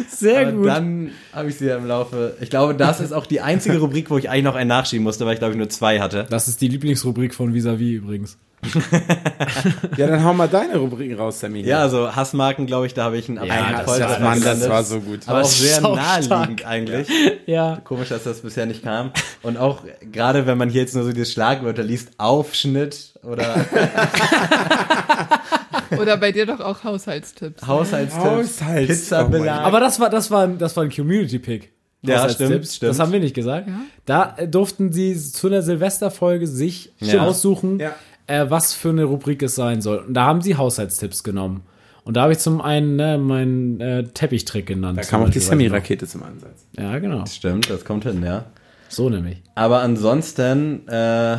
Sehr 0.08 0.48
Aber 0.48 0.52
gut. 0.52 0.66
dann 0.66 1.10
habe 1.32 1.48
ich 1.48 1.56
sie 1.56 1.66
ja 1.66 1.76
im 1.76 1.86
Laufe. 1.86 2.36
Ich 2.40 2.50
glaube, 2.50 2.74
das 2.74 3.00
ist 3.00 3.12
auch 3.12 3.26
die 3.26 3.40
einzige 3.40 3.78
Rubrik, 3.78 4.10
wo 4.10 4.18
ich 4.18 4.30
eigentlich 4.30 4.44
noch 4.44 4.54
einen 4.54 4.68
nachschieben 4.68 5.04
musste, 5.04 5.26
weil 5.26 5.34
ich 5.34 5.38
glaube 5.38 5.52
ich 5.52 5.58
nur 5.58 5.68
zwei 5.68 6.00
hatte. 6.00 6.26
das 6.28 6.48
ist 6.48 6.60
die 6.60 6.68
Lieblingsrubrik 6.68 7.34
von 7.34 7.54
Visavi 7.54 7.94
übrigens. 7.94 8.38
ja, 9.96 10.06
dann 10.06 10.24
hau 10.24 10.32
mal 10.34 10.48
deine 10.48 10.76
Rubriken 10.78 11.16
raus, 11.18 11.40
Sammy. 11.40 11.60
Ja, 11.62 11.80
also 11.80 12.14
Hassmarken, 12.14 12.66
glaube 12.66 12.86
ich, 12.86 12.94
da 12.94 13.04
habe 13.04 13.16
ich 13.18 13.28
einen 13.28 13.44
Ja, 13.44 13.54
absoluten 13.78 14.00
das- 14.02 14.10
das, 14.12 14.20
Mann, 14.20 14.40
das 14.42 14.68
war 14.68 14.84
so 14.84 15.00
gut. 15.00 15.20
Aber 15.26 15.42
auch 15.42 15.44
sehr 15.44 15.80
naheliegend 15.80 16.60
stark. 16.60 16.66
eigentlich. 16.66 17.08
Ja. 17.46 17.80
Komisch, 17.84 18.08
dass 18.08 18.24
das 18.24 18.40
bisher 18.40 18.66
nicht 18.66 18.82
kam. 18.82 19.10
Und 19.42 19.56
auch 19.58 19.82
gerade, 20.12 20.46
wenn 20.46 20.58
man 20.58 20.68
hier 20.70 20.80
jetzt 20.82 20.94
nur 20.94 21.04
so 21.04 21.12
diese 21.12 21.26
Schlagwörter 21.26 21.82
liest, 21.82 22.10
Aufschnitt 22.18 23.12
oder 23.22 23.54
Oder 25.98 26.16
bei 26.16 26.32
dir 26.32 26.46
doch 26.46 26.60
auch 26.60 26.82
Haushaltstipps. 26.84 27.66
Haushaltstipps, 27.66 28.24
Haushalts- 28.62 28.86
Pizzabelag. 28.86 29.60
Aber 29.60 29.80
das 29.80 30.00
war, 30.00 30.10
das 30.10 30.30
war, 30.30 30.48
das 30.48 30.76
war 30.76 30.84
ein 30.84 30.90
Community-Pick. 30.90 31.70
Ja, 32.02 32.28
stimmt, 32.28 32.66
stimmt. 32.66 32.90
Das 32.90 32.98
haben 32.98 33.12
wir 33.12 33.20
nicht 33.20 33.34
gesagt. 33.34 33.68
Da 34.04 34.34
äh, 34.36 34.46
durften 34.48 34.92
sie 34.92 35.16
zu 35.16 35.46
einer 35.46 35.62
Silvesterfolge 35.62 36.46
sich 36.46 36.92
Ja. 37.00 37.22
aussuchen, 37.22 37.78
Ja. 37.80 37.94
Äh, 38.26 38.46
was 38.48 38.74
für 38.74 38.90
eine 38.90 39.04
Rubrik 39.04 39.42
es 39.42 39.54
sein 39.54 39.80
soll. 39.80 39.98
Und 39.98 40.14
da 40.14 40.24
haben 40.24 40.40
sie 40.40 40.56
Haushaltstipps 40.56 41.22
genommen. 41.22 41.62
Und 42.04 42.16
da 42.16 42.22
habe 42.22 42.32
ich 42.32 42.38
zum 42.38 42.60
einen 42.60 42.96
ne, 42.96 43.16
meinen 43.18 43.80
äh, 43.80 44.04
Teppichtrick 44.04 44.66
genannt. 44.66 44.98
Da 44.98 45.02
kam 45.02 45.22
auch 45.22 45.30
die 45.30 45.38
Sammy-Rakete 45.40 46.06
zum 46.06 46.22
Einsatz. 46.22 46.66
Ja, 46.78 46.98
genau. 46.98 47.24
Stimmt, 47.26 47.70
das 47.70 47.84
kommt 47.84 48.04
hin, 48.04 48.22
ja. 48.22 48.44
So 48.88 49.08
nämlich. 49.08 49.42
Aber 49.54 49.80
ansonsten, 49.80 50.86
äh, 50.86 51.38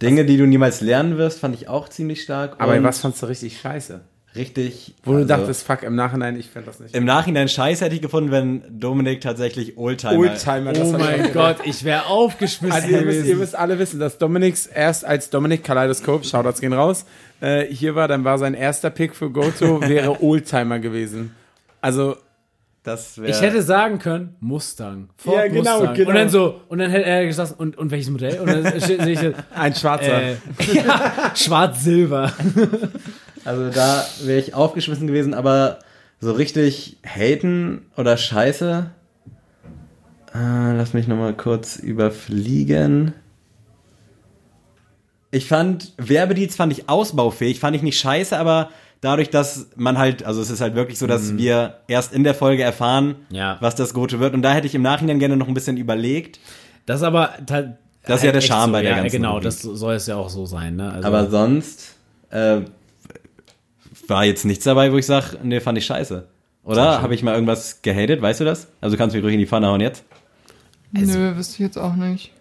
Dinge, 0.00 0.24
die 0.24 0.36
du 0.36 0.46
niemals 0.46 0.80
lernen 0.80 1.18
wirst, 1.18 1.40
fand 1.40 1.54
ich 1.54 1.68
auch 1.68 1.88
ziemlich 1.88 2.22
stark. 2.22 2.54
Aber 2.58 2.80
was 2.82 3.00
fandst 3.00 3.22
du 3.22 3.26
richtig 3.26 3.60
scheiße? 3.60 4.00
Richtig. 4.36 4.94
Wo 5.02 5.12
du 5.12 5.16
also, 5.18 5.28
dachtest, 5.28 5.66
fuck, 5.66 5.82
im 5.82 5.96
Nachhinein, 5.96 6.38
ich 6.38 6.48
fand 6.48 6.66
das 6.66 6.78
nicht. 6.78 6.94
Im 6.94 7.04
Nachhinein 7.04 7.48
scheiße 7.48 7.84
hätte 7.84 7.96
ich 7.96 8.02
gefunden, 8.02 8.30
wenn 8.30 8.62
Dominik 8.78 9.20
tatsächlich 9.20 9.76
Oldtimer. 9.76 10.18
Oldtimer, 10.18 10.72
das 10.72 10.88
Oh 10.88 10.92
mein 10.98 11.22
gedacht. 11.24 11.58
Gott, 11.58 11.66
ich 11.66 11.82
wäre 11.82 12.06
aufgeschmissen 12.06 12.72
Also 12.72 12.88
ihr 12.88 13.02
müsst, 13.02 13.26
ihr 13.26 13.36
müsst 13.36 13.56
alle 13.56 13.78
wissen, 13.80 13.98
dass 13.98 14.18
Dominik's 14.18 14.66
erst 14.66 15.04
als 15.04 15.30
Dominik 15.30 15.64
Kaleidoskop, 15.64 16.24
Shoutouts 16.24 16.60
gehen 16.60 16.72
raus, 16.72 17.06
äh, 17.40 17.64
hier 17.66 17.96
war, 17.96 18.06
dann 18.06 18.22
war 18.22 18.38
sein 18.38 18.54
erster 18.54 18.90
Pick 18.90 19.16
für 19.16 19.30
Goto, 19.30 19.80
wäre 19.88 20.22
Oldtimer 20.22 20.78
gewesen. 20.78 21.34
Also, 21.80 22.16
Das 22.84 23.20
wär, 23.20 23.30
Ich 23.30 23.40
hätte 23.40 23.62
sagen 23.62 23.98
können, 23.98 24.36
Mustang. 24.38 25.08
Ford 25.16 25.36
Ja, 25.38 25.48
genau, 25.48 25.78
Mustang. 25.78 25.94
genau. 25.96 26.08
Und 26.10 26.14
dann 26.14 26.28
so, 26.30 26.60
und 26.68 26.78
dann 26.78 26.90
hätte 26.92 27.04
er 27.06 27.26
gesagt, 27.26 27.54
und, 27.58 27.76
und 27.76 27.90
welches 27.90 28.10
Modell? 28.10 28.38
Und 28.38 28.46
dann 28.46 28.64
ein 29.54 29.74
Schwarzer. 29.74 30.22
äh, 30.22 30.36
ja, 30.72 31.32
schwarz-silber. 31.34 32.32
Also 33.50 33.70
da 33.70 34.06
wäre 34.22 34.38
ich 34.38 34.54
aufgeschmissen 34.54 35.08
gewesen, 35.08 35.34
aber 35.34 35.80
so 36.20 36.30
richtig 36.32 36.98
haten 37.04 37.86
oder 37.96 38.16
scheiße. 38.16 38.90
Äh, 40.32 40.72
lass 40.76 40.92
mich 40.94 41.08
nochmal 41.08 41.34
kurz 41.34 41.74
überfliegen. 41.76 43.12
Ich 45.32 45.48
fand, 45.48 45.92
Werbedienst 45.96 46.56
fand 46.56 46.72
ich 46.72 46.88
ausbaufähig, 46.88 47.58
fand 47.58 47.74
ich 47.74 47.82
nicht 47.82 47.98
scheiße, 47.98 48.38
aber 48.38 48.70
dadurch, 49.00 49.30
dass 49.30 49.66
man 49.74 49.98
halt, 49.98 50.24
also 50.24 50.40
es 50.40 50.50
ist 50.50 50.60
halt 50.60 50.76
wirklich 50.76 50.98
so, 51.00 51.08
dass 51.08 51.36
wir 51.36 51.78
erst 51.88 52.12
in 52.12 52.22
der 52.22 52.34
Folge 52.34 52.62
erfahren, 52.62 53.16
Ja. 53.30 53.56
was 53.60 53.74
das 53.74 53.94
Gute 53.94 54.20
wird. 54.20 54.34
Und 54.34 54.42
da 54.42 54.52
hätte 54.52 54.68
ich 54.68 54.74
im 54.76 54.82
Nachhinein 54.82 55.18
gerne 55.18 55.36
noch 55.36 55.48
ein 55.48 55.54
bisschen 55.54 55.76
überlegt. 55.76 56.38
Das 56.86 57.00
ist 57.00 57.04
aber 57.04 57.30
Das 57.46 58.18
ist 58.18 58.24
ja 58.24 58.30
der 58.32 58.40
Charme 58.42 58.66
so, 58.70 58.72
bei 58.74 58.82
der 58.82 58.90
ja, 58.92 58.96
ganzen 58.98 59.16
Genau, 59.16 59.30
Rubrik. 59.34 59.44
das 59.44 59.62
soll 59.62 59.94
es 59.94 60.06
ja 60.06 60.14
auch 60.16 60.30
so 60.30 60.46
sein. 60.46 60.76
Ne? 60.76 60.92
Also, 60.92 61.08
Aber 61.08 61.28
sonst 61.28 61.96
äh, 62.30 62.60
war 64.10 64.24
jetzt 64.24 64.44
nichts 64.44 64.64
dabei, 64.64 64.92
wo 64.92 64.98
ich 64.98 65.06
sage, 65.06 65.38
nee, 65.42 65.60
fand 65.60 65.78
ich 65.78 65.86
scheiße. 65.86 66.26
Oder? 66.64 67.00
Habe 67.00 67.14
ich 67.14 67.22
mal 67.22 67.32
irgendwas 67.34 67.80
gehatet, 67.82 68.20
weißt 68.20 68.40
du 68.40 68.44
das? 68.44 68.68
Also 68.82 68.96
kannst 68.98 69.14
du 69.14 69.18
mich 69.18 69.24
ruhig 69.24 69.34
in 69.34 69.40
die 69.40 69.46
Pfanne 69.46 69.68
hauen 69.68 69.80
jetzt. 69.80 70.04
Nö, 70.92 71.36
wüsste 71.36 71.54
ich 71.54 71.58
jetzt 71.60 71.78
auch 71.78 71.94
nicht. 71.94 72.32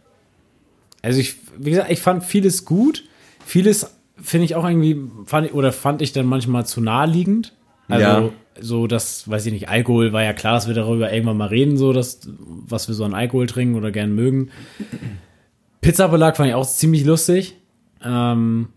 also 1.02 1.20
ich, 1.20 1.36
wie 1.58 1.70
gesagt, 1.72 1.90
ich 1.92 2.02
fand 2.02 2.24
vieles 2.26 2.66
gut. 2.66 3.04
Vieles 3.46 3.96
finde 4.22 4.46
ich 4.46 4.56
auch 4.56 4.68
irgendwie, 4.68 5.00
fand 5.26 5.48
ich, 5.48 5.54
oder 5.54 5.72
fand 5.72 6.02
ich 6.02 6.12
dann 6.12 6.26
manchmal 6.26 6.66
zu 6.66 6.82
naheliegend. 6.82 7.54
Also, 7.88 8.04
Ja. 8.06 8.30
so 8.60 8.86
das, 8.88 9.30
weiß 9.30 9.46
ich 9.46 9.54
nicht, 9.54 9.70
Alkohol 9.70 10.12
war 10.12 10.24
ja 10.24 10.34
klar, 10.34 10.56
dass 10.56 10.68
wir 10.68 10.76
darüber 10.76 11.12
irgendwann 11.14 11.38
mal 11.38 11.48
reden, 11.48 11.78
so 11.78 11.94
dass, 11.94 12.20
was 12.38 12.88
wir 12.90 12.96
so 12.96 13.06
an 13.06 13.14
Alkohol 13.14 13.48
trinken 13.48 13.76
oder 13.76 13.92
gern 13.92 14.14
mögen. 14.14 14.50
Pizzabelag 15.82 16.36
fand 16.36 16.50
ich 16.50 16.56
auch 16.56 16.68
ziemlich 16.68 17.06
lustig. 17.06 17.56
Ähm, 18.04 18.68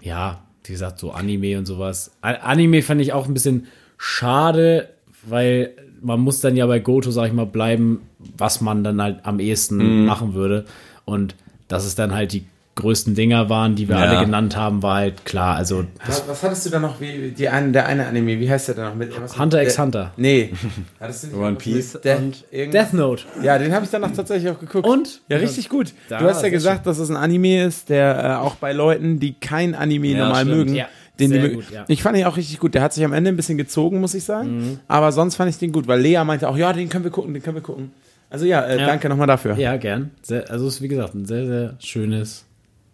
ja, 0.00 0.42
wie 0.68 0.72
gesagt, 0.72 0.98
so 0.98 1.12
Anime 1.12 1.58
und 1.58 1.66
sowas. 1.66 2.12
Anime 2.20 2.82
fand 2.82 3.00
ich 3.00 3.12
auch 3.12 3.26
ein 3.26 3.34
bisschen 3.34 3.66
schade, 3.96 4.88
weil 5.26 5.74
man 6.00 6.20
muss 6.20 6.40
dann 6.40 6.56
ja 6.56 6.66
bei 6.66 6.78
Goto, 6.78 7.10
sag 7.10 7.26
ich 7.26 7.32
mal, 7.32 7.46
bleiben, 7.46 8.02
was 8.36 8.60
man 8.60 8.84
dann 8.84 9.02
halt 9.02 9.24
am 9.24 9.40
ehesten 9.40 10.04
machen 10.06 10.34
würde. 10.34 10.64
Und 11.04 11.34
dass 11.68 11.84
es 11.84 11.94
dann 11.94 12.14
halt 12.14 12.32
die 12.32 12.44
größten 12.78 13.14
Dinger 13.14 13.48
waren, 13.50 13.74
die 13.74 13.88
wir 13.88 13.96
Ja. 13.96 14.02
alle 14.02 14.24
genannt 14.24 14.56
haben, 14.56 14.82
war 14.82 14.96
halt 14.96 15.24
klar. 15.26 15.56
Also 15.56 15.84
was, 16.06 16.26
was 16.26 16.42
hattest 16.42 16.64
du 16.66 16.70
da 16.70 16.78
noch, 16.80 17.00
wie, 17.00 17.30
die 17.36 17.48
eine, 17.48 17.72
der 17.72 17.86
eine 17.86 18.06
Anime, 18.06 18.40
wie 18.40 18.50
heißt 18.50 18.68
der 18.68 18.74
da 18.76 18.88
noch 18.88 18.94
mit? 18.94 19.12
Was, 19.20 19.38
Hunter 19.38 19.62
x 19.62 19.74
der- 19.74 19.84
Hunter. 19.84 20.12
Nee. 20.16 20.52
Hattest 21.00 21.24
du 21.24 21.26
nicht 21.28 21.36
One 21.36 21.56
Piece 21.56 21.94
mit 21.94 22.04
Death, 22.04 22.44
Death 22.72 22.92
Note. 22.94 23.24
Ja, 23.42 23.58
den 23.58 23.72
habe 23.72 23.84
ich 23.84 23.90
danach 23.90 24.12
tatsächlich 24.12 24.50
auch 24.50 24.58
geguckt. 24.58 24.86
Und? 24.86 25.20
Ja, 25.28 25.36
richtig 25.36 25.68
gut. 25.68 25.92
Da, 26.08 26.18
du 26.18 26.24
hast 26.26 26.42
ja 26.42 26.48
gesagt, 26.48 26.86
dass 26.86 26.98
es 26.98 27.10
ein 27.10 27.16
Anime 27.16 27.64
ist, 27.64 27.88
der 27.90 28.24
äh, 28.24 28.34
auch 28.44 28.54
bei 28.54 28.72
Leuten, 28.72 29.18
die 29.20 29.34
kein 29.34 29.74
Anime 29.74 30.14
normal 30.16 30.44
stimmt. 30.44 30.56
mögen, 30.56 30.74
Ja, 30.74 30.86
den 31.20 31.30
die 31.30 31.34
sehr 31.36 31.42
mögen. 31.42 31.54
gut, 31.56 31.70
ja. 31.72 31.84
Ich 31.88 32.02
fand 32.02 32.16
ihn 32.16 32.24
auch 32.24 32.36
richtig 32.36 32.58
gut. 32.60 32.74
Der 32.74 32.82
hat 32.82 32.92
sich 32.92 33.04
am 33.04 33.12
Ende 33.12 33.30
ein 33.30 33.36
bisschen 33.36 33.58
gezogen, 33.58 34.00
muss 34.00 34.14
ich 34.14 34.24
sagen. 34.24 34.78
Aber 34.88 35.12
sonst 35.12 35.34
fand 35.36 35.50
ich 35.50 35.58
den 35.58 35.72
gut, 35.72 35.86
weil 35.88 36.00
Lea 36.00 36.22
meinte 36.24 36.48
auch, 36.48 36.56
ja, 36.56 36.72
den 36.72 36.88
können 36.88 37.04
wir 37.04 37.10
gucken, 37.10 37.34
den 37.34 37.42
können 37.42 37.56
wir 37.56 37.62
gucken. 37.62 37.90
Also 38.30 38.44
ja, 38.44 38.60
äh, 38.62 38.78
Ja. 38.78 38.86
danke 38.86 39.08
nochmal 39.08 39.26
dafür. 39.26 39.56
Ja, 39.56 39.76
gern. 39.78 40.10
Sehr, 40.22 40.50
also 40.50 40.66
es 40.68 40.74
ist 40.76 40.82
wie 40.82 40.88
gesagt 40.88 41.14
ein 41.14 41.24
sehr, 41.24 41.46
sehr 41.46 41.74
schönes 41.80 42.44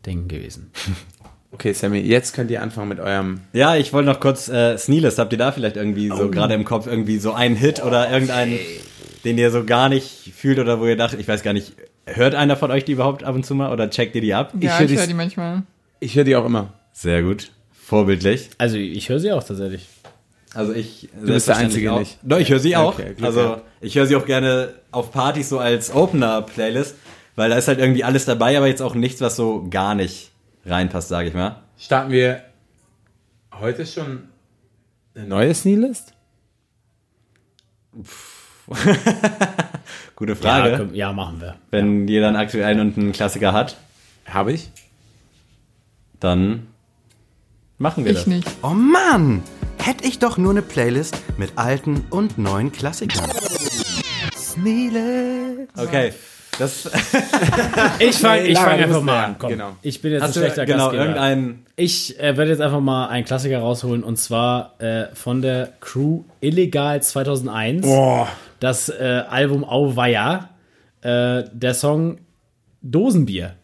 Ding 0.07 0.29
gewesen. 0.29 0.71
Okay, 1.53 1.73
Sammy, 1.73 2.01
jetzt 2.01 2.35
könnt 2.35 2.51
ihr 2.51 2.63
anfangen 2.63 2.89
mit 2.89 2.99
eurem. 3.01 3.41
Ja, 3.53 3.77
ich 3.77 3.93
wollte 3.93 4.09
noch 4.11 4.19
kurz, 4.21 4.49
äh, 4.49 4.77
Sneelist, 4.77 5.19
habt 5.19 5.33
ihr 5.33 5.39
da 5.39 5.53
vielleicht 5.53 5.77
irgendwie 5.77 6.09
so 6.09 6.29
gerade 6.31 6.55
im 6.55 6.65
Kopf 6.65 6.87
irgendwie 6.89 7.19
so 7.19 7.33
einen 7.33 7.55
Hit 7.55 7.83
oder 7.85 8.11
irgendeinen, 8.11 8.59
den 9.25 9.39
ihr 9.39 9.51
so 9.53 9.65
gar 9.65 9.89
nicht 9.89 10.33
fühlt 10.37 10.59
oder 10.59 10.81
wo 10.81 10.87
ihr 10.87 10.97
dacht, 10.97 11.15
ich 11.15 11.29
weiß 11.29 11.43
gar 11.45 11.53
nicht, 11.53 11.75
hört 12.07 12.35
einer 12.35 12.57
von 12.57 12.71
euch 12.73 12.85
die 12.85 12.93
überhaupt 12.93 13.23
ab 13.23 13.35
und 13.37 13.47
zu 13.47 13.55
mal 13.55 13.73
oder 13.73 13.89
checkt 13.89 14.15
ihr 14.17 14.21
die 14.21 14.35
ab? 14.35 14.53
Ja, 14.61 14.73
hör 14.79 14.81
ich 14.85 14.91
die- 14.91 14.99
höre 14.99 15.07
die 15.07 15.15
manchmal. 15.15 15.63
Ich 16.01 16.17
höre 16.17 16.25
die 16.25 16.35
auch 16.35 16.45
immer. 16.45 16.73
Sehr 16.93 17.23
gut. 17.23 17.51
Vorbildlich. 17.73 18.51
Also 18.59 18.77
ich 18.77 19.09
höre 19.09 19.21
sie 19.21 19.31
auch 19.31 19.45
tatsächlich. 19.45 19.87
Also 20.55 20.73
ich 20.73 21.09
Du 21.21 21.27
bist 21.33 21.49
der 21.49 21.57
Einzige 21.57 21.93
auch. 21.93 21.99
nicht. 22.01 22.19
Doch, 22.23 22.39
ich 22.39 22.51
höre 22.51 22.59
sie 22.61 22.77
auch. 22.77 22.95
Okay, 22.99 23.15
also 23.23 23.61
ich 23.81 23.95
höre 23.97 24.07
sie 24.07 24.17
auch 24.17 24.27
gerne 24.27 24.75
auf 24.91 25.11
Partys 25.13 25.49
so 25.49 25.59
als 25.59 25.93
Opener-Playlist, 25.95 26.95
weil 27.37 27.51
da 27.51 27.57
ist 27.57 27.69
halt 27.69 27.79
irgendwie 27.79 28.05
alles 28.05 28.25
dabei, 28.25 28.57
aber 28.57 28.67
jetzt 28.69 28.83
auch 28.83 28.95
nichts, 28.95 29.21
was 29.21 29.37
so 29.37 29.67
gar 29.69 29.95
nicht 29.95 30.31
reinpasst, 30.67 31.09
sage 31.09 31.29
ich 31.29 31.35
mal. 31.35 31.63
Starten 31.79 32.11
wir 32.13 32.43
heute 33.61 33.85
schon 33.87 34.29
eine 35.15 35.27
neue 35.27 35.55
Sneelist? 35.55 36.13
Gute 40.17 40.37
Frage. 40.37 40.71
Ja, 40.71 40.79
komm, 40.79 40.95
ja, 40.95 41.13
machen 41.13 41.41
wir. 41.41 41.57
Wenn 41.71 42.09
jeder 42.09 42.29
einen 42.29 42.37
aktuellen 42.37 42.81
und 42.81 42.97
einen 42.99 43.13
Klassiker 43.13 43.53
hat, 43.53 43.77
Habe 44.27 44.53
ich. 44.53 44.71
dann 46.21 46.67
machen 47.79 48.05
wir 48.05 48.13
Ich 48.13 48.19
das. 48.19 48.27
nicht. 48.27 48.49
Oh 48.63 48.69
Mann! 48.71 49.43
Hätte 49.79 50.05
ich 50.07 50.19
doch 50.19 50.39
nur 50.39 50.53
eine 50.53 50.63
Playlist 50.63 51.17
mit 51.37 51.53
alten 51.59 52.07
und 52.11 52.39
neuen 52.39 52.73
Klassikern. 52.73 53.29
Sneele. 54.35 55.69
Okay. 55.77 56.13
Das 56.59 56.85
Ich 57.99 58.17
fange 58.17 58.43
ich 58.47 58.59
fang 58.59 58.79
du 58.79 58.85
einfach 58.85 59.03
mal 59.03 59.25
an. 59.25 59.37
Komm, 59.39 59.51
Genau. 59.51 59.77
ich 59.83 60.01
bin 60.03 60.13
jetzt 60.13 60.23
hast 60.23 60.31
ein 60.31 60.35
du 60.35 60.41
schlechter 60.41 60.67
genau 60.67 60.85
Gastgeber. 60.85 61.03
irgendeinen 61.03 61.67
Ich 61.77 62.19
äh, 62.21 62.37
werde 62.37 62.51
jetzt 62.51 62.61
einfach 62.61 62.81
mal 62.81 63.09
einen 63.09 63.25
Klassiker 63.25 63.59
rausholen 63.59 64.03
und 64.05 64.17
zwar 64.17 64.75
äh, 64.81 65.07
von 65.15 65.43
der 65.43 65.73
Crew 65.81 66.23
Illegal 66.41 67.03
2001. 67.03 67.83
Boah. 67.87 68.29
Das 68.61 68.89
äh, 68.89 69.23
Album 69.29 69.65
Auweia. 69.65 70.51
Äh, 71.03 71.45
der 71.53 71.75
Song 71.75 72.19
Dosenbier. 72.83 73.55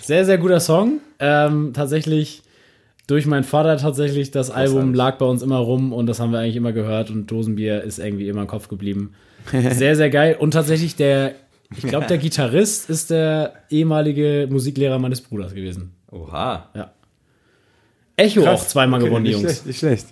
Sehr, 0.00 0.24
sehr 0.24 0.38
guter 0.38 0.60
Song. 0.60 1.00
Ähm, 1.18 1.72
tatsächlich 1.74 2.42
durch 3.06 3.26
meinen 3.26 3.44
Vater 3.44 3.76
tatsächlich. 3.78 4.30
Das 4.30 4.50
Album 4.50 4.94
lag 4.94 5.18
bei 5.18 5.26
uns 5.26 5.42
immer 5.42 5.58
rum 5.58 5.92
und 5.92 6.06
das 6.06 6.20
haben 6.20 6.30
wir 6.32 6.38
eigentlich 6.38 6.56
immer 6.56 6.72
gehört 6.72 7.10
und 7.10 7.26
Dosenbier 7.30 7.82
ist 7.82 7.98
irgendwie 7.98 8.28
immer 8.28 8.42
im 8.42 8.46
Kopf 8.46 8.68
geblieben. 8.68 9.14
Sehr, 9.50 9.96
sehr 9.96 10.10
geil. 10.10 10.36
Und 10.38 10.52
tatsächlich 10.52 10.94
der, 10.96 11.32
ich 11.76 11.84
glaube, 11.84 12.06
der 12.06 12.18
Gitarrist 12.18 12.88
ist 12.90 13.10
der 13.10 13.54
ehemalige 13.70 14.48
Musiklehrer 14.50 14.98
meines 14.98 15.20
Bruders 15.20 15.54
gewesen. 15.54 15.94
Oha. 16.10 16.70
Ja. 16.74 16.92
Echo 18.16 18.46
auch 18.46 18.66
zweimal 18.66 19.00
gewonnen, 19.00 19.24
die 19.24 19.30
nicht 19.30 19.40
Jungs. 19.40 19.52
Schlecht, 19.52 19.66
nicht 19.66 19.78
schlecht. 19.78 20.06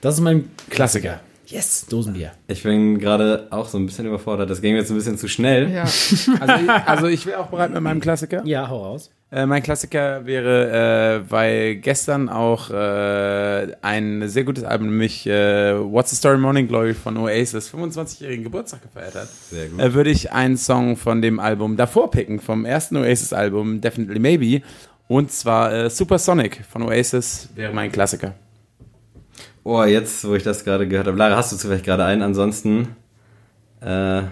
Das 0.00 0.14
ist 0.14 0.20
mein 0.20 0.50
Klassiker. 0.70 1.20
Yes, 1.46 1.86
Dosenbier. 1.88 2.32
Ich 2.46 2.62
bin 2.62 2.98
gerade 2.98 3.48
auch 3.50 3.68
so 3.68 3.76
ein 3.76 3.86
bisschen 3.86 4.06
überfordert. 4.06 4.48
Das 4.50 4.60
ging 4.60 4.72
mir 4.72 4.78
jetzt 4.80 4.90
ein 4.90 4.96
bisschen 4.96 5.18
zu 5.18 5.28
schnell. 5.28 5.70
Ja. 5.70 5.82
Also 5.82 6.64
ich, 6.64 6.70
also 6.70 7.06
ich 7.06 7.26
wäre 7.26 7.40
auch 7.40 7.48
bereit 7.48 7.72
mit 7.72 7.82
meinem 7.82 8.00
Klassiker. 8.00 8.44
Ja, 8.44 8.68
hau 8.68 8.84
raus. 8.84 9.10
Äh, 9.32 9.46
mein 9.46 9.62
Klassiker 9.62 10.26
wäre, 10.26 11.22
äh, 11.24 11.30
weil 11.30 11.76
gestern 11.76 12.28
auch 12.28 12.68
äh, 12.70 13.68
ein 13.80 14.28
sehr 14.28 14.42
gutes 14.42 14.64
Album, 14.64 14.88
nämlich 14.88 15.24
äh, 15.28 15.72
What's 15.78 16.10
the 16.10 16.16
Story 16.16 16.36
Morning 16.38 16.66
Glory 16.66 16.94
von 16.94 17.16
Oasis 17.16 17.72
25-jährigen 17.72 18.42
Geburtstag 18.42 18.82
gefeiert 18.82 19.14
hat, 19.14 19.28
Sehr 19.28 19.68
gut. 19.68 19.78
äh, 19.80 19.94
würde 19.94 20.10
ich 20.10 20.32
einen 20.32 20.56
Song 20.56 20.96
von 20.96 21.22
dem 21.22 21.38
Album 21.38 21.76
davor 21.76 22.10
picken, 22.10 22.40
vom 22.40 22.64
ersten 22.64 22.96
Oasis-Album, 22.96 23.80
Definitely 23.80 24.18
Maybe. 24.18 24.62
Und 25.06 25.30
zwar 25.30 25.72
äh, 25.72 25.90
Supersonic 25.90 26.64
von 26.68 26.82
Oasis 26.82 27.50
wäre 27.54 27.72
mein 27.72 27.92
Klassiker. 27.92 28.34
Oh, 29.62 29.84
jetzt, 29.84 30.26
wo 30.26 30.34
ich 30.34 30.42
das 30.42 30.64
gerade 30.64 30.88
gehört 30.88 31.06
habe. 31.06 31.16
Lara, 31.16 31.36
hast 31.36 31.52
du 31.52 31.56
zufällig 31.56 31.84
gerade 31.84 32.04
einen? 32.04 32.22
Ansonsten 32.22 32.96
äh, 33.80 33.86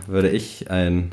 würde 0.09 0.31
ich 0.31 0.71
ein 0.73 1.13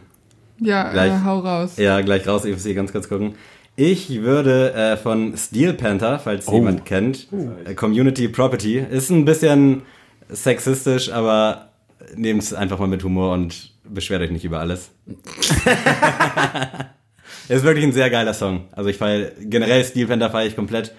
Ja, 0.60 0.92
Gleich. 0.92 1.12
äh, 1.12 1.24
hau 1.24 1.40
raus. 1.40 1.78
Ja, 1.78 2.02
gleich 2.02 2.28
raus, 2.28 2.46
ich 2.46 2.54
muss 2.54 2.64
hier 2.64 2.74
ganz 2.74 2.92
kurz 2.92 3.08
gucken. 3.10 3.36
Ich 3.78 4.22
würde 4.22 4.74
äh, 4.74 4.98
von 4.98 5.36
Steel 5.38 5.74
Panther, 5.74 6.20
falls 6.20 6.48
Oh. 6.48 6.54
jemand 6.56 6.86
kennt, 6.86 7.28
äh, 7.66 7.74
Community 7.74 8.28
Property, 8.30 8.78
ist 8.80 9.10
ein 9.10 9.26
bisschen 9.26 9.82
sexistisch, 10.30 11.12
aber 11.12 11.70
nehmt 12.16 12.42
es 12.44 12.54
einfach 12.54 12.80
mal 12.80 12.88
mit 12.88 13.04
Humor 13.04 13.34
und 13.34 13.72
beschwert 13.84 14.22
euch 14.22 14.32
nicht 14.32 14.46
über 14.46 14.60
alles. 14.60 14.92
ist 17.50 17.64
wirklich 17.64 17.86
ein 17.86 17.92
sehr 17.94 18.10
geiler 18.10 18.34
Song. 18.34 18.66
Also 18.72 18.90
ich 18.90 18.98
feiere 18.98 19.32
generell 19.40 19.84
Steel 19.84 20.08
Panther 20.08 20.30
feiere 20.30 20.48
ich 20.48 20.56
komplett. 20.56 20.94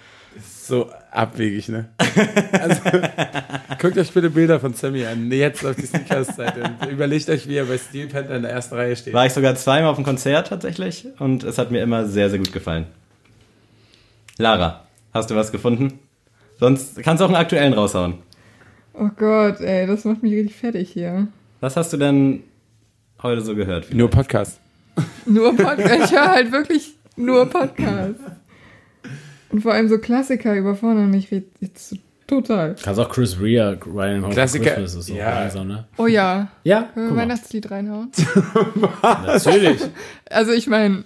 So 0.62 0.90
abwegig, 1.10 1.68
ne? 1.68 1.88
Also, 2.52 2.80
guckt 3.80 3.98
euch 3.98 4.12
bitte 4.12 4.30
Bilder 4.30 4.60
von 4.60 4.74
Sammy 4.74 5.04
an. 5.04 5.30
Jetzt 5.30 5.64
auf 5.64 5.76
die 5.76 5.86
Sneakers-Seite 5.86 6.76
und 6.80 6.90
überlegt 6.90 7.28
euch, 7.28 7.48
wie 7.48 7.56
er 7.56 7.64
bei 7.64 7.78
Steel 7.78 8.08
Panther 8.08 8.36
in 8.36 8.42
der 8.42 8.52
ersten 8.52 8.74
Reihe 8.74 8.96
steht. 8.96 9.14
War 9.14 9.26
ich 9.26 9.32
sogar 9.32 9.54
zweimal 9.56 9.90
auf 9.90 9.96
dem 9.96 10.04
Konzert 10.04 10.48
tatsächlich 10.48 11.06
und 11.18 11.44
es 11.44 11.58
hat 11.58 11.70
mir 11.70 11.82
immer 11.82 12.06
sehr, 12.06 12.30
sehr 12.30 12.38
gut 12.38 12.52
gefallen. 12.52 12.86
Lara, 14.38 14.86
hast 15.14 15.30
du 15.30 15.34
was 15.34 15.52
gefunden? 15.52 15.98
Sonst 16.58 17.02
kannst 17.02 17.20
du 17.20 17.24
auch 17.24 17.28
einen 17.28 17.36
aktuellen 17.36 17.72
raushauen. 17.72 18.14
Oh 18.94 19.10
Gott, 19.16 19.60
ey, 19.60 19.86
das 19.86 20.04
macht 20.04 20.22
mich 20.22 20.32
richtig 20.32 20.56
fertig 20.56 20.90
hier. 20.90 21.28
Was 21.60 21.76
hast 21.76 21.92
du 21.92 21.96
denn 21.96 22.42
heute 23.22 23.42
so 23.42 23.54
gehört? 23.54 23.92
Nur 23.92 24.10
Podcast. 24.10 24.58
Nur 25.26 25.54
Podcast. 25.54 26.04
Ich 26.04 26.12
höre 26.12 26.30
halt 26.30 26.52
wirklich 26.52 26.94
nur 27.16 27.46
Podcast. 27.46 28.20
Und 29.50 29.60
vor 29.62 29.72
allem 29.72 29.88
so 29.88 29.98
Klassiker 29.98 30.54
überfordern 30.54 31.10
mich 31.10 31.30
jetzt 31.30 31.88
so 31.90 31.96
total. 32.26 32.76
Kannst 32.82 33.00
auch 33.00 33.08
Chris 33.08 33.38
Rea, 33.40 33.76
Ryan 33.86 34.24
Home 34.24 34.34
Klassiker. 34.34 34.70
Christmas 34.70 34.94
ist 34.94 35.06
so 35.06 35.14
Ja. 35.14 35.40
langsam, 35.40 35.68
ne? 35.68 35.84
Oh 35.96 36.06
ja. 36.06 36.48
Ja, 36.64 36.82
Können 36.94 37.10
wir. 37.10 37.16
Weihnachtslied 37.22 37.70
reinhauen? 37.70 38.10
natürlich. 39.02 39.80
Also 40.30 40.52
ich 40.52 40.66
meine, 40.66 41.04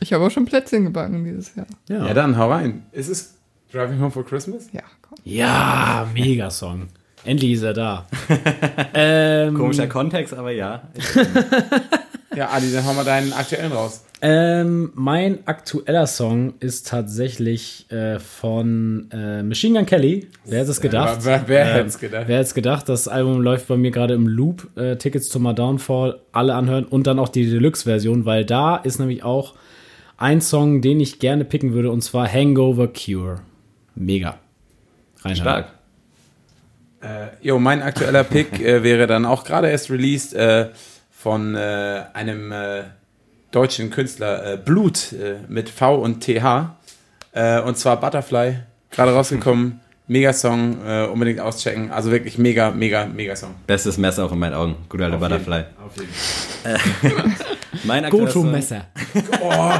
ich 0.00 0.12
habe 0.12 0.24
auch 0.24 0.30
schon 0.30 0.44
Plätzchen 0.44 0.84
gebacken 0.84 1.24
dieses 1.24 1.54
Jahr. 1.54 1.66
Ja. 1.88 2.06
Ja, 2.06 2.14
dann 2.14 2.36
hau 2.36 2.50
rein. 2.50 2.84
Ist 2.92 3.08
es 3.08 3.34
Driving 3.72 4.00
Home 4.00 4.10
for 4.10 4.24
Christmas? 4.24 4.68
Ja, 4.72 4.82
komm. 5.02 5.18
Ja, 5.24 6.06
mega 6.14 6.50
Song. 6.50 6.88
Endlich 7.24 7.52
ist 7.52 7.62
er 7.62 7.72
da. 7.72 8.06
ähm, 8.94 9.54
Komischer 9.54 9.86
Kontext, 9.86 10.34
aber 10.34 10.50
ja. 10.50 10.82
Ja, 12.36 12.50
Adi, 12.50 12.72
dann 12.72 12.84
hau 12.84 12.92
mal 12.94 13.04
deinen 13.04 13.32
aktuellen 13.32 13.72
raus. 13.72 14.04
Ähm, 14.20 14.90
mein 14.94 15.46
aktueller 15.46 16.06
Song 16.06 16.54
ist 16.60 16.88
tatsächlich 16.88 17.90
äh, 17.90 18.18
von 18.18 19.08
äh, 19.12 19.42
Machine 19.42 19.78
Gun 19.78 19.86
Kelly. 19.86 20.28
Wer 20.46 20.60
hätte 20.60 20.70
es 20.70 20.80
gedacht? 20.80 21.18
Wer, 21.24 21.42
wer, 21.46 21.48
wer 21.48 21.66
Ähm, 21.66 21.74
hätte 21.74 21.88
es 21.88 21.98
gedacht? 21.98 22.24
Wer 22.26 22.36
hätte 22.36 22.46
es 22.46 22.54
gedacht? 22.54 22.88
Das 22.88 23.06
Album 23.08 23.42
läuft 23.42 23.68
bei 23.68 23.76
mir 23.76 23.90
gerade 23.90 24.14
im 24.14 24.26
Loop. 24.26 24.68
Äh, 24.78 24.96
Tickets 24.96 25.28
to 25.28 25.38
My 25.38 25.54
Downfall, 25.54 26.20
alle 26.32 26.54
anhören 26.54 26.86
und 26.86 27.06
dann 27.06 27.18
auch 27.18 27.28
die 27.28 27.48
Deluxe-Version, 27.50 28.24
weil 28.24 28.46
da 28.46 28.76
ist 28.76 28.98
nämlich 28.98 29.22
auch 29.24 29.54
ein 30.16 30.40
Song, 30.40 30.80
den 30.80 31.00
ich 31.00 31.18
gerne 31.18 31.44
picken 31.44 31.74
würde, 31.74 31.90
und 31.90 32.02
zwar 32.02 32.32
Hangover 32.32 32.88
Cure. 32.88 33.40
Mega. 33.94 34.38
Reinhard. 35.22 35.38
Stark. 35.38 35.66
Äh, 37.02 37.46
jo, 37.46 37.58
mein 37.58 37.82
aktueller 37.82 38.24
Pick 38.24 38.58
äh, 38.60 38.82
wäre 38.82 39.06
dann 39.06 39.26
auch 39.26 39.44
gerade 39.44 39.68
erst 39.68 39.90
released 39.90 40.32
äh, 40.32 40.68
von 41.24 41.54
äh, 41.54 42.04
einem 42.12 42.52
äh, 42.52 42.82
deutschen 43.50 43.88
Künstler, 43.88 44.44
äh, 44.44 44.56
Blut 44.58 45.14
äh, 45.14 45.38
mit 45.48 45.70
V 45.70 45.94
und 45.94 46.22
TH. 46.22 46.76
Äh, 47.32 47.62
und 47.62 47.78
zwar 47.78 47.98
Butterfly, 47.98 48.58
gerade 48.90 49.14
rausgekommen. 49.14 49.80
Mega 50.06 50.34
Song, 50.34 50.76
äh, 50.86 51.06
unbedingt 51.06 51.40
auschecken. 51.40 51.90
Also 51.90 52.10
wirklich 52.10 52.36
mega, 52.36 52.70
mega, 52.70 53.06
mega 53.06 53.34
Song. 53.34 53.54
Bestes 53.66 53.96
Messer 53.96 54.26
auch 54.26 54.32
in 54.32 54.38
meinen 54.38 54.52
Augen. 54.52 54.76
Gut 54.90 55.00
alte 55.00 55.16
Butterfly. 55.16 55.64
Auf 55.84 55.96
jeden. 55.96 57.34
Mein 57.84 58.08
Goto-Messer. 58.08 58.86
Oh, 59.42 59.72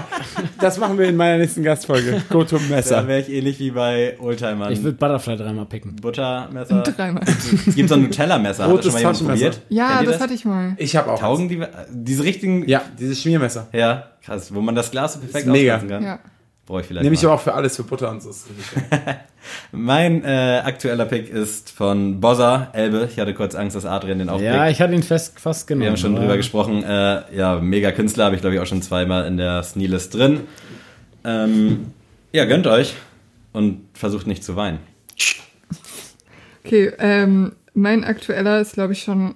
das 0.61 0.79
machen 0.79 0.99
wir 0.99 1.09
in 1.09 1.17
meiner 1.17 1.39
nächsten 1.39 1.63
Gastfolge. 1.63 2.23
Go 2.31 2.43
to 2.45 2.57
Da 2.59 2.63
Messer. 2.75 3.07
wäre 3.07 3.21
ich 3.21 3.31
ähnlich 3.31 3.59
wie 3.61 3.71
bei 3.71 4.17
Oldtimern. 4.19 4.73
Ich 4.73 4.83
würde 4.83 4.97
Butterfly 4.97 5.37
dreimal 5.37 5.67
picken. 5.67 5.95
Buttermesser. 5.97 6.83
Dreimal. 6.83 7.23
Es 7.27 7.75
gibt 7.75 7.89
so 7.89 7.95
ein 7.95 8.03
Nutella-Messer. 8.03 8.65
Hat 8.65 8.71
das 8.71 8.73
Rotes 8.73 8.85
schon 8.87 8.93
mal 8.95 9.01
jemand 9.01 9.29
probiert? 9.29 9.61
Ja, 9.69 10.01
ihr 10.01 10.11
das 10.11 10.21
hatte 10.21 10.35
ich 10.35 10.45
mal. 10.45 10.75
Ich 10.79 10.97
habe 10.97 11.13
auch. 11.13 11.21
Taugen 11.21 11.49
die, 11.49 11.63
diese 11.91 12.25
richtigen, 12.25 12.67
Ja, 12.69 12.83
dieses 12.99 13.21
Schmiermesser. 13.23 13.69
ja, 13.73 14.05
krass, 14.25 14.53
wo 14.55 14.61
man 14.61 14.75
das 14.75 14.91
Glas 14.91 15.15
so 15.15 15.21
perfekt 15.21 15.47
mega. 15.47 15.75
auskratzen 15.77 15.89
kann. 15.91 16.03
Ja. 16.03 16.19
Brauche 16.67 16.81
ich 16.81 16.87
vielleicht 16.87 17.03
Nehme 17.05 17.15
ich 17.15 17.23
mal. 17.23 17.29
aber 17.29 17.35
auch 17.39 17.43
für 17.43 17.53
alles, 17.55 17.77
für 17.77 17.83
Butter 17.85 18.11
und 18.11 18.23
so. 18.23 18.31
Mein 19.73 20.25
äh, 20.25 20.63
aktueller 20.65 21.05
Pick 21.05 21.29
ist 21.29 21.71
von 21.71 22.21
Bozza, 22.21 22.69
Elbe. 22.73 23.07
Ich 23.13 23.19
hatte 23.21 23.35
kurz 23.35 23.55
Angst, 23.55 23.77
dass 23.77 23.85
Adrian 23.85 24.19
den 24.19 24.31
auch 24.31 24.41
Ja, 24.41 24.63
pickt. 24.65 24.73
ich 24.73 24.81
hatte 24.81 24.95
ihn 24.95 25.03
fest, 25.03 25.39
fast 25.39 25.67
genommen. 25.67 25.83
Wir 25.83 25.91
haben 25.91 25.97
schon 25.99 26.17
drüber 26.17 26.39
gesprochen. 26.39 26.83
Äh, 26.83 27.37
ja, 27.37 27.61
mega 27.61 27.93
Künstler, 27.93 28.25
habe 28.27 28.35
ich 28.37 28.41
glaube 28.41 28.57
ich 28.57 28.63
auch 28.63 28.67
schon 28.67 28.81
zweimal 28.81 29.27
in 29.27 29.37
der 29.37 29.63
Sneelist 29.63 30.15
drin. 30.15 30.41
Ähm, 31.25 31.93
ja, 32.33 32.47
gönnt 32.47 32.67
euch 32.67 32.95
und 33.53 33.83
versucht 33.93 34.27
nicht 34.27 34.43
zu 34.43 34.57
weinen. 34.57 34.79
Okay, 36.65 36.93
ähm, 36.99 37.53
mein 37.75 38.05
aktueller 38.05 38.61
ist, 38.61 38.73
glaube 38.73 38.95
ich, 38.95 39.03
schon 39.03 39.35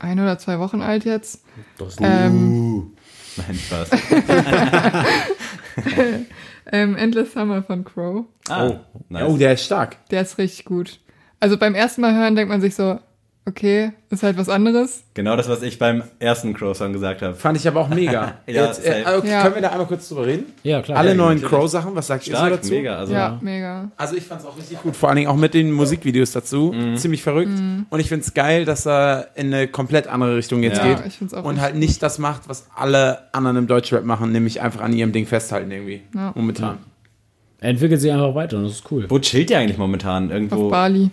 ein 0.00 0.18
oder 0.18 0.36
zwei 0.38 0.58
Wochen 0.58 0.82
alt 0.82 1.04
jetzt. 1.04 1.44
Ähm, 2.00 2.90
Nein, 3.36 3.54
Spaß. 3.56 3.90
ähm, 6.72 6.96
Endless 6.96 7.32
Summer 7.32 7.62
von 7.62 7.84
Crow. 7.84 8.24
Ah, 8.48 8.68
Oh. 8.68 8.80
nice. 9.08 9.24
oh, 9.28 9.36
der 9.36 9.54
ist 9.54 9.64
stark. 9.64 9.96
Der 10.10 10.22
ist 10.22 10.38
richtig 10.38 10.64
gut. 10.64 11.00
Also 11.40 11.58
beim 11.58 11.74
ersten 11.74 12.00
Mal 12.00 12.14
hören 12.14 12.36
denkt 12.36 12.50
man 12.50 12.60
sich 12.60 12.74
so, 12.74 12.98
okay, 13.46 13.92
ist 14.10 14.22
halt 14.22 14.36
was 14.38 14.48
anderes. 14.48 15.04
Genau 15.14 15.36
das, 15.36 15.48
was 15.48 15.62
ich 15.62 15.78
beim 15.78 16.02
ersten 16.18 16.54
Crow-Song 16.54 16.92
gesagt 16.92 17.20
habe. 17.22 17.34
Fand 17.34 17.56
ich 17.58 17.66
aber 17.68 17.80
auch 17.80 17.88
mega. 17.88 18.34
Ja, 18.46 18.66
Jetzt, 18.66 18.84
äh, 18.86 19.04
okay, 19.16 19.28
Ja. 19.30 19.42
Können 19.42 19.54
wir 19.56 19.62
da 19.62 19.70
einmal 19.70 19.86
kurz 19.86 20.08
drüber 20.08 20.26
reden? 20.26 20.46
Ja, 20.62 20.80
klar. 20.82 20.98
Alle 20.98 21.10
Ja, 21.10 21.14
neuen. 21.14 21.42
Crow-Sachen, 21.42 21.94
was 21.94 22.06
sagt 22.06 22.26
ihr 22.28 22.36
so 22.36 22.46
dazu? 22.46 22.72
mega. 22.72 22.96
Also, 22.96 23.12
ja, 23.12 23.38
mega. 23.42 23.90
Also 23.96 24.16
ich 24.16 24.24
fand 24.24 24.40
es 24.40 24.46
auch 24.46 24.56
richtig 24.56 24.80
gut, 24.82 24.96
vor 24.96 25.08
allen 25.08 25.16
Dingen 25.16 25.28
auch 25.28 25.36
mit 25.36 25.52
den 25.54 25.72
Musikvideos 25.72 26.32
dazu. 26.32 26.72
Mhm. 26.74 26.96
Ziemlich 26.96 27.22
verrückt. 27.22 27.52
Und 27.90 28.00
ich 28.00 28.08
finde 28.08 28.24
es 28.24 28.34
geil, 28.34 28.64
dass 28.64 28.86
er 28.86 29.28
in 29.34 29.52
eine 29.52 29.68
komplett 29.68 30.06
andere 30.06 30.36
Richtung 30.36 30.62
jetzt 30.62 30.78
Ja, 30.78 30.94
geht. 30.94 31.06
ich 31.06 31.18
find's 31.18 31.34
auch 31.34 31.44
und 31.44 31.60
halt 31.60 31.74
nicht 31.76 32.02
das 32.02 32.18
macht, 32.18 32.48
was 32.48 32.66
alle 32.74 33.32
anderen 33.34 33.56
im 33.58 33.66
Deutschrap 33.66 34.04
machen, 34.04 34.32
nämlich 34.32 34.60
einfach 34.62 34.80
an 34.80 34.92
ihrem 34.92 35.12
Ding 35.12 35.26
festhalten 35.26 35.70
irgendwie. 35.70 36.02
Ja. 36.14 36.32
Momentan. 36.34 36.78
Er 37.60 37.70
entwickelt 37.70 38.00
sich 38.00 38.12
einfach 38.12 38.34
weiter 38.34 38.58
und 38.58 38.64
das 38.64 38.72
ist 38.72 38.90
cool. 38.90 39.06
Wo 39.08 39.18
chillt 39.18 39.48
ihr 39.50 39.58
eigentlich 39.58 39.78
momentan? 39.78 40.26
Auf 40.26 40.32
Irgendwo 40.32 40.68
Bali. 40.68 41.10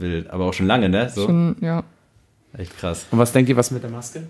Wild, 0.00 0.30
aber 0.30 0.44
auch 0.46 0.52
schon 0.54 0.66
lange, 0.66 0.88
ne? 0.88 1.08
So. 1.10 1.26
Schon, 1.26 1.56
ja. 1.60 1.82
Echt 2.56 2.76
krass. 2.78 3.06
Und 3.10 3.18
was 3.18 3.32
denkt 3.32 3.48
ihr, 3.50 3.56
was 3.56 3.70
mit 3.70 3.82
der 3.82 3.90
Maske? 3.90 4.20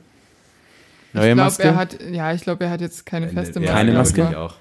Ich 1.09 1.15
Neue 1.15 1.27
glaube, 1.35 1.41
Maske? 1.43 1.63
er 1.65 1.77
hat, 1.77 1.99
ja, 2.11 2.33
ich 2.33 2.43
glaube, 2.43 2.65
er 2.65 2.71
hat 2.71 2.81
jetzt 2.81 3.07
keine 3.07 3.29
feste 3.29 3.61
Ja, 3.61 3.67
Maske. 3.67 3.75
Keine 3.77 3.93
Maske? 3.93 4.29
Ich 4.31 4.37
auch. 4.37 4.55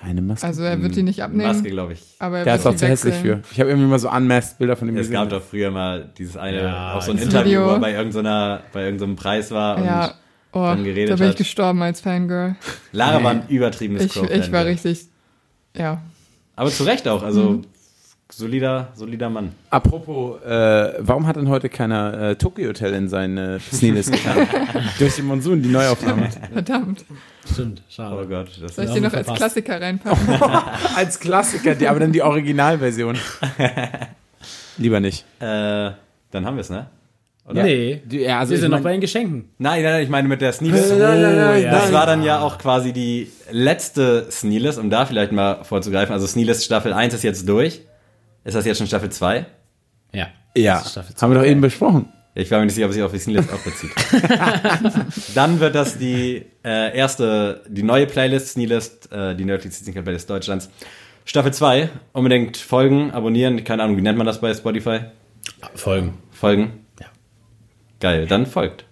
Keine 0.00 0.22
Maske. 0.22 0.46
Also 0.46 0.62
er 0.62 0.80
wird 0.82 0.96
die 0.96 1.02
nicht 1.02 1.22
abnehmen, 1.22 1.46
Maske, 1.52 1.68
glaube 1.68 1.92
ich. 1.92 2.02
aber 2.18 2.38
er 2.38 2.44
der 2.44 2.54
ist 2.56 2.66
auch 2.66 2.74
zu 2.74 2.86
hässlich 2.88 3.14
für. 3.16 3.42
Ich 3.52 3.60
habe 3.60 3.68
irgendwie 3.70 3.88
mal 3.88 3.98
so 3.98 4.10
unmasked 4.10 4.58
Bilder 4.58 4.74
von 4.76 4.88
ihm 4.88 4.94
Es 4.96 5.00
gesehen. 5.02 5.12
gab 5.14 5.28
doch 5.28 5.42
früher 5.42 5.70
mal 5.70 6.10
dieses 6.16 6.36
eine, 6.38 6.62
Ja, 6.62 6.94
auch 6.94 7.02
so 7.02 7.10
ein 7.12 7.18
Interview, 7.18 7.50
Video. 7.50 7.66
wo 7.66 7.70
er 7.72 7.80
bei 7.80 7.92
irgendeiner, 7.92 8.62
bei 8.72 8.84
irgendeinem 8.84 9.16
Preis 9.16 9.50
war 9.50 9.76
und 9.76 9.84
Ja, 9.84 10.14
oh, 10.52 10.60
dann 10.62 10.84
geredet 10.84 11.10
da 11.10 11.16
bin 11.16 11.24
ich 11.26 11.30
hat. 11.32 11.36
gestorben 11.38 11.82
als 11.82 12.00
Fangirl. 12.00 12.56
Lara 12.92 13.22
war 13.22 13.30
ein 13.32 13.48
übertriebenes 13.48 14.04
Ich, 14.04 14.16
ich 14.16 14.52
war 14.52 14.64
richtig, 14.64 15.06
ja. 15.76 16.00
Aber 16.56 16.70
zu 16.70 16.84
Recht 16.84 17.06
auch, 17.06 17.22
also 17.22 17.50
Mhm. 17.50 17.62
Solider, 18.32 18.88
solider 18.94 19.28
Mann. 19.30 19.52
Apropos, 19.70 20.40
äh, 20.42 20.94
warum 20.98 21.26
hat 21.26 21.36
denn 21.36 21.48
heute 21.48 21.68
keiner 21.68 22.30
äh, 22.30 22.36
Tokyo 22.36 22.68
Hotel 22.68 22.94
in 22.94 23.08
seine 23.08 23.58
Sneelist 23.60 24.12
getan? 24.12 24.46
Durch 24.98 25.16
den 25.16 25.26
Monsun, 25.26 25.62
die 25.62 25.68
Neuaufnahme. 25.68 26.28
Verdammt. 26.52 27.04
Stimmt, 27.50 27.80
Oh 27.88 27.90
schade. 27.92 28.26
Gott, 28.28 28.48
das 28.62 28.74
Soll 28.76 28.84
ich 28.84 28.90
ist 28.90 28.94
den 28.94 29.02
noch 29.02 29.10
verpasst. 29.10 29.30
als 29.30 29.38
Klassiker 29.38 29.80
reinpacken? 29.80 30.28
Als 30.96 31.18
Klassiker, 31.20 31.74
die, 31.74 31.88
aber 31.88 32.00
dann 32.00 32.12
die 32.12 32.22
Originalversion. 32.22 33.16
Lieber 34.78 35.00
nicht. 35.00 35.24
äh, 35.40 35.90
dann 36.30 36.46
haben 36.46 36.56
wir 36.56 36.60
es, 36.60 36.70
ne? 36.70 36.86
Ja. 37.52 37.64
Nee, 37.64 38.00
Die, 38.04 38.20
ja, 38.20 38.38
also 38.38 38.52
wir 38.52 38.58
sind 38.58 38.70
noch 38.70 38.76
mein- 38.76 38.84
bei 38.84 38.92
den 38.92 39.00
Geschenken. 39.00 39.48
Nein, 39.58 39.82
nein, 39.82 39.92
nein, 39.92 40.02
ich 40.04 40.08
meine 40.08 40.28
mit 40.28 40.40
der 40.40 40.52
Sneelist. 40.52 40.92
Ja. 40.96 41.58
Das 41.72 41.92
war 41.92 42.06
dann 42.06 42.22
ja 42.22 42.40
auch 42.40 42.58
quasi 42.58 42.92
die 42.92 43.28
letzte 43.50 44.30
Sneelist, 44.30 44.78
um 44.78 44.88
da 44.88 45.04
vielleicht 45.04 45.32
mal 45.32 45.64
vorzugreifen. 45.64 46.12
Also 46.12 46.28
Sneelist 46.28 46.64
Staffel 46.64 46.92
1 46.92 47.12
ist 47.14 47.24
jetzt 47.24 47.48
durch. 47.48 47.80
Ist 48.44 48.54
das 48.54 48.64
jetzt 48.64 48.78
schon 48.78 48.86
Staffel 48.86 49.10
2? 49.10 49.46
Ja. 50.12 50.28
Ja, 50.56 50.82
Staffel 50.84 51.14
zwei. 51.14 51.22
haben 51.26 51.32
wir 51.34 51.40
doch 51.40 51.46
eben 51.46 51.60
besprochen. 51.60 52.08
Ich 52.34 52.50
war 52.50 52.58
mir 52.60 52.66
nicht 52.66 52.74
sicher, 52.74 52.86
ob 52.86 52.92
sich 52.92 53.02
auf 53.02 53.12
die 53.12 53.18
Sneelist 53.18 53.52
auch 53.52 53.58
bezieht. 53.58 53.90
Dann 55.34 55.60
wird 55.60 55.74
das 55.74 55.98
die 55.98 56.46
äh, 56.64 56.96
erste, 56.96 57.62
die 57.68 57.82
neue 57.82 58.06
Playlist, 58.06 58.48
Sneelist, 58.50 59.10
äh, 59.12 59.34
die 59.34 59.44
Nerdly 59.44 59.70
Sneaker 59.70 60.02
Playlist 60.02 60.30
Deutschlands. 60.30 60.70
Staffel 61.24 61.52
2. 61.52 61.90
Unbedingt 62.12 62.56
folgen, 62.56 63.10
abonnieren. 63.10 63.62
Keine 63.64 63.82
Ahnung, 63.82 63.96
wie 63.96 64.02
nennt 64.02 64.16
man 64.16 64.26
das 64.26 64.40
bei 64.40 64.54
Spotify? 64.54 65.00
Folgen. 65.74 66.18
Folgen. 66.30 66.86
Ja. 67.00 67.06
Geil, 68.00 68.26
dann 68.26 68.46
folgt. 68.46 68.84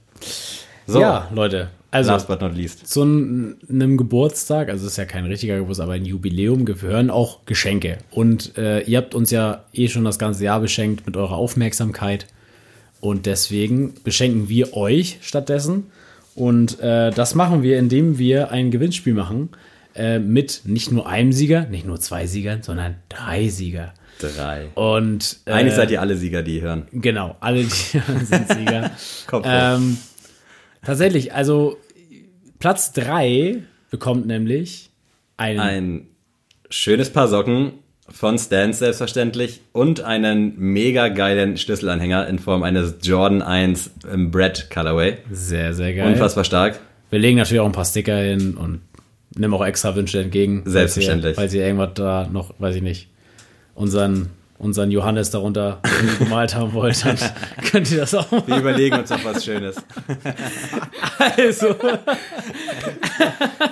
So, 0.87 1.01
Ja, 1.01 1.29
Leute. 1.33 1.71
Also 1.91 2.11
last 2.11 2.29
but 2.29 2.41
not 2.41 2.55
least. 2.55 2.87
zu 2.87 3.03
einem 3.03 3.97
Geburtstag, 3.97 4.69
also 4.69 4.87
es 4.87 4.93
ist 4.93 4.99
ja 4.99 5.07
kein 5.07 5.25
richtiger 5.25 5.57
Geburtstag, 5.57 5.85
aber 5.85 5.95
ein 5.95 6.05
Jubiläum 6.05 6.67
gehören 6.67 7.09
auch 7.09 7.47
Geschenke. 7.47 7.99
Und 8.11 8.59
äh, 8.59 8.81
ihr 8.81 8.99
habt 8.99 9.15
uns 9.15 9.31
ja 9.31 9.65
eh 9.73 9.89
schon 9.89 10.05
das 10.05 10.19
ganze 10.19 10.45
Jahr 10.45 10.61
beschenkt 10.61 11.07
mit 11.07 11.17
eurer 11.17 11.37
Aufmerksamkeit. 11.37 12.27
Und 13.01 13.27
deswegen 13.27 13.95
beschenken 14.05 14.49
wir 14.49 14.77
euch 14.77 15.19
stattdessen. 15.23 15.87
Und 16.35 16.79
äh, 16.81 17.11
das 17.11 17.35
machen 17.35 17.63
wir, 17.63 17.79
indem 17.79 18.19
wir 18.19 18.51
ein 18.51 18.71
Gewinnspiel 18.71 19.15
machen 19.15 19.49
äh, 19.95 20.19
mit 20.19 20.63
nicht 20.65 20.93
nur 20.93 21.09
einem 21.09 21.33
Sieger, 21.33 21.67
nicht 21.67 21.87
nur 21.87 21.99
zwei 22.01 22.27
Siegern, 22.27 22.63
sondern 22.63 22.97
drei 23.09 23.49
Sieger. 23.49 23.95
Drei. 24.21 24.67
Und 24.75 25.39
äh, 25.47 25.53
Eigentlich 25.53 25.75
seid 25.75 25.91
ihr 25.91 26.01
alle 26.01 26.17
Sieger, 26.17 26.43
die 26.43 26.61
hören. 26.61 26.87
Genau, 26.93 27.37
alle 27.41 27.63
die 27.63 27.69
sind 27.71 28.49
Sieger. 28.49 28.91
Kopf 29.27 29.47
ähm, 29.49 29.97
tatsächlich, 30.85 31.35
also 31.35 31.77
Platz 32.59 32.93
3 32.93 33.63
bekommt 33.91 34.27
nämlich 34.27 34.91
einen. 35.37 35.61
Ein 35.61 36.07
schönes 36.71 37.11
Paar 37.11 37.29
Socken 37.29 37.73
von 38.11 38.39
Stans 38.39 38.79
selbstverständlich 38.79 39.61
und 39.73 40.01
einen 40.01 40.55
mega 40.59 41.09
geilen 41.09 41.57
Schlüsselanhänger 41.57 42.27
in 42.27 42.39
Form 42.39 42.63
eines 42.63 42.97
Jordan 43.03 43.43
1 43.43 43.91
im 44.13 44.31
Bread 44.31 44.71
Colorway. 44.71 45.19
sehr, 45.31 45.75
sehr 45.75 45.95
geil. 45.95 46.07
Unfassbar 46.13 46.45
stark. 46.45 46.81
Wir 47.11 47.19
legen 47.19 47.39
natürlich 47.39 47.61
auch 47.61 47.67
ein 47.67 47.73
paar 47.73 47.85
Sticker 47.85 48.17
hin 48.19 48.57
und 48.57 48.81
nehmen 49.37 49.55
auch 49.55 49.65
extra 49.65 49.95
Wünsche 49.95 50.21
entgegen. 50.21 50.63
falls 50.63 50.73
Selbstverständlich. 50.73 51.33
Ihr, 51.33 51.35
falls 51.37 51.55
ihr 51.55 51.65
irgendwas 51.65 51.95
da 51.95 52.29
noch, 52.31 52.55
weiß 52.59 52.77
ich 52.77 52.83
nicht, 52.83 53.09
unseren, 53.75 54.31
unseren 54.59 54.91
Johannes 54.91 55.31
darunter 55.31 55.81
gemalt 56.19 56.55
haben 56.55 56.73
wollt, 56.73 57.05
dann 57.05 57.17
könnt 57.71 57.91
ihr 57.93 57.99
das 57.99 58.15
auch 58.15 58.31
Wir 58.33 58.39
machen. 58.41 58.59
überlegen 58.61 58.99
uns 58.99 59.11
noch 59.11 59.25
was 59.25 59.45
Schönes. 59.45 59.77
Also, 61.19 61.75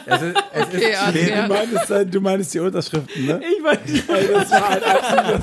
Es 0.06 0.22
ist, 0.22 0.36
es 0.52 0.62
Okay, 0.62 0.92
ist, 0.92 1.00
du, 1.00 1.06
Adrian. 1.06 1.48
meinst, 1.48 1.90
äh, 1.90 2.06
du 2.06 2.20
meinst 2.20 2.54
die 2.54 2.60
Unterschriften, 2.60 3.26
ne? 3.26 3.40
ich 3.40 3.64
weiß 3.64 3.78
nicht. 3.86 4.08
Ey, 4.08 4.28
das 4.32 4.50
war 4.50 4.68
halt 4.68 4.84
absolut 4.84 5.42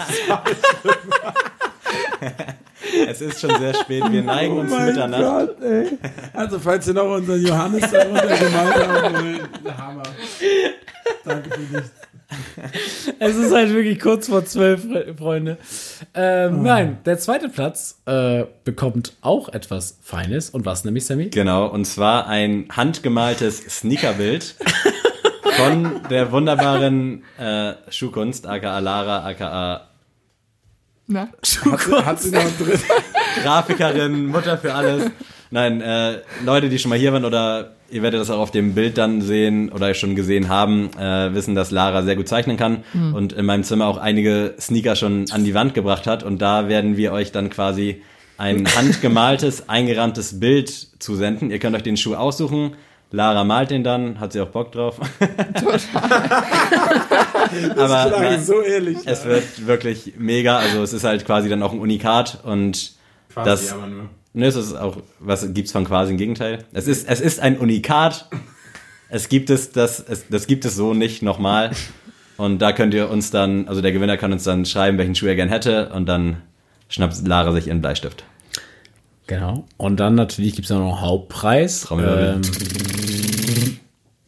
Es 3.08 3.22
ist 3.22 3.40
schon 3.42 3.58
sehr 3.60 3.74
spät. 3.74 4.04
Wir 4.10 4.22
neigen 4.24 4.58
uns 4.60 4.72
zu 4.72 4.80
Mitternacht. 4.80 5.22
Gott, 5.22 5.62
ey. 5.62 5.98
Also, 6.34 6.60
falls 6.60 6.88
ihr 6.88 6.94
noch 6.94 7.16
unseren 7.16 7.46
Johannes 7.46 7.90
darunter 7.92 8.28
gemalt 8.28 8.88
haben 8.88 9.14
wollt, 9.14 9.78
Hammer. 9.78 10.04
Danke 11.26 11.50
für 11.52 11.60
dich. 11.82 11.90
Es 13.20 13.36
ist 13.36 13.54
halt 13.54 13.70
wirklich 13.74 14.00
kurz 14.00 14.28
vor 14.28 14.44
zwölf, 14.46 14.84
Fre- 14.86 15.18
Freunde. 15.18 15.58
Ähm, 16.14 16.64
Nein, 16.64 16.98
der 17.06 17.18
zweite 17.20 17.50
Platz 17.50 18.02
äh, 18.06 18.44
bekommt 18.64 19.14
auch 19.22 19.50
etwas 19.50 19.98
Feines. 20.02 20.50
Und 20.50 20.66
was 20.66 20.84
nämlich, 20.86 21.06
Sammy? 21.06 21.30
Genau, 21.30 21.68
und 21.68 21.86
zwar 21.86 22.28
ein 22.28 22.68
handgemaltes 22.72 23.60
Sneakerbild 23.60 24.56
von 25.58 26.02
der 26.10 26.32
wunderbaren 26.32 27.24
äh, 27.40 27.74
Schuhkunst, 27.90 28.48
aka 28.48 28.80
Lara, 28.80 29.26
aka 29.26 29.88
Na, 31.08 31.30
Hat, 31.66 32.06
hat 32.06 32.22
sie 32.22 32.32
noch 32.32 32.44
dritten? 32.58 32.82
Grafikerin, 33.44 34.28
Mutter 34.28 34.58
für 34.58 34.74
alles. 34.74 35.12
Nein, 35.54 35.82
äh, 35.82 36.18
Leute, 36.44 36.68
die 36.68 36.80
schon 36.80 36.90
mal 36.90 36.98
hier 36.98 37.14
waren 37.14 37.26
oder 37.26 37.74
ihr 37.92 38.02
werdet 38.02 38.20
das 38.20 38.32
auch 38.32 38.40
auf 38.40 38.50
dem 38.50 38.74
Bild 38.74 38.98
dann 38.98 39.22
sehen 39.22 39.72
oder 39.72 39.94
schon 39.94 40.16
gesehen 40.16 40.50
haben, 40.50 40.90
äh, 40.98 41.32
wissen, 41.36 41.54
dass 41.54 41.70
Lara 41.70 42.02
sehr 42.02 42.16
gut 42.16 42.28
zeichnen 42.28 42.58
kann 42.58 42.84
und 43.14 43.34
in 43.34 43.46
meinem 43.46 43.64
Zimmer 43.64 43.86
auch 43.86 43.98
einige 43.98 44.56
Sneaker 44.60 44.96
schon 44.96 45.30
an 45.30 45.46
die 45.46 45.54
Wand 45.54 45.76
gebracht 45.76 46.08
hat 46.08 46.24
und 46.24 46.42
da 46.42 46.70
werden 46.70 46.98
wir 46.98 47.14
euch 47.14 47.32
dann 47.32 47.52
quasi 47.52 48.02
ein 48.40 48.66
handgemaltes, 48.76 49.70
eingerahmtes 49.70 50.40
Bild 50.40 50.88
zusenden. 50.98 51.52
Ihr 51.52 51.60
könnt 51.60 51.76
euch 51.76 51.84
den 51.84 51.98
Schuh 51.98 52.16
aussuchen. 52.16 52.74
Lara 53.12 53.44
malt 53.44 53.70
den 53.70 53.84
dann, 53.84 54.20
hat 54.20 54.34
sie 54.34 54.42
auch 54.42 54.50
Bock 54.50 54.72
drauf. 54.72 55.00
Aber 57.78 58.06
Klang 58.08 58.24
nein, 58.24 58.44
so 58.44 58.60
ehrlich. 58.60 58.98
es 59.06 59.24
wird 59.26 59.68
wirklich 59.68 60.16
mega. 60.18 60.58
Also 60.58 60.82
es 60.82 60.94
ist 60.94 61.04
halt 61.04 61.24
quasi 61.28 61.48
dann 61.48 61.62
auch 61.62 61.74
ein 61.74 61.80
Unikat 61.80 62.40
und 62.44 62.94
das, 63.36 63.72
aber 63.72 63.86
nur. 63.86 64.10
Ne, 64.34 64.48
es 64.48 64.56
ist 64.56 64.76
auch, 64.76 64.98
was 65.20 65.54
gibt's 65.54 65.72
von 65.72 65.86
quasi 65.86 66.12
im 66.12 66.18
Gegenteil? 66.18 66.66
Es 66.74 66.88
ist, 66.88 67.08
es 67.08 67.22
ist 67.22 67.40
ein 67.40 67.58
Unikat. 67.58 68.30
Es 69.10 69.30
gibt 69.30 69.52
es, 69.52 69.72
das, 69.72 70.00
es, 70.00 70.28
das 70.28 70.48
gibt 70.48 70.66
es 70.66 70.76
so 70.76 70.96
nicht 70.96 71.22
nochmal. 71.22 71.72
Und 72.38 72.60
da 72.60 72.72
könnt 72.72 72.96
ihr 72.96 73.12
uns 73.12 73.30
dann, 73.30 73.68
also 73.68 73.82
der 73.82 73.92
Gewinner 73.92 74.18
kann 74.18 74.34
uns 74.34 74.44
dann 74.44 74.66
schreiben, 74.66 74.98
welchen 74.98 75.14
Schuh 75.14 75.28
er 75.28 75.36
gern 75.36 75.50
hätte 75.50 75.90
und 75.90 76.08
dann 76.08 76.42
schnappt 76.90 77.28
Lara 77.28 77.54
sich 77.54 77.68
ihren 77.68 77.82
Bleistift. 77.82 78.24
Genau. 79.28 79.66
Und 79.78 80.00
dann 80.00 80.16
natürlich 80.16 80.56
gibt 80.56 80.66
es 80.66 80.72
noch 80.72 80.82
einen 80.82 81.02
Hauptpreis. 81.02 81.88
Ähm, 81.92 82.42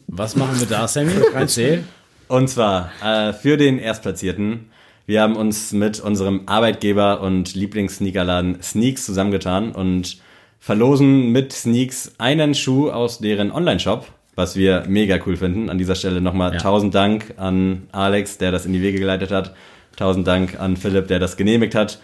was 0.08 0.36
machen 0.36 0.60
wir 0.60 0.68
da, 0.68 0.88
Sammy? 0.88 1.14
Erzähl. 1.34 1.84
Und 2.28 2.48
zwar 2.50 2.92
äh, 3.04 3.34
für 3.34 3.58
den 3.58 3.80
Erstplatzierten. 3.80 4.70
Wir 5.08 5.22
haben 5.22 5.36
uns 5.36 5.72
mit 5.72 6.00
unserem 6.00 6.42
Arbeitgeber 6.48 7.22
und 7.22 7.54
Lieblings-Sneakerladen 7.54 8.62
Sneaks 8.62 9.06
zusammengetan 9.06 9.72
und 9.72 10.18
verlosen 10.60 11.32
mit 11.32 11.54
Sneaks 11.54 12.14
einen 12.18 12.56
Schuh 12.56 12.90
aus 12.90 13.20
deren 13.20 13.52
Online-Shop, 13.52 14.08
was 14.34 14.56
wir 14.56 14.86
mega 14.88 15.20
cool 15.28 15.38
finden. 15.38 15.70
An 15.70 15.78
dieser 15.78 15.94
Stelle 15.96 16.22
nochmal 16.22 16.54
Ja. 16.54 16.60
tausend 16.60 16.96
Dank 16.96 17.36
an 17.38 17.84
Alex, 17.92 18.40
der 18.40 18.52
das 18.52 18.66
in 18.66 18.74
die 18.74 18.82
Wege 18.82 18.98
geleitet 18.98 19.32
hat. 19.32 19.54
Tausend 19.96 20.26
Dank 20.26 20.60
an 20.60 20.76
Philipp, 20.76 21.08
der 21.08 21.20
das 21.20 21.38
genehmigt 21.38 21.76
hat. 21.76 22.00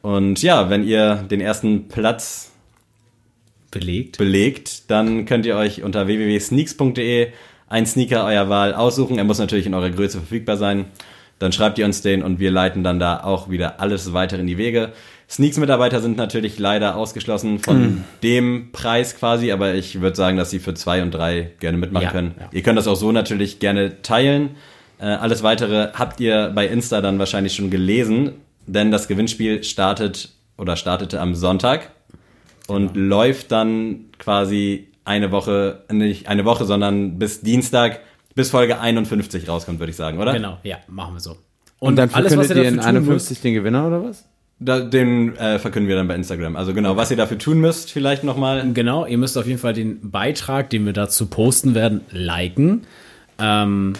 Und 0.00 0.40
ja, 0.42 0.70
wenn 0.70 0.82
ihr 0.82 1.16
den 1.30 1.40
ersten 1.42 1.88
Platz 1.88 2.52
Belegt. 3.70 4.16
belegt, 4.16 4.90
dann 4.90 5.26
könnt 5.26 5.44
ihr 5.44 5.56
euch 5.56 5.82
unter 5.82 6.06
www.sneaks.de 6.06 7.28
einen 7.68 7.86
Sneaker 7.86 8.24
eurer 8.24 8.48
Wahl 8.48 8.74
aussuchen. 8.74 9.18
Er 9.18 9.24
muss 9.24 9.38
natürlich 9.38 9.66
in 9.66 9.74
eurer 9.74 9.90
Größe 9.90 10.18
verfügbar 10.18 10.56
sein. 10.56 10.86
Dann 11.38 11.52
schreibt 11.52 11.78
ihr 11.78 11.84
uns 11.84 12.00
den 12.02 12.22
und 12.22 12.40
wir 12.40 12.50
leiten 12.50 12.82
dann 12.82 12.98
da 12.98 13.22
auch 13.22 13.50
wieder 13.50 13.80
alles 13.80 14.12
weiter 14.12 14.38
in 14.38 14.46
die 14.46 14.56
Wege. 14.58 14.92
Sneaks-Mitarbeiter 15.28 16.00
sind 16.00 16.16
natürlich 16.16 16.58
leider 16.58 16.96
ausgeschlossen 16.96 17.58
von 17.58 18.04
dem 18.22 18.70
Preis 18.72 19.16
quasi, 19.16 19.50
aber 19.52 19.74
ich 19.74 20.00
würde 20.00 20.16
sagen, 20.16 20.36
dass 20.36 20.50
sie 20.50 20.60
für 20.60 20.74
zwei 20.74 21.02
und 21.02 21.10
drei 21.10 21.50
gerne 21.60 21.76
mitmachen 21.78 22.04
Ja, 22.04 22.10
können. 22.12 22.34
ja. 22.38 22.48
Ihr 22.52 22.62
könnt 22.62 22.78
das 22.78 22.86
auch 22.86 22.94
so 22.96 23.10
natürlich 23.12 23.58
gerne 23.58 24.02
teilen. 24.02 24.50
Äh, 24.98 25.06
alles 25.06 25.42
weitere 25.42 25.88
habt 25.94 26.20
ihr 26.20 26.52
bei 26.54 26.66
Insta 26.68 27.00
dann 27.00 27.18
wahrscheinlich 27.18 27.54
schon 27.54 27.70
gelesen, 27.70 28.32
denn 28.66 28.90
das 28.90 29.08
Gewinnspiel 29.08 29.62
startet 29.64 30.30
oder 30.56 30.76
startete 30.76 31.20
am 31.20 31.34
Sonntag 31.34 31.90
und 32.68 32.96
läuft 32.96 33.52
dann 33.52 34.06
quasi 34.18 34.88
eine 35.04 35.32
Woche, 35.32 35.82
nicht 35.90 36.28
eine 36.28 36.44
Woche, 36.44 36.64
sondern 36.64 37.18
bis 37.18 37.40
Dienstag, 37.42 38.00
bis 38.36 38.50
Folge 38.50 38.78
51 38.78 39.48
rauskommt, 39.48 39.80
würde 39.80 39.90
ich 39.90 39.96
sagen, 39.96 40.18
oder? 40.18 40.32
Genau, 40.32 40.58
ja, 40.62 40.76
machen 40.86 41.14
wir 41.14 41.20
so. 41.20 41.36
Und 41.80 41.96
dann 41.96 42.10
alles, 42.10 42.36
was 42.36 42.50
ihr 42.50 42.56
ihr 42.56 42.68
in 42.68 42.76
dafür 42.76 42.92
tun 42.92 43.02
51 43.08 43.40
den 43.40 43.54
Gewinner 43.54 43.86
oder 43.88 44.04
was? 44.04 44.24
Da, 44.58 44.80
den 44.80 45.36
äh, 45.36 45.58
verkünden 45.58 45.88
wir 45.88 45.96
dann 45.96 46.08
bei 46.08 46.14
Instagram. 46.14 46.56
Also 46.56 46.72
genau, 46.72 46.96
was 46.96 47.10
ihr 47.10 47.16
dafür 47.16 47.38
tun 47.38 47.58
müsst, 47.60 47.90
vielleicht 47.90 48.24
nochmal. 48.24 48.72
Genau, 48.72 49.04
ihr 49.04 49.18
müsst 49.18 49.36
auf 49.36 49.46
jeden 49.46 49.58
Fall 49.58 49.74
den 49.74 50.10
Beitrag, 50.10 50.70
den 50.70 50.86
wir 50.86 50.92
dazu 50.94 51.26
posten 51.26 51.74
werden, 51.74 52.02
liken. 52.10 52.86
Ähm, 53.38 53.94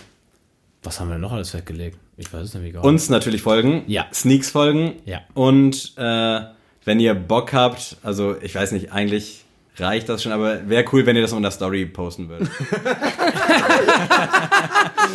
was 0.83 1.01
haben 1.01 1.11
wir 1.11 1.19
noch 1.19 1.33
alles 1.33 1.51
festgelegt? 1.51 1.99
Ich 2.17 2.33
weiß 2.33 2.43
es 2.45 2.55
nämlich 2.55 2.73
gar 2.73 2.81
nicht. 2.81 2.89
Uns 2.89 3.11
natürlich 3.11 3.43
folgen, 3.43 3.83
Ja. 3.87 4.07
Sneaks 4.15 4.51
folgen 4.51 4.95
Ja. 5.05 5.21
und 5.35 5.93
äh, 5.99 6.41
wenn 6.87 7.01
ihr 7.01 7.13
Bock 7.15 7.53
habt, 7.53 7.97
also 8.03 8.37
ich 8.41 8.55
weiß 8.55 8.73
nicht, 8.73 8.93
eigentlich 8.93 9.45
reicht 9.77 10.09
das 10.09 10.23
schon, 10.23 10.33
aber 10.33 10.71
wäre 10.71 10.85
cool, 10.93 11.05
wenn 11.05 11.17
ihr 11.17 11.23
das 11.23 11.35
unter 11.35 11.51
Story 11.51 11.85
posten 11.85 12.31
würdet. 12.31 12.49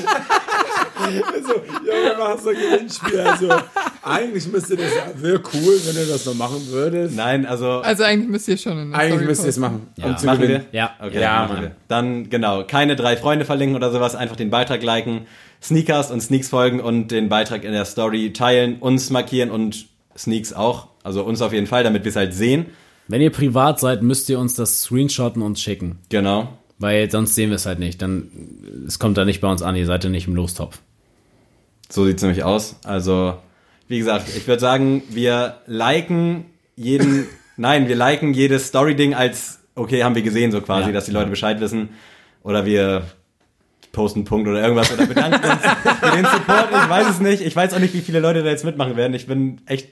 Also, 1.12 1.54
ja, 1.86 1.94
wir 1.94 2.18
machen 2.18 2.40
so 2.42 2.50
ein 2.50 2.56
Gewinnspiel. 2.56 3.20
Also, 3.20 3.50
eigentlich 4.04 4.48
müsste 4.48 4.78
das, 4.78 4.92
wäre 5.16 5.42
cool, 5.54 5.80
wenn 5.86 5.96
ihr 5.96 6.08
das 6.08 6.26
noch 6.26 6.36
machen 6.36 6.68
würdet. 6.70 7.16
Nein, 7.16 7.46
also 7.46 7.82
also 7.82 8.04
eigentlich 8.04 8.30
müsst 8.30 8.48
ihr 8.48 8.58
schon 8.58 8.80
in 8.80 8.92
der 8.92 9.00
Eigentlich 9.00 9.14
Story 9.14 9.26
müsst 9.26 9.44
ihr 9.44 9.50
es 9.50 9.58
machen. 9.58 9.88
Ja. 9.98 10.06
um 10.08 10.18
zu 10.18 10.26
machen 10.26 10.42
gewinnen. 10.42 10.66
wir. 10.72 10.80
Ja. 10.80 10.96
Okay, 11.00 11.22
Ja, 11.22 11.48
machen 11.48 11.62
wir. 11.64 11.72
Dann 11.88 12.30
genau, 12.30 12.64
keine 12.64 12.96
drei 12.96 13.18
Freunde 13.18 13.46
verlinken 13.46 13.76
oder 13.76 13.92
sowas, 13.92 14.16
einfach 14.16 14.36
den 14.36 14.50
Beitrag 14.50 14.82
liken, 14.84 15.28
Sneakers 15.62 16.12
und 16.12 16.22
Sneaks 16.22 16.50
folgen 16.50 16.80
und 16.80 17.10
den 17.10 17.30
Beitrag 17.30 17.64
in 17.64 17.74
der 17.74 17.86
Story 17.86 18.34
teilen, 18.34 18.78
uns 18.80 19.10
markieren 19.10 19.52
und 19.52 19.88
Sneaks 20.18 20.54
auch, 20.54 20.88
also 21.04 21.24
uns 21.24 21.42
auf 21.42 21.54
jeden 21.54 21.68
Fall, 21.68 21.84
damit 21.84 22.04
wir 22.04 22.10
es 22.10 22.16
halt 22.16 22.34
sehen. 22.34 22.68
Wenn 23.08 23.22
ihr 23.22 23.32
privat 23.32 23.80
seid, 23.80 24.04
müsst 24.04 24.30
ihr 24.30 24.40
uns 24.40 24.56
das 24.56 24.84
screenshotten 24.84 25.42
und 25.42 25.60
schicken. 25.60 26.00
Genau. 26.10 26.58
Weil 26.82 27.10
sonst 27.12 27.36
sehen 27.36 27.50
wir 27.52 27.56
es 27.58 27.66
halt 27.68 27.78
nicht. 27.80 28.02
Dann, 28.02 28.28
es 28.88 28.98
kommt 28.98 29.18
da 29.18 29.24
nicht 29.24 29.40
bei 29.40 29.48
uns 29.50 29.62
an, 29.62 29.76
ihr 29.76 29.86
seid 29.86 30.04
ja 30.04 30.10
nicht 30.10 30.28
im 30.28 30.36
Lostopf. 30.36 30.80
So 31.90 32.06
sieht's 32.06 32.22
nämlich 32.24 32.44
aus. 32.44 32.76
Also, 32.84 33.38
wie 33.88 34.00
gesagt, 34.00 34.26
ich 34.36 34.48
würde 34.48 34.60
sagen, 34.60 35.04
wir 35.10 35.58
liken 35.68 36.46
jeden, 36.76 37.28
nein, 37.58 37.88
wir 37.88 37.96
liken 37.96 38.34
jedes 38.34 38.68
Story-Ding 38.68 39.14
als, 39.14 39.60
okay, 39.76 40.04
haben 40.04 40.16
wir 40.16 40.22
gesehen, 40.24 40.52
so 40.52 40.60
quasi, 40.62 40.88
Ja, 40.88 40.94
dass 40.94 41.06
die 41.06 41.12
Leute 41.12 41.30
Bescheid 41.30 41.60
wissen. 41.62 41.90
Oder 42.44 42.66
wir 42.66 43.04
posten 43.92 44.20
einen 44.20 44.26
Punkt 44.26 44.48
oder 44.48 44.62
irgendwas 44.62 44.92
oder 44.92 45.06
bedanken 45.06 45.44
uns 45.48 45.62
für 46.02 46.16
den 46.16 46.26
Support. 46.26 46.70
Ich 46.72 46.90
weiß 46.90 47.10
es 47.10 47.20
nicht. 47.20 47.42
Ich 47.42 47.56
weiß 47.56 47.74
auch 47.74 47.80
nicht, 47.80 47.94
wie 47.94 48.02
viele 48.02 48.20
Leute 48.22 48.42
da 48.42 48.50
jetzt 48.50 48.66
mitmachen 48.66 48.96
werden. 48.96 49.14
Ich 49.14 49.28
bin 49.28 49.62
echt 49.68 49.90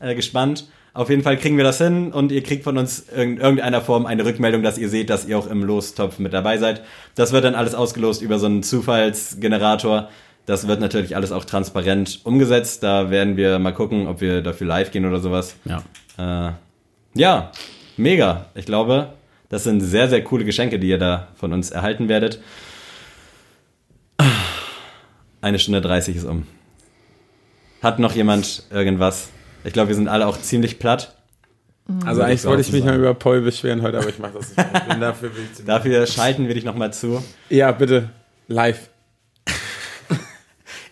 Äh, 0.00 0.14
gespannt. 0.14 0.68
Auf 0.94 1.10
jeden 1.10 1.22
Fall 1.22 1.36
kriegen 1.36 1.56
wir 1.56 1.64
das 1.64 1.78
hin 1.78 2.12
und 2.12 2.32
ihr 2.32 2.42
kriegt 2.42 2.64
von 2.64 2.76
uns 2.78 3.00
in 3.00 3.38
irgendeiner 3.38 3.80
Form 3.80 4.06
eine 4.06 4.24
Rückmeldung, 4.24 4.62
dass 4.62 4.78
ihr 4.78 4.88
seht, 4.88 5.10
dass 5.10 5.26
ihr 5.26 5.38
auch 5.38 5.46
im 5.46 5.62
Lostopf 5.62 6.18
mit 6.18 6.32
dabei 6.32 6.58
seid. 6.58 6.82
Das 7.14 7.32
wird 7.32 7.44
dann 7.44 7.54
alles 7.54 7.74
ausgelost 7.74 8.22
über 8.22 8.38
so 8.38 8.46
einen 8.46 8.62
Zufallsgenerator. 8.62 10.08
Das 10.46 10.66
wird 10.66 10.80
natürlich 10.80 11.14
alles 11.14 11.30
auch 11.30 11.44
transparent 11.44 12.20
umgesetzt. 12.24 12.82
Da 12.82 13.10
werden 13.10 13.36
wir 13.36 13.58
mal 13.58 13.72
gucken, 13.72 14.06
ob 14.06 14.20
wir 14.20 14.40
dafür 14.40 14.66
live 14.66 14.90
gehen 14.90 15.04
oder 15.04 15.20
sowas. 15.20 15.56
Ja. 15.64 15.82
Äh, 16.48 16.52
ja, 17.14 17.52
mega. 17.96 18.46
Ich 18.54 18.64
glaube, 18.64 19.12
das 19.50 19.64
sind 19.64 19.80
sehr, 19.80 20.08
sehr 20.08 20.24
coole 20.24 20.44
Geschenke, 20.44 20.78
die 20.78 20.88
ihr 20.88 20.98
da 20.98 21.28
von 21.36 21.52
uns 21.52 21.70
erhalten 21.70 22.08
werdet. 22.08 22.40
Eine 25.40 25.58
Stunde 25.58 25.80
30 25.80 26.16
ist 26.16 26.24
um. 26.24 26.46
Hat 27.82 27.98
noch 27.98 28.14
jemand 28.14 28.64
irgendwas? 28.70 29.30
Ich 29.64 29.72
glaube, 29.72 29.88
wir 29.88 29.94
sind 29.94 30.08
alle 30.08 30.26
auch 30.26 30.40
ziemlich 30.40 30.78
platt. 30.78 31.14
Also 32.04 32.20
eigentlich 32.20 32.44
wollte 32.44 32.60
ich 32.60 32.72
mich 32.72 32.84
mal 32.84 32.98
über 32.98 33.14
Paul 33.14 33.40
beschweren 33.40 33.80
heute, 33.80 33.98
aber 33.98 34.10
ich 34.10 34.18
mache 34.18 34.34
das 34.34 34.48
nicht. 34.48 34.56
mehr. 34.58 34.82
Ich 34.82 34.88
bin 34.88 35.00
dafür 35.00 35.34
will 35.34 35.44
ich 35.58 35.64
Dafür 35.64 36.06
schalten 36.06 36.46
wir 36.46 36.54
dich 36.54 36.64
nochmal 36.64 36.92
zu. 36.92 37.22
Ja, 37.48 37.72
bitte. 37.72 38.10
Live. 38.46 38.90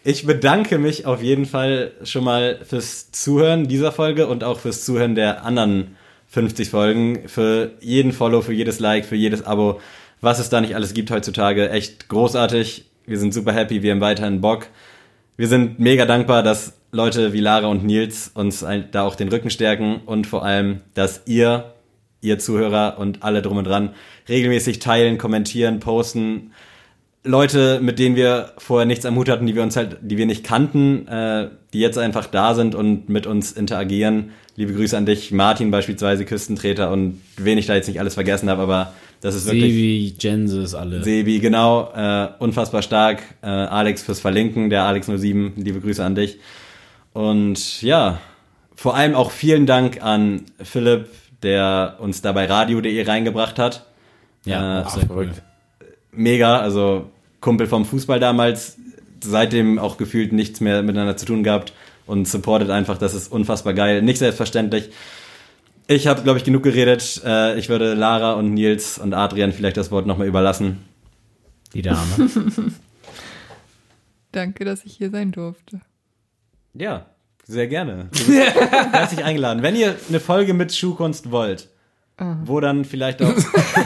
Ich 0.04 0.24
bedanke 0.24 0.78
mich 0.78 1.04
auf 1.04 1.20
jeden 1.20 1.46
Fall 1.46 1.90
schon 2.04 2.22
mal 2.22 2.60
fürs 2.64 3.10
Zuhören 3.10 3.66
dieser 3.66 3.90
Folge 3.90 4.28
und 4.28 4.44
auch 4.44 4.60
fürs 4.60 4.84
Zuhören 4.84 5.16
der 5.16 5.44
anderen 5.44 5.96
50 6.28 6.70
Folgen. 6.70 7.28
Für 7.28 7.72
jeden 7.80 8.12
Follow, 8.12 8.40
für 8.40 8.52
jedes 8.52 8.78
Like, 8.78 9.04
für 9.04 9.16
jedes 9.16 9.44
Abo, 9.44 9.80
was 10.20 10.38
es 10.38 10.48
da 10.48 10.60
nicht 10.60 10.76
alles 10.76 10.94
gibt 10.94 11.10
heutzutage. 11.10 11.70
Echt 11.70 12.08
großartig. 12.08 12.84
Wir 13.04 13.18
sind 13.18 13.34
super 13.34 13.52
happy, 13.52 13.82
wir 13.82 13.90
haben 13.90 14.00
weiterhin 14.00 14.40
Bock. 14.40 14.68
Wir 15.36 15.48
sind 15.48 15.78
mega 15.78 16.06
dankbar, 16.06 16.42
dass 16.42 16.74
Leute 16.92 17.32
wie 17.32 17.40
Lara 17.40 17.66
und 17.66 17.84
Nils 17.84 18.30
uns 18.32 18.64
da 18.90 19.02
auch 19.02 19.16
den 19.16 19.28
Rücken 19.28 19.50
stärken 19.50 20.00
und 20.06 20.26
vor 20.26 20.44
allem, 20.44 20.80
dass 20.94 21.22
ihr, 21.26 21.74
ihr 22.22 22.38
Zuhörer 22.38 22.98
und 22.98 23.22
alle 23.22 23.42
drum 23.42 23.58
und 23.58 23.66
dran, 23.66 23.90
regelmäßig 24.28 24.78
teilen, 24.78 25.18
kommentieren, 25.18 25.78
posten, 25.80 26.52
Leute, 27.26 27.80
mit 27.82 27.98
denen 27.98 28.14
wir 28.14 28.52
vorher 28.56 28.86
nichts 28.86 29.04
am 29.04 29.16
Hut 29.16 29.28
hatten, 29.28 29.46
die 29.46 29.54
wir 29.54 29.62
uns 29.62 29.76
halt, 29.76 29.98
die 30.00 30.16
wir 30.16 30.26
nicht 30.26 30.44
kannten, 30.44 31.08
äh, 31.08 31.50
die 31.72 31.80
jetzt 31.80 31.98
einfach 31.98 32.26
da 32.26 32.54
sind 32.54 32.74
und 32.74 33.08
mit 33.08 33.26
uns 33.26 33.52
interagieren. 33.52 34.30
Liebe 34.54 34.72
Grüße 34.72 34.96
an 34.96 35.06
dich, 35.06 35.32
Martin 35.32 35.70
beispielsweise, 35.70 36.24
Küstentreter 36.24 36.90
und 36.90 37.20
wen 37.36 37.58
ich 37.58 37.66
da 37.66 37.74
jetzt 37.74 37.88
nicht 37.88 38.00
alles 38.00 38.14
vergessen 38.14 38.48
habe, 38.48 38.62
aber 38.62 38.94
das 39.20 39.34
ist 39.34 39.46
wirklich 39.46 39.72
Sebi, 39.72 40.14
Jensis, 40.18 40.74
alle. 40.74 41.02
Sebi, 41.02 41.38
genau, 41.40 41.90
äh, 41.94 42.28
unfassbar 42.38 42.82
stark. 42.82 43.22
Äh, 43.42 43.46
Alex 43.46 44.02
fürs 44.02 44.20
Verlinken, 44.20 44.70
der 44.70 44.82
Alex07, 44.82 45.52
liebe 45.56 45.80
Grüße 45.80 46.04
an 46.04 46.14
dich. 46.14 46.38
Und 47.12 47.82
ja, 47.82 48.20
vor 48.74 48.94
allem 48.94 49.14
auch 49.14 49.30
vielen 49.30 49.66
Dank 49.66 50.02
an 50.02 50.42
Philipp, 50.62 51.08
der 51.42 51.96
uns 51.98 52.22
da 52.22 52.32
bei 52.32 52.46
radio.de 52.46 53.02
reingebracht 53.02 53.58
hat 53.58 53.86
ja, 54.46 54.82
Äh, 54.82 54.88
sehr 54.88 55.10
cool. 55.10 55.30
mega, 56.12 56.58
also 56.58 57.10
Kumpel 57.40 57.66
vom 57.66 57.84
Fußball 57.84 58.20
damals, 58.20 58.78
seitdem 59.22 59.78
auch 59.78 59.98
gefühlt 59.98 60.32
nichts 60.32 60.60
mehr 60.60 60.82
miteinander 60.82 61.16
zu 61.16 61.26
tun 61.26 61.42
gehabt 61.42 61.72
und 62.06 62.26
supportet 62.28 62.70
einfach, 62.70 62.96
das 62.96 63.14
ist 63.14 63.30
unfassbar 63.30 63.74
geil, 63.74 64.02
nicht 64.02 64.18
selbstverständlich. 64.18 64.90
Ich 65.88 66.06
habe, 66.06 66.22
glaube 66.22 66.38
ich, 66.38 66.44
genug 66.44 66.64
geredet. 66.64 67.22
Äh, 67.24 67.58
ich 67.58 67.68
würde 67.68 67.94
Lara 67.94 68.32
und 68.34 68.54
Nils 68.54 68.98
und 68.98 69.14
Adrian 69.14 69.52
vielleicht 69.52 69.76
das 69.76 69.90
Wort 69.90 70.06
nochmal 70.06 70.26
überlassen. 70.26 70.84
Die 71.74 71.82
Dame. 71.82 72.00
Danke, 74.32 74.64
dass 74.64 74.84
ich 74.84 74.96
hier 74.96 75.10
sein 75.10 75.32
durfte. 75.32 75.80
Ja, 76.74 77.06
sehr 77.44 77.68
gerne. 77.68 78.08
Du 78.12 78.18
bist 78.26 78.56
herzlich 78.56 79.24
eingeladen. 79.24 79.62
Wenn 79.62 79.76
ihr 79.76 79.96
eine 80.08 80.20
Folge 80.20 80.54
mit 80.54 80.74
Schuhkunst 80.74 81.30
wollt, 81.30 81.68
wo 82.44 82.60
dann 82.60 82.84
vielleicht 82.84 83.22
auch, 83.22 83.34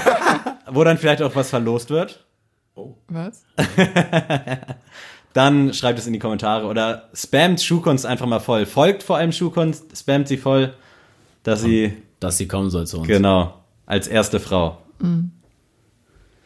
wo 0.71 0.85
dann 0.85 0.99
vielleicht 0.99 1.21
auch 1.21 1.35
was 1.35 1.51
verlost 1.51 1.91
wird, 1.91 2.25
Was? 3.09 3.45
dann 5.33 5.75
schreibt 5.75 5.99
es 5.99 6.07
in 6.07 6.13
die 6.13 6.19
Kommentare 6.19 6.67
oder 6.67 7.11
spamt 7.13 7.61
Schuhkunst 7.61 8.07
einfach 8.07 8.27
mal 8.27 8.41
voll. 8.41 8.67
Folgt 8.67 9.03
vor 9.03 9.17
allem 9.17 9.33
Schuhkunst, 9.33 9.99
spamt 9.99 10.29
sie 10.29 10.37
voll, 10.37 10.75
dass 11.43 11.63
sie, 11.63 11.93
dass 12.21 12.39
sie 12.39 12.47
kommen 12.49 12.71
soll 12.71 12.87
zu 12.87 12.99
uns. 12.99 13.07
genau, 13.09 13.55
als 13.87 14.07
erste 14.09 14.41
Frau. 14.41 14.79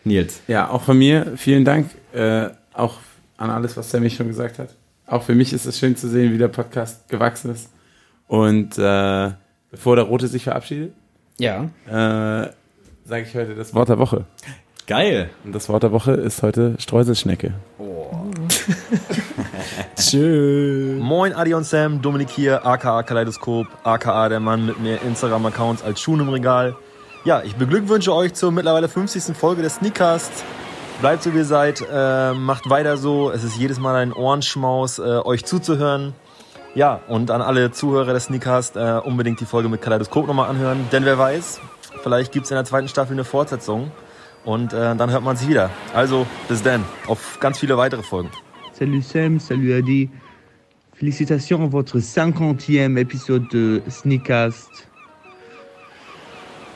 Nils. 0.04 0.40
Ja, 0.48 0.68
auch 0.70 0.82
von 0.82 0.98
mir 0.98 1.32
vielen 1.36 1.64
Dank. 1.64 1.90
Äh, 2.12 2.48
auch 2.72 2.96
an 3.36 3.50
alles, 3.50 3.76
was 3.76 3.90
Sammy 3.90 4.10
schon 4.10 4.28
gesagt 4.28 4.58
hat. 4.58 4.68
Auch 5.06 5.22
für 5.22 5.34
mich 5.34 5.52
ist 5.52 5.66
es 5.66 5.78
schön 5.78 5.96
zu 5.96 6.08
sehen, 6.08 6.32
wie 6.32 6.38
der 6.38 6.48
Podcast 6.48 7.08
gewachsen 7.08 7.50
ist. 7.52 7.70
Und 8.28 8.78
äh, 8.78 9.30
bevor 9.70 9.96
der 9.96 10.04
Rote 10.04 10.28
sich 10.28 10.44
verabschiedet, 10.44 10.92
Ja. 11.38 11.64
äh, 11.86 12.50
sage 13.04 13.22
ich 13.28 13.34
heute 13.34 13.54
das 13.54 13.74
Wort 13.74 13.88
der 13.88 13.98
Woche. 13.98 14.24
Geil. 14.86 15.30
Und 15.44 15.54
das 15.54 15.68
Wort 15.68 15.82
der 15.82 15.92
Woche 15.92 16.12
ist 16.12 16.42
heute 16.42 16.74
Streuselschnecke. 16.78 17.54
Tschüss. 19.96 21.00
Moin 21.00 21.32
Adi 21.34 21.54
und 21.54 21.64
Sam, 21.64 22.00
Dominik 22.02 22.30
hier, 22.30 22.66
aka 22.66 23.02
Kaleidoskop, 23.02 23.66
aka 23.82 24.28
der 24.28 24.40
Mann 24.40 24.66
mit 24.66 24.80
mehr 24.80 25.02
Instagram-Accounts 25.02 25.82
als 25.82 26.00
Schuhen 26.00 26.20
im 26.20 26.28
Regal. 26.28 26.76
Ja, 27.24 27.42
ich 27.42 27.56
beglückwünsche 27.56 28.14
euch 28.14 28.34
zur 28.34 28.52
mittlerweile 28.52 28.88
50. 28.88 29.36
Folge 29.36 29.62
des 29.62 29.76
Sneakcasts. 29.76 30.44
Bleibt 31.00 31.22
so 31.22 31.32
wie 31.32 31.38
ihr 31.38 31.44
seid, 31.44 31.82
äh, 31.90 32.32
macht 32.32 32.70
weiter 32.70 32.96
so. 32.96 33.30
Es 33.30 33.42
ist 33.42 33.56
jedes 33.56 33.80
Mal 33.80 33.96
ein 33.96 34.12
Ohrenschmaus, 34.12 34.98
äh, 34.98 35.02
euch 35.02 35.44
zuzuhören. 35.44 36.14
Ja, 36.74 37.00
und 37.08 37.30
an 37.30 37.40
alle 37.40 37.70
Zuhörer 37.70 38.12
des 38.12 38.24
Sneakcast 38.24 38.76
äh, 38.76 39.00
unbedingt 39.04 39.40
die 39.40 39.46
Folge 39.46 39.68
mit 39.68 39.80
Kaleidoskop 39.80 40.26
nochmal 40.26 40.50
anhören. 40.50 40.88
Denn 40.92 41.04
wer 41.04 41.18
weiß, 41.18 41.60
vielleicht 42.02 42.32
gibt's 42.32 42.50
in 42.50 42.56
der 42.56 42.64
zweiten 42.64 42.88
Staffel 42.88 43.12
eine 43.12 43.24
Fortsetzung. 43.24 43.90
Und 44.44 44.72
äh, 44.72 44.94
dann 44.94 45.10
hört 45.10 45.22
man 45.22 45.36
sich 45.36 45.48
wieder. 45.48 45.70
Also, 45.94 46.26
bis 46.48 46.62
dann. 46.62 46.84
Auf 47.06 47.38
ganz 47.40 47.58
viele 47.58 47.78
weitere 47.78 48.02
Folgen. 48.02 48.30
Salut 48.76 49.04
Sam, 49.04 49.38
salut 49.38 49.72
Adi. 49.72 50.10
Félicitations 50.94 51.62
à 51.62 51.68
votre 51.68 52.00
50e 52.00 52.98
épisode 52.98 53.46
de 53.52 53.80
Sneakcast. 53.88 54.88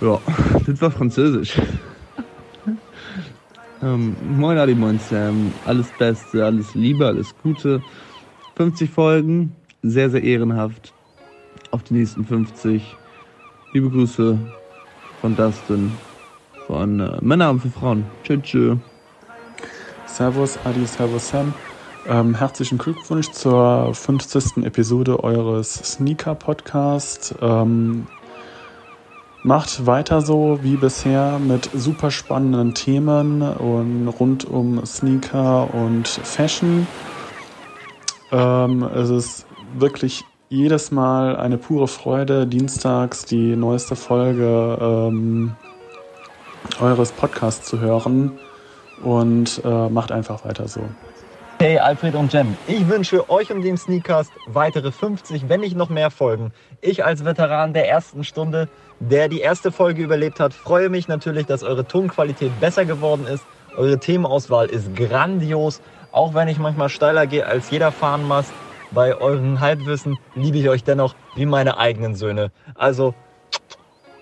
Ja, 0.00 0.20
das 0.64 0.80
war 0.80 0.92
Französisch. 0.92 1.60
ähm, 3.82 4.14
moin 4.36 4.56
Adi, 4.58 4.76
moin 4.76 5.00
Sam. 5.00 5.52
Alles 5.66 5.88
Beste, 5.98 6.46
alles 6.46 6.72
Liebe, 6.76 7.04
alles 7.04 7.34
Gute. 7.42 7.82
50 8.54 8.88
Folgen, 8.88 9.52
sehr, 9.82 10.08
sehr 10.08 10.22
ehrenhaft. 10.22 10.94
Auf 11.72 11.82
die 11.82 11.94
nächsten 11.94 12.24
50. 12.24 12.96
Liebe 13.72 13.90
Grüße 13.90 14.38
von 15.20 15.34
Dustin, 15.34 15.90
von 16.68 17.00
äh, 17.00 17.18
Männer 17.22 17.50
und 17.50 17.58
für 17.58 17.70
Frauen. 17.70 18.04
Tschö, 18.22 18.40
tschö. 18.40 18.76
Servus, 20.06 20.56
Adi, 20.64 20.86
Servus 20.86 21.28
Sam. 21.28 21.52
Ähm, 22.08 22.34
herzlichen 22.34 22.78
Glückwunsch 22.78 23.30
zur 23.32 23.94
50. 23.94 24.64
Episode 24.64 25.22
eures 25.22 25.74
Sneaker-Podcasts. 25.74 27.34
Ähm, 27.42 28.06
macht 29.42 29.84
weiter 29.84 30.22
so 30.22 30.58
wie 30.62 30.76
bisher 30.76 31.38
mit 31.38 31.68
super 31.74 32.10
spannenden 32.10 32.72
Themen 32.72 33.42
und 33.42 34.08
rund 34.08 34.46
um 34.46 34.86
Sneaker 34.86 35.68
und 35.74 36.08
Fashion. 36.08 36.86
Ähm, 38.32 38.84
es 38.84 39.10
ist 39.10 39.46
wirklich 39.76 40.24
jedes 40.48 40.90
Mal 40.90 41.36
eine 41.36 41.58
pure 41.58 41.88
Freude, 41.88 42.46
dienstags 42.46 43.26
die 43.26 43.54
neueste 43.54 43.96
Folge 43.96 44.78
ähm, 44.80 45.56
eures 46.80 47.12
Podcasts 47.12 47.68
zu 47.68 47.80
hören 47.80 48.38
und 49.02 49.60
äh, 49.62 49.88
macht 49.90 50.10
einfach 50.10 50.46
weiter 50.46 50.68
so. 50.68 50.80
Hey 51.60 51.76
Alfred 51.76 52.14
und 52.14 52.32
Jem, 52.32 52.56
ich 52.68 52.86
wünsche 52.86 53.28
euch 53.28 53.50
und 53.50 53.62
dem 53.62 53.76
Sneakcast 53.76 54.30
weitere 54.46 54.92
50, 54.92 55.48
wenn 55.48 55.58
nicht 55.58 55.74
noch 55.74 55.88
mehr 55.88 56.12
Folgen. 56.12 56.52
Ich 56.80 57.04
als 57.04 57.24
Veteran 57.24 57.72
der 57.72 57.88
ersten 57.88 58.22
Stunde, 58.22 58.68
der 59.00 59.28
die 59.28 59.40
erste 59.40 59.72
Folge 59.72 60.00
überlebt 60.04 60.38
hat, 60.38 60.54
freue 60.54 60.88
mich 60.88 61.08
natürlich, 61.08 61.46
dass 61.46 61.64
eure 61.64 61.84
Tonqualität 61.84 62.52
besser 62.60 62.84
geworden 62.84 63.26
ist. 63.26 63.42
Eure 63.76 63.98
Themenauswahl 63.98 64.66
ist 64.66 64.94
grandios, 64.94 65.80
auch 66.12 66.32
wenn 66.32 66.46
ich 66.46 66.60
manchmal 66.60 66.90
steiler 66.90 67.26
gehe 67.26 67.44
als 67.44 67.72
jeder 67.72 67.90
Fahnenmast. 67.90 68.52
Bei 68.92 69.16
euren 69.16 69.58
Halbwissen 69.58 70.16
liebe 70.36 70.58
ich 70.58 70.68
euch 70.68 70.84
dennoch 70.84 71.16
wie 71.34 71.44
meine 71.44 71.76
eigenen 71.76 72.14
Söhne. 72.14 72.52
Also 72.76 73.14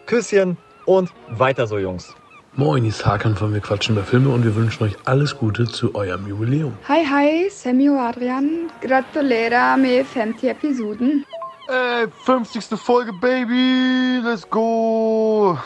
Küsschen 0.06 0.56
und 0.86 1.12
weiter 1.28 1.66
so, 1.66 1.76
Jungs. 1.76 2.16
Moin, 2.58 2.84
hier 2.84 2.90
ist 2.90 3.04
Hakan 3.04 3.36
von 3.36 3.52
Wir 3.52 3.60
quatschen 3.60 3.96
über 3.96 4.04
Filme 4.04 4.30
und 4.30 4.42
wir 4.42 4.56
wünschen 4.56 4.84
euch 4.84 4.96
alles 5.04 5.36
Gute 5.36 5.66
zu 5.66 5.94
eurem 5.94 6.26
Jubiläum. 6.26 6.72
Hej 6.88 7.04
hej, 7.04 7.50
Sammy 7.50 7.90
og 7.90 8.00
Adrian. 8.00 8.70
Gratulerer 8.80 9.76
med 9.76 10.06
50 10.06 10.50
episoden. 10.50 11.24
Ey, 11.68 12.06
50. 12.24 12.78
Folge, 12.78 13.12
Baby! 13.20 14.22
Let's 14.24 14.48
go! 14.48 15.58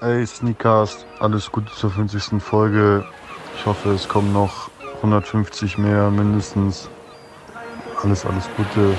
Ey, 0.00 0.24
Sneakcast, 0.24 1.04
alles 1.18 1.50
Gute 1.50 1.72
zur 1.72 1.90
50. 1.90 2.40
Folge. 2.40 3.04
Ich 3.56 3.66
hoffe, 3.66 3.90
es 3.90 4.06
kommen 4.06 4.32
noch 4.32 4.70
150 5.02 5.78
mehr 5.78 6.10
mindestens. 6.10 6.88
Alles, 8.04 8.24
alles 8.24 8.48
Gute. 8.56 8.94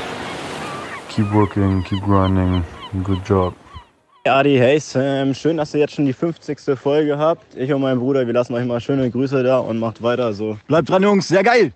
keep 1.17 1.31
working, 1.33 1.83
keep 1.83 2.03
grinding. 2.03 2.63
Good 3.03 3.21
job. 3.25 3.53
Adi, 4.29 4.57
hey 4.57 4.79
Sam, 4.79 5.33
schön, 5.33 5.57
dass 5.57 5.73
ihr 5.73 5.79
jetzt 5.79 5.93
schon 5.93 6.05
die 6.05 6.13
50. 6.13 6.59
Folge 6.77 7.17
habt. 7.17 7.55
Ich 7.55 7.71
und 7.71 7.81
mein 7.81 7.97
Bruder, 7.99 8.25
wir 8.25 8.33
lassen 8.33 8.53
euch 8.53 8.65
mal 8.65 8.81
schöne 8.81 9.09
Grüße 9.09 9.41
da 9.43 9.59
und 9.59 9.79
macht 9.79 10.03
weiter 10.03 10.33
so. 10.33 10.57
Bleibt 10.67 10.89
dran, 10.89 11.03
Jungs, 11.03 11.27
sehr 11.27 11.43
geil! 11.43 11.71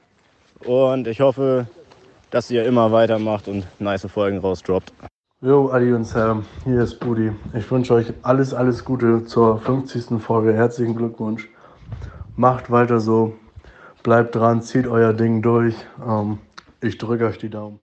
Und 0.66 1.08
ich 1.08 1.22
hoffe, 1.22 1.66
dass 2.30 2.52
ihr 2.52 2.66
immer 2.66 2.92
weitermacht 2.92 3.48
und 3.48 3.66
nice 3.80 4.06
Folgen 4.06 4.40
rausdroppt. 4.40 4.92
Jo, 5.42 5.70
Adi 5.72 5.94
und 5.94 6.04
Sam, 6.04 6.46
hier 6.66 6.82
ist 6.82 7.00
Budi. 7.00 7.32
Ich 7.54 7.70
wünsche 7.72 7.94
euch 7.94 8.14
alles, 8.24 8.54
alles 8.54 8.84
Gute 8.84 9.26
zur 9.26 9.60
50. 9.60 10.22
Folge. 10.22 10.54
Herzlichen 10.54 10.96
Glückwunsch. 10.96 11.48
Macht 12.36 12.70
weiter 12.70 13.00
so. 13.00 13.34
Bleibt 14.04 14.36
dran, 14.36 14.62
zieht 14.62 14.88
euer 14.88 15.14
Ding 15.14 15.42
durch. 15.42 15.76
Ähm, 16.08 16.38
ich 16.82 16.98
drücke 16.98 17.26
euch 17.26 17.38
die 17.38 17.50
Daumen. 17.50 17.80